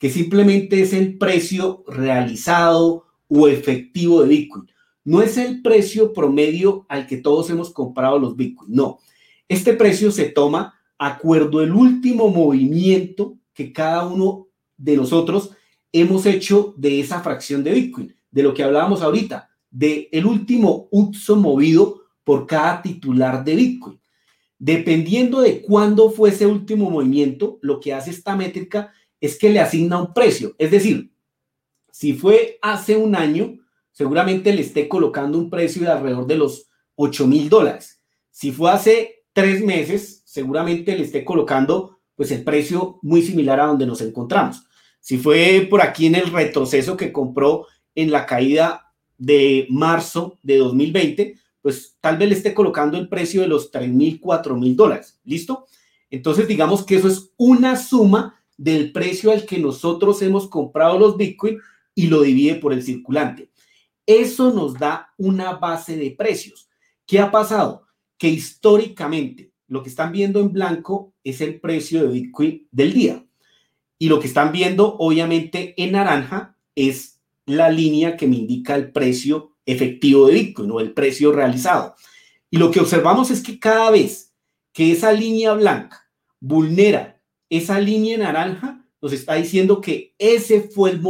que 0.00 0.10
simplemente 0.10 0.80
es 0.80 0.94
el 0.94 1.18
precio 1.18 1.84
realizado 1.86 3.04
o 3.28 3.48
efectivo 3.48 4.22
de 4.22 4.28
Bitcoin. 4.28 4.70
No 5.04 5.20
es 5.20 5.36
el 5.36 5.60
precio 5.60 6.14
promedio 6.14 6.86
al 6.88 7.06
que 7.06 7.18
todos 7.18 7.50
hemos 7.50 7.70
comprado 7.70 8.18
los 8.18 8.34
Bitcoin. 8.34 8.72
No, 8.72 8.98
este 9.46 9.74
precio 9.74 10.10
se 10.10 10.24
toma 10.24 10.74
acuerdo 10.98 11.60
el 11.60 11.72
último 11.72 12.28
movimiento 12.30 13.36
que 13.52 13.72
cada 13.72 14.06
uno 14.06 14.48
de 14.78 14.96
nosotros 14.96 15.50
hemos 15.92 16.24
hecho 16.24 16.74
de 16.78 17.00
esa 17.00 17.20
fracción 17.20 17.62
de 17.62 17.72
Bitcoin, 17.72 18.16
de 18.30 18.42
lo 18.42 18.54
que 18.54 18.62
hablábamos 18.62 19.02
ahorita, 19.02 19.49
de 19.70 20.08
el 20.12 20.26
último 20.26 20.88
uso 20.90 21.36
movido 21.36 22.02
por 22.24 22.46
cada 22.46 22.82
titular 22.82 23.44
de 23.44 23.54
Bitcoin. 23.54 24.00
Dependiendo 24.58 25.40
de 25.40 25.62
cuándo 25.62 26.10
fue 26.10 26.30
ese 26.30 26.46
último 26.46 26.90
movimiento, 26.90 27.58
lo 27.62 27.80
que 27.80 27.94
hace 27.94 28.10
esta 28.10 28.36
métrica 28.36 28.92
es 29.20 29.38
que 29.38 29.50
le 29.50 29.60
asigna 29.60 30.00
un 30.00 30.12
precio. 30.12 30.54
Es 30.58 30.70
decir, 30.70 31.12
si 31.90 32.12
fue 32.12 32.58
hace 32.62 32.96
un 32.96 33.14
año, 33.14 33.58
seguramente 33.92 34.52
le 34.52 34.62
esté 34.62 34.88
colocando 34.88 35.38
un 35.38 35.50
precio 35.50 35.82
de 35.82 35.88
alrededor 35.88 36.26
de 36.26 36.36
los 36.36 36.68
8 36.96 37.26
mil 37.26 37.48
dólares. 37.48 38.00
Si 38.30 38.52
fue 38.52 38.70
hace 38.70 39.24
tres 39.32 39.64
meses, 39.64 40.22
seguramente 40.24 40.96
le 40.96 41.04
esté 41.04 41.24
colocando 41.24 41.98
pues 42.14 42.30
el 42.30 42.44
precio 42.44 42.98
muy 43.02 43.22
similar 43.22 43.60
a 43.60 43.66
donde 43.66 43.86
nos 43.86 44.02
encontramos. 44.02 44.62
Si 45.00 45.16
fue 45.16 45.66
por 45.70 45.80
aquí 45.80 46.06
en 46.06 46.14
el 46.14 46.30
retroceso 46.30 46.96
que 46.96 47.12
compró 47.12 47.66
en 47.94 48.10
la 48.10 48.26
caída 48.26 48.89
de 49.20 49.66
marzo 49.68 50.38
de 50.42 50.56
2020, 50.56 51.38
pues 51.60 51.96
tal 52.00 52.16
vez 52.16 52.28
le 52.30 52.34
esté 52.34 52.54
colocando 52.54 52.96
el 52.96 53.08
precio 53.08 53.42
de 53.42 53.48
los 53.48 53.70
3 53.70 53.88
mil, 53.90 54.18
4 54.18 54.56
mil 54.56 54.74
dólares. 54.74 55.20
¿Listo? 55.24 55.66
Entonces 56.10 56.48
digamos 56.48 56.84
que 56.84 56.96
eso 56.96 57.06
es 57.06 57.30
una 57.36 57.76
suma 57.76 58.42
del 58.56 58.92
precio 58.92 59.30
al 59.30 59.44
que 59.44 59.58
nosotros 59.58 60.22
hemos 60.22 60.48
comprado 60.48 60.98
los 60.98 61.16
Bitcoin 61.16 61.58
y 61.94 62.06
lo 62.06 62.22
divide 62.22 62.54
por 62.56 62.72
el 62.72 62.82
circulante. 62.82 63.50
Eso 64.06 64.52
nos 64.52 64.74
da 64.74 65.12
una 65.18 65.52
base 65.52 65.96
de 65.96 66.10
precios. 66.12 66.70
¿Qué 67.06 67.20
ha 67.20 67.30
pasado? 67.30 67.86
Que 68.16 68.28
históricamente 68.28 69.52
lo 69.68 69.82
que 69.82 69.90
están 69.90 70.12
viendo 70.12 70.40
en 70.40 70.52
blanco 70.52 71.12
es 71.22 71.42
el 71.42 71.60
precio 71.60 72.02
de 72.02 72.08
Bitcoin 72.08 72.66
del 72.72 72.94
día. 72.94 73.24
Y 73.98 74.08
lo 74.08 74.18
que 74.18 74.28
están 74.28 74.50
viendo, 74.50 74.96
obviamente, 74.96 75.74
en 75.76 75.92
naranja 75.92 76.56
es 76.74 77.19
la 77.56 77.70
línea 77.70 78.16
que 78.16 78.26
me 78.26 78.36
indica 78.36 78.74
el 78.74 78.92
precio 78.92 79.56
efectivo 79.66 80.26
de 80.26 80.34
Bitcoin 80.34 80.70
o 80.70 80.80
el 80.80 80.92
precio 80.92 81.32
realizado. 81.32 81.94
Y 82.50 82.58
lo 82.58 82.70
que 82.70 82.80
observamos 82.80 83.30
es 83.30 83.42
que 83.42 83.58
cada 83.58 83.90
vez 83.90 84.32
que 84.72 84.92
esa 84.92 85.12
línea 85.12 85.52
blanca 85.54 86.08
vulnera 86.40 87.20
esa 87.50 87.80
línea 87.80 88.16
naranja 88.16 88.82
nos 89.02 89.12
está 89.12 89.34
diciendo 89.34 89.80
que 89.80 90.14
ese 90.18 90.62
fue 90.62 90.90
el 90.90 91.00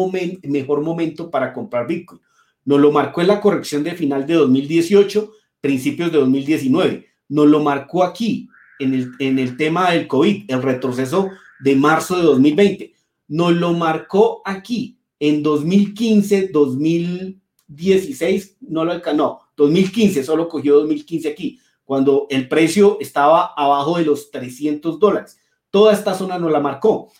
mejor 0.45 0.80
momento 0.80 1.30
para 1.30 1.53
comprar 1.53 1.86
Bitcoin. 1.86 2.20
Nos 2.64 2.80
lo 2.80 2.91
marcó 2.91 3.20
en 3.20 3.26
la 3.28 3.41
corrección 3.41 3.84
de 3.84 3.95
final 3.95 4.26
de 4.26 4.34
2018, 4.34 5.32
principios 5.61 6.11
de 6.11 6.18
2019. 6.18 7.07
Nos 7.28 7.47
lo 7.47 7.61
marcó 7.61 8.05
aquí 8.05 8.49
en 8.78 8.95
el, 8.95 9.12
en 9.18 9.38
el 9.38 9.57
tema 9.57 9.91
del 9.91 10.07
COVID, 10.07 10.45
el 10.49 10.62
retroceso 10.62 11.28
de 11.61 11.76
marzo 11.76 12.16
de 12.16 12.22
2020. 12.22 12.95
Nos 13.28 13.53
lo 13.53 13.72
marcó 13.74 14.41
aquí 14.45 14.99
en 15.21 15.43
2015, 15.43 16.49
2016, 16.49 18.57
no 18.62 18.85
lo 18.85 18.99
no, 19.14 19.41
2015, 19.57 20.25
solo 20.25 20.49
cogió 20.49 20.75
2015 20.77 21.29
aquí, 21.29 21.61
cuando 21.85 22.27
el 22.31 22.49
precio 22.49 22.97
estaba 23.01 23.53
abajo 23.57 23.99
de 23.99 24.07
los 24.07 24.31
300 24.31 24.99
dólares. 24.99 25.39
Toda 25.71 25.93
esta 25.93 26.14
zona 26.14 26.39
nos 26.39 26.51
la 26.51 26.61
marcó. 26.61 27.12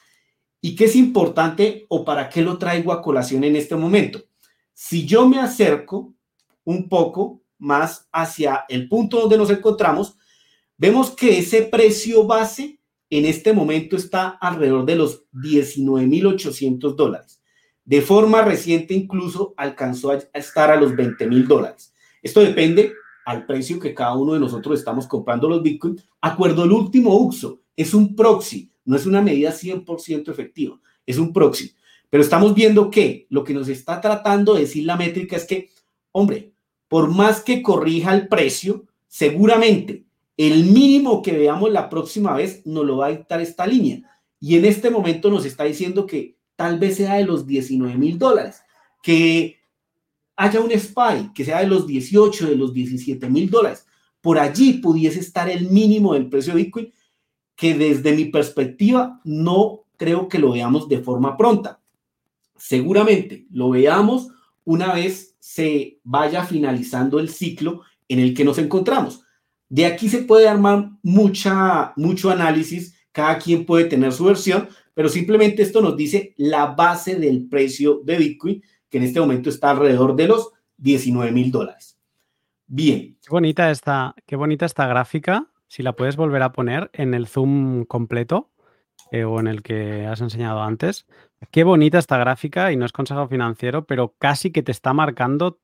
¿Y 0.63 0.75
qué 0.75 0.87
es 0.87 0.97
importante 0.97 1.87
o 1.89 2.05
para 2.05 2.29
qué 2.29 2.43
lo 2.43 2.59
traigo 2.59 2.93
a 2.93 3.03
colación 3.03 3.45
en 3.45 3.57
este 3.57 3.77
momento? 3.77 4.23
Si 4.73 5.07
yo 5.07 5.29
me 5.29 5.39
acerco 5.39 6.15
un 6.65 6.89
poco 6.89 7.43
más 7.59 8.09
hacia 8.11 8.65
el 8.69 8.89
punto 8.89 9.21
donde 9.21 9.37
nos 9.37 9.51
encontramos, 9.51 10.17
vemos 10.77 11.11
que 11.11 11.39
ese 11.39 11.63
precio 11.63 12.27
base 12.27 12.81
en 13.11 13.27
este 13.27 13.53
momento 13.53 13.97
está 13.97 14.29
alrededor 14.29 14.87
de 14.87 14.97
los 14.97 15.25
19.800 15.33 16.95
dólares. 16.95 17.40
De 17.85 18.03
forma 18.03 18.43
reciente 18.43 18.95
incluso 18.95 19.55
alcanzó 19.57 20.13
a 20.13 20.19
estar 20.35 20.71
a 20.71 20.77
los 20.77 20.93
20.000 20.93 21.47
dólares. 21.47 21.95
Esto 22.23 22.41
depende 22.41 22.93
al 23.25 23.47
precio 23.47 23.79
que 23.79 23.95
cada 23.95 24.17
uno 24.17 24.35
de 24.35 24.41
nosotros 24.41 24.79
estamos 24.79 25.07
comprando 25.07 25.49
los 25.49 25.63
Bitcoin, 25.63 26.01
acuerdo 26.21 26.65
el 26.65 26.73
último 26.73 27.17
uso, 27.17 27.61
es 27.77 27.95
un 27.95 28.15
proxy, 28.15 28.71
no 28.85 28.97
es 28.97 29.07
una 29.07 29.23
medida 29.23 29.51
100% 29.53 30.29
efectiva, 30.31 30.79
es 31.07 31.19
un 31.19 31.33
proxy. 31.33 31.75
Pero 32.09 32.23
estamos 32.23 32.55
viendo 32.55 32.91
que 32.91 33.27
lo 33.31 33.45
que 33.45 33.55
nos 33.55 33.69
está 33.69 34.01
tratando 34.01 34.55
de 34.55 34.63
decir 34.63 34.85
la 34.85 34.97
métrica 34.97 35.37
es 35.37 35.45
que, 35.45 35.71
hombre, 36.13 36.53
por 36.89 37.09
más 37.09 37.41
que 37.41 37.63
corrija 37.63 38.13
el 38.13 38.27
precio, 38.27 38.87
seguramente 39.07 40.05
el 40.37 40.65
mínimo 40.65 41.23
que 41.23 41.33
veamos 41.33 41.71
la 41.71 41.89
próxima 41.89 42.35
vez 42.35 42.67
nos 42.67 42.85
lo 42.85 42.97
va 42.97 43.07
a 43.07 43.11
dictar 43.11 43.41
esta 43.41 43.67
línea. 43.67 44.03
Y 44.41 44.57
en 44.57 44.65
este 44.65 44.91
momento 44.91 45.31
nos 45.31 45.45
está 45.45 45.65
diciendo 45.65 46.07
que 46.07 46.37
tal 46.61 46.79
vez 46.79 46.99
sea 46.99 47.15
de 47.15 47.25
los 47.25 47.47
19 47.47 47.97
mil 47.97 48.19
dólares, 48.19 48.61
que 49.03 49.61
haya 50.37 50.61
un 50.61 50.71
SPY 50.71 51.33
que 51.35 51.43
sea 51.43 51.61
de 51.61 51.67
los 51.67 51.87
18, 51.87 52.49
de 52.49 52.55
los 52.55 52.75
17 52.75 53.31
mil 53.31 53.49
dólares. 53.49 53.87
Por 54.21 54.39
allí 54.39 54.75
pudiese 54.75 55.21
estar 55.21 55.49
el 55.49 55.71
mínimo 55.71 56.13
del 56.13 56.29
precio 56.29 56.53
de 56.53 56.65
Bitcoin, 56.65 56.93
que 57.57 57.73
desde 57.73 58.13
mi 58.13 58.27
perspectiva 58.27 59.23
no 59.25 59.87
creo 59.97 60.29
que 60.29 60.39
lo 60.39 60.51
veamos 60.53 60.87
de 60.87 60.99
forma 60.99 61.35
pronta. 61.35 61.81
Seguramente 62.59 63.47
lo 63.51 63.71
veamos 63.71 64.29
una 64.65 64.93
vez 64.93 65.37
se 65.39 65.99
vaya 66.05 66.45
finalizando 66.45 67.21
el 67.21 67.31
ciclo 67.31 67.85
en 68.07 68.19
el 68.19 68.35
que 68.35 68.45
nos 68.45 68.59
encontramos. 68.59 69.23
De 69.71 69.87
aquí 69.87 70.11
se 70.11 70.25
puede 70.25 70.47
armar 70.47 70.91
mucha, 71.03 71.95
mucho 71.97 72.29
análisis, 72.29 72.95
cada 73.13 73.39
quien 73.39 73.67
puede 73.67 73.85
tener 73.85 74.13
su 74.13 74.25
versión, 74.25 74.69
pero 74.95 75.09
simplemente 75.09 75.63
esto 75.63 75.81
nos 75.81 75.97
dice 75.97 76.35
la 76.37 76.67
base 76.67 77.17
del 77.17 77.49
precio 77.49 78.01
de 78.05 78.17
Bitcoin, 78.17 78.63
que 78.89 78.99
en 78.99 79.05
este 79.05 79.21
momento 79.21 79.49
está 79.49 79.71
alrededor 79.71 80.17
de 80.17 80.29
los 80.29 80.51
19 80.77 81.33
mil 81.33 81.51
dólares. 81.51 81.99
Bien. 82.67 83.17
Qué 83.23 83.31
bonita, 83.31 83.71
esta, 83.71 84.15
qué 84.27 84.37
bonita 84.37 84.67
esta 84.67 84.87
gráfica, 84.87 85.51
si 85.67 85.83
la 85.83 85.95
puedes 85.95 86.17
volver 86.17 86.43
a 86.43 86.53
poner 86.53 86.91
en 86.93 87.15
el 87.15 87.27
zoom 87.27 87.85
completo 87.85 88.51
eh, 89.11 89.25
o 89.25 89.41
en 89.41 89.49
el 89.49 89.63
que 89.63 90.07
has 90.07 90.21
enseñado 90.21 90.63
antes. 90.63 91.07
Qué 91.51 91.65
bonita 91.65 91.99
esta 91.99 92.19
gráfica 92.19 92.71
y 92.71 92.77
no 92.77 92.85
es 92.85 92.93
consejo 92.93 93.27
financiero, 93.27 93.87
pero 93.87 94.15
casi 94.19 94.53
que 94.53 94.63
te 94.63 94.73
está 94.73 94.93
marcando 94.93 95.59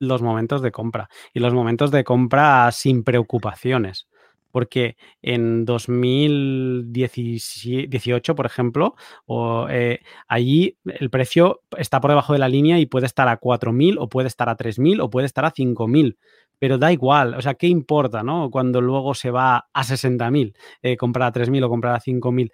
los 0.00 0.22
momentos 0.22 0.62
de 0.62 0.72
compra 0.72 1.08
y 1.32 1.40
los 1.40 1.54
momentos 1.54 1.90
de 1.90 2.02
compra 2.02 2.70
sin 2.72 3.04
preocupaciones. 3.04 4.08
Porque 4.50 4.96
en 5.22 5.64
2018, 5.64 8.34
por 8.34 8.46
ejemplo, 8.46 8.94
o, 9.26 9.66
eh, 9.70 10.00
allí 10.28 10.76
el 10.84 11.10
precio 11.10 11.62
está 11.76 12.00
por 12.00 12.10
debajo 12.10 12.32
de 12.32 12.38
la 12.38 12.48
línea 12.48 12.78
y 12.78 12.86
puede 12.86 13.06
estar 13.06 13.28
a 13.28 13.38
4.000 13.38 13.96
o 13.98 14.08
puede 14.08 14.28
estar 14.28 14.48
a 14.48 14.56
3.000 14.56 15.00
o 15.00 15.10
puede 15.10 15.26
estar 15.26 15.44
a 15.44 15.52
5.000 15.52 16.16
pero 16.60 16.76
da 16.76 16.92
igual, 16.92 17.34
o 17.34 17.40
sea, 17.40 17.54
¿qué 17.54 17.68
importa, 17.68 18.22
no? 18.22 18.50
Cuando 18.50 18.82
luego 18.82 19.14
se 19.14 19.30
va 19.30 19.70
a 19.72 19.82
60.000, 19.82 20.54
eh, 20.82 20.98
comprar 20.98 21.28
a 21.28 21.32
3.000 21.32 21.64
o 21.64 21.70
comprar 21.70 21.94
a 21.94 22.00
5.000. 22.00 22.52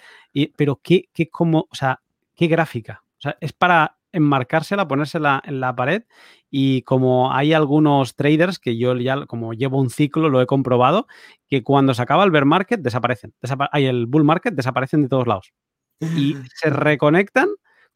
Pero 0.56 0.80
¿qué, 0.80 1.08
qué, 1.12 1.28
o 1.32 1.66
sea, 1.72 2.00
qué 2.36 2.46
gráfica? 2.46 3.02
O 3.18 3.20
sea, 3.20 3.36
es 3.40 3.52
para 3.52 3.95
enmarcársela, 4.16 4.88
ponérsela 4.88 5.42
en 5.44 5.60
la 5.60 5.74
pared 5.74 6.02
y 6.50 6.82
como 6.82 7.32
hay 7.32 7.52
algunos 7.52 8.16
traders 8.16 8.58
que 8.58 8.76
yo 8.76 8.96
ya 8.96 9.26
como 9.26 9.52
llevo 9.52 9.78
un 9.78 9.90
ciclo 9.90 10.28
lo 10.28 10.40
he 10.40 10.46
comprobado 10.46 11.06
que 11.48 11.62
cuando 11.62 11.94
se 11.94 12.02
acaba 12.02 12.24
el 12.24 12.30
bear 12.30 12.44
market 12.44 12.80
desaparecen, 12.80 13.34
hay 13.72 13.86
el 13.86 14.06
bull 14.06 14.24
market 14.24 14.54
desaparecen 14.54 15.02
de 15.02 15.08
todos 15.08 15.26
lados 15.26 15.52
y 16.00 16.36
se 16.54 16.70
reconectan 16.70 17.48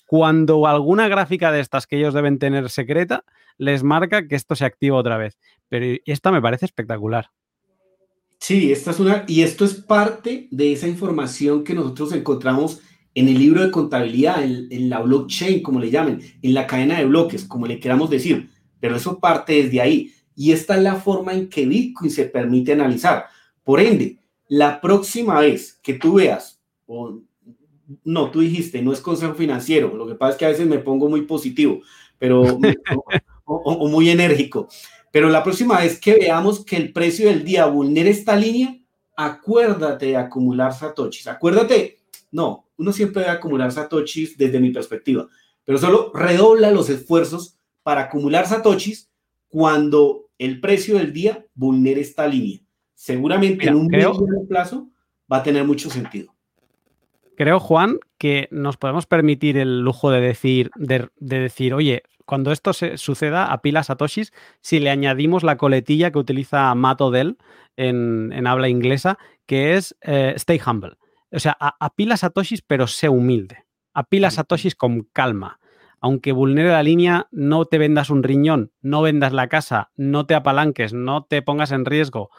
cuando 0.07 0.67
alguna 0.67 1.07
gráfica 1.07 1.53
de 1.53 1.61
estas 1.61 1.87
que 1.87 1.97
ellos 1.97 2.15
deben 2.15 2.39
tener 2.39 2.69
secreta 2.71 3.25
les 3.59 3.85
marca 3.85 4.27
que 4.27 4.35
esto 4.35 4.57
se 4.57 4.65
activa 4.65 4.97
otra 4.97 5.17
vez. 5.17 5.39
Pero 5.69 6.01
esta 6.05 6.33
me 6.33 6.43
parece 6.43 6.65
espectacular. 6.65 7.31
Sí, 8.41 8.73
esta 8.73 8.91
es 8.91 8.99
una 8.99 9.25
y 9.29 9.43
esto 9.43 9.65
es 9.65 9.75
parte 9.75 10.49
de 10.51 10.73
esa 10.73 10.89
información 10.89 11.63
que 11.63 11.75
nosotros 11.75 12.13
encontramos 12.13 12.81
en 13.15 13.29
el 13.29 13.39
libro 13.39 13.63
de 13.65 13.71
contabilidad, 13.71 14.43
en, 14.43 14.89
la 14.89 15.01
blockchain, 15.01 15.63
como 15.63 15.81
le 15.81 15.91
llamen, 15.91 16.21
en 16.43 16.55
la 16.55 16.67
cadena 16.67 16.99
de 16.99 17.07
bloques, 17.07 17.45
como 17.45 17.67
le 17.67 17.81
queramos 17.81 18.09
decir, 18.11 18.51
pero 18.79 18.97
eso 18.97 19.19
parte 19.19 19.63
desde 19.63 19.81
ahí. 19.81 20.13
Y 20.37 20.53
esta 20.53 20.77
es 20.77 20.83
la 20.83 20.97
forma 20.97 21.35
en 21.35 21.49
que 21.49 21.67
Bitcoin 21.67 22.11
se 22.11 22.25
permite 22.25 22.73
analizar. 22.73 23.27
Por 23.65 23.81
ende, 23.81 24.19
la 24.49 24.81
próxima 24.81 25.41
vez 25.41 25.79
que 25.83 25.95
tú 25.95 26.15
veas, 26.15 26.61
o 26.87 27.21
no, 28.05 28.31
tú 28.31 28.41
dijiste, 28.41 28.81
no 28.83 28.93
es 28.93 29.01
consejo 29.01 29.35
financiero, 29.35 29.95
lo 29.97 30.07
que 30.07 30.15
pasa 30.15 30.33
es 30.33 30.39
que 30.39 30.45
a 30.45 30.49
veces 30.49 30.67
me 30.67 30.79
pongo 30.79 31.09
muy 31.09 31.23
positivo, 31.23 31.81
pero, 32.19 32.43
o, 33.45 33.89
muy 33.89 34.11
enérgico, 34.11 34.69
pero 35.11 35.29
la 35.29 35.43
próxima 35.43 35.81
vez 35.81 36.01
que 36.01 36.15
veamos 36.15 36.65
que 36.65 36.77
el 36.77 36.93
precio 36.93 37.29
del 37.29 37.45
día 37.45 37.67
vulnera 37.67 38.09
esta 38.09 38.37
línea, 38.37 38.79
acuérdate 39.17 40.07
de 40.07 40.17
acumular 40.17 40.73
satoshis, 40.73 41.27
acuérdate, 41.27 41.99
no, 42.31 42.70
uno 42.81 42.93
siempre 42.93 43.21
debe 43.21 43.35
acumular 43.35 43.71
satoshis 43.71 44.39
desde 44.39 44.59
mi 44.59 44.71
perspectiva, 44.71 45.29
pero 45.65 45.77
solo 45.77 46.11
redobla 46.15 46.71
los 46.71 46.89
esfuerzos 46.89 47.59
para 47.83 48.03
acumular 48.03 48.47
satoshis 48.47 49.11
cuando 49.49 50.31
el 50.39 50.61
precio 50.61 50.97
del 50.97 51.13
día 51.13 51.45
vulnere 51.55 52.01
esta 52.01 52.27
línea. 52.27 52.61
Seguramente 52.95 53.69
en 53.69 53.75
un 53.75 53.87
medio 53.89 54.15
plazo 54.49 54.89
va 55.31 55.39
a 55.39 55.43
tener 55.43 55.65
mucho 55.65 55.91
sentido. 55.91 56.35
Creo, 57.37 57.61
Juan, 57.61 57.99
que 58.17 58.49
nos 58.51 58.79
podemos 58.79 59.05
permitir 59.05 59.59
el 59.59 59.81
lujo 59.81 60.11
de 60.11 60.23
decir, 60.23 60.71
de, 60.77 61.09
decir, 61.19 61.75
oye, 61.75 62.03
cuando 62.25 62.51
esto 62.51 62.73
se 62.73 62.97
suceda 62.97 63.53
a 63.53 63.61
pila 63.61 63.83
satoshis, 63.83 64.33
si 64.63 64.81
le 64.81 64.89
añadimos 64.89 65.43
la 65.43 65.59
coletilla 65.59 66.11
que 66.11 66.19
utiliza 66.19 66.75
Matt 66.75 67.03
Odell 67.03 67.37
en, 67.77 68.47
habla 68.47 68.71
inglesa, 68.71 69.19
que 69.45 69.77
es 69.77 69.95
eh, 70.01 70.33
stay 70.37 70.59
humble 70.65 70.97
o 71.33 71.39
sea, 71.39 71.57
apila 71.59 72.17
satoshis, 72.17 72.63
pero 72.63 72.87
sé 72.87 73.09
humilde. 73.09 73.65
Apila 73.95 74.31
satoshis 74.31 74.75
con 74.75 75.03
calma. 75.13 75.59
Aunque 76.01 76.33
vulnere 76.33 76.71
la 76.71 76.83
línea, 76.83 77.29
no 77.31 77.67
te 77.67 77.79
vendas 77.79 78.09
un 78.09 78.23
riñón, 78.23 78.73
no 78.81 79.03
vendas 79.03 79.33
la 79.33 79.49
casa, 79.49 79.91
no 79.97 80.27
te 80.27 80.35
apalanques, 80.35 80.95
no 80.95 81.25
te 81.25 81.43
pongas 81.43 81.73
en 81.73 81.85
riesgo. 81.85 82.31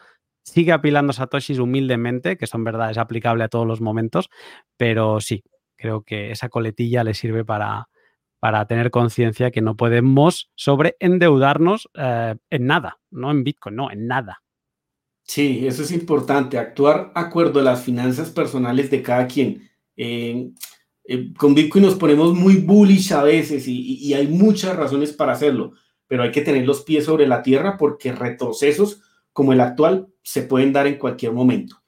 Sigue 0.44 0.72
apilando 0.72 1.14
satoshis 1.14 1.60
humildemente, 1.60 2.38
que 2.38 2.48
son 2.48 2.64
verdad, 2.64 2.90
es 2.90 2.98
aplicable 2.98 3.44
a 3.44 3.50
todos 3.50 3.68
los 3.68 3.80
momentos, 3.80 4.30
pero 4.78 5.20
sí, 5.20 5.44
creo 5.78 6.02
que 6.02 6.32
esa 6.32 6.50
coletilla 6.50 7.04
le 7.04 7.14
sirve 7.14 7.46
para, 7.46 7.90
para 8.40 8.66
tener 8.66 8.90
conciencia 8.90 9.52
que 9.52 9.62
no 9.62 9.78
podemos 9.78 10.50
sobreendeudarnos 10.56 11.90
eh, 11.94 12.36
en 12.50 12.66
nada, 12.66 12.98
no 13.12 13.30
en 13.30 13.44
Bitcoin, 13.44 13.76
no, 13.76 13.92
en 13.92 14.08
nada. 14.08 14.42
Sí, 15.32 15.66
eso 15.66 15.84
es 15.84 15.94
importante, 15.94 16.58
actuar 16.58 17.14
acuerdo 17.16 17.62
a 17.62 17.64
las 17.64 17.86
finanzas 17.86 18.32
personales 18.32 18.92
de 18.92 19.02
cada 19.02 19.28
quien. 19.28 19.72
Eh, 19.96 20.52
eh, 21.06 21.34
con 21.38 21.56
Bitcoin 21.56 21.86
nos 21.86 21.96
ponemos 21.96 22.34
muy 22.34 22.58
bullish 22.58 23.14
a 23.14 23.24
veces 23.24 23.66
y, 23.66 24.14
hay 24.14 24.28
muchas 24.28 24.76
razones 24.76 25.14
para 25.14 25.32
hacerlo, 25.32 25.72
pero 26.06 26.24
hay 26.24 26.32
que 26.32 26.42
tener 26.42 26.66
los 26.66 26.82
pies 26.82 27.06
sobre 27.06 27.28
la 27.28 27.44
tierra 27.44 27.78
porque 27.78 28.12
retrocesos 28.12 29.04
como 29.32 29.54
el 29.54 29.62
actual 29.62 30.10
se 30.22 30.42
pueden 30.42 30.74
dar 30.74 30.86
en 30.86 30.98
cualquier 30.98 31.32
momento. 31.32 31.82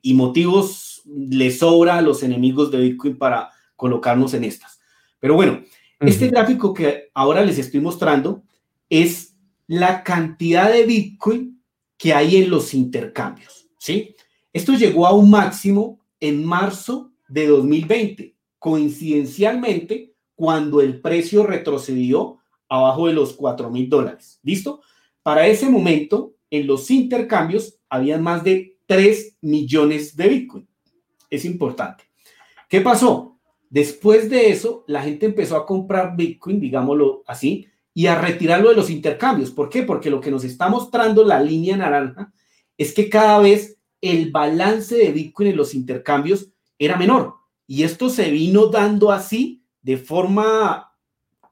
Y 0.00 0.14
motivos 0.14 1.02
le 1.06 1.50
sobra 1.50 1.96
a 1.96 2.02
los 2.02 2.22
enemigos 2.22 2.70
de 2.70 2.82
Bitcoin 2.82 3.18
para 3.18 3.50
colocarnos 3.74 4.32
en 4.34 4.44
estas. 4.44 4.78
Pero 5.18 5.34
bueno, 5.34 5.60
este 5.98 6.28
gráfico 6.28 6.72
que 6.72 7.10
ahora 7.14 7.44
les 7.44 7.58
estoy 7.58 7.80
mostrando 7.80 8.44
es 8.88 9.36
la 9.66 10.04
cantidad 10.04 10.70
de 10.70 10.86
Bitcoin 10.86 11.59
que 12.00 12.14
hay 12.14 12.36
en 12.36 12.48
los 12.48 12.72
intercambios, 12.72 13.68
¿sí? 13.76 14.16
Esto 14.54 14.72
llegó 14.72 15.06
a 15.06 15.12
un 15.12 15.28
máximo 15.28 16.00
en 16.18 16.42
marzo 16.42 17.12
de 17.28 17.46
2020, 17.46 18.34
coincidencialmente 18.58 20.14
cuando 20.34 20.80
el 20.80 21.02
precio 21.02 21.44
retrocedió 21.46 22.38
abajo 22.70 23.06
de 23.06 23.12
los 23.12 23.34
4 23.34 23.70
mil 23.70 23.90
dólares. 23.90 24.40
¿Listo? 24.42 24.80
Para 25.22 25.46
ese 25.46 25.68
momento, 25.68 26.36
en 26.48 26.66
los 26.66 26.90
intercambios, 26.90 27.78
había 27.90 28.16
más 28.16 28.42
de 28.44 28.78
3 28.86 29.36
millones 29.42 30.16
de 30.16 30.28
Bitcoin. 30.28 30.68
Es 31.28 31.44
importante. 31.44 32.04
¿Qué 32.70 32.80
pasó? 32.80 33.38
Después 33.68 34.30
de 34.30 34.48
eso, 34.48 34.84
la 34.86 35.02
gente 35.02 35.26
empezó 35.26 35.54
a 35.54 35.66
comprar 35.66 36.16
Bitcoin, 36.16 36.60
digámoslo 36.60 37.22
así, 37.26 37.66
y 38.00 38.06
a 38.06 38.18
retirarlo 38.18 38.70
de 38.70 38.76
los 38.76 38.88
intercambios. 38.88 39.50
¿Por 39.50 39.68
qué? 39.68 39.82
Porque 39.82 40.08
lo 40.08 40.22
que 40.22 40.30
nos 40.30 40.42
está 40.42 40.70
mostrando 40.70 41.22
la 41.22 41.38
línea 41.38 41.76
naranja 41.76 42.32
es 42.78 42.94
que 42.94 43.10
cada 43.10 43.38
vez 43.40 43.76
el 44.00 44.30
balance 44.30 44.96
de 44.96 45.12
Bitcoin 45.12 45.50
en 45.50 45.58
los 45.58 45.74
intercambios 45.74 46.48
era 46.78 46.96
menor. 46.96 47.34
Y 47.66 47.82
esto 47.82 48.08
se 48.08 48.30
vino 48.30 48.68
dando 48.68 49.12
así 49.12 49.62
de 49.82 49.98
forma 49.98 50.94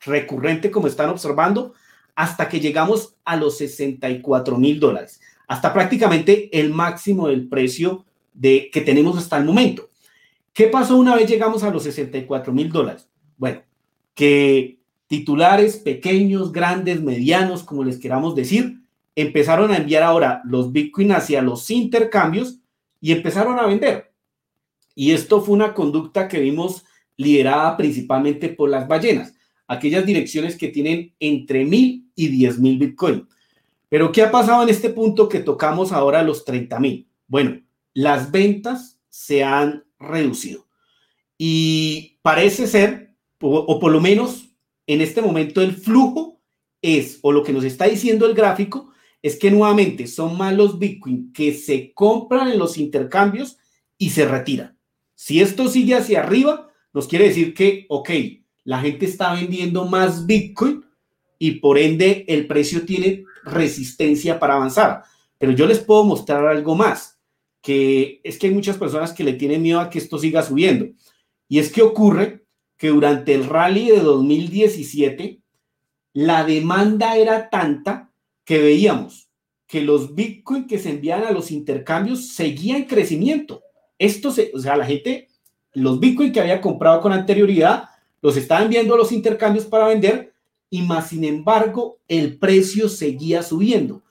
recurrente, 0.00 0.70
como 0.70 0.86
están 0.86 1.10
observando, 1.10 1.74
hasta 2.14 2.48
que 2.48 2.60
llegamos 2.60 3.14
a 3.26 3.36
los 3.36 3.58
64 3.58 4.56
mil 4.56 4.80
dólares, 4.80 5.20
hasta 5.48 5.74
prácticamente 5.74 6.48
el 6.58 6.72
máximo 6.72 7.28
del 7.28 7.46
precio 7.46 8.06
de, 8.32 8.70
que 8.72 8.80
tenemos 8.80 9.18
hasta 9.18 9.36
el 9.36 9.44
momento. 9.44 9.90
¿Qué 10.54 10.68
pasó 10.68 10.96
una 10.96 11.14
vez 11.14 11.28
llegamos 11.28 11.62
a 11.62 11.70
los 11.70 11.82
64 11.82 12.54
mil 12.54 12.72
dólares? 12.72 13.06
Bueno, 13.36 13.60
que 14.14 14.77
titulares 15.08 15.78
pequeños, 15.78 16.52
grandes, 16.52 17.02
medianos, 17.02 17.64
como 17.64 17.82
les 17.82 17.98
queramos 17.98 18.34
decir, 18.36 18.82
empezaron 19.16 19.72
a 19.72 19.78
enviar 19.78 20.04
ahora 20.04 20.42
los 20.44 20.70
Bitcoin 20.70 21.12
hacia 21.12 21.42
los 21.42 21.68
intercambios 21.70 22.60
y 23.00 23.12
empezaron 23.12 23.58
a 23.58 23.66
vender. 23.66 24.12
Y 24.94 25.12
esto 25.12 25.40
fue 25.40 25.54
una 25.54 25.74
conducta 25.74 26.28
que 26.28 26.38
vimos 26.38 26.84
liderada 27.16 27.76
principalmente 27.76 28.50
por 28.50 28.68
las 28.70 28.86
ballenas, 28.86 29.34
aquellas 29.66 30.06
direcciones 30.06 30.56
que 30.56 30.68
tienen 30.68 31.14
entre 31.18 31.64
mil 31.64 32.10
y 32.14 32.28
diez 32.28 32.58
mil 32.58 32.78
Bitcoin. 32.78 33.26
Pero 33.88 34.12
¿qué 34.12 34.22
ha 34.22 34.30
pasado 34.30 34.62
en 34.62 34.68
este 34.68 34.90
punto 34.90 35.28
que 35.28 35.40
tocamos 35.40 35.90
ahora 35.90 36.22
los 36.22 36.44
30 36.44 36.78
mil? 36.78 37.08
Bueno, 37.26 37.60
las 37.94 38.30
ventas 38.30 39.00
se 39.08 39.42
han 39.42 39.84
reducido. 39.98 40.66
Y 41.38 42.18
parece 42.20 42.66
ser, 42.66 43.14
o 43.40 43.78
por 43.80 43.90
lo 43.90 44.00
menos 44.00 44.47
en 44.88 45.02
este 45.02 45.20
momento, 45.20 45.60
el 45.60 45.76
flujo 45.76 46.40
es, 46.80 47.18
o 47.20 47.30
lo 47.30 47.44
que 47.44 47.52
nos 47.52 47.62
está 47.62 47.84
diciendo 47.84 48.26
el 48.26 48.34
gráfico, 48.34 48.90
es 49.22 49.36
que 49.36 49.50
nuevamente 49.50 50.06
son 50.06 50.38
más 50.38 50.54
los 50.54 50.78
Bitcoin 50.78 51.30
que 51.32 51.52
se 51.52 51.92
compran 51.92 52.48
en 52.48 52.58
los 52.58 52.78
intercambios 52.78 53.58
y 53.98 54.10
se 54.10 54.26
retiran. 54.26 54.78
Si 55.14 55.40
esto 55.40 55.68
sigue 55.68 55.94
hacia 55.94 56.20
arriba, 56.20 56.72
nos 56.94 57.06
quiere 57.06 57.28
decir 57.28 57.52
que, 57.52 57.84
ok, 57.90 58.10
la 58.64 58.80
gente 58.80 59.04
está 59.04 59.34
vendiendo 59.34 59.84
más 59.84 60.26
Bitcoin 60.26 60.84
y 61.38 61.52
por 61.52 61.76
ende 61.76 62.24
el 62.26 62.46
precio 62.46 62.86
tiene 62.86 63.24
resistencia 63.44 64.38
para 64.38 64.54
avanzar. 64.54 65.02
Pero 65.36 65.52
yo 65.52 65.66
les 65.66 65.80
puedo 65.80 66.04
mostrar 66.04 66.46
algo 66.46 66.74
más, 66.74 67.18
que 67.60 68.22
es 68.24 68.38
que 68.38 68.46
hay 68.46 68.54
muchas 68.54 68.78
personas 68.78 69.12
que 69.12 69.24
le 69.24 69.34
tienen 69.34 69.60
miedo 69.60 69.80
a 69.80 69.90
que 69.90 69.98
esto 69.98 70.18
siga 70.18 70.42
subiendo. 70.42 70.86
Y 71.46 71.58
es 71.58 71.70
que 71.70 71.82
ocurre 71.82 72.46
que 72.78 72.88
durante 72.88 73.34
el 73.34 73.44
rally 73.44 73.90
de 73.90 74.00
2017, 74.00 75.40
la 76.14 76.44
demanda 76.44 77.16
era 77.16 77.50
tanta 77.50 78.10
que 78.44 78.58
veíamos 78.58 79.28
que 79.66 79.82
los 79.82 80.14
Bitcoin 80.14 80.66
que 80.66 80.78
se 80.78 80.90
envían 80.90 81.24
a 81.24 81.30
los 81.30 81.50
intercambios 81.50 82.28
seguían 82.28 82.78
en 82.78 82.84
crecimiento. 82.84 83.62
Esto 83.98 84.32
se, 84.32 84.50
o 84.54 84.58
sea, 84.58 84.76
la 84.76 84.86
gente, 84.86 85.28
los 85.74 86.00
Bitcoin 86.00 86.32
que 86.32 86.40
había 86.40 86.62
comprado 86.62 87.02
con 87.02 87.12
anterioridad, 87.12 87.90
los 88.22 88.36
estaban 88.36 88.64
enviando 88.64 88.94
a 88.94 88.98
los 88.98 89.12
intercambios 89.12 89.66
para 89.66 89.88
vender 89.88 90.32
y 90.70 90.82
más 90.82 91.10
sin 91.10 91.24
embargo 91.24 91.98
el 92.08 92.38
precio 92.38 92.88
seguía 92.88 93.42
subiendo. 93.42 94.02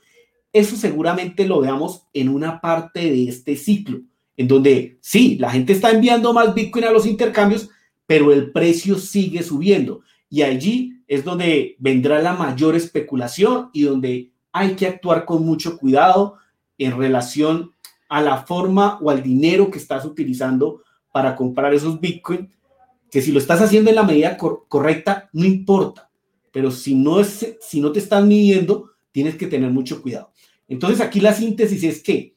Eso 0.54 0.76
seguramente 0.76 1.48
lo 1.48 1.60
veamos 1.60 2.04
en 2.14 2.30
una 2.30 2.62
parte 2.62 3.00
de 3.00 3.28
este 3.28 3.56
ciclo, 3.56 4.02
en 4.38 4.48
donde 4.48 4.98
sí, 5.02 5.38
la 5.38 5.50
gente 5.50 5.74
está 5.74 5.90
enviando 5.90 6.34
más 6.34 6.54
Bitcoin 6.54 6.86
a 6.86 6.92
los 6.92 7.06
intercambios, 7.06 7.70
pero 8.08 8.34
el 8.34 8.52
precio 8.52 8.98
sigue 8.98 9.44
subiendo. 9.44 10.02
Y 10.30 10.42
allí 10.42 11.04
es 11.08 11.24
donde 11.24 11.76
vendrá 11.78 12.20
la 12.20 12.34
mayor 12.34 12.76
especulación 12.76 13.70
y 13.74 13.84
donde 13.84 14.32
hay 14.52 14.76
que 14.76 14.88
actuar 14.88 15.26
con 15.26 15.46
mucho 15.46 15.78
cuidado 15.78 16.38
en 16.80 16.98
relación 16.98 17.74
a 18.10 18.22
la 18.22 18.44
forma 18.44 18.98
o 19.02 19.12
al 19.12 19.22
dinero 19.22 19.70
que 19.70 19.78
estás 19.78 20.04
utilizando 20.04 20.82
para 21.12 21.36
comprar 21.36 21.76
esos 21.76 22.02
Bitcoin, 22.02 22.50
que 23.12 23.22
si 23.22 23.32
lo 23.32 23.38
estás 23.38 23.62
haciendo 23.62 23.92
en 23.92 23.98
la 23.98 24.04
medida 24.04 24.38
correcta, 24.38 25.30
no 25.34 25.46
importa 25.46 26.08
pero 26.58 26.72
si 26.72 26.96
no, 26.96 27.20
es, 27.20 27.56
si 27.62 27.80
no 27.80 27.92
te 27.92 28.00
están 28.00 28.28
midiendo, 28.28 28.90
tienes 29.12 29.36
que 29.36 29.46
tener 29.46 29.70
mucho 29.70 30.02
cuidado. 30.02 30.32
Entonces 30.68 31.02
aquí 31.02 31.20
la 31.20 31.32
síntesis 31.32 31.84
es 31.84 32.02
que 32.02 32.36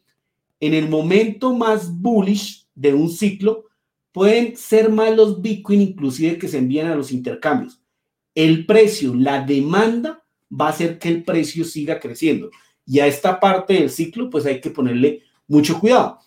en 0.61 0.75
el 0.75 0.91
momento 0.91 1.55
más 1.55 1.91
bullish 1.91 2.67
de 2.75 2.93
un 2.93 3.09
ciclo, 3.09 3.70
pueden 4.13 4.57
ser 4.57 4.91
más 4.91 5.15
los 5.15 5.41
Bitcoin 5.41 5.81
inclusive 5.81 6.39
que 6.39 6.49
se 6.49 6.59
envían 6.59 6.89
a 6.89 6.95
los 6.95 7.13
intercambios. 7.13 7.81
El 8.35 8.67
precio, 8.67 9.15
la 9.15 9.43
demanda 9.43 10.25
va 10.51 10.67
a 10.67 10.71
hacer 10.71 10.99
que 10.99 11.09
el 11.09 11.25
precio 11.25 11.65
siga 11.65 12.01
creciendo. 12.01 12.51
Y 12.87 13.01
a 13.01 13.07
esta 13.07 13.39
parte 13.39 13.75
del 13.75 13.91
ciclo, 13.91 14.31
pues 14.31 14.47
hay 14.47 14.61
que 14.61 14.71
ponerle 14.71 15.23
mucho 15.47 15.79
cuidado. 15.79 16.19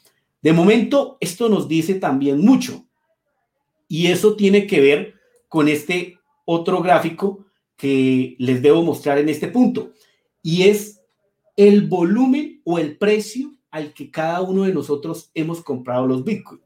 De 0.42 0.54
momento, 0.54 1.18
esto 1.20 1.50
nos 1.50 1.68
dice 1.68 1.96
también 1.96 2.40
mucho. 2.40 2.86
Y 3.88 4.08
eso 4.08 4.36
tiene 4.36 4.68
que 4.68 4.82
ver 4.82 5.14
con 5.48 5.68
este 5.68 6.20
otro 6.46 6.82
gráfico 6.82 7.46
que 7.78 8.36
les 8.40 8.62
debo 8.62 8.82
mostrar 8.84 9.18
en 9.18 9.30
este 9.30 9.48
punto 9.48 9.92
y 10.42 10.64
es 10.64 11.02
el 11.56 11.88
volumen 11.88 12.62
o 12.64 12.80
el 12.80 12.98
precio 12.98 13.52
al 13.72 13.94
que 13.94 14.12
cada 14.12 14.42
uno 14.42 14.64
de 14.64 14.74
nosotros 14.74 15.32
hemos 15.34 15.62
comprado 15.62 16.06
los 16.06 16.24
Bitcoin. 16.24 16.62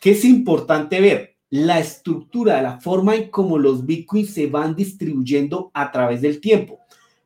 Que 0.00 0.12
es 0.12 0.24
importante 0.24 1.00
ver 1.00 1.36
la 1.50 1.78
estructura, 1.78 2.60
la 2.62 2.80
forma 2.80 3.16
en 3.16 3.30
cómo 3.30 3.58
los 3.58 3.86
Bitcoin 3.86 4.26
se 4.26 4.46
van 4.46 4.76
distribuyendo 4.76 5.70
a 5.74 5.90
través 5.90 6.20
del 6.20 6.40
tiempo. 6.40 6.80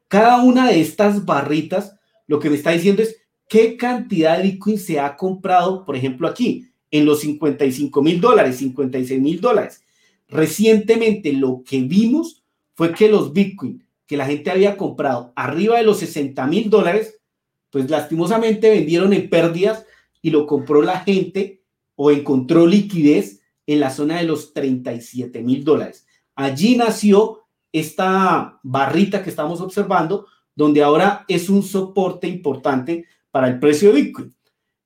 Cada 0.09 0.43
una 0.43 0.69
de 0.69 0.81
estas 0.81 1.25
barritas 1.25 1.97
lo 2.27 2.39
que 2.39 2.51
me 2.51 2.57
está 2.57 2.71
diciendo 2.71 3.03
es 3.03 3.17
qué 3.49 3.77
cantidad 3.77 4.39
de 4.39 4.45
Bitcoin 4.45 4.79
se 4.79 5.01
ha 5.01 5.17
comprado, 5.17 5.85
por 5.85 5.97
ejemplo, 5.97 6.29
aquí, 6.29 6.69
en 6.91 7.05
los 7.05 7.21
55 7.21 8.03
mil 8.03 8.21
dólares, 8.21 8.57
56 8.59 9.21
mil 9.21 9.41
dólares. 9.41 9.83
Recientemente 10.29 11.33
lo 11.33 11.63
que 11.65 11.81
vimos 11.83 12.43
fue 12.75 12.95
que 12.95 13.09
los 13.09 13.33
Bitcoin 13.33 13.83
que 14.13 14.19
la 14.19 14.27
gente 14.27 14.51
había 14.51 14.77
comprado 14.77 15.33
arriba 15.37 15.79
de 15.79 15.85
los 15.85 16.01
60 16.01 16.47
mil 16.47 16.69
dólares, 16.69 17.19
pues 17.71 17.89
lastimosamente 17.89 18.69
vendieron 18.69 19.15
en 19.15 19.31
pérdidas 19.31 19.87
y 20.21 20.29
lo 20.29 20.47
compró 20.47 20.83
la 20.83 21.01
gente 21.01 21.62
o 21.95 22.11
encontró 22.11 22.67
liquidez 22.67 23.41
en 23.67 23.81
la 23.81 23.91
zona 23.91 24.19
de 24.19 24.25
los 24.25 24.53
37 24.53 25.43
mil 25.43 25.65
dólares. 25.65 26.07
Allí 26.35 26.77
nació 26.77 27.45
esta 27.73 28.61
barrita 28.63 29.23
que 29.23 29.31
estamos 29.31 29.61
observando, 29.61 30.27
donde 30.55 30.83
ahora 30.83 31.25
es 31.29 31.49
un 31.49 31.63
soporte 31.63 32.27
importante 32.29 33.07
para 33.31 33.49
el 33.49 33.59
precio 33.59 33.93
de 33.93 34.03
Bitcoin 34.03 34.35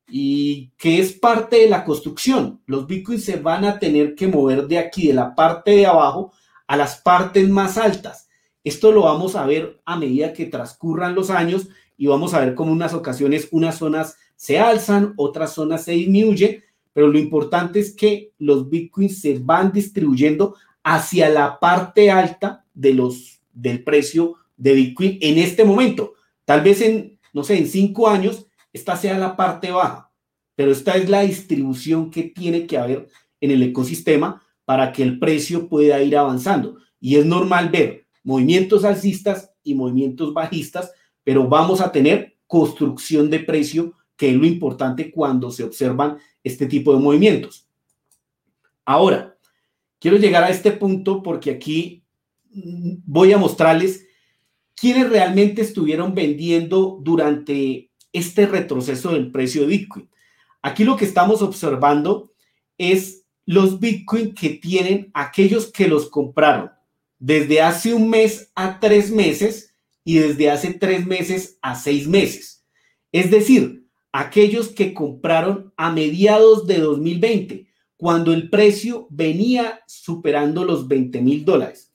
y 0.08 0.70
que 0.76 1.00
es 1.00 1.12
parte 1.12 1.56
de 1.56 1.68
la 1.68 1.84
construcción. 1.84 2.62
Los 2.66 2.86
Bitcoins 2.86 3.24
se 3.24 3.36
van 3.36 3.64
a 3.64 3.78
tener 3.78 4.14
que 4.14 4.28
mover 4.28 4.68
de 4.68 4.78
aquí, 4.78 5.08
de 5.08 5.14
la 5.14 5.34
parte 5.34 5.72
de 5.72 5.86
abajo, 5.86 6.32
a 6.66 6.76
las 6.76 7.00
partes 7.00 7.48
más 7.48 7.76
altas. 7.76 8.28
Esto 8.62 8.92
lo 8.92 9.02
vamos 9.02 9.36
a 9.36 9.46
ver 9.46 9.80
a 9.84 9.96
medida 9.96 10.32
que 10.32 10.46
transcurran 10.46 11.14
los 11.14 11.30
años 11.30 11.68
y 11.96 12.06
vamos 12.06 12.34
a 12.34 12.40
ver 12.40 12.54
cómo 12.54 12.72
unas 12.72 12.94
ocasiones 12.94 13.48
unas 13.50 13.78
zonas 13.78 14.16
se 14.36 14.58
alzan, 14.58 15.14
otras 15.16 15.54
zonas 15.54 15.84
se 15.84 15.92
disminuyen, 15.92 16.62
pero 16.96 17.08
lo 17.08 17.18
importante 17.18 17.78
es 17.78 17.94
que 17.94 18.32
los 18.38 18.70
bitcoins 18.70 19.20
se 19.20 19.38
van 19.38 19.70
distribuyendo 19.70 20.56
hacia 20.82 21.28
la 21.28 21.60
parte 21.60 22.10
alta 22.10 22.64
de 22.72 22.94
los, 22.94 23.42
del 23.52 23.84
precio 23.84 24.36
de 24.56 24.72
bitcoin 24.72 25.18
en 25.20 25.36
este 25.36 25.62
momento. 25.62 26.14
Tal 26.46 26.62
vez 26.62 26.80
en, 26.80 27.18
no 27.34 27.44
sé, 27.44 27.58
en 27.58 27.66
cinco 27.66 28.08
años, 28.08 28.46
esta 28.72 28.96
sea 28.96 29.18
la 29.18 29.36
parte 29.36 29.70
baja, 29.70 30.10
pero 30.54 30.72
esta 30.72 30.96
es 30.96 31.10
la 31.10 31.20
distribución 31.20 32.10
que 32.10 32.22
tiene 32.22 32.66
que 32.66 32.78
haber 32.78 33.08
en 33.42 33.50
el 33.50 33.62
ecosistema 33.62 34.42
para 34.64 34.90
que 34.90 35.02
el 35.02 35.18
precio 35.18 35.68
pueda 35.68 36.02
ir 36.02 36.16
avanzando. 36.16 36.78
Y 36.98 37.16
es 37.16 37.26
normal 37.26 37.68
ver 37.68 38.06
movimientos 38.24 38.86
alcistas 38.86 39.52
y 39.62 39.74
movimientos 39.74 40.32
bajistas, 40.32 40.92
pero 41.22 41.46
vamos 41.46 41.82
a 41.82 41.92
tener 41.92 42.38
construcción 42.46 43.28
de 43.28 43.40
precio, 43.40 43.92
que 44.16 44.30
es 44.30 44.34
lo 44.34 44.46
importante 44.46 45.10
cuando 45.10 45.50
se 45.50 45.62
observan 45.62 46.16
este 46.46 46.66
tipo 46.66 46.94
de 46.94 47.00
movimientos. 47.00 47.66
Ahora, 48.84 49.36
quiero 49.98 50.16
llegar 50.16 50.44
a 50.44 50.50
este 50.50 50.70
punto 50.70 51.22
porque 51.22 51.50
aquí 51.50 52.04
mm, 52.50 52.98
voy 53.04 53.32
a 53.32 53.38
mostrarles 53.38 54.06
quiénes 54.76 55.10
realmente 55.10 55.62
estuvieron 55.62 56.14
vendiendo 56.14 57.00
durante 57.02 57.90
este 58.12 58.46
retroceso 58.46 59.12
del 59.12 59.32
precio 59.32 59.62
de 59.62 59.66
Bitcoin. 59.66 60.08
Aquí 60.62 60.84
lo 60.84 60.96
que 60.96 61.04
estamos 61.04 61.42
observando 61.42 62.32
es 62.78 63.24
los 63.44 63.80
Bitcoin 63.80 64.32
que 64.32 64.50
tienen 64.50 65.10
aquellos 65.14 65.72
que 65.72 65.88
los 65.88 66.08
compraron 66.08 66.70
desde 67.18 67.60
hace 67.60 67.92
un 67.92 68.08
mes 68.08 68.52
a 68.54 68.78
tres 68.78 69.10
meses 69.10 69.74
y 70.04 70.18
desde 70.18 70.50
hace 70.50 70.74
tres 70.74 71.06
meses 71.06 71.58
a 71.60 71.74
seis 71.74 72.06
meses. 72.06 72.64
Es 73.10 73.30
decir, 73.32 73.85
aquellos 74.12 74.68
que 74.68 74.94
compraron 74.94 75.72
a 75.76 75.90
mediados 75.92 76.66
de 76.66 76.78
2020, 76.78 77.66
cuando 77.96 78.32
el 78.32 78.50
precio 78.50 79.06
venía 79.10 79.80
superando 79.86 80.64
los 80.64 80.88
20 80.88 81.20
mil 81.22 81.44
dólares. 81.44 81.92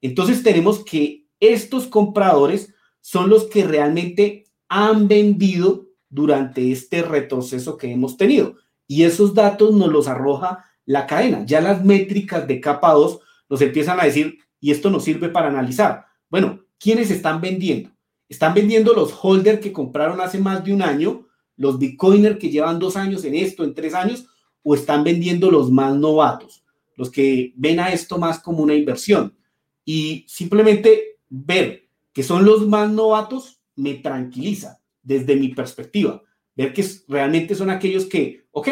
Entonces 0.00 0.42
tenemos 0.42 0.84
que 0.84 1.26
estos 1.40 1.86
compradores 1.86 2.74
son 3.00 3.28
los 3.28 3.44
que 3.44 3.64
realmente 3.64 4.44
han 4.68 5.08
vendido 5.08 5.86
durante 6.08 6.72
este 6.72 7.02
retroceso 7.02 7.76
que 7.76 7.90
hemos 7.90 8.16
tenido. 8.16 8.56
Y 8.86 9.04
esos 9.04 9.34
datos 9.34 9.74
nos 9.74 9.88
los 9.90 10.08
arroja 10.08 10.64
la 10.86 11.06
cadena. 11.06 11.44
Ya 11.46 11.60
las 11.60 11.84
métricas 11.84 12.46
de 12.46 12.60
capa 12.60 12.92
2 12.92 13.20
nos 13.48 13.60
empiezan 13.60 14.00
a 14.00 14.04
decir, 14.04 14.38
y 14.60 14.70
esto 14.70 14.90
nos 14.90 15.04
sirve 15.04 15.28
para 15.28 15.48
analizar, 15.48 16.06
bueno, 16.30 16.60
¿quiénes 16.78 17.10
están 17.10 17.40
vendiendo? 17.40 17.90
Están 18.28 18.54
vendiendo 18.54 18.94
los 18.94 19.14
holders 19.22 19.60
que 19.60 19.72
compraron 19.72 20.20
hace 20.20 20.38
más 20.38 20.64
de 20.64 20.72
un 20.72 20.82
año, 20.82 21.23
los 21.56 21.78
bitcoiners 21.78 22.38
que 22.38 22.50
llevan 22.50 22.78
dos 22.78 22.96
años 22.96 23.24
en 23.24 23.34
esto, 23.34 23.64
en 23.64 23.74
tres 23.74 23.94
años, 23.94 24.26
o 24.62 24.74
están 24.74 25.04
vendiendo 25.04 25.50
los 25.50 25.70
más 25.70 25.94
novatos, 25.94 26.64
los 26.96 27.10
que 27.10 27.52
ven 27.56 27.80
a 27.80 27.92
esto 27.92 28.18
más 28.18 28.40
como 28.40 28.62
una 28.62 28.74
inversión. 28.74 29.36
Y 29.84 30.24
simplemente 30.26 31.18
ver 31.28 31.88
que 32.12 32.22
son 32.22 32.44
los 32.44 32.66
más 32.66 32.90
novatos 32.90 33.60
me 33.76 33.94
tranquiliza 33.94 34.80
desde 35.02 35.36
mi 35.36 35.48
perspectiva. 35.48 36.22
Ver 36.56 36.72
que 36.72 36.84
realmente 37.08 37.54
son 37.54 37.70
aquellos 37.70 38.06
que, 38.06 38.46
ok, 38.52 38.68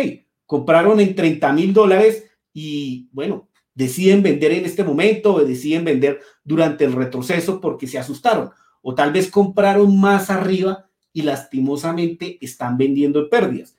compraron 0.47 1.01
en 1.01 1.15
30 1.15 1.53
mil 1.53 1.73
dólares 1.75 2.25
y 2.55 3.09
bueno, 3.13 3.49
deciden 3.75 4.23
vender 4.23 4.53
en 4.53 4.65
este 4.65 4.85
momento 4.85 5.35
o 5.35 5.45
deciden 5.45 5.85
vender 5.85 6.21
durante 6.45 6.85
el 6.85 6.93
retroceso 6.93 7.61
porque 7.61 7.87
se 7.87 7.99
asustaron. 7.99 8.51
O 8.81 8.95
tal 8.95 9.13
vez 9.13 9.31
compraron 9.31 10.01
más 10.01 10.31
arriba 10.31 10.89
y 11.13 11.23
lastimosamente 11.23 12.39
están 12.41 12.77
vendiendo 12.77 13.21
en 13.21 13.29
pérdidas. 13.29 13.77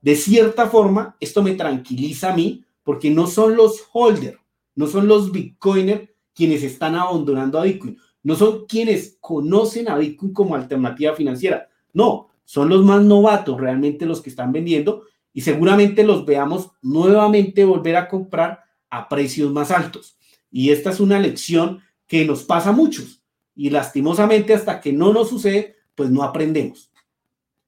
De 0.00 0.16
cierta 0.16 0.68
forma, 0.68 1.16
esto 1.20 1.42
me 1.42 1.54
tranquiliza 1.54 2.32
a 2.32 2.36
mí 2.36 2.64
porque 2.82 3.10
no 3.10 3.26
son 3.26 3.56
los 3.56 3.88
holders, 3.92 4.38
no 4.74 4.86
son 4.86 5.08
los 5.08 5.32
bitcoiners 5.32 6.08
quienes 6.34 6.62
están 6.62 6.96
abandonando 6.96 7.58
a 7.58 7.64
Bitcoin, 7.64 7.96
no 8.22 8.34
son 8.34 8.66
quienes 8.66 9.16
conocen 9.20 9.88
a 9.88 9.96
Bitcoin 9.96 10.32
como 10.32 10.54
alternativa 10.54 11.14
financiera, 11.14 11.68
no, 11.92 12.28
son 12.44 12.68
los 12.68 12.84
más 12.84 13.02
novatos 13.02 13.58
realmente 13.58 14.04
los 14.04 14.20
que 14.20 14.30
están 14.30 14.52
vendiendo 14.52 15.04
y 15.32 15.40
seguramente 15.40 16.04
los 16.04 16.26
veamos 16.26 16.72
nuevamente 16.82 17.64
volver 17.64 17.96
a 17.96 18.08
comprar 18.08 18.60
a 18.90 19.08
precios 19.08 19.50
más 19.52 19.70
altos. 19.70 20.18
Y 20.50 20.70
esta 20.70 20.90
es 20.90 21.00
una 21.00 21.18
lección 21.18 21.80
que 22.06 22.24
nos 22.24 22.42
pasa 22.44 22.70
a 22.70 22.72
muchos 22.72 23.22
y 23.54 23.70
lastimosamente 23.70 24.54
hasta 24.54 24.80
que 24.80 24.92
no 24.92 25.12
nos 25.12 25.28
sucede, 25.28 25.73
pues 25.94 26.10
no 26.10 26.22
aprendemos. 26.22 26.90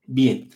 Bien, 0.05 0.51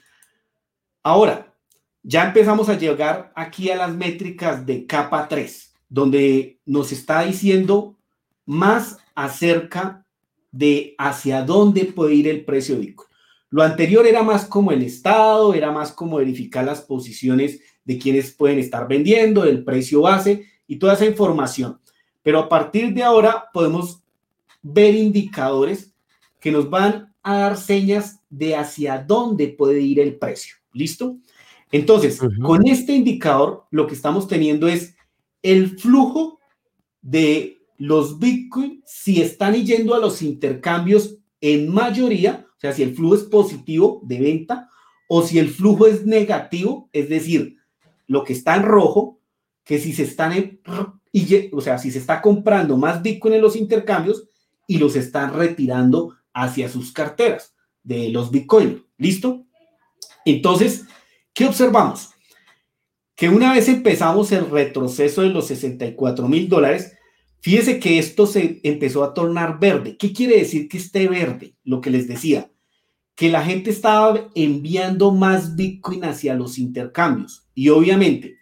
ahora 1.02 1.54
ya 2.02 2.24
empezamos 2.24 2.68
a 2.68 2.78
llegar 2.78 3.32
aquí 3.34 3.70
a 3.70 3.76
las 3.76 3.94
métricas 3.94 4.64
de 4.64 4.86
capa 4.86 5.28
3, 5.28 5.74
donde 5.88 6.60
nos 6.64 6.92
está 6.92 7.22
diciendo 7.22 7.96
más 8.46 8.98
acerca 9.14 10.06
de 10.50 10.94
hacia 10.98 11.42
dónde 11.42 11.84
puede 11.84 12.14
ir 12.14 12.28
el 12.28 12.44
precio 12.44 12.74
de 12.74 12.82
Bitcoin. 12.82 13.08
Lo 13.50 13.62
anterior 13.62 14.06
era 14.06 14.22
más 14.22 14.44
como 14.44 14.70
el 14.70 14.82
estado, 14.82 15.54
era 15.54 15.72
más 15.72 15.92
como 15.92 16.18
verificar 16.18 16.64
las 16.64 16.80
posiciones 16.80 17.60
de 17.84 17.98
quienes 17.98 18.32
pueden 18.32 18.60
estar 18.60 18.86
vendiendo, 18.86 19.44
el 19.44 19.64
precio 19.64 20.02
base 20.02 20.46
y 20.66 20.76
toda 20.76 20.94
esa 20.94 21.06
información. 21.06 21.80
Pero 22.22 22.38
a 22.38 22.48
partir 22.48 22.94
de 22.94 23.02
ahora 23.02 23.46
podemos 23.52 24.02
ver 24.62 24.94
indicadores 24.94 25.92
que 26.38 26.52
nos 26.52 26.70
van 26.70 27.09
a 27.30 27.38
dar 27.38 27.56
señas 27.56 28.20
de 28.28 28.56
hacia 28.56 28.98
dónde 28.98 29.48
puede 29.48 29.80
ir 29.80 30.00
el 30.00 30.16
precio. 30.16 30.56
¿Listo? 30.72 31.18
Entonces, 31.72 32.20
con 32.42 32.66
este 32.66 32.92
indicador, 32.92 33.66
lo 33.70 33.86
que 33.86 33.94
estamos 33.94 34.26
teniendo 34.26 34.68
es 34.68 34.94
el 35.42 35.78
flujo 35.78 36.40
de 37.00 37.58
los 37.76 38.18
Bitcoin 38.18 38.82
si 38.84 39.22
están 39.22 39.54
yendo 39.54 39.94
a 39.94 39.98
los 39.98 40.20
intercambios 40.20 41.16
en 41.40 41.72
mayoría, 41.72 42.46
o 42.56 42.60
sea, 42.60 42.72
si 42.72 42.82
el 42.82 42.94
flujo 42.94 43.14
es 43.14 43.22
positivo 43.22 44.02
de 44.04 44.20
venta 44.20 44.68
o 45.08 45.22
si 45.22 45.38
el 45.38 45.48
flujo 45.48 45.86
es 45.86 46.04
negativo, 46.04 46.90
es 46.92 47.08
decir, 47.08 47.56
lo 48.06 48.24
que 48.24 48.34
está 48.34 48.56
en 48.56 48.64
rojo, 48.64 49.18
que 49.64 49.78
si 49.78 49.92
se 49.92 50.02
están, 50.02 50.60
o 51.52 51.60
sea, 51.60 51.78
si 51.78 51.90
se 51.90 51.98
está 51.98 52.20
comprando 52.20 52.76
más 52.76 53.02
Bitcoin 53.02 53.34
en 53.34 53.42
los 53.42 53.56
intercambios 53.56 54.28
y 54.66 54.78
los 54.78 54.96
están 54.96 55.32
retirando 55.32 56.16
hacia 56.32 56.68
sus 56.68 56.92
carteras 56.92 57.54
de 57.82 58.10
los 58.10 58.30
Bitcoin. 58.30 58.84
¿Listo? 58.98 59.46
Entonces, 60.24 60.84
¿qué 61.32 61.46
observamos? 61.46 62.10
Que 63.14 63.28
una 63.28 63.52
vez 63.52 63.68
empezamos 63.68 64.32
el 64.32 64.50
retroceso 64.50 65.22
de 65.22 65.30
los 65.30 65.46
64 65.46 66.28
mil 66.28 66.48
dólares, 66.48 66.92
fíjese 67.40 67.78
que 67.78 67.98
esto 67.98 68.26
se 68.26 68.60
empezó 68.62 69.04
a 69.04 69.14
tornar 69.14 69.58
verde. 69.58 69.96
¿Qué 69.96 70.12
quiere 70.12 70.38
decir 70.38 70.68
que 70.68 70.78
esté 70.78 71.08
verde? 71.08 71.54
Lo 71.64 71.80
que 71.80 71.90
les 71.90 72.06
decía, 72.08 72.50
que 73.14 73.30
la 73.30 73.44
gente 73.44 73.70
estaba 73.70 74.30
enviando 74.34 75.12
más 75.12 75.56
Bitcoin 75.56 76.04
hacia 76.04 76.34
los 76.34 76.58
intercambios. 76.58 77.46
Y 77.54 77.68
obviamente, 77.68 78.38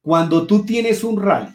cuando 0.00 0.46
tú 0.46 0.64
tienes 0.64 1.04
un 1.04 1.20
rally 1.20 1.54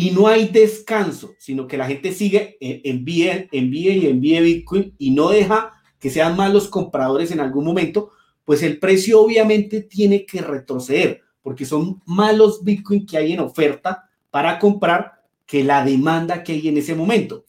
y 0.00 0.12
no 0.12 0.28
hay 0.28 0.48
descanso, 0.48 1.34
sino 1.36 1.66
que 1.66 1.76
la 1.76 1.86
gente 1.86 2.14
sigue, 2.14 2.56
eh, 2.58 2.80
envíe, 2.84 3.48
envíe 3.52 3.90
y 3.98 4.06
envíe 4.06 4.40
Bitcoin 4.40 4.94
y 4.96 5.10
no 5.10 5.28
deja 5.28 5.72
que 5.98 6.08
sean 6.08 6.38
malos 6.38 6.68
compradores 6.68 7.30
en 7.32 7.40
algún 7.40 7.66
momento, 7.66 8.10
pues 8.46 8.62
el 8.62 8.78
precio 8.78 9.20
obviamente 9.20 9.82
tiene 9.82 10.24
que 10.24 10.40
retroceder, 10.40 11.20
porque 11.42 11.66
son 11.66 12.00
malos 12.06 12.64
Bitcoin 12.64 13.04
que 13.04 13.18
hay 13.18 13.34
en 13.34 13.40
oferta 13.40 14.08
para 14.30 14.58
comprar 14.58 15.20
que 15.44 15.64
la 15.64 15.84
demanda 15.84 16.42
que 16.44 16.52
hay 16.52 16.68
en 16.68 16.78
ese 16.78 16.94
momento. 16.94 17.44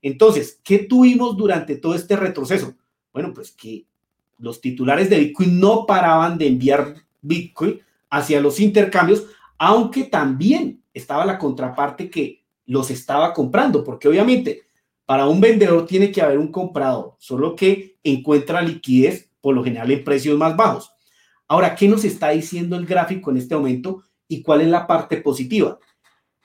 Entonces, 0.00 0.60
¿qué 0.62 0.78
tuvimos 0.78 1.36
durante 1.36 1.74
todo 1.74 1.96
este 1.96 2.14
retroceso? 2.14 2.76
Bueno, 3.12 3.34
pues 3.34 3.50
que 3.50 3.84
los 4.38 4.60
titulares 4.60 5.10
de 5.10 5.18
Bitcoin 5.18 5.58
no 5.58 5.86
paraban 5.86 6.38
de 6.38 6.46
enviar 6.46 6.94
Bitcoin 7.20 7.80
hacia 8.10 8.40
los 8.40 8.60
intercambios 8.60 9.26
aunque 9.58 10.04
también 10.04 10.82
estaba 10.92 11.26
la 11.26 11.38
contraparte 11.38 12.10
que 12.10 12.44
los 12.66 12.90
estaba 12.90 13.32
comprando, 13.32 13.84
porque 13.84 14.08
obviamente 14.08 14.66
para 15.04 15.26
un 15.26 15.40
vendedor 15.40 15.86
tiene 15.86 16.10
que 16.10 16.20
haber 16.20 16.38
un 16.38 16.50
comprador, 16.50 17.14
solo 17.18 17.54
que 17.54 17.96
encuentra 18.02 18.60
liquidez 18.60 19.30
por 19.40 19.54
lo 19.54 19.62
general 19.62 19.90
en 19.90 20.02
precios 20.02 20.36
más 20.36 20.56
bajos. 20.56 20.90
Ahora, 21.46 21.76
¿qué 21.76 21.86
nos 21.86 22.04
está 22.04 22.30
diciendo 22.30 22.76
el 22.76 22.86
gráfico 22.86 23.30
en 23.30 23.36
este 23.36 23.54
momento 23.54 24.02
y 24.26 24.42
cuál 24.42 24.62
es 24.62 24.68
la 24.68 24.86
parte 24.86 25.18
positiva? 25.18 25.78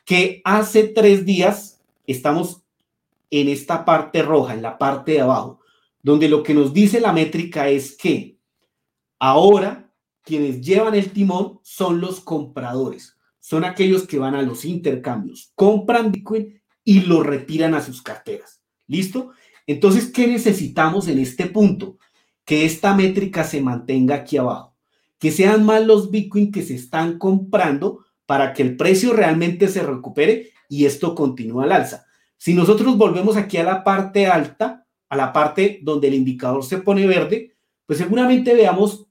Que 0.06 0.42
hace 0.44 0.84
tres 0.84 1.26
días 1.26 1.82
estamos 2.06 2.62
en 3.32 3.48
esta 3.48 3.84
parte 3.84 4.22
roja, 4.22 4.54
en 4.54 4.62
la 4.62 4.78
parte 4.78 5.14
de 5.14 5.22
abajo, 5.22 5.60
donde 6.04 6.30
lo 6.30 6.44
que 6.44 6.54
nos 6.54 6.74
dice 6.74 7.00
la 7.00 7.14
métrica 7.14 7.68
es 7.70 7.98
que 7.98 8.38
ahora 9.18 9.91
quienes 10.24 10.62
llevan 10.62 10.96
el 10.96 11.12
timón 11.12 11.60
son 11.64 12.02
los 12.02 12.20
compradores, 12.20 13.18
son 13.40 13.66
aquellos 13.66 14.08
que 14.08 14.20
van 14.20 14.36
a 14.36 14.42
los 14.42 14.66
intercambios, 14.66 15.52
compran 15.56 16.12
Bitcoin 16.12 16.62
y 16.84 17.02
lo 17.02 17.24
retiran 17.24 17.74
a 17.74 17.82
sus 17.82 18.02
carteras. 18.02 18.62
¿Listo? 18.88 19.32
Entonces, 19.68 20.12
¿qué 20.12 20.28
necesitamos 20.28 21.08
en 21.08 21.20
este 21.20 21.46
punto? 21.46 21.98
Que 22.46 22.66
esta 22.66 22.94
métrica 22.94 23.44
se 23.44 23.62
mantenga 23.62 24.16
aquí 24.16 24.38
abajo, 24.38 24.76
que 25.20 25.32
sean 25.32 25.64
más 25.66 25.86
los 25.86 26.12
Bitcoin 26.12 26.52
que 26.52 26.64
se 26.64 26.76
están 26.76 27.18
comprando 27.18 28.06
para 28.26 28.54
que 28.54 28.64
el 28.64 28.78
precio 28.78 29.14
realmente 29.14 29.68
se 29.68 29.84
recupere 29.84 30.52
y 30.70 30.86
esto 30.86 31.16
continúe 31.16 31.62
al 31.62 31.72
alza. 31.72 32.06
Si 32.38 32.54
nosotros 32.54 32.98
volvemos 32.98 33.38
aquí 33.38 33.58
a 33.58 33.64
la 33.64 33.84
parte 33.84 34.28
alta, 34.28 34.88
a 35.10 35.16
la 35.16 35.34
parte 35.34 35.80
donde 35.84 36.08
el 36.08 36.16
indicador 36.16 36.64
se 36.64 36.78
pone 36.78 37.06
verde, 37.06 37.56
pues 37.86 38.00
seguramente 38.00 38.54
veamos 38.54 39.08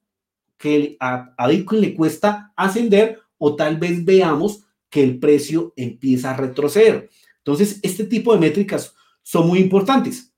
que 0.61 0.99
a, 1.01 1.35
Bitcoin 1.49 1.81
le 1.81 1.95
cuesta 1.95 2.53
ascender 2.55 3.19
o 3.39 3.57
tal 3.57 3.79
vez 3.79 4.05
veamos 4.05 4.67
que 4.91 5.03
el 5.03 5.19
precio 5.19 5.73
empieza 5.75 6.31
a 6.31 6.37
retroceder. 6.37 7.09
Entonces, 7.39 7.81
este 7.83 8.05
tipo 8.05 8.35
de 8.35 8.41
métricas 8.41 8.95
son 9.23 9.49
muy 9.49 9.59
importantes. 9.59 10.35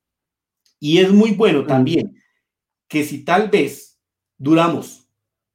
Y 0.78 0.98
es 0.98 1.12
muy 1.12 1.32
bueno 1.32 1.66
también 1.66 2.16
que 2.86 3.02
si 3.02 3.24
tal 3.24 3.50
vez 3.50 3.98
duramos 4.38 5.08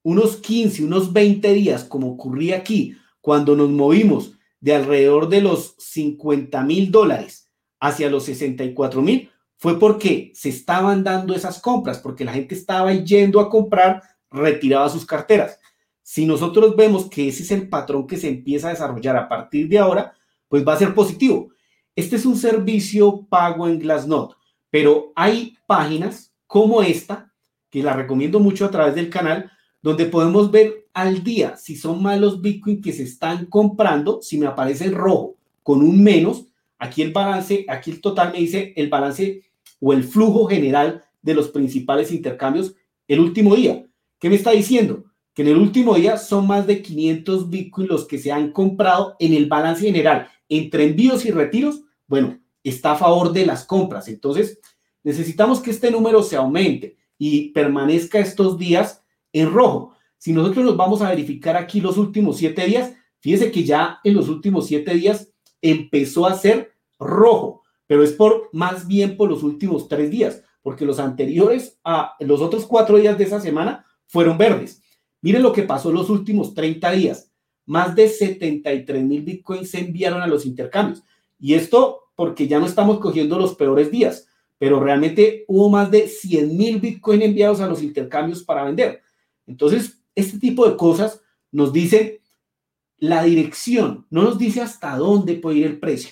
unos 0.04 0.36
15, 0.36 0.84
unos 0.84 1.14
20 1.14 1.54
días, 1.54 1.86
como 1.86 2.12
ocurría 2.12 2.58
aquí, 2.58 2.98
cuando 3.22 3.56
nos 3.56 3.70
movimos 3.70 4.34
de 4.60 4.76
alrededor 4.76 5.30
de 5.30 5.42
los 5.42 5.76
50 5.78 6.62
mil 6.64 6.92
dólares 6.92 7.50
hacia 7.80 8.10
los 8.10 8.26
64 8.26 9.02
mil, 9.02 9.30
fue 9.56 9.80
porque 9.80 10.34
se 10.36 10.50
estaban 10.50 11.06
dando 11.06 11.34
esas 11.34 11.62
compras, 11.62 12.00
porque 12.00 12.26
la 12.26 12.34
gente 12.34 12.54
estaba 12.54 12.94
yendo 12.94 13.40
a 13.40 13.50
comprar 13.50 14.17
retiraba 14.32 14.90
sus 14.90 15.06
carteras. 15.06 15.60
Si 16.02 16.26
nosotros 16.26 16.76
vemos 16.76 17.10
que 17.10 17.28
ese 17.28 17.44
es 17.44 17.52
el 17.52 17.70
patrón 17.70 18.08
que 18.08 18.18
se 18.18 18.28
empieza 18.28 18.68
a 18.68 18.72
desarrollar 18.72 19.18
a 19.18 19.28
partir 19.28 19.68
de 19.68 19.80
ahora, 19.80 20.14
pues 20.48 20.66
va 20.66 20.74
a 20.74 20.80
ser 20.80 20.94
positivo. 20.94 21.50
Este 21.96 22.16
es 22.16 22.26
un 22.26 22.38
servicio 22.38 23.26
pago 23.30 23.68
en 23.68 23.80
Glassnode, 23.80 24.36
pero 24.70 25.12
hay 25.16 25.58
páginas 25.66 26.34
como 26.46 26.82
esta, 26.82 27.34
que 27.70 27.84
la 27.84 27.94
recomiendo 27.94 28.40
mucho 28.40 28.66
a 28.66 28.72
través 28.72 28.96
del 28.96 29.10
canal, 29.10 29.52
donde 29.82 30.06
podemos 30.06 30.50
ver 30.52 30.88
al 30.94 31.24
día 31.24 31.58
si 31.58 31.76
son 31.76 32.02
malos 32.02 32.42
Bitcoin 32.42 32.82
que 32.82 32.94
se 32.94 33.04
están 33.04 33.46
comprando, 33.46 34.22
si 34.22 34.38
me 34.38 34.48
aparece 34.48 34.86
en 34.86 34.94
rojo 34.94 35.36
con 35.64 35.82
un 35.82 36.04
menos, 36.04 36.46
aquí 36.78 37.02
el 37.02 37.12
balance, 37.12 37.66
aquí 37.68 37.92
el 37.92 38.02
total 38.02 38.32
me 38.32 38.40
dice 38.40 38.74
el 38.76 38.90
balance 38.90 39.44
o 39.80 39.94
el 39.94 40.04
flujo 40.04 40.46
general 40.46 41.04
de 41.22 41.34
los 41.34 41.50
principales 41.50 42.12
intercambios 42.12 42.76
el 43.08 43.20
último 43.20 43.56
día. 43.56 43.87
¿Qué 44.20 44.30
me 44.30 44.36
está 44.36 44.52
diciendo? 44.52 45.06
Que 45.34 45.44
en 45.44 45.50
el 45.50 45.58
último 45.58 45.96
día 45.96 46.18
son 46.18 46.48
más 46.48 46.66
de 46.66 46.82
500 46.82 47.50
Bitcoin 47.50 47.88
los 47.88 48.06
que 48.06 48.18
se 48.18 48.32
han 48.32 48.52
comprado 48.52 49.16
en 49.20 49.34
el 49.34 49.46
balance 49.46 49.86
general 49.86 50.28
entre 50.50 50.86
envíos 50.86 51.26
y 51.26 51.32
retiros. 51.32 51.82
Bueno, 52.08 52.40
está 52.64 52.94
a 52.94 52.98
favor 52.98 53.32
de 53.32 53.46
las 53.46 53.66
compras. 53.66 54.08
Entonces, 54.08 54.60
necesitamos 55.04 55.60
que 55.60 55.72
este 55.72 55.92
número 55.92 56.24
se 56.24 56.36
aumente 56.36 56.98
y 57.18 57.50
permanezca 57.50 58.20
estos 58.20 58.58
días 58.58 59.04
en 59.32 59.52
rojo. 59.52 59.94
Si 60.18 60.34
nosotros 60.34 60.66
nos 60.66 60.78
vamos 60.78 61.02
a 61.02 61.10
verificar 61.10 61.56
aquí 61.56 61.80
los 61.80 61.98
últimos 61.98 62.38
siete 62.38 62.66
días, 62.66 62.94
fíjese 63.20 63.52
que 63.52 63.64
ya 63.64 64.00
en 64.04 64.16
los 64.16 64.30
últimos 64.30 64.68
siete 64.68 64.96
días 64.96 65.32
empezó 65.62 66.26
a 66.26 66.36
ser 66.36 66.74
rojo, 67.00 67.62
pero 67.86 68.04
es 68.04 68.14
por 68.14 68.50
más 68.52 68.88
bien 68.88 69.16
por 69.16 69.30
los 69.30 69.44
últimos 69.44 69.88
tres 69.88 70.10
días 70.10 70.44
porque 70.68 70.84
los 70.84 71.00
anteriores 71.00 71.80
a 71.86 72.18
los 72.20 72.42
otros 72.42 72.66
cuatro 72.66 72.98
días 72.98 73.18
de 73.18 73.24
esa 73.24 73.40
semana 73.40 73.86
fueron 74.08 74.38
verdes. 74.38 74.82
Miren 75.22 75.44
lo 75.44 75.54
que 75.54 75.64
pasó 75.64 75.92
los 75.92 76.10
últimos 76.10 76.54
30 76.54 76.92
días. 76.92 77.32
Más 77.66 77.96
de 77.96 78.08
73 78.08 79.04
mil 79.04 79.22
bitcoins 79.22 79.72
se 79.72 79.80
enviaron 79.80 80.22
a 80.22 80.28
los 80.28 80.46
intercambios. 80.46 81.04
Y 81.40 81.54
esto 81.54 82.12
porque 82.16 82.48
ya 82.48 82.60
no 82.60 82.66
estamos 82.66 83.00
cogiendo 83.00 83.38
los 83.38 83.56
peores 83.56 83.92
días, 83.92 84.28
pero 84.58 84.80
realmente 84.80 85.46
hubo 85.48 85.70
más 85.70 85.92
de 85.92 86.08
100 86.08 86.58
mil 86.58 86.80
bitcoins 86.80 87.24
enviados 87.24 87.62
a 87.62 87.68
los 87.68 87.84
intercambios 87.84 88.44
para 88.44 88.64
vender. 88.64 89.02
Entonces, 89.46 90.02
este 90.16 90.40
tipo 90.40 90.68
de 90.68 90.76
cosas 90.76 91.22
nos 91.52 91.72
dicen 91.72 92.20
la 92.98 93.24
dirección, 93.24 94.08
no 94.10 94.24
nos 94.24 94.38
dice 94.38 94.62
hasta 94.62 94.96
dónde 94.98 95.36
puede 95.36 95.60
ir 95.60 95.66
el 95.68 95.80
precio, 95.80 96.12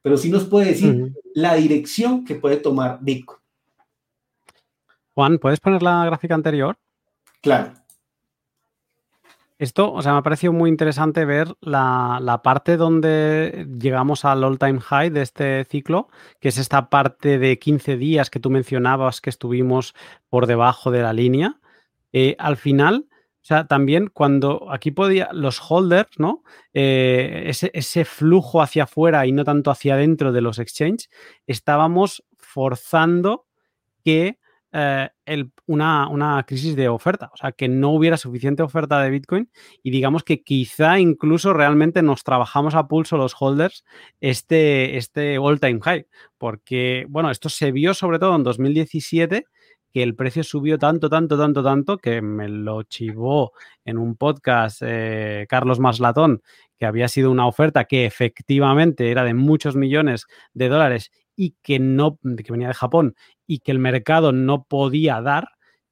pero 0.00 0.16
sí 0.16 0.30
nos 0.30 0.44
puede 0.44 0.68
decir 0.68 1.12
la 1.34 1.54
dirección 1.54 2.24
que 2.24 2.34
puede 2.34 2.56
tomar 2.56 2.98
Bitcoin. 3.02 3.38
Juan, 5.14 5.38
¿puedes 5.38 5.60
poner 5.60 5.82
la 5.82 6.04
gráfica 6.06 6.34
anterior? 6.34 6.78
Claro. 7.42 7.74
Esto, 9.58 9.92
o 9.92 10.02
sea, 10.02 10.12
me 10.12 10.18
ha 10.18 10.22
parecido 10.22 10.52
muy 10.52 10.70
interesante 10.70 11.24
ver 11.24 11.54
la, 11.60 12.40
parte 12.42 12.76
donde 12.76 13.68
llegamos 13.78 14.24
al 14.24 14.42
all-time 14.42 14.80
high 14.80 15.10
de 15.10 15.22
este 15.22 15.64
ciclo, 15.66 16.08
que 16.40 16.48
es 16.48 16.58
esta 16.58 16.88
parte 16.90 17.38
de 17.38 17.60
15 17.60 17.96
días 17.96 18.28
que 18.28 18.40
tú 18.40 18.50
mencionabas 18.50 19.20
que 19.20 19.30
estuvimos 19.30 19.94
por 20.28 20.48
debajo 20.48 20.90
de 20.90 21.02
la 21.02 21.12
línea. 21.12 21.60
Eh, 22.12 22.34
al 22.40 22.56
final, 22.56 23.06
o 23.10 23.44
sea, 23.44 23.68
también 23.68 24.08
cuando 24.08 24.66
aquí 24.72 24.90
podía, 24.90 25.28
los 25.32 25.60
holders, 25.68 26.18
¿no? 26.18 26.42
Eh, 26.74 27.44
ese, 27.46 27.70
ese, 27.72 28.04
flujo 28.04 28.62
hacia 28.62 28.82
afuera 28.82 29.26
y 29.26 29.32
no 29.32 29.44
tanto 29.44 29.70
hacia 29.70 29.94
adentro 29.94 30.32
de 30.32 30.40
los 30.40 30.58
exchanges, 30.58 31.08
estábamos 31.46 32.24
forzando 32.36 33.46
que 34.04 34.40
eh, 34.72 35.10
una, 35.66 36.44
crisis 36.46 36.74
de 36.76 36.88
oferta, 36.88 37.30
o 37.34 37.36
sea, 37.36 37.52
que 37.52 37.68
no 37.68 37.90
hubiera 37.90 38.16
suficiente 38.16 38.62
oferta 38.62 39.02
de 39.02 39.10
Bitcoin 39.10 39.50
y 39.82 39.90
digamos 39.90 40.24
que 40.24 40.42
quizá 40.42 40.98
incluso 40.98 41.52
realmente 41.52 42.02
nos 42.02 42.24
trabajamos 42.24 42.74
a 42.74 42.88
pulso 42.88 43.16
los 43.16 43.34
holders 43.38 43.84
este, 44.20 44.96
este 44.96 45.38
all-time 45.38 45.80
high, 45.82 46.06
porque, 46.38 47.06
bueno, 47.08 47.30
esto 47.30 47.48
se 47.48 47.70
vio 47.70 47.92
sobre 47.94 48.18
todo 48.18 48.34
en 48.34 48.44
2017 48.44 49.44
que 49.92 50.02
el 50.02 50.16
precio 50.16 50.42
subió 50.42 50.78
tanto, 50.78 51.10
tanto, 51.10 51.36
tanto, 51.36 51.62
tanto, 51.62 51.98
que 51.98 52.22
me 52.22 52.48
lo 52.48 52.82
chivó 52.84 53.52
en 53.84 53.98
un 53.98 54.16
podcast 54.16 54.80
eh, 54.82 55.46
Carlos 55.48 55.80
Maslatón, 55.80 56.42
que 56.78 56.86
había 56.86 57.08
sido 57.08 57.30
una 57.30 57.46
oferta 57.46 57.84
que 57.84 58.06
efectivamente 58.06 59.10
era 59.10 59.22
de 59.22 59.34
muchos 59.34 59.76
millones 59.76 60.26
de 60.54 60.68
dólares 60.68 61.10
y 61.36 61.56
que 61.62 61.78
no, 61.78 62.18
que 62.22 62.52
venía 62.52 62.68
de 62.68 62.74
Japón 62.74 63.14
y 63.52 63.58
que 63.58 63.70
el 63.70 63.78
mercado 63.78 64.32
no 64.32 64.64
podía 64.64 65.20
dar, 65.20 65.48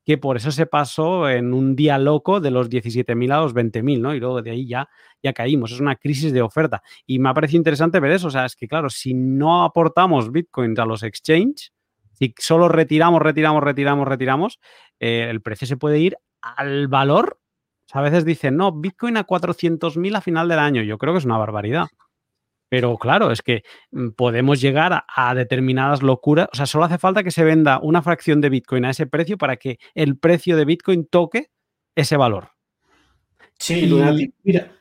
que 0.07 0.17
por 0.17 0.39
eso 0.39 0.51
se 0.51 0.65
pasó 0.65 1.29
en 1.29 1.53
un 1.53 1.77
día 1.77 1.99
loco 1.99 2.41
de 2.41 2.51
los 2.51 2.71
17.000 2.71 3.33
a 3.33 3.41
los 3.43 3.55
20.000, 3.55 4.01
¿no? 4.01 4.15
Y 4.15 4.21
luego 4.21 4.41
de 4.41 4.53
ahí 4.53 4.67
ya, 4.67 4.89
ya 5.23 5.35
caímos. 5.35 5.73
Es 5.73 5.81
una 5.81 5.97
crisis 5.97 6.33
de 6.33 6.41
oferta. 6.41 6.83
Y 7.07 7.19
me 7.19 7.29
ha 7.29 7.35
parecido 7.35 7.59
interesante 7.59 8.01
ver 8.01 8.13
eso. 8.13 8.29
O 8.29 8.31
sea, 8.31 8.47
es 8.47 8.57
que 8.57 8.67
claro, 8.67 8.89
si 8.89 9.13
no 9.13 9.63
aportamos 9.63 10.33
bitcoins 10.33 10.79
a 10.79 10.87
los 10.87 11.03
exchanges, 11.03 11.73
si 12.15 12.35
solo 12.39 12.69
retiramos, 12.69 13.21
retiramos, 13.21 13.63
retiramos, 13.63 14.09
retiramos, 14.09 14.61
eh, 15.01 15.27
el 15.29 15.43
precio 15.43 15.67
se 15.67 15.77
puede 15.77 15.99
ir 15.99 16.17
al 16.41 16.89
valor. 16.89 17.39
a 17.93 18.01
veces 18.01 18.25
dicen, 18.25 18.57
no, 18.57 18.73
Bitcoin 18.73 19.19
a 19.19 19.27
400.000 19.27 20.17
a 20.17 20.21
final 20.23 20.49
del 20.49 20.61
año. 20.61 20.83
Yo 20.83 20.97
creo 20.97 21.13
que 21.13 21.19
es 21.19 21.25
una 21.27 21.37
barbaridad. 21.37 21.89
Pero 22.71 22.97
claro, 22.97 23.33
es 23.33 23.43
que 23.43 23.65
mm, 23.91 24.11
podemos 24.11 24.61
llegar 24.61 25.05
a, 25.07 25.35
determinadas 25.35 26.03
locuras. 26.03 26.49
O 26.53 26.57
sea, 26.57 26.67
solo 26.67 26.85
hace 26.85 26.99
falta 26.99 27.25
que 27.25 27.33
se 27.33 27.45
venda 27.45 27.81
una 27.83 28.01
fracción 28.01 28.41
de 28.41 28.49
Bitcoin 28.49 28.85
a 28.85 28.91
ese 28.91 29.07
precio 29.07 29.37
para 29.37 29.57
que 29.57 29.79
el 29.95 30.17
precio 30.17 30.57
de 30.57 30.65
Bitcoin 30.65 31.05
toque 31.05 31.51
ese 31.95 32.17
valor. 32.17 32.53
Sí, 33.59 33.93
mira, 34.45 34.73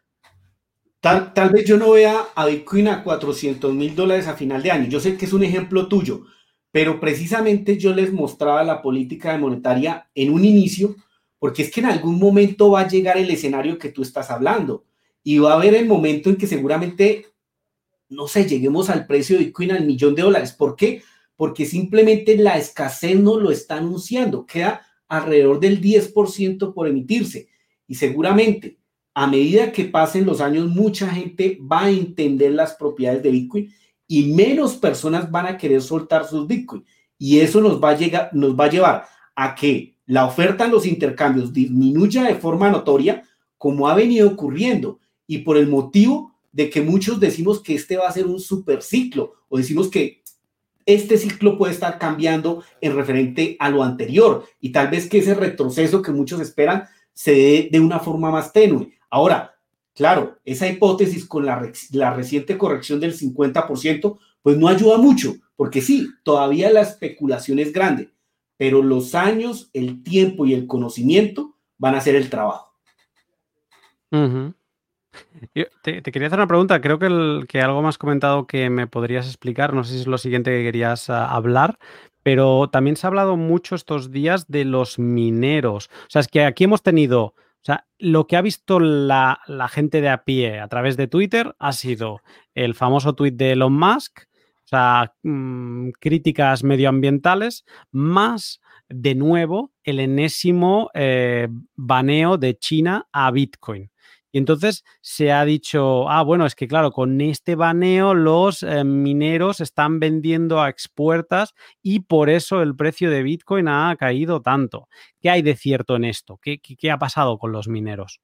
tal, 1.02 1.34
tal, 1.34 1.50
vez 1.50 1.66
yo 1.66 1.78
no 1.78 1.92
vea 1.92 2.28
a 2.34 2.46
Bitcoin 2.46 2.88
a 2.88 3.04
400 3.04 3.74
mil 3.74 3.96
dólares 3.96 4.28
a 4.28 4.36
final 4.36 4.62
de 4.62 4.72
año. 4.72 4.88
Yo 4.88 5.00
sé 5.00 5.18
que 5.18 5.26
es 5.26 5.34
un 5.34 5.44
ejemplo 5.44 5.88
tuyo, 5.88 6.26
pero 6.72 7.00
precisamente 7.00 7.78
yo 7.78 7.94
les 7.94 8.14
mostraba 8.14 8.64
la 8.64 8.84
política 8.84 9.36
monetaria 9.38 10.10
en 10.14 10.32
un 10.32 10.46
inicio, 10.46 10.96
porque 11.40 11.64
es 11.64 11.72
que 11.72 11.80
en 11.80 11.88
algún 11.88 12.20
momento 12.20 12.70
va 12.70 12.82
a 12.82 12.88
llegar 12.88 13.18
el 13.18 13.32
escenario 13.32 13.80
que 13.80 13.90
tú 13.90 14.04
estás 14.04 14.30
hablando 14.30 14.86
y 15.24 15.40
va 15.40 15.54
a 15.54 15.56
haber 15.56 15.74
el 15.74 15.88
momento 15.88 16.30
en 16.30 16.38
que 16.38 16.48
seguramente 16.48 17.26
no 18.10 18.28
sé, 18.28 18.48
lleguemos 18.48 18.90
al 18.90 19.06
precio 19.06 19.38
de 19.38 19.46
Bitcoin 19.46 19.72
al 19.72 19.86
millón 19.86 20.16
de 20.16 20.24
dólares. 20.24 20.52
¿Por 20.52 20.76
qué? 20.76 21.04
Porque 21.36 21.66
simplemente 21.66 22.36
la 22.38 22.58
escasez 22.58 23.20
no 23.20 23.40
lo 23.40 23.52
está 23.52 23.78
anunciando. 23.78 24.46
Queda 24.46 24.82
alrededor 25.08 25.60
del 25.60 25.80
10% 25.80 26.74
por 26.74 26.88
emitirse. 26.88 27.50
Y 27.88 27.96
seguramente 27.96 28.80
a 29.14 29.28
medida 29.28 29.72
que 29.72 29.86
pasen 29.86 30.26
los 30.26 30.42
años, 30.42 30.70
mucha 30.70 31.10
gente 31.10 31.60
va 31.62 31.86
a 31.86 31.90
entender 31.90 32.54
las 32.54 32.76
propiedades 32.76 33.24
de 33.24 33.32
Bitcoin 33.32 33.74
y 34.08 34.34
menos 34.34 34.76
personas 34.76 35.30
van 35.30 35.46
a 35.46 35.58
querer 35.58 35.82
soltar 35.82 36.26
sus 36.26 36.48
Bitcoin. 36.48 36.86
Y 37.18 37.40
eso 37.40 37.60
nos 37.62 37.84
va 37.84 37.90
a, 37.90 37.98
llegar, 37.98 38.30
nos 38.34 38.58
va 38.58 38.66
a 38.66 38.70
llevar 38.70 39.06
a 39.36 39.56
que 39.56 39.96
la 40.06 40.26
oferta 40.26 40.66
en 40.66 40.72
los 40.72 40.86
intercambios 40.86 41.54
disminuya 41.54 42.24
de 42.24 42.36
forma 42.36 42.70
notoria, 42.70 43.24
como 43.58 43.88
ha 43.88 43.94
venido 43.94 44.30
ocurriendo, 44.30 45.00
y 45.28 45.40
por 45.40 45.58
el 45.58 45.68
motivo 45.68 46.39
de 46.52 46.70
que 46.70 46.82
muchos 46.82 47.20
decimos 47.20 47.62
que 47.62 47.76
este 47.76 47.98
va 47.98 48.08
a 48.08 48.12
ser 48.12 48.26
un 48.26 48.40
super 48.40 48.82
ciclo 48.82 49.34
o 49.50 49.58
decimos 49.58 49.90
que 49.90 50.24
este 50.86 51.18
ciclo 51.18 51.58
puede 51.58 51.74
estar 51.74 52.00
cambiando 52.00 52.64
en 52.82 52.96
referente 52.96 53.56
a 53.60 53.70
lo 53.70 53.84
anterior 53.84 54.46
y 54.60 54.72
tal 54.72 54.90
vez 54.90 55.08
que 55.08 55.20
ese 55.20 55.36
retroceso 55.36 56.02
que 56.02 56.12
muchos 56.12 56.42
esperan 56.42 56.88
se 57.14 57.32
dé 57.32 57.70
de 57.72 57.80
una 57.80 58.00
forma 58.00 58.32
más 58.32 58.52
tenue. 58.52 58.98
Ahora, 59.10 59.56
claro, 59.94 60.38
esa 60.46 60.68
hipótesis 60.68 61.26
con 61.26 61.46
la, 61.46 61.60
reciente 62.16 62.58
corrección 62.58 63.00
del 63.00 63.14
50%, 63.14 64.18
pues 64.42 64.58
no 64.58 64.68
ayuda 64.68 64.98
mucho, 64.98 65.36
porque 65.56 65.82
sí, 65.82 66.10
todavía 66.24 66.72
la 66.72 66.82
especulación 66.82 67.60
es 67.60 67.72
grande, 67.72 68.10
pero 68.58 68.82
los 68.82 69.14
años, 69.14 69.70
el 69.74 70.02
tiempo 70.02 70.46
y 70.46 70.54
el 70.54 70.66
conocimiento 70.66 71.56
van 71.78 71.96
a 71.96 72.00
hacer 72.00 72.16
el 72.16 72.30
trabajo 72.30 72.74
te, 75.82 76.02
quería 76.02 76.28
hacer 76.28 76.40
una 76.40 76.48
pregunta. 76.48 76.82
Creo 76.82 77.00
que, 77.00 77.46
que 77.48 77.62
algo 77.62 77.82
más 77.82 77.98
comentado 77.98 78.48
que 78.48 78.70
me 78.70 78.88
podrías 78.88 79.28
explicar. 79.28 79.74
No 79.74 79.84
sé 79.84 79.94
si 79.94 80.00
es 80.02 80.08
lo 80.08 80.18
siguiente 80.18 80.52
que 80.52 80.64
querías 80.64 81.10
ah, 81.10 81.34
hablar, 81.34 81.78
pero 82.24 82.70
también 82.70 82.96
se 82.96 83.08
ha 83.08 83.10
hablado 83.10 83.38
mucho 83.38 83.76
estos 83.76 84.12
días 84.12 84.48
de 84.48 84.66
los 84.66 85.00
mineros. 85.00 85.90
O 86.04 86.10
sea, 86.10 86.22
es 86.22 86.28
que 86.28 86.44
aquí 86.44 86.66
hemos 86.66 86.84
tenido, 86.84 87.24
o 87.24 87.64
sea, 87.64 87.88
lo 87.98 88.28
que 88.28 88.38
ha 88.38 88.42
visto 88.42 88.80
la, 88.80 89.40
gente 89.72 90.02
de 90.02 90.10
a 90.10 90.24
pie 90.24 90.60
a 90.60 90.68
través 90.68 90.98
de 90.98 91.08
Twitter 91.08 91.56
ha 91.60 91.74
sido 91.74 92.22
el 92.56 92.76
famoso 92.76 93.14
tweet 93.14 93.32
de 93.32 93.54
Elon 93.54 93.74
Musk, 93.74 94.22
o 94.66 94.68
sea, 94.70 95.14
mm, 95.24 95.90
críticas 96.00 96.64
medioambientales, 96.64 97.66
más 97.92 98.62
de 98.90 99.16
nuevo 99.16 99.72
el 99.84 100.00
enésimo 100.00 100.90
eh, 100.94 101.48
baneo 101.76 102.38
de 102.38 102.58
China 102.58 103.08
a 103.12 103.32
Bitcoin. 103.32 103.90
Y 104.32 104.38
entonces 104.38 104.84
se 105.02 105.32
ha 105.32 105.44
dicho, 105.46 106.10
ah, 106.10 106.24
bueno, 106.24 106.46
es 106.46 106.56
que 106.56 106.68
claro, 106.68 106.92
con 106.92 107.20
este 107.22 107.56
baneo 107.56 108.14
los 108.14 108.64
eh, 108.64 108.84
mineros 108.84 109.60
están 109.60 110.00
vendiendo 110.00 110.62
a 110.62 110.70
expuertas 110.70 111.54
y 111.82 112.02
por 112.02 112.30
eso 112.30 112.62
el 112.62 112.76
precio 112.76 113.10
de 113.10 113.24
Bitcoin 113.24 113.68
ha 113.68 113.96
caído 113.98 114.42
tanto. 114.42 114.88
¿Qué 115.20 115.30
hay 115.30 115.42
de 115.42 115.56
cierto 115.56 115.96
en 115.96 116.06
esto? 116.06 116.40
¿Qué, 116.42 116.60
qué, 116.60 116.92
ha 116.92 117.00
pasado 117.00 117.38
con 117.40 117.52
los 117.52 117.68
mineros? 117.68 118.22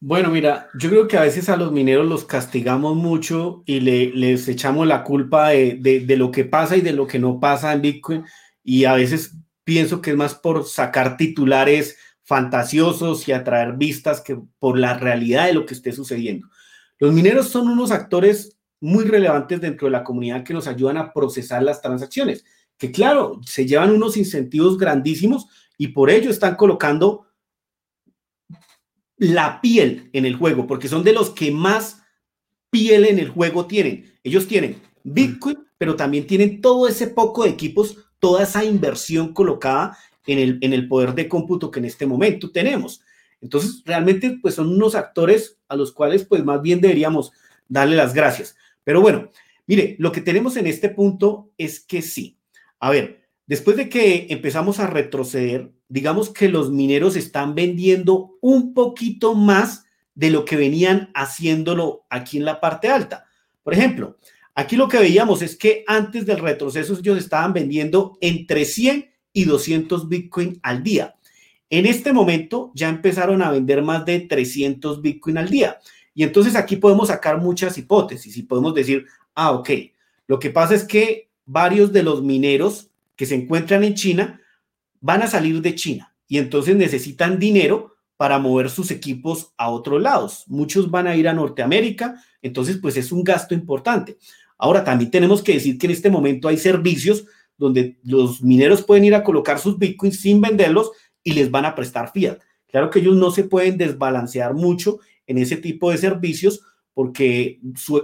Bueno, 0.00 0.30
mira, 0.30 0.68
yo 0.78 0.90
creo 0.90 1.08
que 1.08 1.16
a 1.16 1.22
veces 1.22 1.48
a 1.48 1.56
los 1.56 1.72
mineros 1.72 2.06
los 2.06 2.24
castigamos 2.24 2.96
mucho 2.96 3.62
y 3.66 3.80
le, 3.80 4.12
les 4.12 4.46
echamos 4.48 4.86
la 4.86 5.02
culpa 5.02 5.50
de, 5.50 5.76
de 5.80 6.16
lo 6.16 6.30
que 6.30 6.44
pasa 6.44 6.76
y 6.76 6.82
de 6.82 6.92
lo 6.92 7.06
que 7.06 7.18
no 7.18 7.40
pasa 7.40 7.72
en 7.72 7.82
Bitcoin 7.82 8.24
y 8.62 8.84
a 8.84 8.94
veces 8.94 9.36
pienso 9.64 10.00
que 10.00 10.10
es 10.10 10.16
más 10.16 10.34
por 10.34 10.64
sacar 10.64 11.16
titulares 11.16 11.98
fantasiosos 12.26 13.28
y 13.28 13.32
atraer 13.32 13.74
vistas 13.74 14.20
que 14.20 14.36
por 14.58 14.76
la 14.76 14.98
realidad 14.98 15.46
de 15.46 15.54
lo 15.54 15.64
que 15.64 15.74
esté 15.74 15.92
sucediendo. 15.92 16.48
Los 16.98 17.12
mineros 17.12 17.48
son 17.48 17.68
unos 17.68 17.92
actores 17.92 18.58
muy 18.80 19.04
relevantes 19.04 19.60
dentro 19.60 19.86
de 19.86 19.92
la 19.92 20.02
comunidad 20.02 20.42
que 20.42 20.52
nos 20.52 20.66
ayudan 20.66 20.96
a 20.96 21.12
procesar 21.12 21.62
las 21.62 21.80
transacciones, 21.80 22.44
que 22.76 22.90
claro, 22.90 23.40
se 23.46 23.64
llevan 23.64 23.92
unos 23.92 24.16
incentivos 24.16 24.76
grandísimos 24.76 25.46
y 25.78 25.88
por 25.88 26.10
ello 26.10 26.30
están 26.30 26.56
colocando 26.56 27.28
la 29.18 29.60
piel 29.60 30.10
en 30.12 30.26
el 30.26 30.34
juego, 30.34 30.66
porque 30.66 30.88
son 30.88 31.04
de 31.04 31.12
los 31.12 31.30
que 31.30 31.52
más 31.52 32.02
piel 32.70 33.04
en 33.04 33.20
el 33.20 33.28
juego 33.30 33.66
tienen. 33.66 34.12
Ellos 34.24 34.48
tienen 34.48 34.82
Bitcoin, 35.04 35.58
pero 35.78 35.94
también 35.94 36.26
tienen 36.26 36.60
todo 36.60 36.88
ese 36.88 37.06
poco 37.06 37.44
de 37.44 37.50
equipos, 37.50 37.96
toda 38.18 38.42
esa 38.42 38.64
inversión 38.64 39.32
colocada 39.32 39.96
en 40.26 40.38
el, 40.38 40.58
en 40.60 40.72
el 40.72 40.88
poder 40.88 41.14
de 41.14 41.28
cómputo 41.28 41.70
que 41.70 41.80
en 41.80 41.86
este 41.86 42.06
momento 42.06 42.50
tenemos. 42.50 43.02
Entonces, 43.40 43.82
realmente, 43.84 44.38
pues 44.40 44.54
son 44.54 44.68
unos 44.68 44.94
actores 44.94 45.58
a 45.68 45.76
los 45.76 45.92
cuales, 45.92 46.24
pues 46.24 46.44
más 46.44 46.62
bien 46.62 46.80
deberíamos 46.80 47.32
darle 47.68 47.96
las 47.96 48.14
gracias. 48.14 48.56
Pero 48.84 49.00
bueno, 49.00 49.30
mire, 49.66 49.96
lo 49.98 50.12
que 50.12 50.20
tenemos 50.20 50.56
en 50.56 50.66
este 50.66 50.88
punto 50.88 51.50
es 51.58 51.80
que 51.80 52.02
sí. 52.02 52.38
A 52.78 52.90
ver, 52.90 53.26
Después 53.46 53.76
de 53.76 53.88
que 53.88 54.26
empezamos 54.30 54.80
a 54.80 54.88
retroceder, 54.88 55.70
digamos 55.88 56.30
que 56.30 56.48
los 56.48 56.72
mineros 56.72 57.14
están 57.14 57.54
vendiendo 57.54 58.36
un 58.40 58.74
poquito 58.74 59.34
más 59.34 59.84
de 60.16 60.30
lo 60.30 60.44
que 60.44 60.56
venían 60.56 61.10
haciéndolo 61.14 62.06
aquí 62.10 62.38
en 62.38 62.44
la 62.44 62.60
parte 62.60 62.88
alta. 62.88 63.26
Por 63.62 63.72
ejemplo, 63.72 64.18
aquí 64.54 64.74
lo 64.74 64.88
que 64.88 64.98
veíamos 64.98 65.42
es 65.42 65.54
que 65.54 65.84
antes 65.86 66.26
del 66.26 66.40
retroceso 66.40 66.98
ellos 66.98 67.18
estaban 67.18 67.52
vendiendo 67.52 68.18
entre 68.20 68.64
100 68.64 69.12
y 69.36 69.44
200 69.44 70.08
Bitcoin 70.08 70.58
al 70.62 70.82
día. 70.82 71.14
En 71.68 71.84
este 71.84 72.14
momento 72.14 72.72
ya 72.74 72.88
empezaron 72.88 73.42
a 73.42 73.50
vender 73.50 73.82
más 73.82 74.06
de 74.06 74.20
300 74.20 75.02
Bitcoin 75.02 75.36
al 75.36 75.50
día. 75.50 75.78
Y 76.14 76.22
entonces 76.22 76.56
aquí 76.56 76.76
podemos 76.76 77.08
sacar 77.08 77.38
muchas 77.38 77.76
hipótesis 77.76 78.34
y 78.38 78.44
podemos 78.44 78.72
decir, 78.74 79.04
ah, 79.34 79.52
ok, 79.52 79.68
lo 80.26 80.38
que 80.38 80.48
pasa 80.48 80.74
es 80.74 80.84
que 80.84 81.28
varios 81.44 81.92
de 81.92 82.02
los 82.02 82.22
mineros 82.22 82.88
que 83.14 83.26
se 83.26 83.34
encuentran 83.34 83.84
en 83.84 83.92
China 83.92 84.40
van 85.02 85.22
a 85.22 85.26
salir 85.26 85.60
de 85.60 85.74
China 85.74 86.14
y 86.26 86.38
entonces 86.38 86.74
necesitan 86.74 87.38
dinero 87.38 87.94
para 88.16 88.38
mover 88.38 88.70
sus 88.70 88.90
equipos 88.90 89.52
a 89.58 89.68
otros 89.68 90.00
lados. 90.00 90.44
Muchos 90.46 90.90
van 90.90 91.08
a 91.08 91.14
ir 91.14 91.28
a 91.28 91.34
Norteamérica, 91.34 92.24
entonces 92.40 92.78
pues 92.80 92.96
es 92.96 93.12
un 93.12 93.22
gasto 93.22 93.52
importante. 93.52 94.16
Ahora 94.56 94.82
también 94.82 95.10
tenemos 95.10 95.42
que 95.42 95.52
decir 95.52 95.76
que 95.76 95.84
en 95.84 95.92
este 95.92 96.08
momento 96.08 96.48
hay 96.48 96.56
servicios 96.56 97.26
donde 97.56 97.98
los 98.02 98.42
mineros 98.42 98.82
pueden 98.82 99.04
ir 99.04 99.14
a 99.14 99.24
colocar 99.24 99.58
sus 99.58 99.78
bitcoins 99.78 100.20
sin 100.20 100.40
venderlos 100.40 100.92
y 101.22 101.32
les 101.32 101.50
van 101.50 101.64
a 101.64 101.74
prestar 101.74 102.12
fiat. 102.12 102.38
Claro 102.68 102.90
que 102.90 102.98
ellos 102.98 103.16
no 103.16 103.30
se 103.30 103.44
pueden 103.44 103.78
desbalancear 103.78 104.54
mucho 104.54 104.98
en 105.26 105.38
ese 105.38 105.56
tipo 105.56 105.90
de 105.90 105.98
servicios 105.98 106.60
porque 106.94 107.60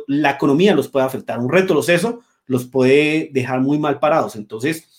la 0.06 0.32
economía 0.32 0.74
los 0.74 0.88
puede 0.88 1.06
afectar. 1.06 1.38
Un 1.38 1.50
retroceso 1.50 2.20
los 2.46 2.66
puede 2.66 3.30
dejar 3.32 3.60
muy 3.60 3.78
mal 3.78 3.98
parados. 3.98 4.36
Entonces, 4.36 4.98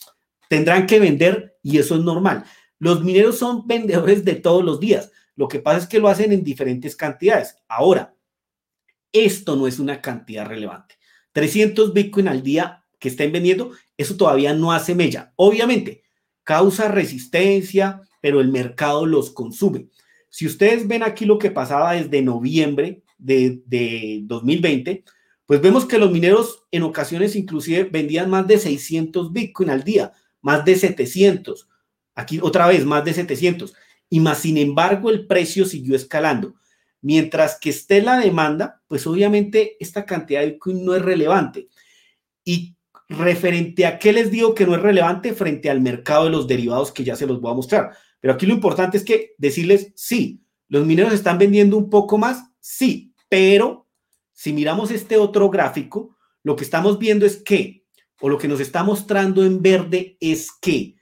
tendrán 0.50 0.88
que 0.88 1.00
vender 1.00 1.58
y 1.62 1.78
eso 1.78 1.96
es 1.96 2.02
normal. 2.02 2.46
Los 2.80 3.04
mineros 3.04 3.38
son 3.38 3.68
vendedores 3.68 4.26
de 4.26 4.36
todos 4.36 4.64
los 4.64 4.80
días. 4.80 5.12
Lo 5.36 5.48
que 5.48 5.60
pasa 5.60 5.80
es 5.80 5.88
que 5.88 6.00
lo 6.00 6.08
hacen 6.08 6.32
en 6.32 6.44
diferentes 6.44 6.96
cantidades. 6.96 7.56
Ahora, 7.68 8.16
esto 9.12 9.56
no 9.56 9.68
es 9.68 9.80
una 9.80 10.02
cantidad 10.02 10.46
relevante. 10.46 10.96
300 11.34 11.94
Bitcoin 11.94 12.28
al 12.28 12.44
día 12.44 12.83
que 13.04 13.10
estén 13.10 13.34
vendiendo, 13.34 13.72
eso 13.98 14.16
todavía 14.16 14.54
no 14.54 14.72
hace 14.72 14.96
mella. 14.96 15.34
Obviamente, 15.36 16.04
causa 16.46 16.88
resistencia, 16.88 18.00
pero 18.22 18.40
el 18.40 18.48
mercado 18.48 19.06
los 19.06 19.30
consume. 19.30 19.90
Si 20.30 20.48
ustedes 20.48 20.88
ven 20.88 21.04
aquí 21.04 21.26
lo 21.26 21.38
que 21.38 21.52
pasaba 21.52 21.94
desde 21.94 22.22
noviembre 22.22 23.04
de, 23.18 23.62
de 23.66 24.22
2020, 24.24 25.04
pues 25.46 25.62
vemos 25.62 25.86
que 25.86 25.98
los 25.98 26.12
mineros 26.12 26.64
en 26.72 26.84
ocasiones 26.84 27.36
inclusive 27.36 27.84
vendían 27.84 28.30
más 28.30 28.48
de 28.48 28.58
600 28.58 29.34
Bitcoin 29.34 29.70
al 29.70 29.84
día 29.84 30.14
más 30.44 30.64
de 30.64 30.76
700. 30.76 31.68
Aquí 32.14 32.40
otra 32.40 32.68
vez, 32.68 32.86
más 32.86 33.04
de 33.04 33.16
700. 33.16 33.74
Y 34.10 34.20
más, 34.20 34.40
sin 34.40 34.60
embargo, 34.60 35.10
el 35.10 35.26
precio 35.26 35.66
siguió 35.66 35.96
escalando. 35.96 36.54
Mientras 37.02 37.60
que 37.60 37.72
esté 37.72 38.04
la 38.04 38.20
demanda, 38.20 38.82
pues 38.88 39.08
obviamente 39.08 39.76
esta 39.80 40.06
cantidad 40.06 40.42
de 40.42 40.52
Bitcoin 40.52 40.86
no 40.86 40.96
es 40.96 41.02
relevante. 41.02 41.70
Y 42.46 42.76
referente 43.10 43.86
a 43.86 44.00
qué 44.00 44.14
les 44.14 44.32
digo 44.32 44.56
que 44.56 44.66
no 44.66 44.76
es 44.76 44.82
relevante 44.82 45.34
frente 45.34 45.70
al 45.70 45.82
mercado 45.82 46.26
de 46.26 46.32
los 46.32 46.48
derivados 46.48 46.92
que 46.92 47.04
ya 47.04 47.16
se 47.16 47.28
los 47.28 47.42
voy 47.42 47.52
a 47.52 47.56
mostrar. 47.56 47.92
Pero 48.20 48.34
aquí 48.34 48.46
lo 48.46 48.54
importante 48.54 48.98
es 48.98 49.04
que 49.04 49.34
decirles, 49.38 49.92
sí, 49.96 50.42
los 50.70 50.86
mineros 50.86 51.14
están 51.14 51.38
vendiendo 51.38 51.78
un 51.78 51.90
poco 51.90 52.18
más, 52.18 52.44
sí, 52.60 53.14
pero 53.30 53.88
si 54.32 54.54
miramos 54.54 54.92
este 54.92 55.18
otro 55.18 55.50
gráfico, 55.50 56.16
lo 56.44 56.56
que 56.56 56.64
estamos 56.64 57.00
viendo 57.00 57.26
es 57.26 57.38
que 57.38 57.84
o 58.22 58.30
lo 58.30 58.38
que 58.38 58.48
nos 58.48 58.60
está 58.60 58.84
mostrando 58.84 59.44
en 59.44 59.62
verde 59.62 60.18
es 60.20 60.50
que 60.62 60.96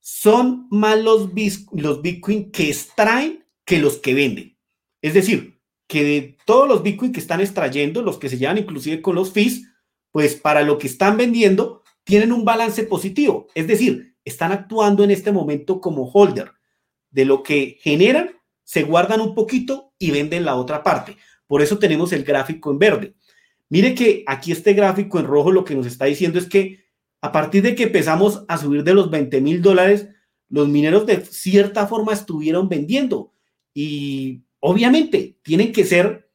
son 0.00 0.66
más 0.70 0.98
los, 0.98 1.30
los 1.72 2.02
Bitcoin 2.02 2.50
que 2.50 2.68
extraen 2.68 3.46
que 3.64 3.78
los 3.78 3.96
que 3.96 4.14
venden. 4.14 4.58
Es 5.00 5.14
decir, 5.14 5.58
que 5.86 6.04
de 6.04 6.36
todos 6.44 6.68
los 6.68 6.82
Bitcoin 6.82 7.12
que 7.12 7.20
están 7.20 7.40
extrayendo, 7.40 8.02
los 8.02 8.18
que 8.18 8.28
se 8.28 8.38
llevan 8.38 8.58
inclusive 8.58 9.00
con 9.00 9.14
los 9.14 9.32
fees, 9.32 9.69
pues 10.12 10.34
para 10.34 10.62
lo 10.62 10.78
que 10.78 10.86
están 10.86 11.16
vendiendo, 11.16 11.82
tienen 12.04 12.32
un 12.32 12.44
balance 12.44 12.84
positivo. 12.84 13.46
Es 13.54 13.66
decir, 13.66 14.16
están 14.24 14.52
actuando 14.52 15.04
en 15.04 15.10
este 15.10 15.32
momento 15.32 15.80
como 15.80 16.10
holder. 16.10 16.52
De 17.10 17.24
lo 17.24 17.42
que 17.42 17.78
generan, 17.80 18.30
se 18.62 18.82
guardan 18.84 19.20
un 19.20 19.34
poquito 19.34 19.92
y 19.98 20.10
venden 20.10 20.44
la 20.44 20.54
otra 20.54 20.82
parte. 20.82 21.16
Por 21.46 21.62
eso 21.62 21.78
tenemos 21.78 22.12
el 22.12 22.22
gráfico 22.22 22.70
en 22.70 22.78
verde. 22.78 23.14
Mire 23.68 23.94
que 23.94 24.24
aquí 24.26 24.52
este 24.52 24.74
gráfico 24.74 25.18
en 25.18 25.26
rojo 25.26 25.50
lo 25.50 25.64
que 25.64 25.74
nos 25.74 25.86
está 25.86 26.04
diciendo 26.04 26.38
es 26.38 26.48
que 26.48 26.84
a 27.20 27.32
partir 27.32 27.62
de 27.62 27.74
que 27.74 27.84
empezamos 27.84 28.44
a 28.48 28.58
subir 28.58 28.82
de 28.84 28.94
los 28.94 29.10
20 29.10 29.40
mil 29.40 29.60
dólares, 29.60 30.08
los 30.48 30.68
mineros 30.68 31.06
de 31.06 31.24
cierta 31.24 31.86
forma 31.86 32.12
estuvieron 32.12 32.68
vendiendo 32.68 33.32
y 33.74 34.42
obviamente 34.58 35.38
tienen 35.42 35.72
que 35.72 35.84
ser 35.84 36.29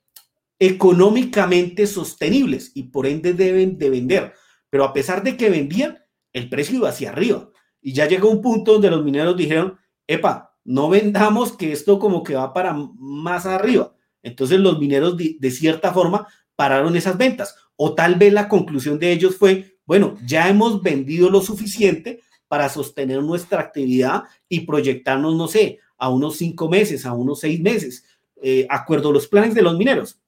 económicamente 0.59 1.87
sostenibles 1.87 2.71
y 2.75 2.83
por 2.83 3.05
ende 3.05 3.33
deben 3.33 3.77
de 3.77 3.89
vender. 3.89 4.33
Pero 4.69 4.83
a 4.83 4.93
pesar 4.93 5.23
de 5.23 5.37
que 5.37 5.49
vendían, 5.49 5.99
el 6.33 6.49
precio 6.49 6.77
iba 6.77 6.89
hacia 6.89 7.09
arriba 7.09 7.49
y 7.81 7.93
ya 7.93 8.07
llegó 8.07 8.29
un 8.29 8.41
punto 8.41 8.73
donde 8.73 8.89
los 8.89 9.03
mineros 9.03 9.37
dijeron, 9.37 9.77
epa, 10.07 10.57
no 10.63 10.89
vendamos 10.89 11.53
que 11.53 11.71
esto 11.71 11.99
como 11.99 12.23
que 12.23 12.35
va 12.35 12.51
para 12.51 12.73
más 12.73 13.45
arriba. 13.45 13.93
Entonces 14.23 14.59
los 14.59 14.79
mineros 14.79 15.15
de, 15.15 15.51
cierta 15.51 15.93
forma 15.93 16.27
pararon 16.55 16.95
esas 16.95 17.17
ventas. 17.17 17.55
O 17.75 17.93
tal 17.93 18.15
vez 18.15 18.33
la 18.33 18.49
conclusión 18.49 18.97
de 18.97 19.11
ellos 19.11 19.37
fue, 19.37 19.77
bueno, 19.85 20.17
ya 20.25 20.49
hemos 20.49 20.81
vendido 20.81 21.29
lo 21.29 21.41
suficiente 21.41 22.21
para 22.47 22.69
sostener 22.69 23.21
nuestra 23.21 23.61
actividad 23.61 24.23
y 24.49 24.61
proyectarnos, 24.61 25.35
no 25.35 25.47
sé, 25.47 25.79
a 25.97 26.09
unos 26.09 26.37
cinco 26.37 26.67
meses, 26.67 27.05
a 27.05 27.13
unos 27.13 27.39
seis 27.39 27.59
meses, 27.59 28.03
eh, 28.41 28.65
acuerdo 28.69 29.09
a 29.09 29.13
los 29.13 29.27
planes 29.27 29.53
de 29.53 29.61
los 29.61 29.77
mineros. 29.77 30.19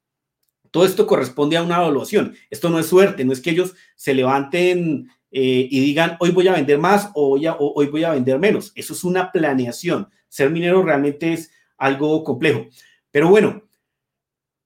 Todo 0.77 0.85
esto 0.85 1.07
corresponde 1.07 1.57
a 1.57 1.63
una 1.63 1.77
evaluación. 1.77 2.35
Esto 2.51 2.69
no 2.69 2.77
es 2.77 2.85
suerte, 2.85 3.25
no 3.25 3.33
es 3.33 3.41
que 3.41 3.49
ellos 3.49 3.73
se 3.95 4.13
levanten 4.13 5.09
eh, 5.31 5.67
y 5.71 5.79
digan, 5.79 6.17
hoy 6.19 6.29
voy 6.29 6.47
a 6.47 6.51
vender 6.51 6.77
más 6.77 7.09
o 7.15 7.35
o 7.35 7.73
hoy 7.75 7.87
voy 7.87 8.03
a 8.03 8.11
vender 8.11 8.37
menos. 8.37 8.73
Eso 8.75 8.93
es 8.93 9.03
una 9.03 9.31
planeación. 9.31 10.07
Ser 10.27 10.51
minero 10.51 10.83
realmente 10.83 11.33
es 11.33 11.49
algo 11.79 12.23
complejo. 12.23 12.67
Pero 13.09 13.27
bueno, 13.29 13.63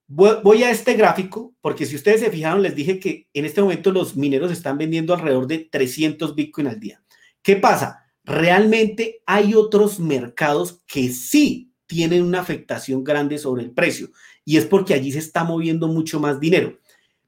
Voy 0.05 0.61
a 0.63 0.71
este 0.71 0.95
gráfico 0.95 1.55
porque 1.61 1.85
si 1.85 1.95
ustedes 1.95 2.19
se 2.19 2.29
fijaron, 2.29 2.61
les 2.61 2.75
dije 2.75 2.99
que 2.99 3.29
en 3.33 3.45
este 3.45 3.61
momento 3.61 3.93
los 3.93 4.17
mineros 4.17 4.51
están 4.51 4.77
vendiendo 4.77 5.13
alrededor 5.13 5.47
de 5.47 5.59
300 5.59 6.35
Bitcoin 6.35 6.67
al 6.67 6.81
día. 6.81 7.01
¿Qué 7.41 7.55
pasa? 7.55 8.03
Realmente 8.25 9.21
hay 9.25 9.55
otros 9.55 10.01
mercados 10.01 10.81
que 10.85 11.07
sí 11.11 11.71
tienen 11.85 12.23
una 12.23 12.41
afectación 12.41 13.05
grande 13.05 13.37
sobre 13.37 13.63
el 13.63 13.71
precio 13.71 14.09
y 14.45 14.57
es 14.57 14.65
porque 14.65 14.93
allí 14.93 15.11
se 15.11 15.19
está 15.19 15.43
moviendo 15.43 15.87
mucho 15.87 16.19
más 16.19 16.39
dinero. 16.39 16.79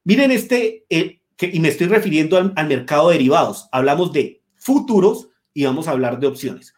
Miren 0.03 0.31
este, 0.31 0.85
eh, 0.89 1.21
y 1.39 1.59
me 1.59 1.69
estoy 1.69 1.87
refiriendo 1.87 2.37
al, 2.37 2.67
mercado 2.67 3.09
de 3.09 3.15
derivados. 3.15 3.67
Hablamos 3.71 4.13
de 4.13 4.41
futuros 4.55 5.29
y 5.53 5.65
vamos 5.65 5.87
a 5.87 5.91
hablar 5.91 6.19
de 6.19 6.27
opciones. 6.27 6.73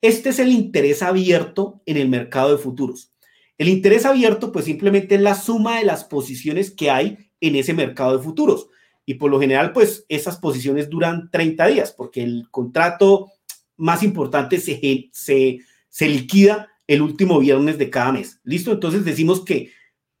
Este 0.00 0.30
es 0.30 0.38
el 0.38 0.50
interés 0.50 1.02
abierto 1.02 1.82
en 1.86 1.96
el 1.96 2.08
mercado 2.08 2.50
de 2.50 2.58
futuros. 2.58 3.12
El 3.58 3.68
interés 3.68 4.04
abierto, 4.04 4.52
pues 4.52 4.66
simplemente 4.66 5.14
es 5.14 5.20
la 5.20 5.34
suma 5.34 5.78
de 5.78 5.84
las 5.84 6.04
posiciones 6.04 6.70
que 6.70 6.90
hay 6.90 7.30
en 7.40 7.56
ese 7.56 7.72
mercado 7.72 8.16
de 8.16 8.22
futuros. 8.22 8.68
Y 9.06 9.14
por 9.14 9.30
lo 9.30 9.40
general, 9.40 9.72
pues 9.72 10.04
esas 10.08 10.36
posiciones 10.36 10.90
duran 10.90 11.30
30 11.30 11.66
días, 11.68 11.92
porque 11.92 12.22
el 12.22 12.48
contrato 12.50 13.30
más 13.76 14.02
importante 14.02 14.58
se, 14.58 15.10
se, 15.12 15.60
se 15.88 16.08
liquida 16.08 16.68
el 16.86 17.02
último 17.02 17.38
viernes 17.38 17.78
de 17.78 17.90
cada 17.90 18.12
mes. 18.12 18.40
¿Listo? 18.44 18.72
Entonces 18.72 19.04
decimos 19.04 19.44
que 19.44 19.72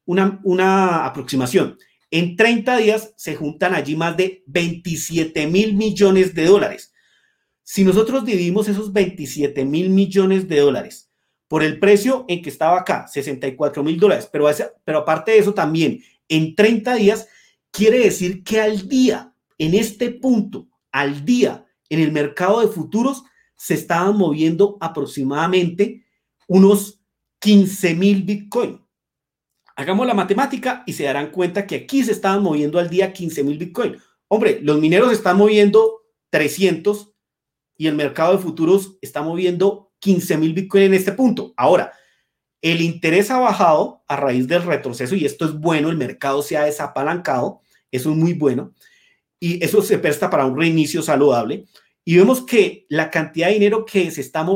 una, 0.04 0.40
una 0.44 1.04
aproximación. 1.04 1.78
En 2.10 2.36
30 2.36 2.76
días 2.78 3.12
se 3.16 3.34
juntan 3.34 3.74
allí 3.74 3.96
más 3.96 4.16
de 4.16 4.44
27 4.46 5.46
mil 5.48 5.74
millones 5.74 6.34
de 6.34 6.46
dólares. 6.46 6.92
Si 7.62 7.84
nosotros 7.84 8.24
dividimos 8.24 8.68
esos 8.68 8.92
27 8.92 9.64
mil 9.64 9.90
millones 9.90 10.46
de 10.46 10.60
dólares 10.60 11.10
por 11.48 11.62
el 11.62 11.78
precio 11.78 12.24
en 12.28 12.42
que 12.42 12.50
estaba 12.50 12.78
acá, 12.78 13.06
64 13.08 13.82
mil 13.82 13.98
dólares. 13.98 14.28
Pero, 14.30 14.48
pero 14.84 14.98
aparte 14.98 15.32
de 15.32 15.38
eso 15.38 15.54
también, 15.54 16.00
en 16.28 16.54
30 16.54 16.94
días, 16.94 17.28
quiere 17.70 17.98
decir 17.98 18.42
que 18.44 18.60
al 18.60 18.88
día, 18.88 19.34
en 19.58 19.74
este 19.74 20.10
punto, 20.10 20.68
al 20.92 21.24
día, 21.24 21.66
en 21.88 22.00
el 22.00 22.12
mercado 22.12 22.60
de 22.60 22.68
futuros, 22.68 23.24
se 23.56 23.74
estaban 23.74 24.16
moviendo 24.16 24.76
aproximadamente 24.80 26.05
unos 26.46 27.00
15 27.40 27.94
mil 27.94 28.22
Bitcoin. 28.22 28.80
Hagamos 29.76 30.06
la 30.06 30.14
matemática 30.14 30.82
y 30.86 30.92
se 30.92 31.04
darán 31.04 31.30
cuenta 31.30 31.66
que 31.66 31.76
aquí 31.76 32.02
se 32.02 32.12
estaban 32.12 32.42
moviendo 32.42 32.78
al 32.78 32.88
día 32.88 33.12
15 33.12 33.44
mil 33.44 33.58
Bitcoin. 33.58 33.96
Hombre, 34.28 34.60
los 34.62 34.80
mineros 34.80 35.12
están 35.12 35.36
moviendo 35.36 36.02
300 36.30 37.12
y 37.76 37.86
el 37.86 37.94
mercado 37.94 38.32
de 38.32 38.42
futuros 38.42 38.96
está 39.02 39.22
moviendo 39.22 39.92
15 39.98 40.38
mil 40.38 40.54
Bitcoin 40.54 40.84
en 40.84 40.94
este 40.94 41.12
punto. 41.12 41.52
Ahora, 41.56 41.92
el 42.62 42.80
interés 42.80 43.30
ha 43.30 43.38
bajado 43.38 44.02
a 44.08 44.16
raíz 44.16 44.48
del 44.48 44.62
retroceso 44.62 45.14
y 45.14 45.24
esto 45.24 45.44
es 45.44 45.52
bueno, 45.52 45.90
el 45.90 45.96
mercado 45.96 46.42
se 46.42 46.56
ha 46.56 46.64
desapalancado, 46.64 47.60
eso 47.90 48.10
es 48.10 48.16
muy 48.16 48.32
bueno 48.32 48.74
y 49.38 49.62
eso 49.64 49.82
se 49.82 49.98
presta 49.98 50.30
para 50.30 50.46
un 50.46 50.58
reinicio 50.58 51.02
saludable. 51.02 51.66
y 52.04 52.16
vemos 52.16 52.46
que 52.46 52.86
la 52.88 53.10
cantidad 53.10 53.48
de 53.48 53.54
dinero 53.54 53.84
que 53.84 54.10
se 54.12 54.20
está, 54.20 54.46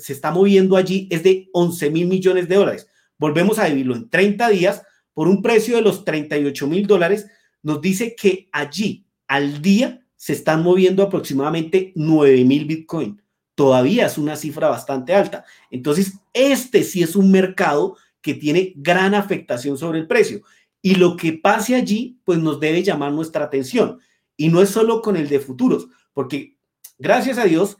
se 0.00 0.12
está 0.12 0.30
moviendo 0.30 0.76
allí 0.76 1.08
es 1.10 1.22
de 1.22 1.48
11 1.52 1.90
mil 1.90 2.06
millones 2.06 2.48
de 2.48 2.56
dólares. 2.56 2.88
Volvemos 3.18 3.58
a 3.58 3.66
dividirlo 3.66 3.96
en 3.96 4.08
30 4.08 4.48
días 4.50 4.82
por 5.12 5.28
un 5.28 5.42
precio 5.42 5.76
de 5.76 5.82
los 5.82 6.04
38 6.04 6.66
mil 6.66 6.86
dólares. 6.86 7.26
Nos 7.62 7.80
dice 7.80 8.14
que 8.16 8.48
allí 8.52 9.06
al 9.26 9.62
día 9.62 10.04
se 10.16 10.32
están 10.32 10.62
moviendo 10.62 11.02
aproximadamente 11.02 11.92
9 11.94 12.44
mil 12.44 12.64
Bitcoin. 12.64 13.20
Todavía 13.54 14.06
es 14.06 14.18
una 14.18 14.36
cifra 14.36 14.68
bastante 14.68 15.14
alta. 15.14 15.44
Entonces, 15.70 16.14
este 16.32 16.82
sí 16.82 17.02
es 17.02 17.14
un 17.14 17.30
mercado 17.30 17.96
que 18.20 18.34
tiene 18.34 18.72
gran 18.76 19.14
afectación 19.14 19.78
sobre 19.78 20.00
el 20.00 20.06
precio. 20.06 20.42
Y 20.82 20.96
lo 20.96 21.16
que 21.16 21.34
pase 21.34 21.76
allí, 21.76 22.18
pues 22.24 22.38
nos 22.38 22.58
debe 22.58 22.82
llamar 22.82 23.12
nuestra 23.12 23.44
atención. 23.44 24.00
Y 24.36 24.48
no 24.48 24.60
es 24.60 24.70
solo 24.70 25.00
con 25.00 25.16
el 25.16 25.28
de 25.28 25.38
futuros, 25.38 25.86
porque 26.12 26.54
Gracias 26.98 27.38
a 27.38 27.44
Dios, 27.44 27.76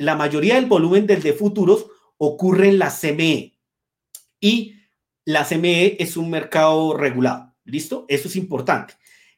la 0.00 0.16
mayoría 0.16 0.54
del 0.54 0.64
volumen 0.64 1.06
del 1.06 1.20
de 1.20 1.34
futuros 1.34 1.86
ocurre 2.16 2.70
en 2.70 2.78
la 2.78 2.90
CME 2.90 3.58
y 4.40 4.74
la 5.26 5.44
CME 5.44 5.98
es 6.00 6.16
un 6.16 6.30
mercado 6.30 6.96
regulado. 6.96 7.54
¿Listo? 7.64 8.06
Eso 8.08 8.28
es 8.28 8.36
importante. 8.36 8.94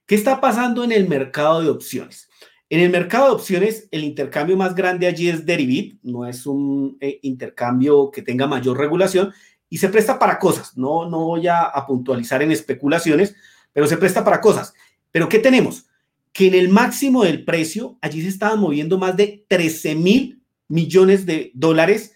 ¿Qué 0.07 0.15
está 0.15 0.41
pasando 0.41 0.85
en 0.85 0.93
el 0.93 1.09
mercado 1.09 1.63
de 1.63 1.69
opciones? 1.69 2.29
En 2.71 2.79
el 2.79 2.91
mercado 2.91 3.27
de 3.27 3.33
opciones, 3.33 3.89
el 3.91 4.05
intercambio 4.05 4.57
más 4.57 4.77
grande 4.77 5.09
allí 5.09 5.29
es 5.29 5.45
Derivit, 5.45 5.99
no 6.05 6.29
es 6.29 6.47
un 6.47 6.97
eh, 7.01 7.19
intercambio 7.23 8.13
que 8.13 8.23
tenga 8.23 8.47
mayor 8.47 8.79
regulación 8.79 9.33
y 9.69 9.79
se 9.79 9.89
presta 9.89 10.17
para 10.17 10.39
cosas. 10.39 10.77
No, 10.77 11.11
no 11.11 11.25
voy 11.25 11.49
a, 11.49 11.63
a 11.63 11.85
puntualizar 11.85 12.41
en 12.41 12.53
especulaciones, 12.53 13.35
pero 13.73 13.89
se 13.89 13.97
presta 13.97 14.25
para 14.25 14.41
cosas. 14.41 14.73
¿Pero 15.11 15.29
qué 15.29 15.41
tenemos? 15.41 15.87
que 16.33 16.47
en 16.47 16.55
el 16.55 16.71
máximo 16.71 17.25
del 17.25 17.45
precio, 17.45 17.99
allí 18.01 18.23
se 18.23 18.29
estaban 18.29 18.59
moviendo 18.59 18.97
más 18.97 19.15
de 19.19 19.45
13 19.49 19.95
mil 19.97 20.42
millones 20.69 21.27
de 21.27 21.51
dólares 21.55 22.15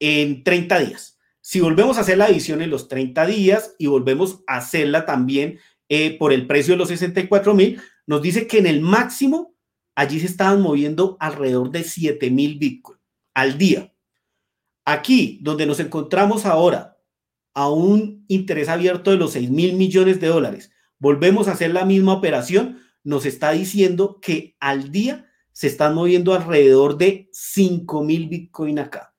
en 0.00 0.44
30 0.44 0.78
días. 0.80 1.18
Si 1.40 1.60
volvemos 1.60 1.96
a 1.96 2.02
hacer 2.02 2.18
la 2.18 2.28
división 2.28 2.60
en 2.62 2.70
los 2.70 2.88
30 2.88 3.26
días 3.26 3.74
y 3.78 3.86
volvemos 3.86 4.42
a 4.46 4.58
hacerla 4.58 5.06
también 5.06 5.58
eh, 5.88 6.18
por 6.18 6.32
el 6.32 6.46
precio 6.46 6.74
de 6.74 6.78
los 6.78 6.88
64 6.88 7.54
mil, 7.54 7.80
nos 8.06 8.22
dice 8.22 8.46
que 8.46 8.58
en 8.58 8.66
el 8.66 8.80
máximo 8.80 9.54
allí 9.94 10.20
se 10.20 10.26
estaban 10.26 10.60
moviendo 10.60 11.16
alrededor 11.20 11.70
de 11.70 11.84
7 11.84 12.30
mil 12.30 12.58
Bitcoin 12.58 12.98
al 13.34 13.56
día. 13.56 13.92
Aquí, 14.84 15.38
donde 15.42 15.66
nos 15.66 15.80
encontramos 15.80 16.46
ahora, 16.46 16.98
a 17.54 17.70
un 17.70 18.24
interés 18.28 18.68
abierto 18.68 19.10
de 19.10 19.16
los 19.16 19.32
6 19.32 19.50
mil 19.50 19.74
millones 19.74 20.20
de 20.20 20.28
dólares, 20.28 20.70
volvemos 20.98 21.48
a 21.48 21.52
hacer 21.52 21.72
la 21.72 21.84
misma 21.84 22.14
operación, 22.14 22.80
nos 23.04 23.26
está 23.26 23.52
diciendo 23.52 24.18
que 24.20 24.56
al 24.60 24.92
día 24.92 25.27
se 25.58 25.66
están 25.66 25.92
moviendo 25.96 26.34
alrededor 26.34 26.96
de 26.96 27.28
5 27.32 28.04
mil 28.04 28.28
Bitcoin 28.28 28.78
acá. 28.78 29.12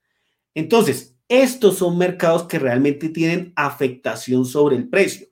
Entonces, 0.56 1.18
estos 1.28 1.80
son 1.80 1.98
mercados 1.98 2.44
que 2.44 2.58
realmente 2.58 3.10
tienen 3.10 3.52
afectación 3.58 4.46
sobre 4.46 4.78
el 4.78 4.88
precio. 4.88 5.28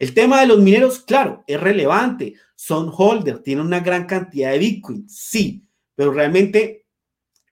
El 0.00 0.14
tema 0.14 0.40
de 0.40 0.48
los 0.48 0.58
mineros, 0.58 0.98
claro, 0.98 1.44
es 1.46 1.60
relevante. 1.60 2.34
Son 2.56 2.90
holder, 2.92 3.38
tienen 3.38 3.66
una 3.66 3.78
gran 3.78 4.06
cantidad 4.06 4.50
de 4.50 4.58
Bitcoin, 4.58 5.08
sí, 5.08 5.64
pero 5.94 6.10
realmente 6.10 6.88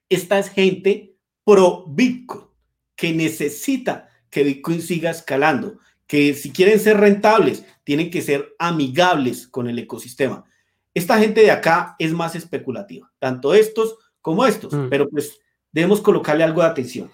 esta 0.09 0.37
es 0.37 0.49
gente 0.49 1.15
pro 1.45 1.85
Bitcoin 1.87 2.43
que 2.93 3.13
necesita 3.13 4.09
que 4.29 4.43
Bitcoin 4.43 4.81
siga 4.81 5.11
escalando, 5.11 5.79
que 6.07 6.33
si 6.33 6.51
quieren 6.51 6.77
ser 6.77 6.97
rentables, 6.97 7.63
tienen 7.85 8.11
que 8.11 8.21
ser 8.21 8.53
amigables 8.59 9.47
con 9.47 9.69
el 9.69 9.79
ecosistema. 9.79 10.43
Esta 10.97 11.19
gente 11.19 11.41
de 11.41 11.51
acá 11.51 11.95
es 11.99 12.11
más 12.11 12.35
especulativa, 12.35 13.07
tanto 13.19 13.53
estos 13.53 13.99
como 14.19 14.47
estos, 14.47 14.73
mm. 14.73 14.89
pero 14.89 15.07
pues 15.07 15.39
debemos 15.71 16.01
colocarle 16.01 16.43
algo 16.43 16.61
de 16.61 16.67
atención. 16.67 17.11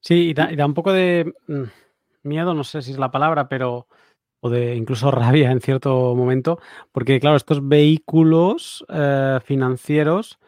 Sí, 0.00 0.30
y 0.30 0.34
da, 0.34 0.66
un 0.66 0.74
poco 0.74 0.92
de 0.92 1.32
mm, 1.46 1.62
miedo, 2.24 2.52
no 2.52 2.64
sé 2.64 2.82
si 2.82 2.90
es 2.90 2.98
la 2.98 3.12
palabra, 3.12 3.48
pero 3.48 3.86
o 4.40 4.50
de 4.50 4.74
incluso 4.74 5.10
rabia 5.12 5.52
en 5.52 5.60
cierto 5.60 6.16
momento, 6.16 6.58
porque 6.90 7.20
claro, 7.20 7.36
estos 7.36 7.68
vehículos 7.68 8.84
eh, 8.88 9.38
financieros 9.44 10.40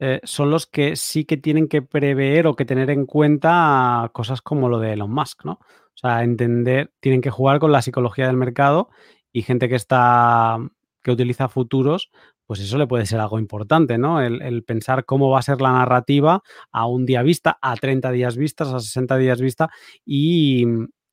eh, 0.00 0.20
son 0.24 0.50
los 0.50 0.66
que 0.66 0.96
sí 0.96 1.26
que 1.26 1.36
tienen 1.36 1.68
que 1.68 1.82
prever 1.82 2.46
o 2.46 2.56
que 2.56 2.64
tener 2.64 2.88
en 2.88 3.04
cuenta 3.04 4.10
cosas 4.14 4.40
como 4.40 4.70
lo 4.70 4.78
de 4.78 4.94
Elon 4.94 5.12
Musk, 5.12 5.44
¿no? 5.44 5.52
O 5.52 5.98
sea, 5.98 6.24
entender, 6.24 6.92
tienen 6.98 7.20
que 7.20 7.30
jugar 7.30 7.58
con 7.58 7.72
la 7.72 7.82
psicología 7.82 8.26
del 8.26 8.38
mercado 8.38 8.88
y 9.34 9.42
gente 9.42 9.68
que 9.68 9.74
está, 9.74 10.58
que 11.06 11.12
utiliza 11.12 11.48
futuros, 11.48 12.10
pues 12.46 12.58
eso 12.58 12.76
le 12.78 12.88
puede 12.88 13.06
ser 13.06 13.20
algo 13.20 13.38
importante, 13.38 13.96
¿no? 13.96 14.20
El, 14.20 14.64
pensar 14.64 15.04
cómo 15.04 15.30
va 15.30 15.38
a 15.38 15.42
ser 15.42 15.60
la 15.60 15.70
narrativa 15.70 16.42
a 16.72 16.86
un 16.86 17.06
día 17.06 17.22
vista, 17.22 17.56
a 17.62 17.76
30 17.76 18.10
días 18.10 18.36
vistas, 18.36 18.72
a 18.72 18.80
60 18.80 19.16
días 19.16 19.40
vista 19.40 19.70
y, 20.04 20.64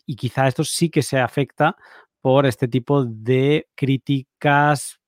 y 0.08 0.16
quizá 0.16 0.48
esto 0.48 0.64
sí 0.64 0.90
que 0.90 1.04
se 1.04 1.20
afecta 1.20 1.76
por 2.22 2.48
este 2.48 2.68
tipo 2.68 3.06
de 3.06 3.68
críticas 3.76 5.00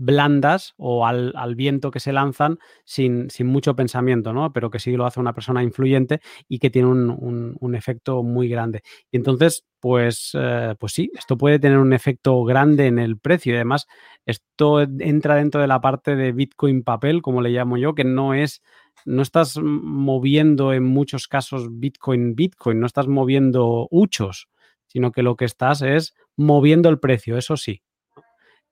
blandas 0.00 0.72
o 0.78 1.06
al, 1.06 1.54
viento 1.54 1.90
que 1.90 2.00
se 2.00 2.12
lanzan 2.12 2.58
sin, 2.84 3.28
mucho 3.44 3.76
pensamiento, 3.76 4.32
¿no? 4.32 4.52
Pero 4.52 4.70
que 4.70 4.78
sí 4.78 4.92
lo 4.92 5.04
hace 5.04 5.20
una 5.20 5.34
persona 5.34 5.62
influyente 5.62 6.20
y 6.48 6.58
que 6.58 6.70
tiene 6.70 6.88
un, 6.88 7.74
efecto 7.74 8.22
muy 8.22 8.48
grande. 8.48 8.82
Y 9.12 9.18
entonces, 9.18 9.64
pues, 9.78 10.30
eh, 10.34 10.74
pues 10.78 10.92
sí, 10.92 11.10
esto 11.14 11.36
puede 11.36 11.58
tener 11.58 11.78
un 11.78 11.92
efecto 11.92 12.42
grande 12.44 12.86
en 12.86 12.98
el 12.98 13.18
precio. 13.18 13.52
Y 13.52 13.56
además, 13.56 13.86
esto 14.24 14.80
entra 14.80 15.36
dentro 15.36 15.60
de 15.60 15.68
la 15.68 15.80
parte 15.80 16.16
de 16.16 16.32
Bitcoin 16.32 16.82
papel, 16.82 17.22
como 17.22 17.42
le 17.42 17.50
llamo 17.50 17.76
yo, 17.76 17.94
que 17.94 18.04
no 18.04 18.34
es 18.34 18.62
no 19.06 19.22
estás 19.22 19.58
moviendo 19.62 20.72
en 20.72 20.84
muchos 20.84 21.26
casos 21.26 21.68
Bitcoin, 21.70 22.34
Bitcoin, 22.34 22.80
no 22.80 22.86
estás 22.86 23.06
moviendo 23.06 23.88
huchos, 23.90 24.48
sino 24.86 25.10
que 25.12 25.22
lo 25.22 25.36
que 25.36 25.46
estás 25.46 25.80
es 25.80 26.14
moviendo 26.36 26.90
el 26.90 26.98
precio, 26.98 27.38
eso 27.38 27.56
sí, 27.56 27.82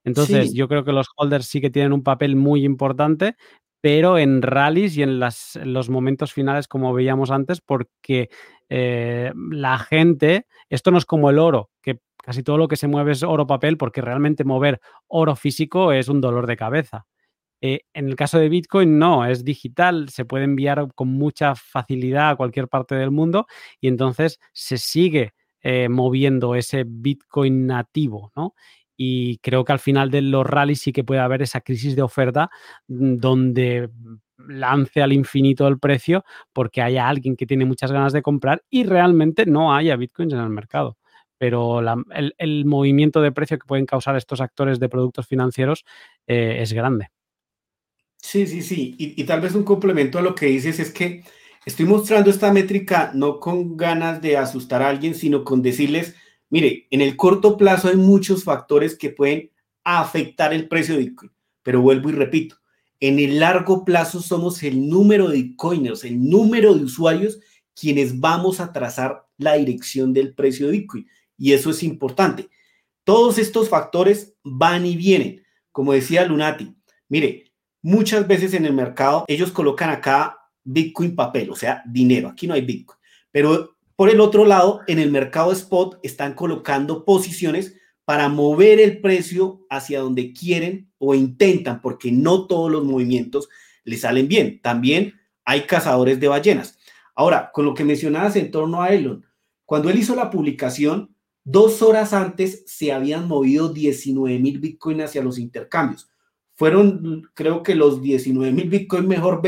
entonces, 0.05 0.55
yo 0.55 0.69
creo 0.69 0.85
que 0.85 0.93
los 0.93 1.09
holders 1.17 1.47
sí 1.47 1.61
que 1.61 1.71
tienen 1.71 1.93
un 1.93 2.03
papel 2.03 2.37
muy 2.37 2.65
importante, 2.65 3.37
pero 3.81 4.19
en 4.19 4.43
rallies 4.43 4.97
y 4.97 5.03
en, 5.03 5.21
los 5.21 5.89
momentos 5.89 6.33
finales, 6.33 6.67
como 6.69 6.93
veíamos 6.93 7.31
antes, 7.31 7.61
porque 7.61 8.29
eh, 8.69 9.33
la 9.51 9.79
gente, 9.79 10.47
esto 10.69 10.91
no 10.91 10.99
es 10.99 11.05
como 11.05 11.31
el 11.31 11.39
oro, 11.39 11.71
que 11.83 12.01
casi 12.17 12.43
todo 12.43 12.59
lo 12.59 12.69
que 12.69 12.77
se 12.77 12.89
mueve 12.89 13.13
es 13.13 13.23
oro 13.23 13.47
papel, 13.47 13.77
porque 13.77 14.01
realmente 14.01 14.45
mover 14.45 14.81
oro 15.07 15.37
físico 15.37 15.93
es 15.93 16.09
un 16.09 16.21
dolor 16.21 16.47
de 16.47 16.57
cabeza. 16.57 17.07
Eh, 17.61 17.81
en 17.93 18.09
el 18.09 18.17
caso 18.17 18.39
de 18.39 18.49
Bitcoin, 18.49 18.99
no, 18.99 19.27
es 19.27 19.45
digital, 19.45 20.09
se 20.11 20.25
puede 20.25 20.45
enviar 20.45 20.89
con 20.95 21.09
mucha 21.09 21.55
facilidad 21.57 22.31
a 22.31 22.37
cualquier 22.37 22.69
parte 22.69 22.95
del 22.95 23.11
mundo 23.11 23.47
y 23.81 23.89
entonces 23.89 24.39
se 24.53 24.79
sigue 24.79 25.35
eh, 25.61 25.89
moviendo 25.89 26.55
ese 26.55 26.85
Bitcoin 26.87 27.67
nativo, 27.67 28.33
¿no? 28.37 28.55
Y 29.01 29.39
creo 29.39 29.65
que 29.65 29.73
al 29.73 29.79
final 29.79 30.11
de 30.11 30.21
los 30.23 30.45
rallies 30.45 30.81
sí 30.81 30.93
que 30.93 31.05
puede 31.05 31.21
haber 31.21 31.41
esa 31.41 31.61
crisis 31.61 31.95
de 31.95 32.03
oferta 32.03 32.51
mm, 32.89 33.17
donde 33.17 33.89
lance 34.49 35.01
al 35.01 35.13
infinito 35.13 35.67
el 35.69 35.79
precio 35.79 36.25
porque 36.53 36.83
haya 36.83 37.09
alguien 37.09 37.37
que 37.37 37.47
tiene 37.47 37.65
muchas 37.65 37.93
ganas 37.93 38.13
de 38.13 38.23
comprar 38.23 38.63
y 38.69 38.85
realmente 38.85 39.47
no 39.47 39.75
haya 39.75 39.97
bitcoins 39.97 40.33
en 40.33 40.41
el 40.41 40.49
mercado. 40.51 40.99
Pero 41.39 41.81
el, 42.11 42.65
movimiento 42.65 43.23
de 43.23 43.31
precio 43.31 43.59
que 43.59 43.67
pueden 43.67 43.87
causar 43.87 44.17
estos 44.17 44.41
actores 44.41 44.81
de 44.81 44.89
productos 44.89 45.29
financieros 45.29 45.85
eh, 46.27 46.57
es 46.61 46.73
grande. 46.73 47.11
Sí, 48.17 48.49
sí, 48.49 48.63
sí. 48.63 48.97
Y, 48.99 49.23
tal 49.23 49.41
vez 49.41 49.55
un 49.55 49.63
complemento 49.63 50.19
a 50.19 50.23
lo 50.23 50.35
que 50.35 50.47
dices 50.47 50.81
es 50.81 50.91
que 50.91 51.23
estoy 51.65 51.87
mostrando 51.87 52.31
esta 52.31 52.53
métrica 52.53 53.13
no 53.15 53.39
con 53.39 53.77
ganas 53.77 54.21
de 54.21 54.37
asustar 54.37 54.83
a 54.83 54.89
alguien, 54.89 55.15
sino 55.15 55.45
con 55.45 55.63
decirles, 55.63 56.17
Mire, 56.51 56.87
en 56.91 57.01
el 57.01 57.17
corto 57.17 57.57
plazo 57.57 57.89
hay 57.89 57.97
muchos 57.97 58.45
factores 58.45 58.97
que 58.97 59.11
pueden 59.11 59.51
afectar 59.85 60.53
el 60.53 60.69
precio 60.69 60.95
de 60.95 61.01
Bitcoin, 61.01 61.31
pero 61.63 61.81
vuelvo 61.83 62.09
y 62.09 62.13
repito, 62.13 62.57
en 63.01 63.19
el 63.19 63.39
largo 63.39 63.85
plazo 63.85 64.21
somos 64.21 64.63
el 64.63 64.89
número 64.89 65.29
de 65.29 65.43
Bitcoiners, 65.43 66.05
el 66.05 66.29
número 66.29 66.75
de 66.75 66.85
usuarios 66.85 67.39
quienes 67.79 68.19
vamos 68.19 68.59
a 68.61 68.73
trazar 68.73 69.27
la 69.37 69.55
dirección 69.55 70.13
del 70.13 70.35
precio 70.35 70.67
de 70.67 70.73
Bitcoin. 70.73 71.07
Y 71.37 71.53
eso 71.53 71.71
es 71.71 71.85
importante. 71.85 72.49
Todos 73.05 73.39
estos 73.39 73.69
factores 73.69 74.35
van 74.43 74.85
y 74.85 74.97
vienen. 74.97 75.45
Como 75.71 75.93
decía 75.93 76.27
Lunati, 76.27 76.75
mire, 77.09 77.53
muchas 77.83 78.27
veces 78.27 78.53
en 78.55 78.67
el 78.67 78.73
mercado 78.73 79.25
ellos 79.29 79.53
colocan 79.53 79.91
acá 79.91 80.39
Bitcoin 80.65 81.15
papel, 81.15 81.51
o 81.51 81.57
sea, 81.57 81.83
dinero. 81.87 82.29
Aquí 82.29 82.49
no 82.49 82.55
hay 82.55 82.63
Bitcoin. 82.63 82.99
Pero 83.31 83.77
por 83.99 84.11
el 84.11 84.21
otro 84.21 84.45
lado, 84.45 84.83
en 84.87 85.01
el 85.01 85.11
mercado 85.11 85.51
spot 85.51 85.99
están 86.05 86.35
colocando 86.35 87.05
posiciones 87.05 87.75
para 88.05 88.29
mover 88.29 88.79
el 88.79 89.01
precio 89.01 89.67
hacia 89.71 89.99
donde 89.99 90.33
quieren 90.33 90.89
o 90.99 91.17
intentan, 91.17 91.81
porque 91.81 92.13
no 92.13 92.47
todos 92.47 92.71
los 92.71 92.85
movimientos 92.85 93.49
le 93.83 93.97
salen 93.97 94.29
bien. 94.29 94.61
También 94.63 95.15
hay 95.45 95.63
cazadores 95.63 96.21
de 96.21 96.29
ballenas. 96.29 96.79
Ahora, 97.17 97.51
con 97.53 97.65
lo 97.65 97.75
que 97.75 97.83
mencionabas 97.83 98.37
en 98.37 98.53
torno 98.53 98.83
a 98.83 98.91
Elon, 98.91 99.27
cuando 99.65 99.91
él 99.91 99.99
hizo 99.99 100.15
la 100.15 100.31
publicación, 100.31 101.17
dos 101.43 101.83
horas 101.83 102.13
antes 102.13 102.63
se 102.69 102.93
habían 102.93 103.27
movido 103.27 103.73
19 103.73 104.39
mil 104.39 104.61
Bitcoin 104.61 105.01
hacia 105.01 105.25
los 105.25 105.41
intercambios. 105.41 106.09
fueron 106.55 107.29
creo 107.35 107.65
que 107.65 107.75
los 107.75 108.01
19 108.01 108.53
mil 108.53 108.69
Bitcoin 108.69 109.09
mejor 109.09 109.43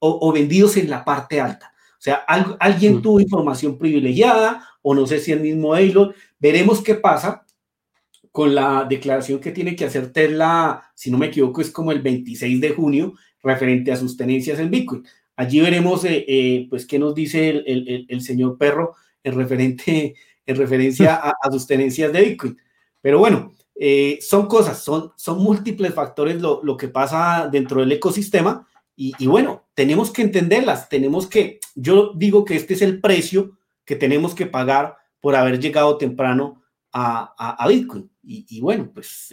o, 0.00 0.32
vendidos 0.32 0.76
en 0.78 0.90
la 0.90 1.04
parte 1.04 1.40
alta. 1.40 1.73
O 2.04 2.10
sea, 2.10 2.16
alguien 2.16 2.96
mm. 2.96 3.02
tuvo 3.02 3.18
información 3.18 3.78
privilegiada 3.78 4.68
o 4.82 4.94
no 4.94 5.06
sé 5.06 5.20
si 5.20 5.32
el 5.32 5.40
mismo 5.40 5.74
Elon. 5.74 6.12
Veremos 6.38 6.82
qué 6.82 6.96
pasa 6.96 7.46
con 8.30 8.54
la 8.54 8.84
declaración 8.84 9.40
que 9.40 9.52
tiene 9.52 9.74
que 9.74 9.86
hacer 9.86 10.12
Tesla, 10.12 10.92
si 10.94 11.10
no 11.10 11.16
me 11.16 11.28
equivoco, 11.28 11.62
es 11.62 11.70
como 11.70 11.92
el 11.92 12.02
26 12.02 12.60
de 12.60 12.70
junio, 12.74 13.14
referente 13.42 13.90
a 13.90 13.96
sus 13.96 14.18
tenencias 14.18 14.58
en 14.58 14.70
Bitcoin. 14.70 15.06
Allí 15.34 15.60
veremos, 15.60 16.04
eh, 16.04 16.26
eh, 16.28 16.66
pues, 16.68 16.84
qué 16.84 16.98
nos 16.98 17.14
dice 17.14 17.48
el, 17.48 18.20
señor 18.20 18.58
Perro 18.58 18.96
en, 19.22 19.36
referente, 19.36 20.14
en 20.44 20.56
referencia 20.56 21.14
a, 21.42 21.50
sus 21.50 21.66
tenencias 21.66 22.12
de 22.12 22.20
Bitcoin. 22.20 22.58
Pero 23.00 23.18
bueno, 23.18 23.54
eh, 23.76 24.18
son 24.20 24.46
cosas, 24.46 24.78
son, 24.82 25.12
son 25.16 25.42
múltiples 25.42 25.94
factores 25.94 26.38
lo, 26.38 26.60
lo 26.62 26.76
que 26.76 26.88
pasa 26.88 27.48
dentro 27.50 27.80
del 27.80 27.92
ecosistema 27.92 28.68
y, 28.94 29.26
bueno, 29.26 29.63
tenemos 29.74 30.10
que 30.10 30.22
entenderlas, 30.22 30.88
tenemos 30.88 31.26
que, 31.26 31.60
yo 31.74 32.12
digo 32.14 32.44
que 32.44 32.56
este 32.56 32.74
es 32.74 32.82
el 32.82 33.00
precio 33.00 33.58
que 33.84 33.96
tenemos 33.96 34.34
que 34.34 34.46
pagar 34.46 34.96
por 35.20 35.34
haber 35.34 35.60
llegado 35.60 35.98
temprano 35.98 36.62
a, 36.92 37.56
a, 37.58 37.68
Bitcoin. 37.68 38.10
Y, 38.22 38.60
bueno, 38.60 38.90
pues 38.94 39.28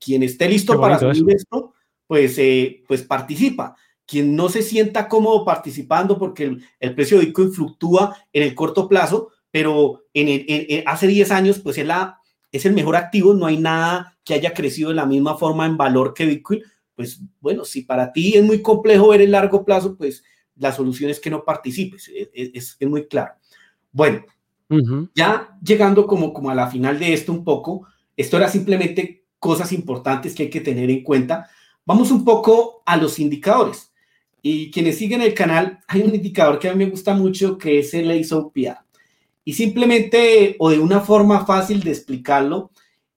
quien 0.00 0.22
esté 0.22 0.48
listo 0.48 0.80
para 0.80 0.98
subir 0.98 1.24
esto, 1.36 1.74
pues, 2.06 2.40
pues 2.88 3.02
participa 3.02 3.76
quien 4.06 4.36
no 4.36 4.48
se 4.48 4.62
sienta 4.62 5.08
cómodo 5.08 5.44
participando 5.44 6.18
porque 6.18 6.56
el, 6.78 6.94
precio 6.94 7.18
de 7.18 7.26
Bitcoin 7.26 7.52
fluctúa 7.52 8.16
en 8.32 8.42
el 8.42 8.54
corto 8.54 8.88
plazo, 8.88 9.30
pero 9.50 10.04
en, 10.12 10.82
hace 10.86 11.06
10 11.06 11.30
años, 11.30 11.58
pues 11.58 11.78
es, 11.78 11.86
la, 11.86 12.18
es 12.52 12.66
el 12.66 12.74
mejor 12.74 12.96
activo, 12.96 13.34
no 13.34 13.46
hay 13.46 13.56
nada 13.56 14.18
que 14.24 14.34
haya 14.34 14.52
crecido 14.52 14.90
de 14.90 14.96
la 14.96 15.06
misma 15.06 15.36
forma 15.36 15.66
en 15.66 15.76
valor 15.76 16.14
que 16.14 16.26
Bitcoin, 16.26 16.62
pues 16.94 17.20
bueno, 17.40 17.64
si 17.64 17.82
para 17.82 18.12
ti 18.12 18.34
es 18.36 18.44
muy 18.44 18.62
complejo 18.62 19.08
ver 19.08 19.20
el 19.20 19.32
largo 19.32 19.64
plazo, 19.64 19.96
pues 19.96 20.22
la 20.56 20.72
solución 20.72 21.10
es 21.10 21.20
que 21.20 21.30
no 21.30 21.44
participes, 21.44 22.08
e, 22.08 22.30
e, 22.34 22.50
es, 22.54 22.76
es, 22.78 22.88
muy 22.88 23.06
claro. 23.06 23.34
Bueno, 23.92 24.24
ya 25.14 25.56
llegando 25.62 26.06
como, 26.06 26.32
como 26.32 26.50
a 26.50 26.54
la 26.54 26.68
final 26.68 26.98
de 26.98 27.12
esto 27.12 27.32
un 27.32 27.44
poco, 27.44 27.86
esto 28.16 28.36
era 28.36 28.48
simplemente 28.48 29.24
cosas 29.38 29.72
importantes 29.72 30.34
que 30.34 30.44
hay 30.44 30.50
que 30.50 30.60
tener 30.60 30.90
en 30.90 31.02
cuenta. 31.02 31.48
Vamos 31.84 32.10
un 32.10 32.24
poco 32.24 32.82
a 32.86 32.96
los 32.96 33.18
indicadores. 33.18 33.92
Y 34.40 34.70
quienes 34.70 34.98
siguen 34.98 35.22
el 35.22 35.34
canal, 35.34 35.80
hay 35.86 36.02
un 36.02 36.14
indicador 36.14 36.58
que 36.58 36.68
a 36.68 36.74
mí 36.74 36.84
me 36.84 36.90
gusta 36.90 37.14
mucho 37.14 37.56
que 37.56 37.78
es 37.78 37.94
el 37.94 38.10
ASOPA. 38.10 38.84
Y 39.44 39.52
simplemente, 39.52 40.56
o 40.58 40.70
de 40.70 40.78
una 40.78 41.00
forma 41.00 41.44
fácil 41.44 41.82
de 41.82 41.90
explicarlo, 41.90 42.70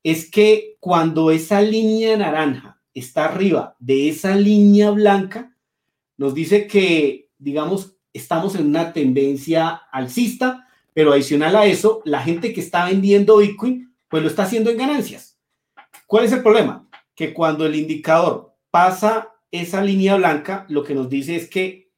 es 0.03 0.29
que 0.29 0.77
cuando 0.79 1.31
esa 1.31 1.61
línea 1.61 2.17
naranja 2.17 2.76
está 2.99 3.25
arriba 3.25 3.75
de 3.79 4.09
esa 4.09 4.35
línea 4.35 4.91
blanca, 4.91 5.55
nos 6.17 6.33
dice 6.33 6.67
que, 6.67 7.29
digamos, 7.37 7.95
estamos 8.13 8.55
en 8.55 8.67
una 8.67 8.93
tendencia 8.93 9.81
alcista, 9.91 10.67
pero 10.93 11.13
adicional 11.13 11.55
a 11.55 11.65
eso, 11.65 12.01
la 12.05 12.21
gente 12.21 12.53
que 12.53 12.61
está 12.61 12.85
vendiendo 12.85 13.37
Bitcoin, 13.37 13.93
pues 14.09 14.23
lo 14.23 14.29
está 14.29 14.43
haciendo 14.43 14.71
en 14.71 14.77
ganancias. 14.77 15.37
¿Cuál 16.07 16.25
es 16.25 16.31
el 16.31 16.41
problema? 16.41 16.87
Que 17.15 17.33
cuando 17.33 17.65
el 17.65 17.75
indicador 17.75 18.55
pasa 18.71 19.33
esa 19.51 19.81
línea 19.81 20.15
blanca 20.15 20.65
lo 20.69 20.83
que 20.83 20.95
nos 20.95 21.09
dice 21.09 21.35
es 21.35 21.49
que 21.49 21.91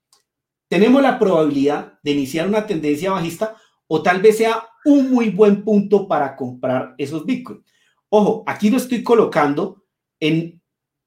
tenemos 0.68 1.02
la 1.02 1.18
probabilidad 1.18 2.00
de 2.04 2.12
iniciar 2.12 2.48
una 2.48 2.68
tendencia 2.68 3.12
bajista 3.12 3.56
o 3.88 4.04
tal 4.04 4.22
vez 4.22 4.38
sea 4.38 4.68
un 4.86 5.12
muy 5.12 5.30
buen 5.30 5.64
punto 5.64 6.08
para 6.08 6.36
comprar 6.36 6.94
esos 6.98 7.26
Bitcoin. 7.26 7.64
Ojo, 8.10 8.44
aquí 8.46 8.70
lo 8.70 8.78
estoy 8.78 9.04
colocando 9.04 9.84
en 10.20 10.59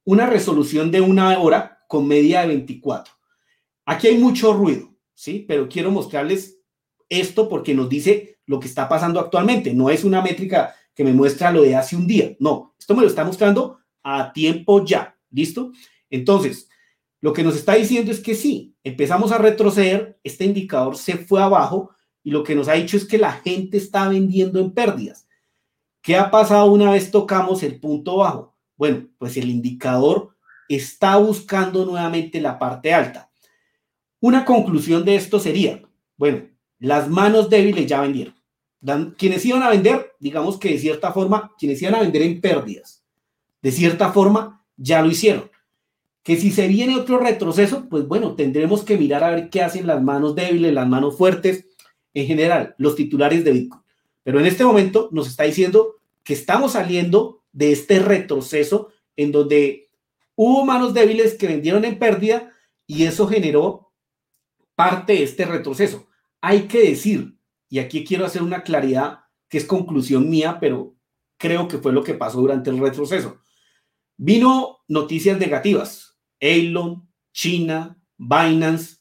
una 0.04 0.26
resolución 0.26 0.90
de 0.90 1.00
una 1.00 1.38
hora 1.38 1.84
con 1.88 2.06
media 2.06 2.42
de 2.42 2.48
24. 2.48 3.12
Aquí 3.84 4.08
hay 4.08 4.18
mucho 4.18 4.52
ruido, 4.52 4.94
¿sí? 5.14 5.44
Pero 5.46 5.68
quiero 5.68 5.90
mostrarles 5.90 6.58
esto 7.08 7.48
porque 7.48 7.74
nos 7.74 7.88
dice 7.88 8.38
lo 8.46 8.58
que 8.58 8.68
está 8.68 8.88
pasando 8.88 9.20
actualmente. 9.20 9.74
No 9.74 9.90
es 9.90 10.04
una 10.04 10.22
métrica 10.22 10.74
que 10.94 11.04
me 11.04 11.12
muestra 11.12 11.52
lo 11.52 11.62
de 11.62 11.76
hace 11.76 11.96
un 11.96 12.06
día. 12.06 12.36
No, 12.38 12.74
esto 12.78 12.94
me 12.94 13.02
lo 13.02 13.08
está 13.08 13.24
mostrando 13.24 13.78
a 14.02 14.32
tiempo 14.32 14.84
ya. 14.84 15.16
¿Listo? 15.30 15.72
Entonces, 16.10 16.68
lo 17.20 17.32
que 17.32 17.42
nos 17.42 17.56
está 17.56 17.74
diciendo 17.74 18.10
es 18.10 18.20
que 18.20 18.34
sí, 18.34 18.74
empezamos 18.84 19.32
a 19.32 19.38
retroceder, 19.38 20.18
este 20.24 20.44
indicador 20.44 20.96
se 20.96 21.16
fue 21.16 21.42
abajo 21.42 21.90
y 22.24 22.30
lo 22.30 22.42
que 22.42 22.54
nos 22.54 22.68
ha 22.68 22.74
dicho 22.74 22.96
es 22.96 23.04
que 23.04 23.18
la 23.18 23.32
gente 23.32 23.76
está 23.76 24.08
vendiendo 24.08 24.60
en 24.60 24.72
pérdidas. 24.72 25.26
¿Qué 26.02 26.16
ha 26.16 26.30
pasado 26.30 26.70
una 26.72 26.90
vez 26.90 27.10
tocamos 27.10 27.62
el 27.62 27.78
punto 27.78 28.16
bajo? 28.16 28.51
Bueno, 28.82 29.06
pues 29.16 29.36
el 29.36 29.48
indicador 29.48 30.34
está 30.68 31.16
buscando 31.16 31.86
nuevamente 31.86 32.40
la 32.40 32.58
parte 32.58 32.92
alta. 32.92 33.30
Una 34.18 34.44
conclusión 34.44 35.04
de 35.04 35.14
esto 35.14 35.38
sería, 35.38 35.80
bueno, 36.16 36.48
las 36.80 37.08
manos 37.08 37.48
débiles 37.48 37.86
ya 37.86 38.00
vendieron. 38.00 38.34
Quienes 39.16 39.46
iban 39.46 39.62
a 39.62 39.70
vender, 39.70 40.16
digamos 40.18 40.58
que 40.58 40.70
de 40.70 40.78
cierta 40.80 41.12
forma, 41.12 41.52
quienes 41.56 41.80
iban 41.80 41.94
a 41.94 42.00
vender 42.00 42.22
en 42.22 42.40
pérdidas, 42.40 43.04
de 43.62 43.70
cierta 43.70 44.10
forma, 44.10 44.64
ya 44.76 45.00
lo 45.00 45.12
hicieron 45.12 45.48
que 46.24 46.36
si 46.36 46.50
se 46.50 46.66
viene 46.66 46.96
otro 46.96 47.18
retroceso, 47.18 47.88
pues 47.88 48.08
bueno, 48.08 48.34
tendremos 48.34 48.82
que 48.82 48.98
mirar 48.98 49.22
a 49.22 49.30
ver 49.30 49.48
qué 49.48 49.62
hacen 49.62 49.86
las 49.86 50.02
manos 50.02 50.34
débiles, 50.34 50.74
las 50.74 50.88
manos 50.88 51.16
fuertes, 51.16 51.66
en 52.14 52.26
general, 52.26 52.74
los 52.78 52.96
titulares 52.96 53.44
de 53.44 53.52
Bitcoin. 53.52 53.82
Pero 54.24 54.40
en 54.40 54.46
este 54.46 54.64
momento 54.64 55.08
nos 55.12 55.28
está 55.28 55.44
diciendo 55.44 56.00
que 56.24 56.34
estamos 56.34 56.72
saliendo 56.72 57.41
de 57.52 57.72
este 57.72 57.98
retroceso 57.98 58.92
en 59.16 59.30
donde 59.30 59.90
hubo 60.34 60.64
manos 60.64 60.94
débiles 60.94 61.34
que 61.34 61.46
vendieron 61.46 61.84
en 61.84 61.98
pérdida 61.98 62.52
y 62.86 63.04
eso 63.04 63.26
generó 63.26 63.92
parte 64.74 65.14
de 65.14 65.22
este 65.22 65.44
retroceso. 65.44 66.08
Hay 66.40 66.62
que 66.62 66.88
decir, 66.88 67.38
y 67.68 67.78
aquí 67.78 68.04
quiero 68.04 68.24
hacer 68.24 68.42
una 68.42 68.62
claridad 68.62 69.20
que 69.48 69.58
es 69.58 69.64
conclusión 69.64 70.28
mía, 70.28 70.58
pero 70.60 70.96
creo 71.38 71.68
que 71.68 71.78
fue 71.78 71.92
lo 71.92 72.02
que 72.02 72.14
pasó 72.14 72.40
durante 72.40 72.70
el 72.70 72.78
retroceso. 72.78 73.40
Vino 74.16 74.78
noticias 74.88 75.38
negativas, 75.38 76.18
Elon, 76.40 77.08
China, 77.32 77.98
Binance, 78.16 78.96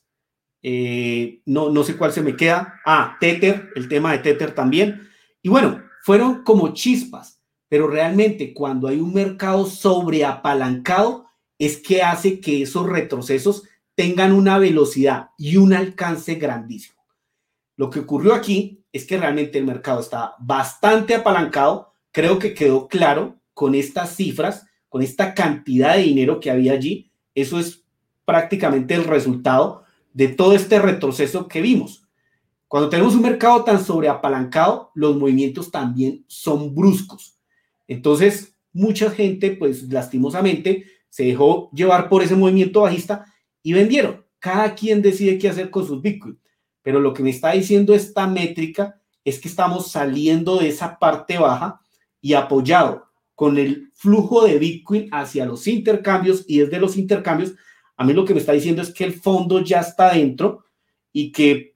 eh, 0.63 1.41
no, 1.45 1.69
no 1.69 1.83
sé 1.83 1.97
cuál 1.97 2.11
se 2.11 2.21
me 2.21 2.35
queda. 2.35 2.79
Ah, 2.85 3.17
Tether, 3.19 3.69
el 3.75 3.87
tema 3.87 4.11
de 4.11 4.19
Tether 4.19 4.53
también. 4.53 5.09
Y 5.41 5.49
bueno, 5.49 5.83
fueron 6.03 6.43
como 6.43 6.73
chispas, 6.73 7.40
pero 7.71 7.87
realmente 7.87 8.53
cuando 8.53 8.89
hay 8.89 8.99
un 8.99 9.13
mercado 9.13 9.65
sobreapalancado 9.65 11.27
es 11.57 11.77
que 11.77 12.03
hace 12.03 12.41
que 12.41 12.63
esos 12.63 12.85
retrocesos 12.85 13.63
tengan 13.95 14.33
una 14.33 14.57
velocidad 14.57 15.29
y 15.37 15.55
un 15.55 15.71
alcance 15.71 16.35
grandísimo. 16.35 17.01
Lo 17.77 17.89
que 17.89 17.99
ocurrió 17.99 18.33
aquí 18.33 18.83
es 18.91 19.05
que 19.05 19.17
realmente 19.17 19.57
el 19.57 19.65
mercado 19.65 20.01
está 20.01 20.35
bastante 20.39 21.15
apalancado. 21.15 21.93
Creo 22.11 22.39
que 22.39 22.53
quedó 22.53 22.89
claro 22.89 23.39
con 23.53 23.73
estas 23.73 24.17
cifras, 24.17 24.65
con 24.89 25.01
esta 25.01 25.33
cantidad 25.33 25.95
de 25.95 26.01
dinero 26.01 26.41
que 26.41 26.51
había 26.51 26.73
allí 26.73 27.11
eso 27.35 27.57
es 27.57 27.85
prácticamente 28.25 28.93
el 28.93 29.05
resultado 29.05 29.83
de 30.13 30.27
todo 30.27 30.55
este 30.55 30.77
retroceso 30.79 31.47
que 31.47 31.61
vimos. 31.61 32.03
Cuando 32.67 32.89
tenemos 32.89 33.15
un 33.15 33.21
mercado 33.21 33.63
tan 33.63 33.81
sobreapalancado, 33.81 34.91
los 34.93 35.15
movimientos 35.15 35.71
también 35.71 36.25
son 36.27 36.75
bruscos. 36.75 37.37
Entonces, 37.87 38.55
mucha 38.73 39.09
gente, 39.11 39.51
pues 39.51 39.83
lastimosamente, 39.83 40.85
se 41.09 41.25
dejó 41.25 41.69
llevar 41.73 42.09
por 42.09 42.23
ese 42.23 42.35
movimiento 42.35 42.81
bajista 42.81 43.25
y 43.61 43.73
vendieron. 43.73 44.25
Cada 44.39 44.73
quien 44.73 45.01
decide 45.01 45.37
qué 45.37 45.49
hacer 45.49 45.69
con 45.69 45.85
sus 45.85 46.01
Bitcoin. 46.01 46.39
Pero 46.81 46.99
lo 46.99 47.13
que 47.13 47.21
me 47.21 47.29
está 47.29 47.51
diciendo 47.51 47.93
esta 47.93 48.27
métrica 48.27 48.99
es 49.23 49.39
que 49.39 49.47
estamos 49.47 49.91
saliendo 49.91 50.57
de 50.57 50.69
esa 50.69 50.97
parte 50.97 51.37
baja 51.37 51.79
y 52.21 52.33
apoyado 52.33 53.05
con 53.35 53.57
el 53.57 53.91
flujo 53.93 54.45
de 54.45 54.57
Bitcoin 54.57 55.09
hacia 55.11 55.45
los 55.45 55.67
intercambios 55.67 56.45
y 56.47 56.59
desde 56.59 56.79
los 56.79 56.97
intercambios, 56.97 57.53
a 57.97 58.03
mí 58.03 58.13
lo 58.13 58.25
que 58.25 58.33
me 58.33 58.39
está 58.39 58.51
diciendo 58.53 58.81
es 58.81 58.91
que 58.93 59.03
el 59.03 59.13
fondo 59.13 59.63
ya 59.63 59.79
está 59.79 60.13
dentro 60.13 60.65
y 61.11 61.31
que, 61.31 61.75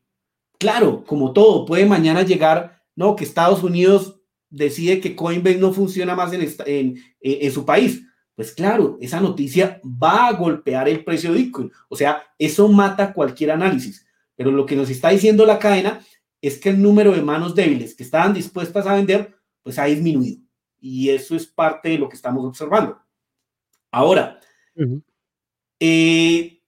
claro, 0.57 1.03
como 1.03 1.33
todo, 1.33 1.65
puede 1.65 1.85
mañana 1.85 2.23
llegar, 2.23 2.83
no, 2.95 3.15
que 3.15 3.23
Estados 3.23 3.63
Unidos 3.63 4.14
decide 4.55 4.99
que 4.99 5.15
Coinbase 5.15 5.57
no 5.57 5.73
funciona 5.73 6.15
más 6.15 6.33
en, 6.33 6.95
en, 7.21 7.51
su 7.51 7.65
país. 7.65 8.03
Pues 8.35 8.51
claro, 8.51 8.97
esa 8.99 9.21
noticia 9.21 9.79
va 9.83 10.27
a 10.27 10.33
golpear 10.33 10.89
el 10.89 11.03
precio 11.03 11.31
de 11.31 11.39
Bitcoin. 11.39 11.71
O 11.89 11.95
sea, 11.95 12.23
eso 12.37 12.67
mata 12.67 13.13
cualquier 13.13 13.51
análisis. 13.51 14.05
Pero 14.35 14.51
lo 14.51 14.65
que 14.65 14.75
nos 14.75 14.89
está 14.89 15.09
diciendo 15.09 15.45
la 15.45 15.59
cadena 15.59 16.01
es 16.41 16.57
que 16.57 16.69
el 16.69 16.81
número 16.81 17.13
de 17.13 17.21
manos 17.21 17.55
débiles 17.55 17.95
que 17.95 18.03
estaban 18.03 18.33
dispuestas 18.33 18.85
a 18.85 18.95
vender, 18.95 19.35
pues 19.63 19.79
ha 19.79 19.85
disminuido 19.85 20.45
y 20.87 21.09
eso 21.09 21.35
es 21.35 21.47
parte 21.47 21.89
de 21.89 21.97
lo 21.97 22.07
que 22.07 22.15
estamos 22.15 22.45
observando. 22.45 23.01
Ahora, 23.89 24.39
eh, 25.79 26.61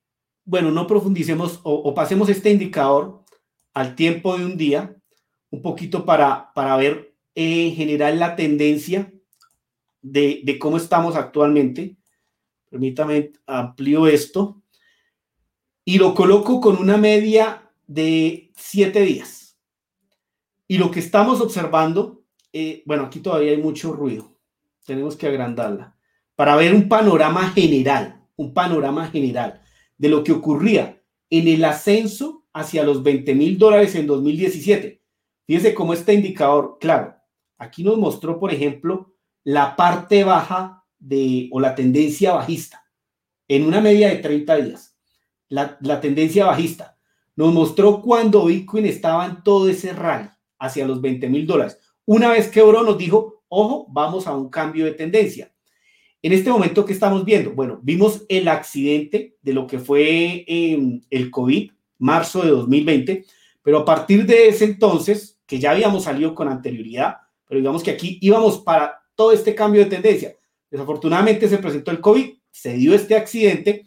bueno, 0.43 0.72
no 0.72 0.88
profundicemos 0.88 1.59
o, 1.64 1.93
pasemos 1.93 2.27
este 2.27 2.49
indicador 2.49 3.23
al 3.76 3.93
tiempo 3.93 4.35
de 4.35 4.43
un 4.43 4.57
día, 4.57 4.95
un 5.51 5.61
poquito 5.61 6.03
para, 6.03 6.51
para 6.55 6.76
ver 6.77 7.07
en 7.39 7.76
general 7.76 8.18
la 8.18 8.35
tendencia 8.35 9.14
de, 10.01 10.57
cómo 10.59 10.77
estamos 10.77 11.15
actualmente. 11.15 11.95
Permítame 12.68 13.31
amplio 13.45 14.07
esto. 14.07 14.64
Y 15.85 15.99
lo 15.99 16.15
coloco 16.15 16.59
con 16.59 16.77
una 16.77 16.97
media 16.97 17.69
de 17.85 18.51
siete 18.55 19.01
días. 19.01 19.55
Y 20.68 20.80
lo 20.80 20.89
que 20.89 20.99
estamos 20.99 21.39
observando, 21.39 22.23
eh, 22.51 22.81
bueno, 22.88 23.03
aquí 23.03 23.19
todavía 23.19 23.51
hay 23.51 23.61
mucho 23.61 23.93
ruido. 23.93 24.35
Tenemos 24.84 25.15
que 25.15 25.27
agrandarla. 25.27 25.95
Para 26.35 26.55
ver 26.55 26.73
un 26.73 26.89
panorama 26.89 27.51
general, 27.51 28.26
un 28.35 28.51
panorama 28.51 29.07
general 29.11 29.61
de 29.95 30.09
lo 30.09 30.23
que 30.23 30.31
ocurría 30.31 31.03
en 31.30 31.47
el 31.47 31.64
ascenso 31.65 32.45
hacia 32.51 32.84
los 32.84 33.03
20 33.03 33.35
mil 33.35 33.59
dólares 33.59 33.93
en 33.93 34.07
2017. 34.07 35.03
Fíjense 35.45 35.76
cómo 35.76 35.93
este 35.93 36.15
indicador, 36.15 36.77
claro, 36.80 37.16
aquí 37.58 37.84
nos 37.84 37.98
mostró, 37.98 38.40
por 38.40 38.54
ejemplo, 38.54 39.14
la 39.44 39.76
parte 39.76 40.24
baja 40.24 40.84
de, 41.00 41.50
o 41.52 41.60
la 41.60 41.76
tendencia 41.76 42.34
bajista 42.34 42.86
en 43.48 43.66
una 43.66 43.82
media 43.82 44.10
de 44.10 44.18
30 44.18 44.56
días. 44.58 44.98
La, 45.50 45.78
la 45.82 46.02
tendencia 46.02 46.46
bajista 46.46 46.98
nos 47.36 47.54
mostró 47.54 48.02
cuando 48.02 48.46
Bitcoin 48.46 48.86
estaba 48.86 49.26
en 49.26 49.44
todo 49.44 49.70
ese 49.70 49.94
rally 49.94 50.30
hacia 50.60 50.88
los 50.88 51.02
20 51.02 51.30
mil 51.30 51.46
dólares. 51.46 51.80
Una 52.06 52.30
vez 52.30 52.50
que 52.50 52.62
Oro 52.62 52.84
nos 52.84 52.98
dijo, 52.98 53.44
ojo, 53.48 53.88
vamos 53.90 54.28
a 54.28 54.36
un 54.36 54.50
cambio 54.50 54.86
de 54.86 54.94
tendencia. 54.94 55.54
En 56.22 56.34
este 56.34 56.50
momento, 56.50 56.84
¿qué 56.84 56.94
estamos 56.94 57.24
viendo? 57.24 57.52
Bueno, 57.52 57.80
vimos 57.84 58.26
el 58.28 58.48
accidente 58.48 59.38
de 59.42 59.54
lo 59.54 59.68
que 59.68 59.80
fue 59.80 60.44
em, 60.48 61.02
el 61.10 61.30
COVID, 61.30 61.72
marzo 62.00 62.42
de 62.42 62.50
2020, 62.50 63.26
pero 63.62 63.80
a 63.80 63.86
partir 63.86 64.26
de 64.26 64.48
ese 64.48 64.66
entonces, 64.66 65.40
que 65.46 65.60
ya 65.60 65.72
habíamos 65.72 66.04
salido 66.04 66.34
con 66.34 66.50
anterioridad, 66.50 67.18
pero 67.48 67.60
digamos 67.60 67.84
que 67.84 67.91
aquí 67.91 68.18
íbamos 68.22 68.60
para 68.60 69.02
todo 69.15 69.32
este 69.32 69.56
cambio 69.56 69.84
de 69.84 69.90
tendencia. 69.90 70.36
Desafortunadamente 70.69 71.48
se 71.48 71.57
presentó 71.57 71.91
el 71.91 72.02
COVID, 72.02 72.30
se 72.52 72.74
dio 72.74 72.94
este 72.94 73.15
accidente 73.15 73.86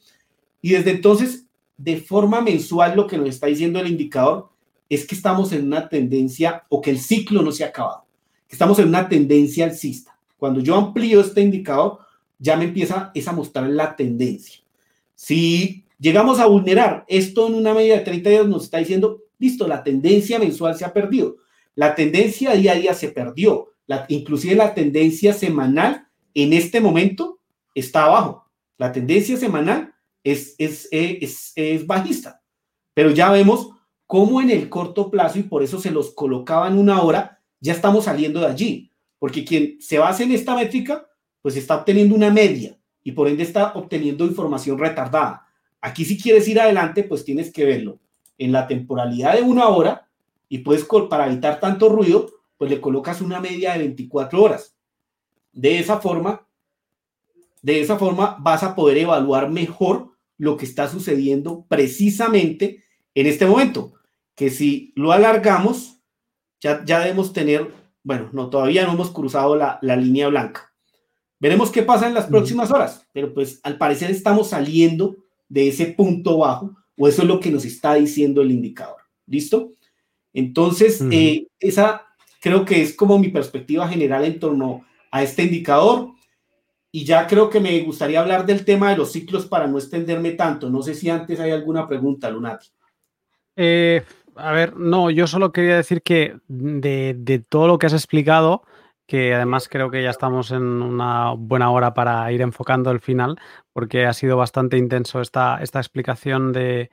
y 0.62 0.70
desde 0.70 0.90
entonces, 0.90 1.46
de 1.76 1.96
forma 1.96 2.40
mensual, 2.40 2.96
lo 2.96 3.06
que 3.06 3.18
nos 3.18 3.28
está 3.28 3.46
diciendo 3.46 3.80
el 3.80 3.88
indicador 3.88 4.50
es 4.88 5.06
que 5.06 5.14
estamos 5.14 5.52
en 5.52 5.66
una 5.66 5.88
tendencia 5.88 6.64
o 6.68 6.80
que 6.80 6.90
el 6.90 6.98
ciclo 6.98 7.42
no 7.42 7.52
se 7.52 7.64
ha 7.64 7.68
acabado, 7.68 8.04
que 8.48 8.54
estamos 8.54 8.78
en 8.78 8.88
una 8.88 9.08
tendencia 9.08 9.64
alcista. 9.64 10.18
Cuando 10.36 10.60
yo 10.60 10.74
amplío 10.74 11.20
este 11.20 11.40
indicador, 11.40 12.00
ya 12.38 12.56
me 12.56 12.64
empieza 12.64 13.12
a 13.14 13.32
mostrar 13.32 13.68
la 13.68 13.94
tendencia. 13.94 14.60
Si 15.14 15.84
llegamos 15.98 16.40
a 16.40 16.46
vulnerar 16.46 17.04
esto 17.06 17.46
en 17.46 17.54
una 17.54 17.74
media 17.74 17.98
de 17.98 18.04
30 18.04 18.30
días, 18.30 18.46
nos 18.46 18.64
está 18.64 18.78
diciendo, 18.78 19.22
listo, 19.38 19.68
la 19.68 19.84
tendencia 19.84 20.38
mensual 20.38 20.74
se 20.74 20.84
ha 20.84 20.92
perdido. 20.92 21.36
La 21.80 21.94
tendencia 21.94 22.52
día 22.52 22.72
a 22.72 22.74
día 22.74 22.92
se 22.92 23.08
perdió. 23.08 23.72
La, 23.86 24.04
inclusive 24.08 24.54
la 24.54 24.74
tendencia 24.74 25.32
semanal 25.32 26.06
en 26.34 26.52
este 26.52 26.78
momento 26.78 27.40
está 27.74 28.04
abajo. 28.04 28.44
La 28.76 28.92
tendencia 28.92 29.38
semanal 29.38 29.94
es, 30.22 30.56
es, 30.58 30.88
es, 30.90 31.52
es 31.56 31.86
bajista. 31.86 32.42
Pero 32.92 33.12
ya 33.12 33.30
vemos 33.30 33.70
cómo 34.06 34.42
en 34.42 34.50
el 34.50 34.68
corto 34.68 35.10
plazo, 35.10 35.38
y 35.38 35.44
por 35.44 35.62
eso 35.62 35.80
se 35.80 35.90
los 35.90 36.10
colocaba 36.10 36.68
en 36.68 36.76
una 36.76 37.00
hora, 37.00 37.40
ya 37.60 37.72
estamos 37.72 38.04
saliendo 38.04 38.40
de 38.40 38.48
allí. 38.48 38.92
Porque 39.18 39.42
quien 39.42 39.80
se 39.80 39.98
basa 39.98 40.22
en 40.22 40.32
esta 40.32 40.54
métrica 40.54 41.08
pues 41.40 41.56
está 41.56 41.76
obteniendo 41.76 42.14
una 42.14 42.28
media 42.28 42.76
y 43.02 43.12
por 43.12 43.26
ende 43.26 43.42
está 43.42 43.72
obteniendo 43.72 44.26
información 44.26 44.78
retardada. 44.78 45.46
Aquí 45.80 46.04
si 46.04 46.20
quieres 46.20 46.46
ir 46.46 46.60
adelante, 46.60 47.04
pues 47.04 47.24
tienes 47.24 47.50
que 47.50 47.64
verlo 47.64 48.00
en 48.36 48.52
la 48.52 48.66
temporalidad 48.66 49.36
de 49.36 49.40
una 49.40 49.68
hora 49.68 50.09
y 50.50 50.58
puedes, 50.58 50.84
para 51.08 51.28
evitar 51.28 51.60
tanto 51.60 51.88
ruido, 51.88 52.30
pues 52.58 52.70
le 52.70 52.82
colocas 52.82 53.22
una 53.22 53.40
media 53.40 53.72
de 53.72 53.78
24 53.78 54.42
horas. 54.42 54.76
De 55.52 55.78
esa 55.78 56.00
forma, 56.00 56.46
de 57.62 57.80
esa 57.80 57.96
forma 57.96 58.36
vas 58.40 58.62
a 58.62 58.74
poder 58.74 58.98
evaluar 58.98 59.48
mejor 59.48 60.10
lo 60.36 60.58
que 60.58 60.66
está 60.66 60.88
sucediendo 60.88 61.64
precisamente 61.68 62.82
en 63.14 63.26
este 63.26 63.46
momento. 63.46 63.94
Que 64.34 64.50
si 64.50 64.92
lo 64.96 65.12
alargamos, 65.12 66.02
ya, 66.60 66.84
ya 66.84 67.00
debemos 67.00 67.32
tener, 67.32 67.72
bueno, 68.02 68.28
no, 68.32 68.50
todavía 68.50 68.84
no 68.84 68.92
hemos 68.92 69.10
cruzado 69.10 69.56
la, 69.56 69.78
la 69.80 69.96
línea 69.96 70.28
blanca 70.28 70.70
Veremos 71.40 71.70
qué 71.70 71.82
pasa 71.82 72.06
en 72.06 72.12
las 72.12 72.26
próximas 72.26 72.70
horas, 72.70 73.06
pero 73.14 73.32
pues 73.32 73.60
al 73.62 73.78
parecer 73.78 74.10
estamos 74.10 74.50
saliendo 74.50 75.16
de 75.48 75.68
ese 75.68 75.86
punto 75.86 76.36
bajo, 76.36 76.76
o 76.98 77.08
eso 77.08 77.22
es 77.22 77.28
lo 77.28 77.40
que 77.40 77.50
nos 77.50 77.64
está 77.64 77.94
diciendo 77.94 78.42
el 78.42 78.50
indicador. 78.50 78.98
¿Listo? 79.26 79.72
Entonces, 80.32 81.02
eh, 81.10 81.46
esa 81.58 82.06
creo 82.40 82.64
que 82.64 82.82
es 82.82 82.94
como 82.94 83.18
mi 83.18 83.28
perspectiva 83.28 83.88
general 83.88 84.24
en 84.24 84.38
torno 84.38 84.84
a 85.10 85.22
este 85.22 85.42
indicador. 85.44 86.12
Y 86.92 87.04
ya 87.04 87.26
creo 87.26 87.48
que 87.50 87.60
me 87.60 87.78
gustaría 87.80 88.20
hablar 88.20 88.44
del 88.46 88.64
tema 88.64 88.90
de 88.90 88.96
los 88.96 89.12
ciclos 89.12 89.46
para 89.46 89.66
no 89.66 89.78
extenderme 89.78 90.32
tanto. 90.32 90.68
No 90.68 90.82
sé 90.82 90.94
si 90.94 91.08
antes 91.08 91.38
hay 91.38 91.52
alguna 91.52 91.86
pregunta, 91.86 92.30
Lunati. 92.30 92.68
Eh, 93.54 94.02
a 94.34 94.52
ver, 94.52 94.76
no, 94.76 95.10
yo 95.10 95.26
solo 95.26 95.52
quería 95.52 95.76
decir 95.76 96.02
que 96.02 96.36
de, 96.48 97.14
de 97.16 97.38
todo 97.38 97.68
lo 97.68 97.78
que 97.78 97.86
has 97.86 97.92
explicado, 97.92 98.64
que 99.10 99.34
además 99.34 99.68
creo 99.68 99.90
que 99.90 100.04
ya 100.04 100.10
estamos 100.10 100.52
en 100.52 100.62
una 100.62 101.32
buena 101.32 101.72
hora 101.72 101.94
para 101.94 102.30
ir 102.30 102.42
enfocando 102.42 102.92
el 102.92 103.00
final, 103.00 103.40
porque 103.72 104.06
ha 104.06 104.12
sido 104.12 104.36
bastante 104.36 104.78
intenso 104.78 105.20
esta, 105.20 105.58
esta 105.60 105.80
explicación 105.80 106.52
de, 106.52 106.90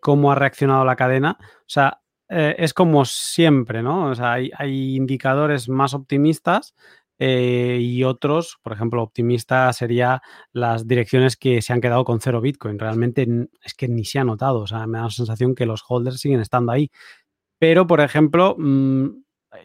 cómo 0.00 0.32
ha 0.32 0.36
reaccionado 0.36 0.86
la 0.86 0.96
cadena. 0.96 1.36
O 1.38 1.64
sea, 1.66 2.00
eh, 2.30 2.54
es 2.58 2.72
como 2.72 3.04
siempre, 3.04 3.82
¿no? 3.82 4.10
O 4.10 4.14
sea, 4.14 4.34
hay, 4.34 4.50
indicadores 4.96 5.68
más 5.68 5.94
optimistas 5.94 6.74
eh, 7.18 7.78
y 7.80 8.04
otros, 8.04 8.58
por 8.62 8.72
ejemplo, 8.72 9.02
optimista 9.02 9.72
sería 9.72 10.22
las 10.52 10.86
direcciones 10.86 11.36
que 11.36 11.60
se 11.60 11.72
han 11.72 11.80
quedado 11.80 12.04
con 12.04 12.20
cero 12.20 12.40
Bitcoin. 12.40 12.78
Realmente 12.78 13.26
es 13.64 13.74
que 13.74 13.88
ni 13.88 14.04
se 14.04 14.20
ha 14.20 14.24
notado, 14.24 14.60
o 14.60 14.66
sea, 14.68 14.86
me 14.86 14.98
da 14.98 15.04
la 15.04 15.10
sensación 15.10 15.54
que 15.56 15.66
los 15.66 15.82
holders 15.88 16.20
siguen 16.20 16.40
estando 16.40 16.72
ahí. 16.72 16.90
Pero, 17.58 17.86
por 17.86 18.00
ejemplo, 18.00 18.56
mm, 18.58 19.08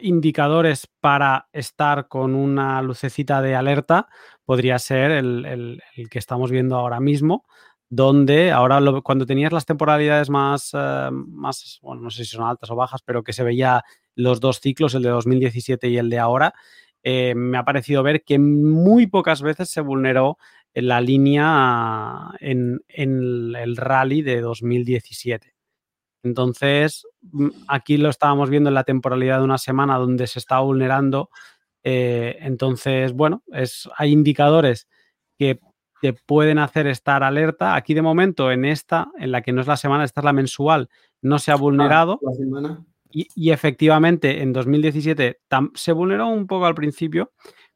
indicadores 0.00 0.88
para 1.00 1.48
estar 1.52 2.08
con 2.08 2.34
una 2.34 2.82
lucecita 2.82 3.40
de 3.42 3.54
alerta 3.54 4.08
podría 4.44 4.78
ser 4.78 5.12
el, 5.12 5.82
que 6.10 6.18
estamos 6.18 6.50
viendo 6.50 6.76
ahora 6.76 7.00
mismo, 7.00 7.44
donde 7.88 8.50
ahora 8.50 8.80
cuando 9.02 9.26
tenías 9.26 9.52
las 9.52 9.66
temporalidades 9.66 10.30
más, 10.30 10.70
eh, 10.74 11.08
más, 11.12 11.78
bueno, 11.82 12.02
no 12.02 12.10
sé 12.10 12.24
si 12.24 12.36
son 12.36 12.46
altas 12.46 12.70
o 12.70 12.76
bajas, 12.76 13.02
pero 13.04 13.22
que 13.22 13.32
se 13.32 13.44
veía 13.44 13.82
los 14.14 14.40
dos 14.40 14.60
ciclos, 14.60 14.94
el 14.94 15.02
de 15.02 15.10
2017 15.10 15.88
y 15.88 15.98
el 15.98 16.10
de 16.10 16.18
ahora, 16.18 16.54
eh, 17.02 17.34
me 17.36 17.58
ha 17.58 17.64
parecido 17.64 18.02
ver 18.02 18.24
que 18.24 18.38
muy 18.38 19.06
pocas 19.06 19.42
veces 19.42 19.70
se 19.70 19.80
vulneró 19.80 20.38
la 20.74 21.00
línea 21.00 22.32
en, 22.40 22.80
en 22.88 23.54
el 23.56 23.76
rally 23.76 24.22
de 24.22 24.40
2017. 24.40 25.54
Entonces, 26.26 27.06
mm, 27.22 27.48
aquí 27.68 27.96
lo 27.96 28.10
estábamos 28.10 28.50
viendo 28.50 28.68
en 28.68 28.74
la 28.74 28.84
temporalidad 28.84 29.38
de 29.38 29.44
una 29.44 29.58
semana 29.58 29.96
donde 29.96 30.26
se 30.26 30.40
está 30.40 30.58
vulnerando. 30.58 31.30
Eh, 31.84 32.38
entonces, 32.40 33.12
bueno, 33.12 33.44
es, 33.52 33.88
hay 33.96 34.10
indicadores 34.12 34.88
que 35.38 35.60
te 36.00 36.12
pueden 36.12 36.58
hacer 36.58 36.86
estar 36.86 37.22
alerta. 37.22 37.74
Aquí 37.74 37.94
de 37.94 38.02
momento, 38.02 38.50
en 38.50 38.64
esta, 38.64 39.08
en 39.18 39.32
la 39.32 39.42
que 39.42 39.52
no 39.52 39.60
es 39.60 39.66
la 39.66 39.76
semana, 39.76 40.04
esta 40.04 40.20
es 40.20 40.24
la 40.24 40.32
mensual, 40.32 40.88
no 41.22 41.38
se 41.38 41.50
ha 41.50 41.54
ah, 41.54 41.58
vulnerado. 41.58 42.20
y, 43.10 43.50
efectivamente, 43.50 44.42
en 44.42 44.52
2017 44.52 45.40
se 45.74 45.92
vulneró 45.92 46.28
un 46.28 46.46
poco 46.46 46.66
al 46.66 46.74
principio, 46.74 47.32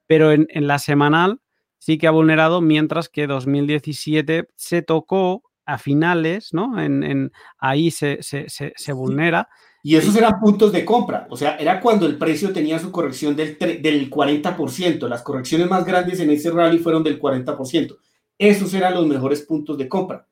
pero 0.06 0.32
en, 0.32 0.46
en 0.50 0.66
la 0.66 0.78
semanal 0.78 1.40
sí 1.78 1.98
que 1.98 2.06
ha 2.06 2.10
vulnerado, 2.12 2.60
mientras 2.60 3.08
que 3.08 3.26
2017 3.26 4.48
se 4.54 4.82
tocó 4.82 5.42
a 5.70 5.78
finales, 5.78 6.52
¿no? 6.52 6.80
En, 6.80 7.32
ahí 7.58 7.90
se, 7.90 8.18
vulnera. 8.92 9.48
Y 9.82 9.96
esos 9.96 10.14
eran 10.16 10.38
puntos 10.40 10.72
de 10.72 10.84
compra, 10.84 11.26
o 11.30 11.36
sea, 11.36 11.56
era 11.56 11.80
cuando 11.80 12.06
el 12.06 12.18
precio 12.18 12.52
tenía 12.52 12.78
su 12.78 12.90
corrección 12.90 13.34
del, 13.34 13.56
del 13.58 14.10
40%. 14.10 15.08
Las 15.08 15.22
correcciones 15.22 15.68
más 15.70 15.84
grandes 15.84 16.20
en 16.20 16.30
ese 16.30 16.50
rally 16.50 16.78
fueron 16.78 17.02
del 17.02 17.20
40%. 17.20 17.96
Esos 18.40 18.72
eran 18.72 18.94
los 18.94 19.06
mejores 19.06 19.42
puntos 19.42 19.76
de 19.76 19.86
compra. 19.86 20.26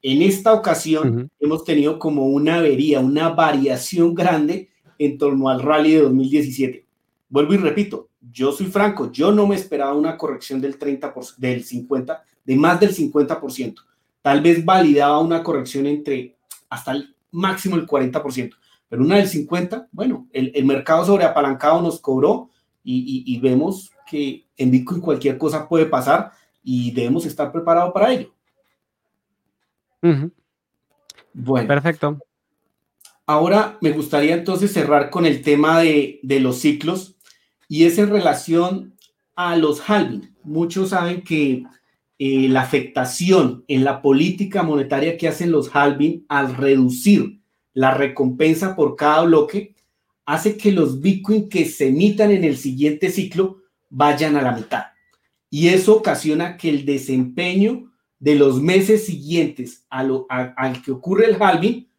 En 0.00 0.22
esta 0.22 0.54
ocasión 0.54 1.30
hemos 1.38 1.64
tenido 1.64 1.98
como 1.98 2.26
una 2.26 2.56
avería, 2.56 3.00
una 3.00 3.28
variación 3.28 4.14
grande 4.14 4.70
en 4.98 5.18
torno 5.18 5.48
al 5.50 5.60
rally 5.60 5.92
de 5.92 6.02
2017. 6.02 6.86
Vuelvo 7.28 7.52
y 7.52 7.58
repito, 7.58 8.08
yo 8.32 8.50
soy 8.50 8.66
franco, 8.66 9.12
yo 9.12 9.30
no 9.30 9.46
me 9.46 9.56
esperaba 9.56 9.92
una 9.92 10.16
corrección 10.16 10.60
del 10.60 10.78
30%, 10.78 11.36
del 11.36 11.64
50%, 11.64 12.20
de 12.44 12.56
más 12.56 12.80
del 12.80 12.96
50% 12.96 13.74
tal 14.22 14.40
vez 14.40 14.64
validaba 14.64 15.18
una 15.18 15.42
corrección 15.42 15.86
entre 15.86 16.36
hasta 16.70 16.92
el 16.92 17.14
máximo 17.32 17.76
el 17.76 17.86
40%, 17.86 18.52
pero 18.88 19.02
una 19.02 19.16
del 19.16 19.28
50%, 19.28 19.88
bueno, 19.92 20.28
el, 20.32 20.52
el 20.54 20.64
mercado 20.64 21.04
sobreapalancado 21.04 21.82
nos 21.82 22.00
cobró 22.00 22.48
y, 22.84 23.38
vemos 23.40 23.92
que 24.10 24.46
en 24.56 24.70
Bitcoin 24.70 25.00
cualquier 25.00 25.38
cosa 25.38 25.68
puede 25.68 25.86
pasar 25.86 26.32
y 26.62 26.92
debemos 26.92 27.26
estar 27.26 27.50
preparados 27.52 27.92
para 27.92 28.12
ello. 28.12 28.32
Bueno. 31.32 31.68
Perfecto. 31.68 32.18
Ahora 33.26 33.78
me 33.80 33.92
gustaría 33.92 34.34
entonces 34.34 34.72
cerrar 34.72 35.10
con 35.10 35.26
el 35.26 35.42
tema 35.42 35.80
de, 35.80 36.20
de 36.22 36.40
los 36.40 36.58
ciclos 36.58 37.16
y 37.68 37.84
es 37.84 37.98
en 37.98 38.10
relación 38.10 38.94
a 39.34 39.56
los 39.56 39.88
halving. 39.88 40.34
Muchos 40.42 40.90
saben 40.90 41.22
que 41.22 41.64
eh, 42.18 42.48
la 42.48 42.60
afectación 42.60 43.64
en 43.66 43.82
la 43.82 44.02
política 44.02 44.62
monetaria 44.62 45.16
que 45.16 45.26
hacen 45.26 45.50
los 45.50 45.74
halving 45.74 46.24
al 46.28 46.54
reducir 46.54 47.40
la 47.74 47.94
recompensa 47.94 48.76
por 48.76 48.94
cada 48.94 49.22
bloque, 49.22 49.74
hace 50.24 50.56
que 50.56 50.70
los 50.70 51.00
Bitcoin 51.00 51.48
que 51.48 51.64
se 51.64 51.88
emitan 51.88 52.30
en 52.30 52.44
el 52.44 52.56
siguiente 52.56 53.10
ciclo 53.10 53.62
vayan 53.88 54.36
a 54.36 54.42
la 54.42 54.52
mitad. 54.52 54.84
Y 55.54 55.68
eso 55.68 55.94
ocasiona 55.94 56.56
que 56.56 56.70
el 56.70 56.86
desempeño 56.86 57.92
de 58.18 58.36
los 58.36 58.62
meses 58.62 59.04
siguientes 59.04 59.84
al 59.90 60.82
que 60.82 60.90
ocurre 60.90 61.26
el 61.26 61.42
halving, 61.42 61.90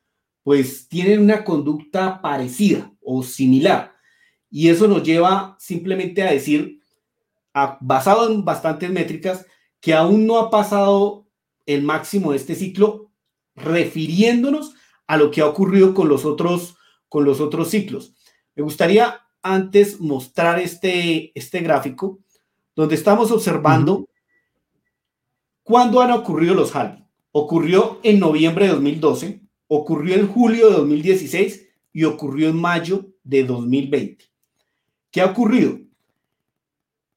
pues 0.42 0.90
tienen 0.90 1.22
una 1.22 1.44
conducta 1.44 2.20
parecida 2.20 2.92
o 3.00 3.22
similar. 3.22 3.94
Y 4.50 4.70
eso 4.70 4.88
nos 4.88 5.04
lleva 5.04 5.56
simplemente 5.60 6.24
a 6.24 6.32
decir, 6.32 6.80
basado 7.80 8.34
en 8.34 8.44
bastantes 8.44 8.90
métricas, 8.90 9.46
que 9.80 9.94
aún 9.94 10.26
no 10.26 10.40
ha 10.40 10.50
pasado 10.50 11.28
el 11.68 11.84
máximo 11.84 12.32
de 12.32 12.38
este 12.38 12.56
ciclo, 12.56 13.12
refiriéndonos 13.54 14.74
a 15.06 15.16
lo 15.16 15.30
que 15.30 15.42
ha 15.42 15.46
ocurrido 15.46 15.94
con 15.94 16.10
los 16.10 16.26
otros, 16.26 16.76
con 17.08 17.24
los 17.24 17.40
otros 17.40 17.70
ciclos. 17.70 18.16
Me 18.56 18.64
gustaría 18.64 19.22
antes 19.44 20.00
mostrar 20.00 20.58
este, 20.58 21.32
este 21.38 21.60
gráfico 21.60 22.23
donde 22.76 22.96
estamos 22.96 23.32
observando 23.32 24.08
cuándo 25.64 26.02
han 26.02 26.12
ocurrido 26.12 26.54
los 26.54 26.76
halving. 26.76 27.06
Ocurrió 27.32 28.00
en 28.04 28.20
noviembre 28.20 28.66
de 28.66 28.74
2012, 28.74 29.42
ocurrió 29.68 30.16
en 30.16 30.28
julio 30.28 30.70
de 30.70 30.76
2016 30.78 31.68
y 31.94 32.04
ocurrió 32.04 32.50
en 32.50 32.60
mayo 32.60 33.06
de 33.24 33.44
2020. 33.44 34.26
¿Qué 35.12 35.22
ha 35.22 35.28
ocurrido? 35.28 35.80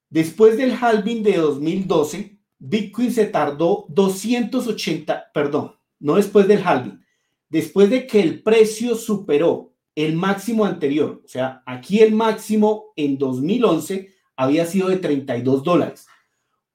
Después 0.09 0.57
del 0.57 0.73
halving 0.73 1.23
de 1.23 1.37
2012, 1.37 2.37
Bitcoin 2.59 3.11
se 3.11 3.25
tardó 3.25 3.85
280, 3.89 5.31
perdón, 5.33 5.75
no 5.99 6.15
después 6.15 6.47
del 6.47 6.65
halving, 6.65 7.03
después 7.49 7.89
de 7.89 8.07
que 8.07 8.21
el 8.21 8.41
precio 8.41 8.95
superó 8.95 9.73
el 9.95 10.15
máximo 10.15 10.63
anterior, 10.63 11.21
o 11.25 11.27
sea, 11.27 11.63
aquí 11.65 11.99
el 11.99 12.13
máximo 12.13 12.93
en 12.95 13.17
2011 13.17 14.16
había 14.37 14.65
sido 14.65 14.87
de 14.87 14.97
32 14.97 15.63
dólares. 15.63 16.07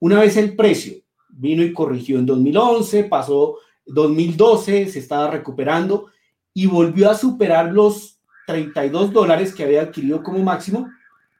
Una 0.01 0.21
vez 0.21 0.37
el 0.37 0.57
precio 0.57 0.95
vino 1.31 1.63
y 1.63 1.73
corrigió 1.73 2.19
en 2.19 2.27
2011, 2.27 3.05
pasó 3.05 3.57
2012, 3.87 4.89
se 4.89 4.99
estaba 4.99 5.31
recuperando 5.31 6.07
y 6.53 6.67
volvió 6.67 7.11
a 7.11 7.15
superar 7.15 7.73
los 7.73 8.19
32 8.47 9.13
dólares 9.13 9.55
que 9.55 9.63
había 9.63 9.83
adquirido 9.83 10.23
como 10.23 10.41
máximo, 10.41 10.91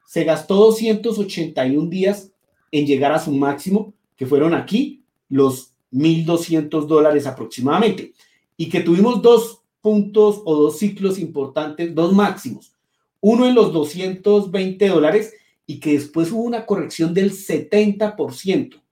se 0.07 0.25
gastó 0.25 0.57
281 0.57 1.91
días 1.91 2.31
en 2.71 2.87
llegar 2.87 3.13
a 3.13 3.19
su 3.19 3.33
máximo, 3.33 3.93
que 4.17 4.27
fueron 4.27 4.55
aquí 4.55 5.03
los 5.29 5.75
1.200 5.93 6.87
dólares 6.87 7.27
aproximadamente, 7.27 8.13
y 8.57 8.69
que 8.69 8.81
tuvimos 8.81 9.21
dos 9.21 9.63
puntos 9.81 10.41
o 10.45 10.55
dos 10.55 10.79
ciclos 10.79 11.19
importantes, 11.19 11.95
dos 11.95 12.13
máximos, 12.13 12.73
uno 13.21 13.47
en 13.47 13.55
los 13.55 13.73
220 13.73 14.89
dólares 14.89 15.35
y 15.67 15.81
que 15.81 15.93
después 15.93 16.33
hubo 16.33 16.43
una 16.43 16.67
corrección 16.67 17.15
del 17.15 17.33
70% 17.33 18.83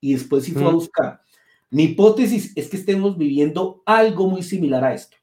y 0.00 0.14
después 0.14 0.44
sí 0.44 0.52
fue 0.52 0.64
a 0.64 0.70
buscar. 0.70 1.20
Mi 1.70 1.84
hipótesis 1.84 2.52
es 2.54 2.68
que 2.68 2.76
estemos 2.76 3.16
viviendo 3.16 3.82
algo 3.86 4.28
muy 4.28 4.42
similar 4.42 4.84
a 4.84 4.94
esto. 4.94 5.16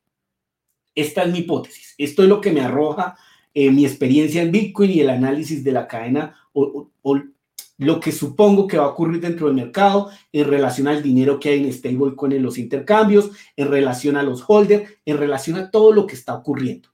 Esta 0.95 1.23
es 1.23 1.31
mi 1.31 1.39
hipótesis. 1.39 1.95
Esto 1.97 2.23
es 2.23 2.29
lo 2.29 2.41
que 2.41 2.51
me 2.51 2.61
arroja 2.61 3.15
eh, 3.53 3.69
mi 3.69 3.85
experiencia 3.85 4.41
en 4.41 4.51
Bitcoin 4.51 4.91
y 4.91 5.01
el 5.01 5.09
análisis 5.09 5.63
de 5.63 5.71
la 5.71 5.87
cadena 5.87 6.35
o, 6.53 6.89
lo 7.77 7.99
que 7.99 8.11
supongo 8.11 8.67
que 8.67 8.77
va 8.77 8.83
a 8.83 8.89
ocurrir 8.89 9.19
dentro 9.19 9.47
del 9.47 9.55
mercado 9.55 10.11
en 10.31 10.47
relación 10.47 10.87
al 10.87 11.01
dinero 11.01 11.39
que 11.39 11.49
hay 11.49 11.63
en 11.63 11.73
stablecoin 11.73 12.31
en 12.33 12.43
los 12.43 12.59
intercambios, 12.59 13.31
en 13.55 13.69
relación 13.69 14.17
a 14.17 14.23
los 14.23 14.43
holders, 14.47 14.87
en 15.03 15.17
relación 15.17 15.57
a 15.57 15.71
todo 15.71 15.91
lo 15.91 16.05
que 16.05 16.13
está 16.13 16.35
ocurriendo. 16.35 16.89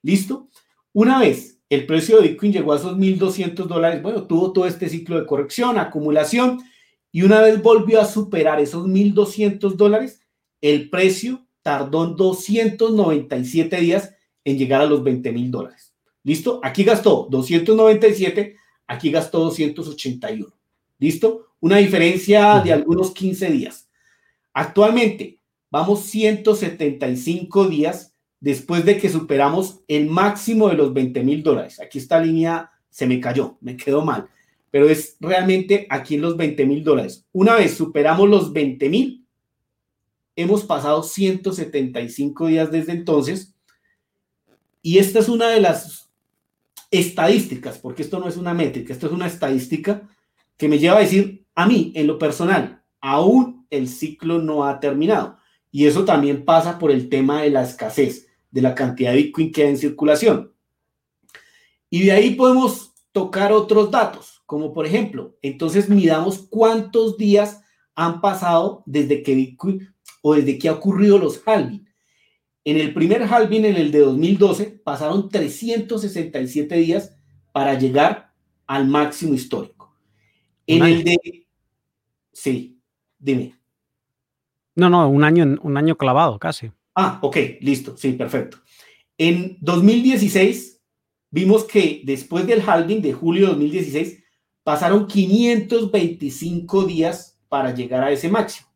¿Listo? 0.00 0.48
Una 0.92 1.18
vez 1.18 1.57
el 1.70 1.86
precio 1.86 2.20
de 2.20 2.28
Bitcoin 2.28 2.52
llegó 2.52 2.72
a 2.72 2.76
esos 2.76 2.96
1.200 2.96 3.66
dólares. 3.66 4.02
Bueno, 4.02 4.26
tuvo 4.26 4.52
todo 4.52 4.66
este 4.66 4.88
ciclo 4.88 5.18
de 5.18 5.26
corrección, 5.26 5.78
acumulación, 5.78 6.60
y 7.12 7.22
una 7.22 7.40
vez 7.40 7.62
volvió 7.62 8.00
a 8.00 8.06
superar 8.06 8.60
esos 8.60 8.86
1.200 8.86 9.74
dólares, 9.74 10.22
el 10.60 10.90
precio 10.90 11.46
tardó 11.62 12.04
en 12.04 12.16
297 12.16 13.76
días 13.80 14.14
en 14.44 14.58
llegar 14.58 14.80
a 14.80 14.86
los 14.86 15.02
20.000 15.02 15.50
dólares. 15.50 15.94
¿Listo? 16.22 16.60
Aquí 16.62 16.84
gastó 16.84 17.28
297, 17.30 18.56
aquí 18.86 19.10
gastó 19.10 19.40
281. 19.40 20.46
¿Listo? 20.98 21.46
Una 21.60 21.78
diferencia 21.78 22.60
de 22.60 22.72
algunos 22.72 23.12
15 23.12 23.50
días. 23.50 23.88
Actualmente 24.52 25.38
vamos 25.70 26.00
175 26.02 27.68
días 27.68 28.14
después 28.40 28.84
de 28.84 28.98
que 28.98 29.08
superamos 29.08 29.80
el 29.88 30.06
máximo 30.06 30.68
de 30.68 30.74
los 30.74 30.92
20 30.92 31.22
mil 31.22 31.42
dólares. 31.42 31.80
Aquí 31.80 31.98
esta 31.98 32.20
línea 32.20 32.70
se 32.90 33.06
me 33.06 33.20
cayó, 33.20 33.58
me 33.60 33.76
quedó 33.76 34.04
mal, 34.04 34.28
pero 34.70 34.88
es 34.88 35.16
realmente 35.20 35.86
aquí 35.90 36.14
en 36.14 36.22
los 36.22 36.36
20 36.36 36.66
mil 36.66 36.84
dólares. 36.84 37.26
Una 37.32 37.56
vez 37.56 37.74
superamos 37.74 38.28
los 38.28 38.52
20 38.52 38.88
mil, 38.88 39.26
hemos 40.36 40.64
pasado 40.64 41.02
175 41.02 42.46
días 42.46 42.70
desde 42.70 42.92
entonces 42.92 43.54
y 44.82 44.98
esta 44.98 45.18
es 45.18 45.28
una 45.28 45.48
de 45.48 45.60
las 45.60 46.10
estadísticas, 46.90 47.78
porque 47.78 48.02
esto 48.02 48.20
no 48.20 48.28
es 48.28 48.36
una 48.36 48.54
métrica, 48.54 48.92
esto 48.92 49.06
es 49.06 49.12
una 49.12 49.26
estadística 49.26 50.08
que 50.56 50.68
me 50.68 50.78
lleva 50.78 50.96
a 50.96 51.00
decir, 51.00 51.44
a 51.54 51.66
mí, 51.66 51.92
en 51.94 52.06
lo 52.06 52.18
personal, 52.18 52.82
aún 53.00 53.66
el 53.70 53.88
ciclo 53.88 54.38
no 54.38 54.64
ha 54.64 54.80
terminado. 54.80 55.38
Y 55.70 55.86
eso 55.86 56.04
también 56.04 56.44
pasa 56.44 56.78
por 56.78 56.90
el 56.90 57.08
tema 57.08 57.42
de 57.42 57.50
la 57.50 57.62
escasez 57.62 58.27
de 58.50 58.62
la 58.62 58.74
cantidad 58.74 59.12
de 59.12 59.18
Bitcoin 59.18 59.52
que 59.52 59.62
hay 59.62 59.68
en 59.70 59.78
circulación. 59.78 60.52
Y 61.90 62.04
de 62.04 62.12
ahí 62.12 62.34
podemos 62.34 62.92
tocar 63.12 63.52
otros 63.52 63.90
datos, 63.90 64.42
como 64.46 64.72
por 64.72 64.86
ejemplo, 64.86 65.36
entonces 65.42 65.88
midamos 65.88 66.38
cuántos 66.50 67.16
días 67.16 67.62
han 67.94 68.20
pasado 68.20 68.82
desde 68.86 69.22
que 69.22 69.34
Bitcoin 69.34 69.92
o 70.22 70.34
desde 70.34 70.58
que 70.58 70.68
ha 70.68 70.72
ocurrido 70.72 71.18
los 71.18 71.42
halving. 71.46 71.88
En 72.64 72.76
el 72.76 72.92
primer 72.92 73.22
halving, 73.22 73.64
en 73.64 73.76
el 73.76 73.90
de 73.90 74.00
2012, 74.00 74.80
pasaron 74.84 75.28
367 75.30 76.76
días 76.76 77.16
para 77.52 77.74
llegar 77.74 78.32
al 78.66 78.86
máximo 78.86 79.34
histórico. 79.34 79.96
En 80.66 80.84
el 80.84 81.02
de... 81.02 81.46
Sí, 82.32 82.78
dime. 83.18 83.58
No, 84.74 84.88
no, 84.90 85.08
un 85.08 85.24
año, 85.24 85.56
un 85.62 85.76
año 85.76 85.96
clavado 85.96 86.38
casi. 86.38 86.70
Ah, 87.00 87.20
ok, 87.22 87.36
listo, 87.60 87.96
sí, 87.96 88.14
perfecto. 88.14 88.56
En 89.16 89.56
2016 89.60 90.82
vimos 91.30 91.62
que 91.62 92.02
después 92.04 92.44
del 92.44 92.60
halving 92.68 93.00
de 93.00 93.12
julio 93.12 93.42
de 93.42 93.52
2016 93.52 94.24
pasaron 94.64 95.06
525 95.06 96.82
días 96.86 97.38
para 97.48 97.72
llegar 97.72 98.02
a 98.02 98.10
ese 98.10 98.28
máximo. 98.28 98.66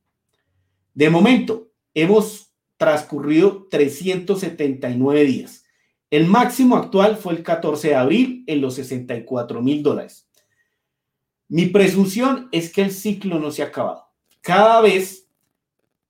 De 0.94 1.10
momento, 1.10 1.72
hemos 1.94 2.54
transcurrido 2.76 3.66
379 3.68 5.24
días. 5.24 5.64
El 6.08 6.28
máximo 6.28 6.76
actual 6.76 7.16
fue 7.16 7.32
el 7.32 7.42
14 7.42 7.88
de 7.88 7.96
abril 7.96 8.44
en 8.46 8.60
los 8.60 8.76
64 8.76 9.60
mil 9.62 9.82
dólares. 9.82 10.28
Mi 11.48 11.66
presunción 11.66 12.48
es 12.52 12.72
que 12.72 12.82
el 12.82 12.92
ciclo 12.92 13.40
no 13.40 13.50
se 13.50 13.64
ha 13.64 13.66
acabado. 13.66 14.04
Cada 14.42 14.80
vez 14.80 15.21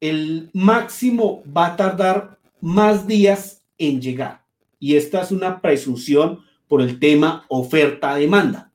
el 0.02 0.50
máximo 0.52 1.44
va 1.56 1.66
a 1.66 1.76
tardar 1.76 2.36
más 2.60 3.06
días 3.06 3.62
en 3.78 4.02
llegar. 4.02 4.44
Y 4.80 4.96
esta 4.96 5.22
es 5.22 5.30
una 5.30 5.60
presunción 5.60 6.40
por 6.66 6.82
el 6.82 6.98
tema 6.98 7.46
oferta-demanda. 7.48 8.72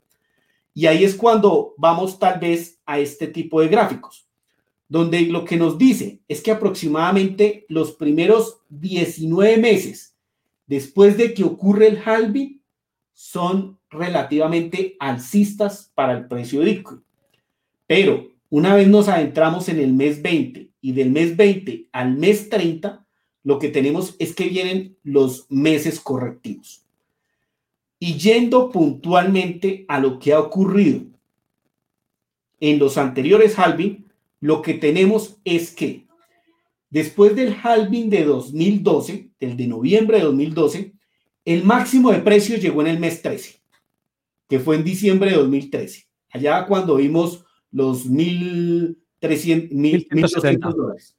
Y 0.74 0.86
ahí 0.86 1.04
es 1.04 1.16
cuando 1.16 1.74
vamos 1.78 2.18
tal 2.18 2.40
vez 2.40 2.80
a 2.86 3.00
este 3.00 3.28
tipo 3.28 3.60
de 3.60 3.68
gráficos, 3.68 4.26
donde 4.88 5.20
lo 5.24 5.44
que 5.44 5.58
nos 5.58 5.78
dice 5.78 6.22
es 6.30 6.40
que 6.40 6.52
aproximadamente 6.52 7.66
los 7.68 7.92
primeros 7.92 8.62
19 8.70 9.58
meses 9.58 10.16
después 10.66 11.18
de 11.18 11.34
que 11.34 11.44
ocurre 11.44 11.88
el 11.88 12.02
halving 12.06 12.62
son 13.14 13.78
relativamente 13.90 14.96
alcistas 14.98 15.92
para 15.94 16.14
el 16.14 16.30
precio 16.30 16.62
de 16.62 16.68
Bitcoin. 16.68 17.04
Pero 17.86 18.30
una 18.50 18.76
vez 18.76 18.88
nos 18.88 19.10
adentramos 19.10 19.68
en 19.68 19.82
el 19.82 19.92
mes 19.92 20.22
20 20.22 20.68
y 20.88 20.94
del 20.94 21.12
mes 21.12 21.36
20 21.36 21.90
al 21.92 22.16
mes 22.16 22.48
30, 22.48 23.06
lo 23.44 23.60
que 23.60 23.68
tenemos 23.68 24.16
es 24.20 24.34
que 24.34 24.48
vienen 24.48 24.96
los 25.04 25.46
meses 25.50 26.00
correctivos. 26.00 26.86
Y 28.00 28.14
yendo 28.14 28.70
puntualmente 28.72 29.84
a 29.90 30.00
lo 30.00 30.18
que 30.18 30.32
ha 30.32 30.40
ocurrido 30.40 31.02
en 32.62 32.80
los 32.80 32.98
anteriores 32.98 33.60
halving, 33.60 34.06
lo 34.40 34.62
que 34.62 34.76
tenemos 34.76 35.36
es 35.44 35.72
que 35.72 36.08
después 36.90 37.36
del 37.36 37.58
halving 37.62 38.10
de 38.10 38.24
2012, 38.24 39.32
del 39.42 39.58
de 39.58 39.68
noviembre 39.68 40.20
de 40.20 40.24
2012, 40.24 40.94
el 41.44 41.66
máximo 41.66 42.14
de 42.14 42.20
precios 42.20 42.62
llegó 42.62 42.80
en 42.80 42.88
el 42.88 43.00
mes 43.00 43.22
13, 43.22 43.60
que 44.48 44.60
fue 44.62 44.78
en 44.78 44.86
diciembre 44.86 45.32
de 45.32 45.36
2013. 45.36 46.08
Allá 46.30 46.66
cuando 46.66 46.96
vimos 46.96 47.44
los 47.72 48.06
mil 48.06 48.98
300, 49.20 49.78
1.200 49.78 50.74
dólares. 50.76 51.16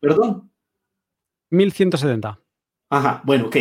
Perdón. 0.00 0.50
1.170. 1.50 2.38
Ajá, 2.90 3.22
bueno, 3.24 3.46
ok. 3.46 3.56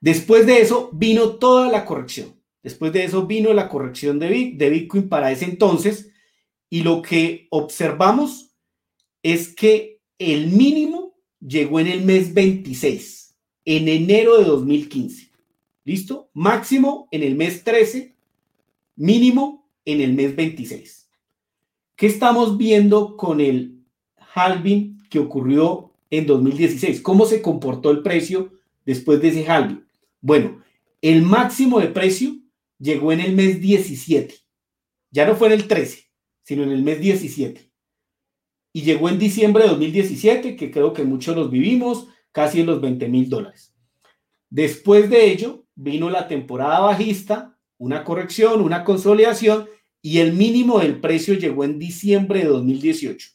Después 0.00 0.46
de 0.46 0.60
eso 0.60 0.90
vino 0.92 1.36
toda 1.36 1.70
la 1.70 1.84
corrección. 1.84 2.34
Después 2.62 2.92
de 2.92 3.04
eso 3.04 3.26
vino 3.26 3.52
la 3.52 3.68
corrección 3.68 4.18
de, 4.18 4.52
de 4.54 4.70
Bitcoin 4.70 5.08
para 5.08 5.30
ese 5.30 5.44
entonces. 5.44 6.10
Y 6.68 6.82
lo 6.82 7.02
que 7.02 7.48
observamos 7.50 8.54
es 9.22 9.54
que 9.54 10.00
el 10.18 10.48
mínimo 10.48 11.14
llegó 11.40 11.80
en 11.80 11.86
el 11.86 12.02
mes 12.02 12.34
26, 12.34 13.34
en 13.64 13.88
enero 13.88 14.38
de 14.38 14.44
2015. 14.44 15.30
¿Listo? 15.84 16.30
Máximo 16.34 17.08
en 17.10 17.22
el 17.22 17.34
mes 17.34 17.64
13, 17.64 18.14
mínimo 18.96 19.68
en 19.84 20.00
el 20.02 20.12
mes 20.12 20.36
26. 20.36 20.99
¿Qué 22.00 22.06
estamos 22.06 22.56
viendo 22.56 23.14
con 23.14 23.42
el 23.42 23.84
halving 24.34 25.06
que 25.10 25.18
ocurrió 25.18 25.92
en 26.08 26.26
2016? 26.26 27.02
¿Cómo 27.02 27.26
se 27.26 27.42
comportó 27.42 27.90
el 27.90 28.02
precio 28.02 28.54
después 28.86 29.20
de 29.20 29.28
ese 29.28 29.46
halving? 29.46 29.86
Bueno, 30.22 30.62
el 31.02 31.20
máximo 31.20 31.78
de 31.78 31.88
precio 31.88 32.38
llegó 32.78 33.12
en 33.12 33.20
el 33.20 33.34
mes 33.34 33.60
17. 33.60 34.34
Ya 35.10 35.26
no 35.26 35.36
fue 35.36 35.48
en 35.48 35.52
el 35.52 35.68
13, 35.68 36.10
sino 36.42 36.62
en 36.62 36.70
el 36.70 36.82
mes 36.82 37.02
17. 37.02 37.70
Y 38.72 38.80
llegó 38.80 39.10
en 39.10 39.18
diciembre 39.18 39.64
de 39.64 39.68
2017, 39.68 40.56
que 40.56 40.70
creo 40.70 40.94
que 40.94 41.04
muchos 41.04 41.36
los 41.36 41.50
vivimos, 41.50 42.08
casi 42.32 42.60
en 42.60 42.66
los 42.68 42.80
20 42.80 43.08
mil 43.08 43.28
dólares. 43.28 43.74
Después 44.48 45.10
de 45.10 45.30
ello, 45.30 45.66
vino 45.74 46.08
la 46.08 46.28
temporada 46.28 46.80
bajista, 46.80 47.58
una 47.76 48.04
corrección, 48.04 48.62
una 48.62 48.84
consolidación, 48.84 49.68
y 50.02 50.18
el 50.18 50.32
mínimo 50.32 50.78
del 50.78 51.00
precio 51.00 51.34
llegó 51.34 51.64
en 51.64 51.78
diciembre 51.78 52.40
de 52.40 52.46
2018, 52.46 53.28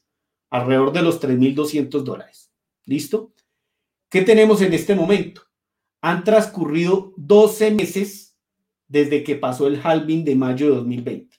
alrededor 0.49 0.93
de 0.93 1.01
los 1.01 1.21
3.200 1.21 2.03
dólares. 2.03 2.51
¿Listo? 2.85 3.33
¿Qué 4.09 4.21
tenemos 4.21 4.61
en 4.61 4.73
este 4.73 4.95
momento? 4.95 5.41
Han 6.01 6.23
transcurrido 6.23 7.13
12 7.17 7.71
meses 7.71 8.37
desde 8.87 9.23
que 9.23 9.35
pasó 9.35 9.67
el 9.67 9.79
halving 9.83 10.23
de 10.23 10.35
mayo 10.35 10.67
de 10.67 10.75
2020. 10.75 11.35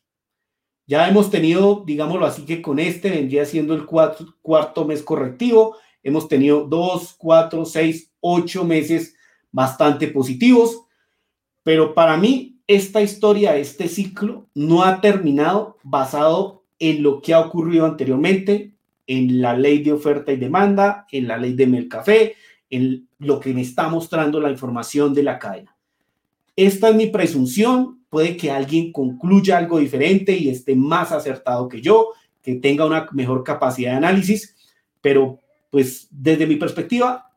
Ya 0.88 1.08
hemos 1.08 1.30
tenido, 1.30 1.82
digámoslo 1.84 2.26
así, 2.26 2.44
que 2.44 2.62
con 2.62 2.78
este 2.78 3.10
vendría 3.10 3.44
siendo 3.44 3.74
el 3.74 3.86
cuarto 3.86 4.84
mes 4.84 5.02
correctivo. 5.02 5.76
Hemos 6.02 6.28
tenido 6.28 6.64
dos, 6.64 7.14
cuatro, 7.18 7.64
seis, 7.64 8.12
ocho 8.20 8.64
meses 8.64 9.16
bastante 9.50 10.06
positivos. 10.08 10.84
Pero 11.64 11.92
para 11.94 12.16
mí, 12.16 12.55
esta 12.66 13.00
historia, 13.00 13.56
este 13.56 13.88
ciclo, 13.88 14.48
no 14.54 14.82
ha 14.82 15.00
terminado 15.00 15.76
basado 15.82 16.64
en 16.78 17.02
lo 17.02 17.20
que 17.20 17.32
ha 17.32 17.40
ocurrido 17.40 17.86
anteriormente, 17.86 18.72
en 19.06 19.40
la 19.40 19.56
ley 19.56 19.82
de 19.82 19.92
oferta 19.92 20.32
y 20.32 20.36
demanda, 20.36 21.06
en 21.12 21.28
la 21.28 21.36
ley 21.36 21.54
de 21.54 21.66
Melcafé, 21.66 22.34
en 22.70 23.08
lo 23.18 23.38
que 23.38 23.54
me 23.54 23.62
está 23.62 23.88
mostrando 23.88 24.40
la 24.40 24.50
información 24.50 25.14
de 25.14 25.22
la 25.22 25.38
cadena. 25.38 25.76
Esta 26.56 26.88
es 26.88 26.96
mi 26.96 27.06
presunción, 27.06 28.00
puede 28.10 28.36
que 28.36 28.50
alguien 28.50 28.92
concluya 28.92 29.58
algo 29.58 29.78
diferente 29.78 30.36
y 30.36 30.48
esté 30.48 30.74
más 30.74 31.12
acertado 31.12 31.68
que 31.68 31.80
yo, 31.80 32.08
que 32.42 32.56
tenga 32.56 32.84
una 32.84 33.08
mejor 33.12 33.44
capacidad 33.44 33.92
de 33.92 33.96
análisis, 33.98 34.56
pero 35.00 35.38
pues 35.70 36.08
desde 36.10 36.46
mi 36.46 36.56
perspectiva, 36.56 37.30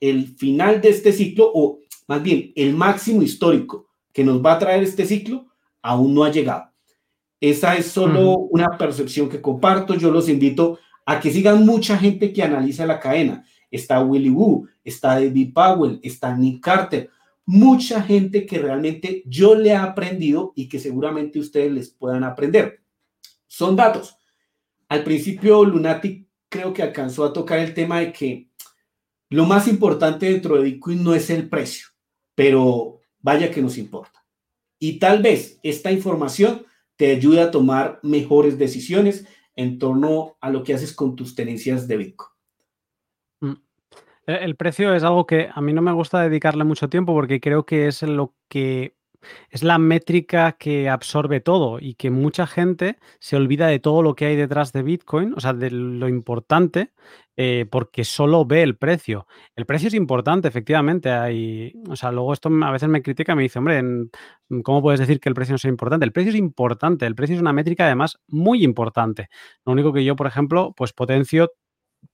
el 0.00 0.36
final 0.36 0.80
de 0.80 0.90
este 0.90 1.12
ciclo, 1.12 1.50
o 1.54 1.78
más 2.08 2.22
bien 2.22 2.52
el 2.54 2.74
máximo 2.74 3.22
histórico 3.22 3.85
que 4.16 4.24
nos 4.24 4.42
va 4.42 4.54
a 4.54 4.58
traer 4.58 4.82
este 4.82 5.04
ciclo, 5.04 5.44
aún 5.82 6.14
no 6.14 6.24
ha 6.24 6.30
llegado. 6.30 6.72
Esa 7.38 7.76
es 7.76 7.88
solo 7.88 8.32
una 8.50 8.78
percepción 8.78 9.28
que 9.28 9.42
comparto. 9.42 9.92
Yo 9.92 10.10
los 10.10 10.30
invito 10.30 10.78
a 11.04 11.20
que 11.20 11.30
sigan 11.30 11.66
mucha 11.66 11.98
gente 11.98 12.32
que 12.32 12.42
analiza 12.42 12.86
la 12.86 12.98
cadena 12.98 13.44
está 13.70 14.02
Willy 14.02 14.30
Wu, 14.30 14.66
está 14.82 15.20
David 15.20 15.52
Powell, 15.52 16.00
está 16.02 16.34
Nick 16.34 16.62
Carter, 16.62 17.10
mucha 17.44 18.02
gente 18.02 18.46
que 18.46 18.58
realmente 18.58 19.22
yo 19.26 19.54
le 19.54 19.68
he 19.68 19.76
aprendido 19.76 20.54
y 20.56 20.66
que 20.66 20.78
seguramente 20.78 21.38
ustedes 21.38 21.70
les 21.70 21.90
puedan 21.90 22.24
aprender. 22.24 22.80
Son 23.46 23.76
datos. 23.76 24.16
Al 24.88 25.04
principio 25.04 25.62
Lunatic 25.62 26.26
creo 26.48 26.72
que 26.72 26.82
alcanzó 26.82 27.22
a 27.26 27.34
tocar 27.34 27.58
el 27.58 27.74
tema 27.74 28.00
de 28.00 28.12
que 28.14 28.48
lo 29.28 29.44
más 29.44 29.68
importante 29.68 30.24
dentro 30.24 30.56
de 30.56 30.62
Bitcoin 30.62 31.04
no 31.04 31.14
es 31.14 31.28
el 31.28 31.50
precio, 31.50 31.88
pero 32.34 32.95
vaya 33.26 33.50
que 33.50 33.60
nos 33.60 33.76
importa. 33.76 34.24
Y 34.78 35.00
tal 35.00 35.20
vez 35.20 35.58
esta 35.64 35.90
información 35.90 36.64
te 36.94 37.10
ayude 37.10 37.40
a 37.40 37.50
tomar 37.50 37.98
mejores 38.04 38.56
decisiones 38.56 39.26
en 39.56 39.80
torno 39.80 40.36
a 40.40 40.48
lo 40.48 40.62
que 40.62 40.74
haces 40.74 40.94
con 40.94 41.16
tus 41.16 41.34
tenencias 41.34 41.88
de 41.88 41.96
Bitcoin. 41.96 42.30
E, 44.28 44.44
el 44.44 44.54
precio 44.54 44.94
es 44.94 45.02
algo 45.02 45.26
que 45.26 45.48
a 45.52 45.60
mí 45.60 45.72
no 45.72 45.82
me 45.82 45.92
gusta 45.92 46.20
dedicarle 46.20 46.62
mucho 46.62 46.88
tiempo 46.88 47.14
porque 47.14 47.40
creo 47.40 47.66
que 47.66 47.88
es 47.88 48.02
lo 48.02 48.32
que 48.48 48.95
es 49.50 49.62
la 49.62 49.78
métrica 49.78 50.52
que 50.52 50.88
absorbe 50.88 51.40
todo 51.40 51.78
y 51.80 51.94
que 51.94 52.10
mucha 52.10 52.46
gente 52.46 52.98
se 53.18 53.36
olvida 53.36 53.66
de 53.66 53.78
todo 53.78 54.02
lo 54.02 54.14
que 54.14 54.26
hay 54.26 54.36
detrás 54.36 54.72
de 54.72 54.82
Bitcoin, 54.82 55.34
o 55.36 55.40
sea, 55.40 55.52
de 55.52 55.70
lo 55.70 56.08
importante, 56.08 56.92
eh, 57.36 57.66
porque 57.70 58.04
solo 58.04 58.44
ve 58.44 58.62
el 58.62 58.76
precio. 58.76 59.26
El 59.54 59.66
precio 59.66 59.88
es 59.88 59.94
importante, 59.94 60.48
efectivamente. 60.48 61.10
Hay, 61.10 61.74
o 61.88 61.96
sea, 61.96 62.10
luego 62.12 62.32
esto 62.32 62.48
a 62.62 62.70
veces 62.70 62.88
me 62.88 63.02
critica 63.02 63.34
me 63.34 63.42
dice, 63.42 63.58
hombre, 63.58 63.82
¿cómo 64.62 64.82
puedes 64.82 65.00
decir 65.00 65.20
que 65.20 65.28
el 65.28 65.34
precio 65.34 65.52
no 65.52 65.56
es 65.56 65.64
importante? 65.64 66.04
El 66.06 66.12
precio 66.12 66.30
es 66.30 66.38
importante, 66.38 67.06
el 67.06 67.14
precio 67.14 67.36
es 67.36 67.42
una 67.42 67.52
métrica 67.52 67.84
además 67.84 68.18
muy 68.28 68.64
importante. 68.64 69.28
Lo 69.64 69.72
único 69.72 69.92
que 69.92 70.04
yo, 70.04 70.16
por 70.16 70.26
ejemplo, 70.26 70.72
pues 70.76 70.92
potencio 70.92 71.50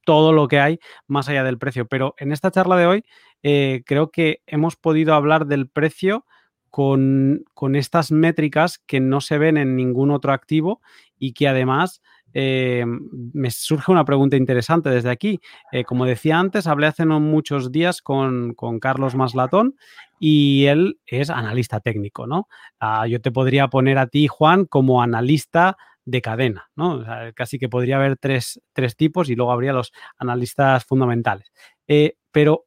todo 0.04 0.32
lo 0.32 0.48
que 0.48 0.60
hay 0.60 0.78
más 1.06 1.28
allá 1.28 1.44
del 1.44 1.58
precio. 1.58 1.86
Pero 1.86 2.14
en 2.18 2.32
esta 2.32 2.50
charla 2.50 2.76
de 2.76 2.86
hoy 2.86 3.04
eh, 3.42 3.82
creo 3.86 4.10
que 4.10 4.42
hemos 4.46 4.76
podido 4.76 5.14
hablar 5.14 5.46
del 5.46 5.68
precio 5.68 6.26
con, 6.72 7.44
estas 7.74 8.10
métricas 8.10 8.78
que 8.78 8.98
no 8.98 9.20
se 9.20 9.36
ven 9.36 9.58
en 9.58 9.76
ningún 9.76 10.10
otro 10.10 10.32
activo 10.32 10.80
y 11.18 11.34
que 11.34 11.46
además 11.46 12.00
eh, 12.32 12.86
me 12.86 13.50
surge 13.50 13.92
una 13.92 14.06
pregunta 14.06 14.38
interesante 14.38 14.88
desde 14.88 15.10
aquí. 15.10 15.38
Eh, 15.70 15.84
como 15.84 16.06
decía 16.06 16.38
antes, 16.38 16.66
hablé 16.66 16.86
hace 16.86 17.04
no 17.04 17.20
muchos 17.20 17.72
días 17.72 18.00
con, 18.00 18.54
con, 18.54 18.80
Carlos 18.80 19.14
Maslatón 19.14 19.76
y 20.18 20.64
él 20.64 20.98
es 21.04 21.28
analista 21.28 21.80
técnico, 21.80 22.26
¿no? 22.26 22.48
Ah, 22.80 23.06
yo 23.06 23.20
te 23.20 23.30
podría 23.30 23.68
poner 23.68 23.98
a 23.98 24.06
ti, 24.06 24.26
Juan, 24.26 24.64
como 24.64 25.02
analista 25.02 25.76
de 26.06 26.22
cadena, 26.22 26.70
¿no? 26.74 27.04
casi 27.36 27.58
que 27.58 27.68
podría 27.68 27.96
haber 27.96 28.16
tres, 28.16 28.60
tipos 28.96 29.28
y 29.28 29.36
luego 29.36 29.52
habría 29.52 29.74
los 29.74 29.92
analistas 30.16 30.84
fundamentales. 30.86 31.52
Eh, 31.86 32.16
pero 32.32 32.64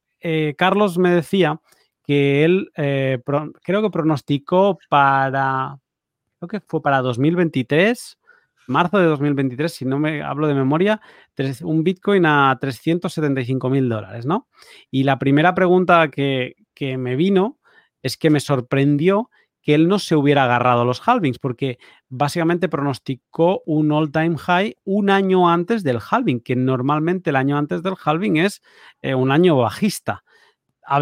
Carlos 0.58 0.98
me 0.98 1.12
decía 1.12 1.60
que 2.06 2.44
él 2.44 2.72
eh, 2.76 3.20
creo 3.64 3.82
que 3.82 3.90
pronosticó 3.90 4.78
para, 4.90 5.80
creo 6.40 6.48
que 6.48 6.60
fue 6.60 6.82
para 6.82 7.02
2023, 7.02 8.18
marzo 8.68 8.98
de 8.98 9.06
2023, 9.06 9.72
si 9.72 9.86
no 9.86 10.00
me 10.00 10.22
hablo 10.22 10.48
de 10.48 10.54
memoria, 10.54 11.02
un 11.64 11.84
Bitcoin 11.84 12.26
a 12.26 12.58
375 12.60 13.70
mil 13.70 13.90
dólares, 13.90 14.26
¿no? 14.26 14.48
Y 14.92 15.04
la 15.04 15.20
primera 15.20 15.54
pregunta 15.56 16.10
que, 16.10 16.56
que 16.74 16.98
me 16.98 17.16
vino 17.16 17.58
es 18.02 18.18
que 18.18 18.30
me 18.30 18.40
sorprendió 18.40 19.30
que 19.66 19.74
él 19.74 19.88
no 19.88 19.98
se 19.98 20.16
hubiera 20.16 20.44
agarrado 20.44 20.82
a 20.82 20.86
los 20.86 21.02
halvings, 21.08 21.40
porque 21.40 21.80
básicamente 22.08 22.70
pronosticó 22.70 23.64
un 23.66 23.92
all-time 23.92 24.38
high 24.38 24.76
un 24.84 25.10
año 25.10 25.50
antes 25.50 25.84
del 25.84 25.98
halving, 26.08 26.40
que 26.40 26.56
normalmente 26.56 27.32
el 27.32 27.36
año 27.36 27.58
antes 27.58 27.82
del 27.82 27.96
halving 28.04 28.38
es 28.38 28.62
eh, 29.02 29.16
un 29.16 29.32
año 29.32 29.58
bajista. 29.58 30.24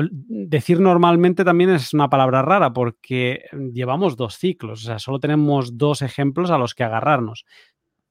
Decir 0.07 0.80
normalmente 0.80 1.43
también 1.43 1.72
es 1.72 1.93
una 1.93 2.10
palabra 2.10 2.41
rara 2.41 2.72
porque 2.72 3.45
llevamos 3.73 4.15
dos 4.15 4.38
ciclos, 4.38 4.84
o 4.84 4.85
sea, 4.85 4.99
solo 4.99 5.19
tenemos 5.19 5.77
dos 5.77 6.01
ejemplos 6.01 6.51
a 6.51 6.57
los 6.57 6.73
que 6.73 6.84
agarrarnos. 6.84 7.45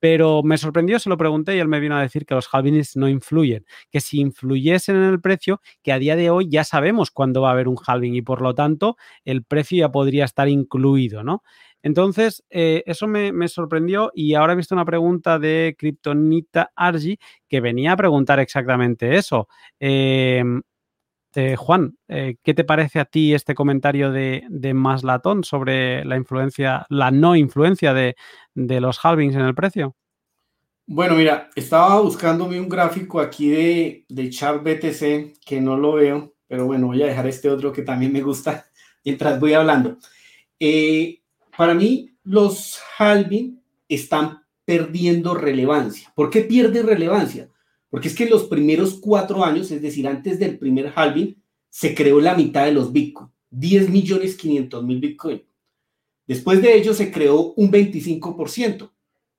Pero 0.00 0.42
me 0.42 0.58
sorprendió, 0.58 0.98
se 0.98 1.08
lo 1.08 1.16
pregunté 1.16 1.54
y 1.54 1.60
él 1.60 1.68
me 1.68 1.78
vino 1.78 1.96
a 1.96 2.02
decir 2.02 2.26
que 2.26 2.34
los 2.34 2.48
halvings 2.52 2.96
no 2.96 3.08
influyen, 3.08 3.64
que 3.88 4.00
si 4.00 4.18
influyesen 4.18 4.96
en 4.96 5.04
el 5.04 5.20
precio, 5.20 5.60
que 5.80 5.92
a 5.92 5.98
día 6.00 6.16
de 6.16 6.28
hoy 6.28 6.48
ya 6.50 6.64
sabemos 6.64 7.12
cuándo 7.12 7.42
va 7.42 7.50
a 7.50 7.52
haber 7.52 7.68
un 7.68 7.76
halving 7.86 8.16
y 8.16 8.22
por 8.22 8.42
lo 8.42 8.52
tanto 8.52 8.96
el 9.24 9.44
precio 9.44 9.78
ya 9.78 9.92
podría 9.92 10.24
estar 10.24 10.48
incluido, 10.48 11.22
¿no? 11.22 11.44
Entonces, 11.82 12.44
eh, 12.50 12.82
eso 12.86 13.06
me, 13.08 13.48
sorprendió 13.48 14.12
y 14.14 14.34
ahora 14.34 14.52
he 14.52 14.56
visto 14.56 14.74
una 14.74 14.84
pregunta 14.84 15.38
de 15.38 15.74
Kryptonita 15.76 16.72
Argi 16.76 17.18
que 17.48 17.60
venía 17.60 17.92
a 17.92 17.96
preguntar 17.96 18.38
exactamente 18.38 19.16
eso. 19.16 19.48
Em, 19.80 20.62
eh, 21.34 21.56
Juan, 21.56 21.96
eh, 22.08 22.36
¿qué 22.42 22.54
te 22.54 22.64
parece 22.64 23.00
a 23.00 23.04
ti 23.04 23.34
este 23.34 23.54
comentario 23.54 24.10
de, 24.10 24.44
de 24.48 24.74
Maslatón 24.74 25.44
sobre 25.44 26.04
la 26.04 26.16
influencia, 26.16 26.86
la 26.88 27.10
no 27.10 27.36
influencia 27.36 27.94
de, 27.94 28.14
los 28.54 29.04
halvings 29.04 29.34
en 29.34 29.42
el 29.42 29.54
precio? 29.54 29.96
Bueno, 30.86 31.14
mira, 31.14 31.50
estaba 31.54 32.00
buscándome 32.00 32.60
un 32.60 32.68
gráfico 32.68 33.20
aquí 33.20 33.48
de, 33.48 34.04
de 34.08 34.30
chart 34.30 34.62
BTC 34.62 35.38
que 35.44 35.60
no 35.60 35.76
lo 35.76 35.94
veo, 35.94 36.34
pero 36.46 36.66
bueno, 36.66 36.88
voy 36.88 37.02
a 37.02 37.06
dejar 37.06 37.26
este 37.26 37.48
otro 37.48 37.72
que 37.72 37.82
también 37.82 38.12
me 38.12 38.20
gusta 38.20 38.66
mientras 39.04 39.40
voy 39.40 39.54
hablando. 39.54 39.98
Eh, 40.60 41.22
para 41.56 41.74
mí, 41.74 42.10
los 42.24 42.80
halving 42.98 43.60
están 43.88 44.42
perdiendo 44.64 45.34
relevancia. 45.34 46.12
¿Por 46.14 46.30
qué 46.30 46.42
pierde 46.42 46.82
relevancia? 46.82 47.48
Porque 47.92 48.08
es 48.08 48.14
que 48.14 48.24
los 48.24 48.44
primeros 48.44 48.94
cuatro 48.94 49.44
años, 49.44 49.70
es 49.70 49.82
decir, 49.82 50.08
antes 50.08 50.38
del 50.38 50.58
primer 50.58 50.94
halving, 50.96 51.36
se 51.68 51.94
creó 51.94 52.22
la 52.22 52.34
mitad 52.34 52.64
de 52.64 52.72
los 52.72 52.90
Bitcoin, 52.90 53.28
10 53.50 53.90
millones 53.90 54.34
500 54.34 54.82
mil 54.82 54.98
Bitcoin. 54.98 55.42
Después 56.26 56.62
de 56.62 56.74
ello 56.74 56.94
se 56.94 57.12
creó 57.12 57.52
un 57.52 57.70
25% 57.70 58.90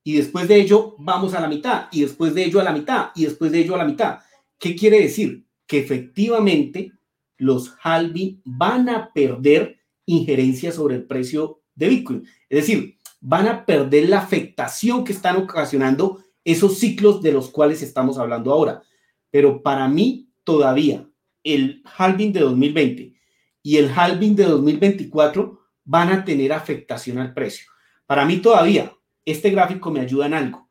y 0.04 0.14
después 0.18 0.48
de 0.48 0.58
ello 0.58 0.96
vamos 1.00 1.34
a 1.34 1.42
la 1.42 1.48
mitad 1.48 1.88
y 1.92 2.02
después 2.02 2.36
de 2.36 2.46
ello 2.46 2.60
a 2.60 2.64
la 2.64 2.74
mitad 2.74 3.08
y 3.16 3.24
después 3.24 3.52
de 3.52 3.62
ello 3.62 3.74
a 3.74 3.80
la 3.80 3.86
mitad. 3.86 4.20
¿Qué 4.60 4.76
quiere 4.76 5.02
decir? 5.02 5.48
Que 5.66 5.80
efectivamente 5.80 6.92
los 7.40 7.74
halving 7.82 8.40
van 8.46 8.88
a 8.88 9.12
perder 9.12 9.80
injerencia 10.06 10.72
sobre 10.72 10.98
el 10.98 11.06
precio 11.06 11.62
de 11.74 11.90
Bitcoin. 11.90 12.28
Es 12.50 12.68
decir, 12.68 13.00
van 13.20 13.48
a 13.48 13.66
perder 13.66 14.10
la 14.10 14.20
afectación 14.20 15.04
que 15.04 15.14
están 15.14 15.38
ocasionando 15.38 16.23
esos 16.44 16.80
ciclos 16.80 17.22
de 17.22 17.32
los 17.32 17.50
cuales 17.50 17.82
estamos 17.82 18.18
hablando 18.18 18.52
ahora. 18.52 18.84
Pero 19.30 19.62
para 19.62 19.88
mí 19.88 20.30
todavía 20.44 21.08
el 21.44 21.84
halving 21.98 22.34
de 22.34 22.42
2020 22.42 23.14
y 23.62 23.78
el 23.78 23.92
halving 23.96 24.36
de 24.36 24.46
2024 24.46 25.60
van 25.86 26.12
a 26.12 26.26
tener 26.26 26.54
afectación 26.54 27.18
al 27.18 27.34
precio. 27.34 27.66
Para 28.06 28.26
mí 28.26 28.38
todavía 28.38 28.94
este 29.26 29.50
gráfico 29.52 29.92
me 29.92 30.02
ayuda 30.02 30.26
en 30.28 30.34
algo. 30.34 30.70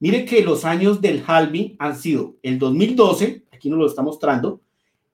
Mire 0.00 0.24
que 0.24 0.42
los 0.42 0.64
años 0.64 1.00
del 1.00 1.22
halving 1.26 1.76
han 1.78 1.96
sido 1.96 2.36
el 2.42 2.58
2012, 2.58 3.44
aquí 3.52 3.70
nos 3.70 3.78
lo 3.78 3.86
está 3.86 4.02
mostrando, 4.02 4.60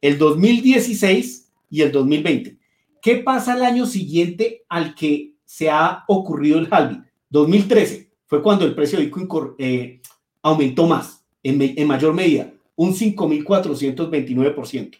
el 0.00 0.16
2016 0.16 1.52
y 1.68 1.82
el 1.82 1.92
2020. 1.92 2.58
¿Qué 3.02 3.16
pasa 3.16 3.54
el 3.54 3.62
año 3.64 3.84
siguiente 3.84 4.64
al 4.68 4.94
que 4.94 5.34
se 5.48 5.70
ha 5.70 6.04
ocurrido 6.06 6.58
el 6.58 6.68
halving. 6.70 7.04
2013 7.30 8.07
fue 8.28 8.40
cuando 8.42 8.64
el 8.66 8.74
precio 8.74 8.98
de 8.98 9.06
Bitcoin 9.06 9.54
eh, 9.58 10.02
aumentó 10.42 10.86
más, 10.86 11.24
en, 11.42 11.86
mayor 11.86 12.12
medida, 12.12 12.52
un 12.76 12.94
5.429%. 12.94 14.98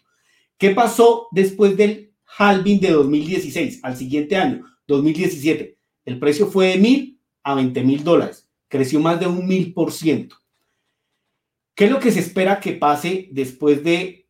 ¿Qué 0.57 0.71
pasó 0.71 1.27
después 1.31 1.77
del 1.77 2.11
halving 2.37 2.81
de 2.81 2.89
2016 2.89 3.81
al 3.83 3.95
siguiente 3.95 4.35
año, 4.35 4.65
2017? 4.87 5.77
El 6.05 6.17
precio 6.19 6.47
fue 6.47 6.69
de 6.69 6.77
mil 6.77 7.21
a 7.43 7.53
20 7.53 7.83
mil 7.83 8.03
dólares, 8.03 8.49
creció 8.67 8.99
más 8.99 9.19
de 9.19 9.27
un 9.27 9.47
mil 9.47 9.73
por 9.73 9.91
ciento. 9.91 10.37
¿Qué 11.75 11.85
es 11.85 11.91
lo 11.91 11.99
que 11.99 12.11
se 12.11 12.21
espera 12.21 12.59
que 12.59 12.71
pase 12.73 13.29
después 13.31 13.83
de 13.83 14.27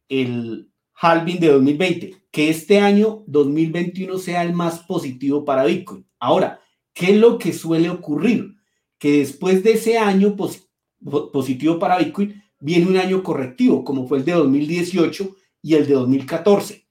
halving 0.93 1.39
de 1.39 1.47
2020? 1.47 2.17
Que 2.29 2.49
este 2.49 2.79
año 2.79 3.23
2021 3.27 4.17
sea 4.17 4.43
el 4.43 4.51
más 4.51 4.79
positivo 4.79 5.45
para 5.45 5.63
Bitcoin. 5.63 6.05
Ahora, 6.19 6.59
¿qué 6.93 7.11
es 7.11 7.17
lo 7.17 7.37
que 7.37 7.53
suele 7.53 7.89
ocurrir? 7.89 8.58
Que 8.99 9.19
después 9.19 9.63
de 9.63 9.71
ese 9.71 9.97
año 9.97 10.35
positivo 10.35 11.79
para 11.79 11.97
Bitcoin, 11.97 12.43
viene 12.59 12.87
un 12.87 12.97
año 12.97 13.23
correctivo, 13.23 13.83
como 13.83 14.07
fue 14.07 14.19
el 14.19 14.25
de 14.25 14.33
2018 14.33 15.35
y 15.61 15.75
el 15.75 15.87
de 15.87 15.93
2014. 15.93 16.85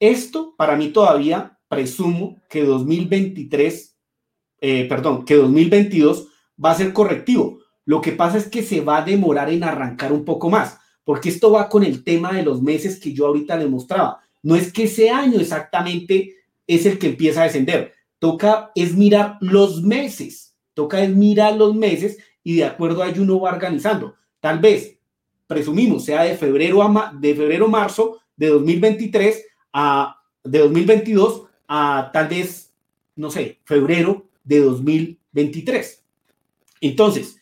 Esto, 0.00 0.54
para 0.56 0.76
mí 0.76 0.88
todavía, 0.88 1.58
presumo 1.68 2.40
que 2.48 2.64
2023, 2.64 3.96
eh, 4.60 4.86
perdón, 4.88 5.24
que 5.24 5.34
2022 5.34 6.28
va 6.62 6.72
a 6.72 6.76
ser 6.76 6.92
correctivo. 6.92 7.58
Lo 7.84 8.00
que 8.00 8.12
pasa 8.12 8.38
es 8.38 8.48
que 8.48 8.62
se 8.62 8.80
va 8.80 8.98
a 8.98 9.04
demorar 9.04 9.50
en 9.50 9.64
arrancar 9.64 10.12
un 10.12 10.24
poco 10.24 10.50
más, 10.50 10.78
porque 11.04 11.28
esto 11.28 11.50
va 11.50 11.68
con 11.68 11.84
el 11.84 12.04
tema 12.04 12.32
de 12.32 12.42
los 12.42 12.62
meses 12.62 13.00
que 13.00 13.12
yo 13.12 13.26
ahorita 13.26 13.56
le 13.56 13.66
mostraba. 13.66 14.20
No 14.42 14.56
es 14.56 14.72
que 14.72 14.84
ese 14.84 15.10
año 15.10 15.40
exactamente 15.40 16.34
es 16.66 16.86
el 16.86 16.98
que 16.98 17.08
empieza 17.08 17.40
a 17.40 17.44
descender, 17.44 17.94
toca 18.18 18.70
es 18.74 18.94
mirar 18.94 19.38
los 19.40 19.82
meses, 19.82 20.47
toca 20.78 21.02
es 21.02 21.10
mirar 21.10 21.56
los 21.56 21.74
meses 21.74 22.18
y 22.44 22.54
de 22.58 22.64
acuerdo 22.64 23.02
a 23.02 23.08
ello 23.08 23.22
uno 23.22 23.40
va 23.40 23.50
organizando. 23.50 24.14
Tal 24.38 24.60
vez, 24.60 24.96
presumimos, 25.48 26.04
sea 26.04 26.22
de 26.22 26.36
febrero 26.36 26.84
a 26.84 27.12
de 27.12 27.34
febrero 27.34 27.66
marzo 27.66 28.20
de 28.36 28.46
2023 28.46 29.44
a 29.72 30.22
de 30.44 30.60
2022 30.60 31.46
a 31.66 32.10
tal 32.12 32.28
vez, 32.28 32.72
no 33.16 33.28
sé, 33.28 33.58
febrero 33.64 34.28
de 34.44 34.60
2023. 34.60 36.04
Entonces, 36.80 37.40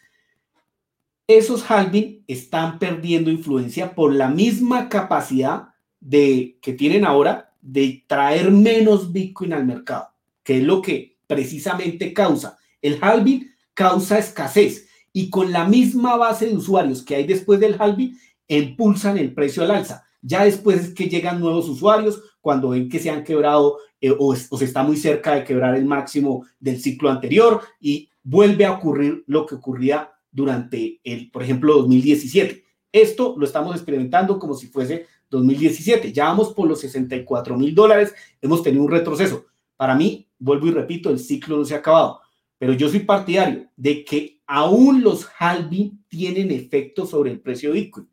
esos 1.27 1.71
halving 1.71 2.25
están 2.27 2.79
perdiendo 2.79 3.31
influencia 3.31 3.95
por 3.95 4.15
la 4.15 4.31
misma 4.31 4.89
capacidad 4.89 5.75
de 6.01 6.57
que 6.63 6.73
tienen 6.73 7.05
ahora 7.05 7.53
de 7.61 8.03
traer 8.07 8.51
menos 8.51 9.13
Bitcoin 9.13 9.53
al 9.53 9.67
mercado 9.67 10.17
que 10.47 10.59
es 10.59 10.63
lo 10.63 10.81
que 10.81 11.19
precisamente 11.27 12.15
causa. 12.15 12.57
El 12.87 12.99
halving 13.01 13.51
causa 13.75 14.17
escasez 14.19 14.89
y 15.13 15.29
con 15.29 15.51
la 15.51 15.65
misma 15.65 16.17
base 16.17 16.47
de 16.47 16.57
usuarios 16.57 17.03
que 17.03 17.17
hay 17.17 17.27
después 17.27 17.59
del 17.59 17.77
halving, 17.81 18.17
impulsan 18.49 19.19
el 19.19 19.35
precio 19.35 19.65
al 19.65 19.73
alza. 19.73 20.05
Ya 20.23 20.45
después 20.45 20.81
es 20.81 20.95
que 20.95 21.09
llegan 21.09 21.41
nuevos 21.41 21.69
usuarios, 21.69 22.23
cuando 22.41 22.69
ven 22.71 22.89
que 22.89 23.01
se 23.01 23.11
han 23.11 23.25
quebrado 23.25 23.79
eh, 24.01 24.11
o, 24.11 24.37
o 24.51 24.59
se 24.59 24.65
está 24.65 24.85
muy 24.85 24.97
cerca 24.97 25.35
de 25.35 25.43
quebrar 25.43 25.75
el 25.75 25.85
máximo 25.85 26.47
del 26.61 26.81
ciclo 26.81 27.11
anterior 27.11 27.61
y 27.81 28.09
vuelve 28.23 28.65
a 28.65 28.73
ocurrir 28.73 29.25
lo 29.27 29.47
que 29.47 29.57
ocurría 29.57 30.13
durante 30.31 31.01
el, 31.03 31.31
por 31.31 31.43
ejemplo, 31.43 31.75
2017. 31.79 32.63
Esto 32.93 33.35
lo 33.37 33.47
estamos 33.47 33.75
experimentando 33.75 34.39
como 34.39 34.55
si 34.55 34.69
fuese 34.69 35.07
2017. 35.31 36.13
Ya 36.13 36.27
vamos 36.27 36.53
por 36.53 36.69
los 36.69 36.81
64 36.81 37.57
mil 37.57 37.75
dólares, 37.75 38.15
hemos 38.41 38.63
tenido 38.63 38.85
un 38.85 38.91
retroceso. 38.93 39.47
Para 39.77 39.95
mí, 39.95 40.29
vuelvo 40.39 40.69
y 40.69 40.71
repito, 40.71 41.11
el 41.11 41.19
ciclo 41.19 41.57
no 41.57 41.65
se 41.65 41.75
ha 41.75 41.79
acabado, 41.79 42.21
pero 42.59 42.73
yo 42.73 42.89
soy 42.89 43.01
partidario 43.01 43.69
de 43.77 44.05
que 44.05 44.41
aún 44.47 45.03
los 45.03 45.29
halving 45.39 46.05
tienen 46.09 46.51
efecto 46.51 47.07
sobre 47.07 47.31
el 47.31 47.41
precio 47.41 47.73
de 47.73 47.81
Bitcoin. 47.81 48.09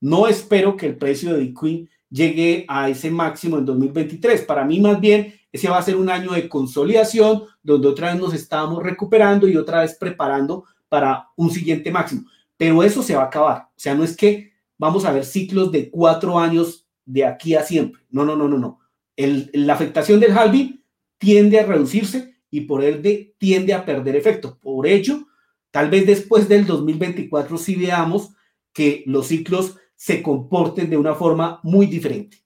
No 0.00 0.26
espero 0.26 0.76
que 0.76 0.86
el 0.86 0.96
precio 0.96 1.32
de 1.32 1.40
Bitcoin 1.40 1.88
llegue 2.10 2.64
a 2.68 2.88
ese 2.88 3.10
máximo 3.10 3.58
en 3.58 3.64
2023. 3.64 4.42
Para 4.42 4.64
mí, 4.64 4.80
más 4.80 5.00
bien, 5.00 5.34
ese 5.50 5.68
va 5.68 5.78
a 5.78 5.82
ser 5.82 5.96
un 5.96 6.10
año 6.10 6.32
de 6.32 6.48
consolidación, 6.48 7.44
donde 7.62 7.88
otra 7.88 8.12
vez 8.12 8.20
nos 8.20 8.34
estamos 8.34 8.82
recuperando 8.82 9.48
y 9.48 9.56
otra 9.56 9.80
vez 9.80 9.96
preparando 9.98 10.64
para 10.88 11.28
un 11.36 11.50
siguiente 11.50 11.90
máximo. 11.90 12.24
Pero 12.56 12.82
eso 12.82 13.02
se 13.02 13.16
va 13.16 13.22
a 13.22 13.26
acabar. 13.26 13.68
O 13.68 13.78
sea, 13.78 13.94
no 13.94 14.04
es 14.04 14.16
que 14.16 14.52
vamos 14.78 15.04
a 15.04 15.12
ver 15.12 15.24
ciclos 15.24 15.72
de 15.72 15.90
cuatro 15.90 16.38
años 16.38 16.86
de 17.04 17.24
aquí 17.24 17.54
a 17.54 17.62
siempre. 17.62 18.02
No, 18.10 18.24
no, 18.24 18.36
no, 18.36 18.48
no, 18.48 18.58
no. 18.58 18.80
La 19.16 19.74
afectación 19.74 20.20
del 20.20 20.36
halving 20.36 20.82
tiende 21.18 21.58
a 21.58 21.66
reducirse 21.66 22.35
y 22.50 22.62
por 22.62 22.84
ende 22.84 23.34
tiende 23.38 23.74
a 23.74 23.84
perder 23.84 24.16
efecto. 24.16 24.58
Por 24.60 24.86
ello, 24.86 25.26
tal 25.70 25.90
vez 25.90 26.06
después 26.06 26.48
del 26.48 26.66
2024 26.66 27.58
sí 27.58 27.76
veamos 27.76 28.34
que 28.72 29.02
los 29.06 29.28
ciclos 29.28 29.76
se 29.94 30.22
comporten 30.22 30.90
de 30.90 30.96
una 30.96 31.14
forma 31.14 31.60
muy 31.62 31.86
diferente. 31.86 32.38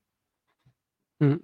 Mm. 1.19 1.35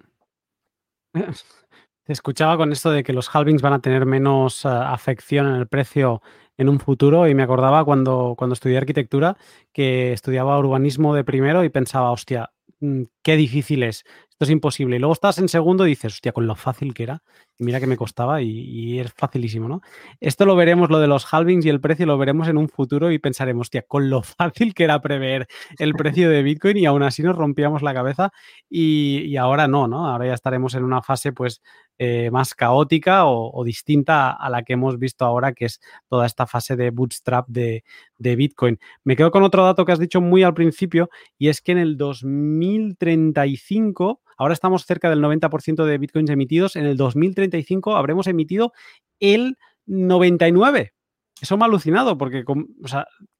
Te 2.03 2.13
escuchaba 2.13 2.55
con 2.55 2.71
esto 2.71 2.89
de 2.91 3.03
que 3.03 3.11
los 3.11 3.33
halvings 3.33 3.61
van 3.61 3.73
a 3.73 3.81
tener 3.81 4.05
menos 4.05 4.63
uh, 4.63 4.69
afección 4.69 5.47
en 5.47 5.55
el 5.55 5.67
precio 5.67 6.21
en 6.57 6.69
un 6.69 6.79
futuro 6.79 7.27
y 7.27 7.35
me 7.35 7.43
acordaba 7.43 7.83
cuando, 7.85 8.35
cuando 8.37 8.53
estudié 8.53 8.77
arquitectura 8.77 9.37
que 9.73 10.13
estudiaba 10.13 10.57
urbanismo 10.57 11.13
de 11.13 11.23
primero 11.23 11.63
y 11.63 11.69
pensaba, 11.69 12.11
hostia, 12.11 12.51
mm, 12.79 13.03
qué 13.21 13.35
difícil 13.35 13.83
es 13.83 14.05
esto 14.37 14.45
es 14.45 14.51
imposible. 14.51 14.97
Y 14.97 14.99
luego 14.99 15.13
estás 15.13 15.39
en 15.39 15.49
segundo 15.49 15.87
y 15.87 15.89
dices, 15.89 16.13
hostia, 16.13 16.31
con 16.31 16.45
lo 16.45 16.55
fácil 16.55 16.93
que 16.93 17.01
era, 17.01 17.23
y 17.57 17.63
mira 17.63 17.79
que 17.79 17.87
me 17.87 17.97
costaba 17.97 18.39
y, 18.43 18.99
es 18.99 19.11
facilísimo, 19.13 19.67
¿no? 19.67 19.81
Esto 20.19 20.45
lo 20.45 20.55
veremos, 20.55 20.91
lo 20.91 20.99
de 20.99 21.07
los 21.07 21.25
halvings 21.33 21.65
y 21.65 21.69
el 21.69 21.81
precio, 21.81 22.05
lo 22.05 22.19
veremos 22.19 22.47
en 22.47 22.57
un 22.57 22.69
futuro 22.69 23.11
y 23.11 23.17
pensaremos, 23.17 23.65
hostia, 23.65 23.81
con 23.81 24.11
lo 24.11 24.21
fácil 24.37 24.75
que 24.75 24.83
era 24.83 25.01
prever 25.01 25.47
el 25.79 25.95
precio 25.95 26.29
de 26.29 26.43
Bitcoin 26.43 26.77
y 26.77 26.85
aún 26.85 27.01
así 27.01 27.23
nos 27.23 27.35
rompíamos 27.35 27.81
la 27.81 27.95
cabeza 27.95 28.31
y, 28.69 29.35
ahora 29.37 29.67
no, 29.67 29.87
¿no? 29.87 30.07
Ahora 30.07 30.27
ya 30.27 30.35
estaremos 30.35 30.75
en 30.75 30.83
una 30.83 31.01
fase, 31.01 31.33
pues, 31.33 31.63
eh, 31.97 32.29
más 32.29 32.53
caótica 32.53 33.25
o, 33.25 33.63
distinta 33.63 34.33
a 34.33 34.51
la 34.51 34.61
que 34.61 34.73
hemos 34.73 34.99
visto 34.99 35.25
ahora, 35.25 35.53
que 35.53 35.65
es 35.65 35.79
toda 36.09 36.27
esta 36.27 36.45
fase 36.45 36.75
de 36.75 36.91
bootstrap 36.91 37.47
de, 37.47 37.83
Bitcoin. 38.19 38.77
Me 39.03 39.15
quedo 39.15 39.31
con 39.31 39.41
otro 39.41 39.63
dato 39.63 39.83
que 39.83 39.93
has 39.93 39.99
dicho 39.99 40.21
muy 40.21 40.43
al 40.43 40.53
principio 40.53 41.09
y 41.39 41.47
es 41.47 41.59
que 41.59 41.71
en 41.71 41.79
el 41.79 41.97
2035 41.97 44.21
Ahora 44.37 44.53
estamos 44.53 44.85
cerca 44.85 45.09
del 45.09 45.21
90% 45.21 45.85
de 45.85 45.97
bitcoins 45.97 46.29
emitidos. 46.29 46.75
En 46.75 46.85
el 46.85 46.97
2035 46.97 47.95
habremos 47.95 48.27
emitido 48.27 48.73
el 49.19 49.57
99. 49.85 50.93
Eso 51.41 51.57
me 51.57 51.63
ha 51.63 51.67
alucinado 51.67 52.17
porque 52.17 52.43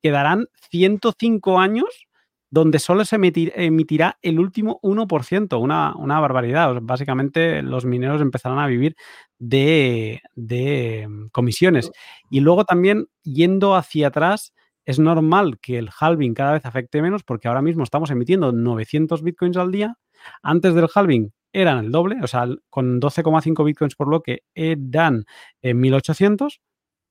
quedarán 0.02 0.48
105 0.70 1.60
años 1.60 2.08
donde 2.50 2.80
solo 2.80 3.04
se 3.04 3.18
emitirá 3.18 4.18
el 4.22 4.40
último 4.40 4.80
1%, 4.82 5.60
una, 5.60 5.94
una 5.96 6.20
barbaridad. 6.20 6.78
básicamente 6.82 7.62
los 7.62 7.86
mineros 7.86 8.22
empezarán 8.22 8.60
a 8.60 8.68
vivir 8.68 8.96
de, 9.38 10.22
de 10.36 11.08
mm, 11.10 11.28
comisiones. 11.30 11.92
Y 12.30 12.40
luego 12.40 12.64
también, 12.64 13.08
yendo 13.24 13.76
hacia 13.76 14.08
atrás, 14.08 14.54
es 14.86 15.00
normal 15.00 15.60
que 15.60 15.78
el 15.78 15.90
halving 16.00 16.34
cada 16.34 16.54
vez 16.54 16.66
afecte 16.66 17.02
menos 17.02 17.24
porque 17.24 17.50
ahora 17.50 17.62
mismo 17.62 17.84
estamos 17.84 18.10
emitiendo 18.12 18.54
900 18.54 19.22
bitcoins 19.22 19.58
al 19.58 19.72
día 19.72 19.98
antes 20.42 20.74
del 20.74 20.88
halving 20.94 21.32
eran 21.54 21.86
el 21.86 21.92
doble, 21.92 22.18
o 22.22 22.28
sea, 22.28 22.48
con 22.70 23.02
12,5 23.02 23.64
bitcoins 23.64 23.96
por 23.96 24.08
bloque 24.08 24.44
eran 24.54 25.26
1800. 25.64 26.62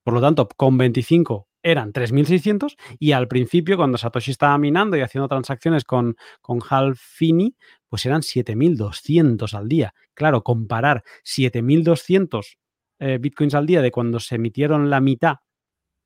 Por 0.04 0.14
lo 0.14 0.20
tanto, 0.20 0.48
con 0.56 0.78
25 0.78 1.48
eran 1.66 1.92
3.600 1.92 2.76
y 3.00 3.10
al 3.10 3.26
principio, 3.26 3.76
cuando 3.76 3.98
Satoshi 3.98 4.30
estaba 4.30 4.56
minando 4.56 4.96
y 4.96 5.00
haciendo 5.00 5.26
transacciones 5.26 5.84
con, 5.84 6.16
con 6.40 6.60
Hal 6.70 6.94
Finney, 6.94 7.56
pues 7.88 8.06
eran 8.06 8.20
7.200 8.20 9.52
al 9.54 9.68
día. 9.68 9.94
Claro, 10.14 10.44
comparar 10.44 11.02
7.200 11.24 12.56
eh, 13.00 13.18
bitcoins 13.20 13.54
al 13.54 13.66
día 13.66 13.82
de 13.82 13.90
cuando 13.90 14.20
se 14.20 14.36
emitieron 14.36 14.90
la 14.90 15.00
mitad 15.00 15.38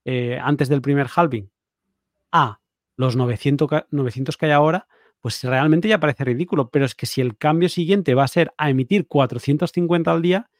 eh, 0.07 0.39
antes 0.43 0.71
del 0.71 0.81
primer 0.81 1.09
halving 1.15 1.51
a 2.33 2.61
los 2.97 3.17
900, 3.17 3.85
900 3.91 4.37
que 4.39 4.47
hay 4.47 4.53
ahora, 4.53 4.89
pues 5.21 5.43
realmente 5.45 5.89
ya 5.89 6.01
parece 6.01 6.25
ridículo. 6.25 6.71
Pero 6.71 6.85
es 6.85 6.95
que 6.95 7.07
si 7.07 7.21
el 7.21 7.37
cambio 7.37 7.69
siguiente 7.69 8.15
va 8.15 8.25
a 8.25 8.29
ser 8.29 8.53
a 8.57 8.71
emitir 8.71 9.07
450 9.07 10.11
al 10.11 10.23
día, 10.23 10.51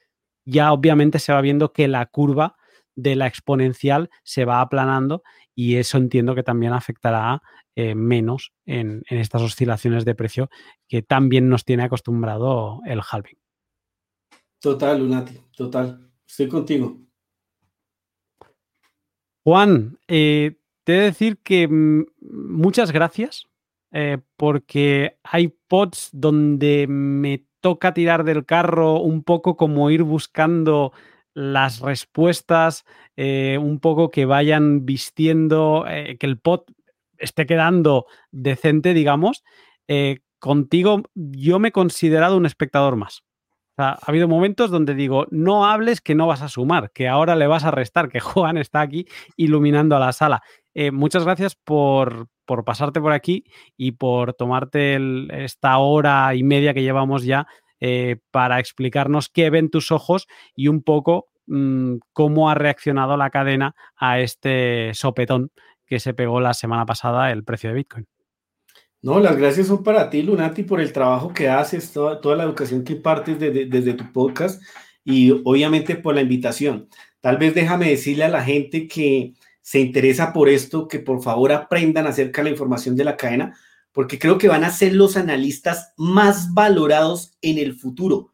ya 0.45 0.73
obviamente 0.73 1.19
se 1.19 1.33
va 1.33 1.41
viendo 1.41 1.73
que 1.73 1.89
la 1.89 2.07
curva 2.07 2.57
de 2.95 3.17
la 3.17 3.27
exponencial 3.27 4.11
se 4.23 4.45
va 4.45 4.61
aplanando 4.61 5.23
y 5.55 5.77
eso 5.77 5.99
entiendo 5.99 6.35
que 6.35 6.43
también 6.43 6.73
afectará 6.73 7.43
eh, 7.77 7.95
menos 7.95 8.53
en, 8.67 9.03
en, 9.09 9.19
estas 9.19 9.43
oscilaciones 9.43 10.05
de 10.05 10.15
precio 10.15 10.51
que 10.89 11.03
también 11.03 11.49
nos 11.49 11.65
tiene 11.65 11.85
acostumbrado 11.85 12.81
el 12.85 13.01
halving. 13.01 13.39
Total, 14.61 14.99
Lunati, 14.99 15.41
total. 15.57 16.11
Estoy 16.27 16.49
contigo. 16.49 17.01
Juan, 19.43 19.99
eh, 20.07 20.59
te 20.85 20.95
he 20.95 20.99
de 20.99 21.05
decir 21.05 21.39
que 21.39 21.67
mm, 21.67 22.05
muchas 22.21 22.93
gracias 22.93 23.47
eh, 23.93 24.19
porque 24.37 25.19
hay 25.23 25.49
pods 25.69 26.11
donde 26.13 26.87
me 26.89 27.45
toca 27.61 27.93
tirar 27.95 28.25
del 28.25 28.47
carro 28.47 29.01
un 29.01 29.23
poco 29.23 29.57
como 29.57 29.91
ir 29.91 30.03
buscando 30.03 30.93
las 31.35 31.81
respuestas, 31.81 32.85
eh, 33.17 33.59
un 33.61 33.81
poco 33.81 34.11
que 34.11 34.25
vayan 34.25 34.87
vistiendo, 34.87 35.85
eh, 35.89 36.17
que 36.19 36.27
el 36.27 36.39
pod 36.39 36.63
esté 37.19 37.47
quedando 37.47 38.07
decente, 38.31 38.95
digamos. 38.95 39.43
Contigo 40.39 41.03
yo 41.15 41.59
me 41.59 41.69
he 41.69 41.73
considerado 41.73 42.37
un 42.37 42.47
espectador 42.47 42.97
más. 42.97 43.23
Ha 43.81 43.99
habido 44.07 44.29
momentos 44.29 44.71
donde 44.71 44.95
digo, 44.95 45.27
no 45.31 45.67
hables 45.67 46.01
que 46.01 46.15
no 46.15 46.27
vas 46.27 46.43
a 46.43 46.49
sumar, 46.49 46.93
que 46.93 47.09
ahora 47.09 47.35
le 47.35 47.47
vas 47.47 47.65
a 47.65 47.71
restar, 47.71 48.09
que 48.09 48.21
Juan 48.21 48.57
está 48.57 48.81
aquí 48.81 49.07
iluminando 49.37 49.97
a 49.97 50.01
la 50.01 50.13
sala. 50.13 50.43
muchas 50.93 51.25
gracias 51.25 51.57
por, 51.57 52.29
por, 52.45 52.65
pasarte 52.65 53.01
por 53.01 53.13
aquí 53.13 53.45
y 53.77 53.93
por 53.93 54.35
tomarte 54.35 54.99
esta 55.45 55.79
hora 55.79 56.35
y 56.35 56.43
media 56.43 56.75
que 56.75 56.83
llevamos 56.83 57.25
ya 57.25 57.47
para 58.31 58.61
explicarnos 58.61 59.31
qué 59.31 59.51
ven 59.51 59.71
tus 59.71 59.91
ojos 59.91 60.27
y 60.55 60.69
un 60.69 60.83
poco 60.83 61.31
Mm, 61.53 61.99
cómo 62.13 62.49
ha 62.49 62.55
reaccionado 62.55 63.17
la 63.17 63.31
cadena 63.31 63.75
a 63.97 64.21
este 64.21 64.95
sopetón 64.95 65.51
que 65.85 65.99
se 65.99 66.15
pegó 66.15 66.41
la 66.41 66.55
semana 66.55 66.87
pasada 66.87 67.33
el 67.33 67.43
precio 67.43 67.71
de 67.71 67.75
Bitcoin. 67.75 68.07
No, 69.03 69.19
las 69.19 69.37
gracias 69.37 69.69
son 69.69 69.83
para 69.83 70.11
ti, 70.11 70.23
Lunati, 70.23 70.63
por 70.63 70.81
el 70.81 70.93
trabajo 70.93 71.33
que 71.33 71.49
haces, 71.49 71.93
toda, 71.93 72.37
la 72.37 72.45
educación 72.45 72.85
que 72.85 72.95
impartes 72.95 73.39
desde, 73.39 73.65
desde 73.67 73.95
tu 73.95 74.13
podcast 74.13 74.63
y 75.05 75.31
obviamente 75.45 75.97
por 75.97 76.15
la 76.15 76.21
invitación. 76.21 76.89
Tal 77.21 77.39
vez 77.39 77.55
déjame 77.55 77.89
decirle 77.89 78.25
a 78.25 78.29
la 78.29 78.43
gente 78.45 78.87
que 78.87 79.35
se 79.63 79.81
interesa 79.81 80.33
por 80.33 80.49
esto, 80.49 80.89
que 80.89 80.99
por 80.99 81.23
favor 81.23 81.53
aprendan 81.53 82.07
acerca 82.07 82.43
de 82.43 82.45
la 82.45 82.51
información 82.51 82.97
de 82.97 83.05
la 83.05 83.17
cadena, 83.17 83.57
porque 83.93 84.19
creo 84.19 84.39
que 84.39 84.49
van 84.49 84.65
a 84.65 84.71
ser 84.71 84.95
los 84.95 85.17
analistas 85.17 85.93
más 85.97 86.53
valorados 86.55 87.37
en 87.43 87.59
el 87.59 87.75
futuro. 87.75 88.33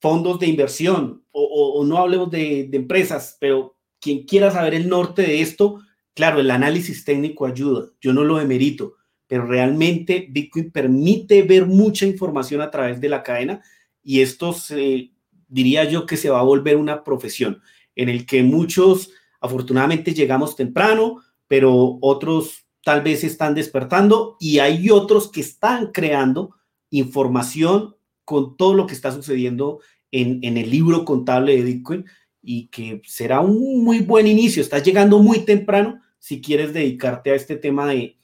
Fondos 0.00 0.38
de 0.38 0.48
inversión 0.48 1.24
o, 1.30 1.84
no 1.86 1.98
hablemos 1.98 2.30
de, 2.30 2.68
empresas, 2.72 3.36
pero 3.40 3.76
quien 4.00 4.24
quiera 4.24 4.50
saber 4.50 4.74
el 4.74 4.88
norte 4.88 5.22
de 5.22 5.40
esto, 5.40 5.80
claro, 6.14 6.40
el 6.40 6.50
análisis 6.50 7.04
técnico 7.04 7.46
ayuda, 7.46 7.90
yo 8.00 8.12
no 8.12 8.24
lo 8.24 8.38
demerito, 8.38 8.94
pero 9.32 9.46
realmente 9.46 10.26
Bitcoin 10.28 10.70
permite 10.70 11.40
ver 11.42 11.64
mucha 11.64 12.04
información 12.04 12.60
a 12.60 12.70
través 12.70 13.00
de 13.00 13.08
la 13.08 13.22
cadena 13.22 13.62
y 14.04 14.20
esto 14.20 14.52
se, 14.52 15.10
diría 15.48 15.84
yo 15.84 16.04
que 16.04 16.18
se 16.18 16.28
va 16.28 16.40
a 16.40 16.42
volver 16.42 16.76
una 16.76 17.02
profesión 17.02 17.62
en 17.96 18.10
el 18.10 18.26
que 18.26 18.42
muchos 18.42 19.10
afortunadamente 19.40 20.12
llegamos 20.12 20.54
temprano, 20.54 21.22
pero 21.48 21.96
otros 22.02 22.66
tal 22.84 23.00
vez 23.00 23.24
están 23.24 23.54
despertando 23.54 24.36
y 24.38 24.58
hay 24.58 24.90
otros 24.90 25.30
que 25.30 25.40
están 25.40 25.92
creando 25.92 26.54
información 26.90 27.96
con 28.26 28.58
todo 28.58 28.74
lo 28.74 28.86
que 28.86 28.92
está 28.92 29.12
sucediendo 29.12 29.80
en, 30.10 30.44
el 30.44 30.70
libro 30.70 31.06
contable 31.06 31.56
de 31.56 31.62
Bitcoin 31.62 32.04
y 32.42 32.66
que 32.66 33.00
será 33.06 33.40
un 33.40 33.82
muy 33.82 34.00
buen 34.00 34.26
inicio. 34.26 34.60
Estás 34.60 34.84
llegando 34.84 35.20
muy 35.20 35.38
temprano 35.38 36.02
si 36.18 36.42
quieres 36.42 36.74
dedicarte 36.74 37.30
a 37.30 37.34
este 37.34 37.56
tema 37.56 37.86
de, 37.86 38.18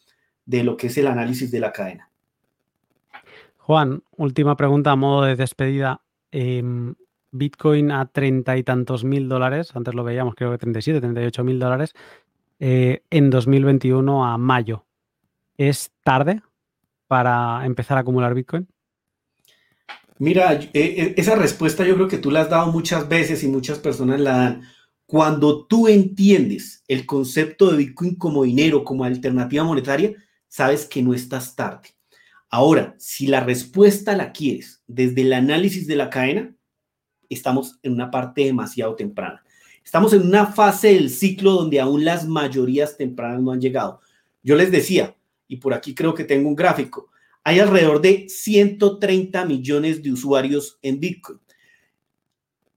lo 0.48 0.76
que 0.76 0.88
es 0.88 0.98
el 0.98 1.06
análisis 1.06 1.50
de 1.50 1.60
la 1.60 1.72
cadena. 1.72 2.10
Juan, 3.58 4.02
última 4.16 4.56
pregunta 4.56 4.92
a 4.92 4.96
modo 4.96 5.24
de 5.24 5.36
despedida. 5.36 6.00
Em, 6.30 6.94
Bitcoin 7.30 7.90
a 7.90 8.06
treinta 8.06 8.56
y 8.56 8.62
tantos 8.62 9.04
mil 9.04 9.28
dólares, 9.28 9.72
antes 9.74 9.94
lo 9.94 10.04
veíamos 10.04 10.34
creo 10.34 10.50
que 10.50 10.58
37, 10.58 11.00
38 11.00 11.44
mil 11.44 11.58
dólares, 11.58 11.94
eh, 12.58 13.02
en 13.10 13.30
2021 13.30 14.24
a 14.24 14.38
mayo. 14.38 14.86
¿Es 15.56 15.90
tarde 16.02 16.40
para 17.06 17.64
empezar 17.66 17.98
a 17.98 18.00
acumular 18.00 18.34
Bitcoin? 18.34 18.66
Mira, 20.18 20.52
eh, 20.54 20.68
eh, 20.72 21.14
esa 21.16 21.36
respuesta 21.36 21.86
yo 21.86 21.94
creo 21.94 22.08
que 22.08 22.18
tú 22.18 22.30
la 22.30 22.40
has 22.40 22.50
dado 22.50 22.72
muchas 22.72 23.08
veces 23.08 23.42
y 23.44 23.48
muchas 23.48 23.78
personas 23.78 24.18
la 24.18 24.36
dan. 24.36 24.62
Cuando 25.06 25.66
tú 25.66 25.88
entiendes 25.88 26.82
el 26.88 27.06
concepto 27.06 27.70
de 27.70 27.78
Bitcoin 27.78 28.16
como 28.16 28.42
dinero, 28.42 28.84
como 28.84 29.04
alternativa 29.04 29.64
monetaria, 29.64 30.12
sabes 30.48 30.84
que 30.84 31.02
no 31.02 31.14
estás 31.14 31.54
tarde. 31.54 31.88
Ahora, 32.50 32.94
si 32.98 33.26
la 33.26 33.40
respuesta 33.40 34.16
la 34.16 34.32
quieres 34.32 34.82
desde 34.86 35.22
el 35.22 35.32
análisis 35.32 35.86
de 35.86 35.96
la 35.96 36.10
cadena, 36.10 36.54
estamos 37.28 37.78
en 37.82 37.92
una 37.92 38.10
parte 38.10 38.44
demasiado 38.44 38.94
temprana. 38.94 39.44
Estamos 39.84 40.12
en 40.12 40.22
una 40.22 40.46
fase 40.46 40.94
del 40.94 41.10
ciclo 41.10 41.52
donde 41.52 41.80
aún 41.80 42.04
las 42.04 42.26
mayorías 42.26 42.96
tempranas 42.96 43.40
no 43.40 43.52
han 43.52 43.60
llegado. 43.60 44.00
Yo 44.42 44.56
les 44.56 44.70
decía, 44.70 45.16
y 45.46 45.56
por 45.56 45.74
aquí 45.74 45.94
creo 45.94 46.14
que 46.14 46.24
tengo 46.24 46.48
un 46.48 46.56
gráfico, 46.56 47.10
hay 47.44 47.60
alrededor 47.60 48.00
de 48.00 48.28
130 48.28 49.44
millones 49.46 50.02
de 50.02 50.12
usuarios 50.12 50.78
en 50.82 51.00
Bitcoin. 51.00 51.40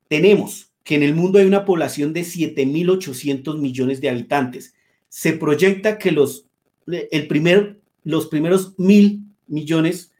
Tenemos 0.07 0.71
que 0.83 0.95
en 0.95 1.03
el 1.03 1.15
mundo 1.15 1.39
hay 1.39 1.45
una 1.45 1.65
población 1.65 2.13
de 2.13 2.21
7.800 2.21 3.57
millones 3.57 4.01
de 4.01 4.09
habitantes. 4.09 4.73
Se 5.09 5.33
proyecta 5.33 5.97
que 5.97 6.11
los, 6.11 6.47
el 6.87 7.27
primer, 7.27 7.79
los 8.03 8.27
primeros 8.27 8.77
mil 8.77 9.23
millones 9.47 10.11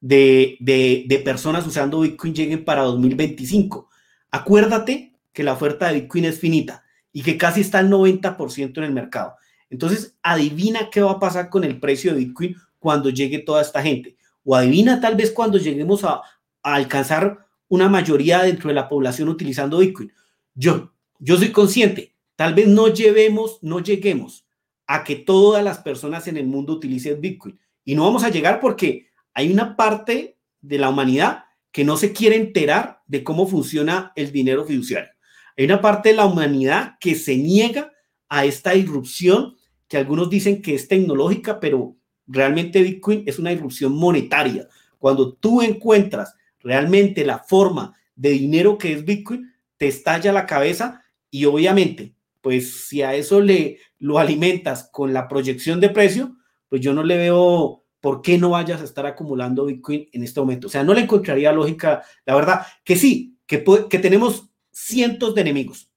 de, 0.00 0.56
de 0.60 1.18
personas 1.24 1.66
usando 1.66 2.00
Bitcoin 2.00 2.34
lleguen 2.34 2.64
para 2.64 2.82
2025. 2.82 3.88
Acuérdate 4.30 5.14
que 5.32 5.42
la 5.42 5.52
oferta 5.52 5.88
de 5.88 6.00
Bitcoin 6.00 6.26
es 6.26 6.38
finita 6.38 6.84
y 7.12 7.22
que 7.22 7.36
casi 7.36 7.60
está 7.60 7.78
al 7.78 7.90
90% 7.90 8.78
en 8.78 8.84
el 8.84 8.92
mercado. 8.92 9.34
Entonces, 9.68 10.16
adivina 10.22 10.90
qué 10.90 11.00
va 11.00 11.12
a 11.12 11.20
pasar 11.20 11.48
con 11.48 11.64
el 11.64 11.78
precio 11.78 12.12
de 12.12 12.18
Bitcoin 12.18 12.56
cuando 12.78 13.10
llegue 13.10 13.38
toda 13.38 13.62
esta 13.62 13.82
gente. 13.82 14.16
O 14.44 14.56
adivina 14.56 15.00
tal 15.00 15.16
vez 15.16 15.30
cuando 15.30 15.58
lleguemos 15.58 16.04
a, 16.04 16.22
alcanzar 16.62 17.46
una 17.68 17.88
mayoría 17.88 18.42
dentro 18.42 18.68
de 18.68 18.74
la 18.74 18.88
población 18.88 19.30
utilizando 19.30 19.78
Bitcoin. 19.78 20.12
Yo, 20.54 20.92
yo 21.18 21.38
soy 21.38 21.52
consciente, 21.52 22.14
tal 22.36 22.52
vez 22.52 22.68
no 22.68 22.88
llevemos, 22.88 23.58
no 23.62 23.80
lleguemos 23.80 24.44
a 24.92 25.04
que 25.04 25.14
todas 25.14 25.62
las 25.62 25.78
personas 25.78 26.26
en 26.26 26.36
el 26.36 26.48
mundo 26.48 26.72
utilicen 26.72 27.20
Bitcoin. 27.20 27.56
Y 27.84 27.94
no 27.94 28.02
vamos 28.02 28.24
a 28.24 28.28
llegar 28.28 28.58
porque 28.58 29.06
hay 29.32 29.52
una 29.52 29.76
parte 29.76 30.36
de 30.60 30.78
la 30.78 30.88
humanidad 30.88 31.44
que 31.70 31.84
no 31.84 31.96
se 31.96 32.12
quiere 32.12 32.34
enterar 32.34 33.00
de 33.06 33.22
cómo 33.22 33.46
funciona 33.46 34.10
el 34.16 34.32
dinero 34.32 34.64
fiduciario. 34.64 35.12
Hay 35.56 35.64
una 35.64 35.80
parte 35.80 36.08
de 36.08 36.16
la 36.16 36.26
humanidad 36.26 36.96
que 36.98 37.14
se 37.14 37.36
niega 37.36 37.92
a 38.28 38.44
esta 38.44 38.74
irrupción 38.74 39.54
que 39.86 39.96
algunos 39.96 40.28
dicen 40.28 40.60
que 40.60 40.74
es 40.74 40.88
tecnológica, 40.88 41.60
pero 41.60 41.96
realmente 42.26 42.82
Bitcoin 42.82 43.22
es 43.26 43.38
una 43.38 43.52
irrupción 43.52 43.92
monetaria. 43.92 44.66
Cuando 44.98 45.34
tú 45.34 45.62
encuentras 45.62 46.34
realmente 46.58 47.24
la 47.24 47.38
forma 47.38 47.94
de 48.16 48.30
dinero 48.30 48.76
que 48.76 48.92
es 48.92 49.04
Bitcoin, 49.04 49.54
te 49.76 49.86
estalla 49.86 50.32
la 50.32 50.46
cabeza 50.46 51.04
y 51.30 51.44
obviamente, 51.44 52.12
pues 52.40 52.88
si 52.88 53.02
a 53.02 53.14
eso 53.14 53.40
le 53.40 53.78
lo 54.00 54.18
alimentas 54.18 54.88
con 54.90 55.12
la 55.12 55.28
proyección 55.28 55.78
de 55.78 55.90
precio, 55.90 56.36
pues 56.68 56.80
yo 56.80 56.92
no 56.92 57.04
le 57.04 57.16
veo 57.16 57.84
por 58.00 58.22
qué 58.22 58.38
no 58.38 58.50
vayas 58.50 58.80
a 58.80 58.84
estar 58.84 59.06
acumulando 59.06 59.66
Bitcoin 59.66 60.08
en 60.12 60.24
este 60.24 60.40
momento. 60.40 60.66
O 60.66 60.70
sea, 60.70 60.82
no 60.82 60.94
le 60.94 61.02
encontraría 61.02 61.52
lógica, 61.52 62.02
la 62.24 62.34
verdad, 62.34 62.66
que 62.82 62.96
sí, 62.96 63.38
que, 63.46 63.62
que 63.88 63.98
tenemos 63.98 64.50
cientos 64.72 65.34
de 65.34 65.42
enemigos. 65.42 65.92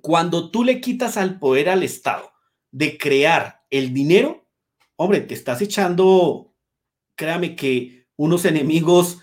Cuando 0.00 0.50
tú 0.50 0.62
le 0.62 0.80
quitas 0.80 1.16
al 1.16 1.38
poder 1.38 1.68
al 1.68 1.82
Estado 1.82 2.30
de 2.70 2.96
crear 2.98 3.62
el 3.70 3.92
dinero, 3.92 4.46
hombre, 4.96 5.20
te 5.22 5.34
estás 5.34 5.62
echando, 5.62 6.54
créame 7.16 7.56
que 7.56 8.06
unos 8.16 8.44
enemigos 8.44 9.18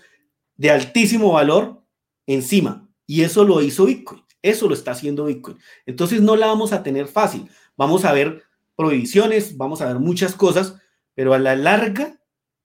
de 0.56 0.70
altísimo 0.70 1.32
valor 1.32 1.84
encima. 2.26 2.90
Y 3.06 3.22
eso 3.22 3.44
lo 3.44 3.62
hizo 3.62 3.86
Bitcoin. 3.86 4.24
Eso 4.42 4.68
lo 4.68 4.74
está 4.74 4.92
haciendo 4.92 5.24
Bitcoin. 5.24 5.58
Entonces 5.86 6.20
no 6.20 6.36
la 6.36 6.46
vamos 6.46 6.72
a 6.72 6.82
tener 6.82 7.06
fácil. 7.06 7.48
Vamos 7.78 8.04
a 8.04 8.12
ver 8.12 8.42
prohibiciones, 8.76 9.56
vamos 9.56 9.80
a 9.80 9.86
ver 9.86 10.00
muchas 10.00 10.34
cosas, 10.34 10.76
pero 11.14 11.32
a 11.32 11.38
la 11.38 11.54
larga, 11.54 12.18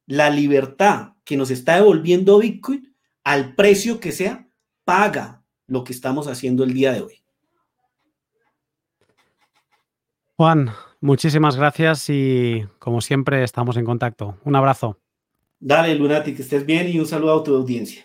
la 0.08 0.32
libertad 0.32 1.14
que 1.24 1.38
nos 1.38 1.52
está 1.52 1.76
devolviendo 1.76 2.40
Bitcoin, 2.40 2.94
al 3.24 3.56
precio 3.56 4.00
que 4.00 4.12
sea, 4.12 4.48
paga 4.84 5.44
lo 5.68 5.84
que 5.84 5.94
estamos 5.94 6.28
haciendo 6.28 6.64
el 6.64 6.74
día 6.74 6.92
de 6.92 7.02
hoy. 7.02 7.24
Juan, 10.36 10.72
muchísimas 11.00 11.56
gracias 11.56 12.10
y 12.10 12.66
como 12.80 13.00
siempre 13.00 13.44
estamos 13.44 13.78
en 13.78 13.86
contacto. 13.86 14.40
Un 14.44 14.56
abrazo. 14.56 15.00
Dale, 15.60 15.94
Lunati, 15.96 16.34
que 16.34 16.42
estés 16.42 16.66
bien 16.66 16.90
y 16.90 17.00
un 17.00 17.06
saludo 17.06 17.40
a 17.40 17.44
tu 17.44 17.56
audiencia. 17.56 18.04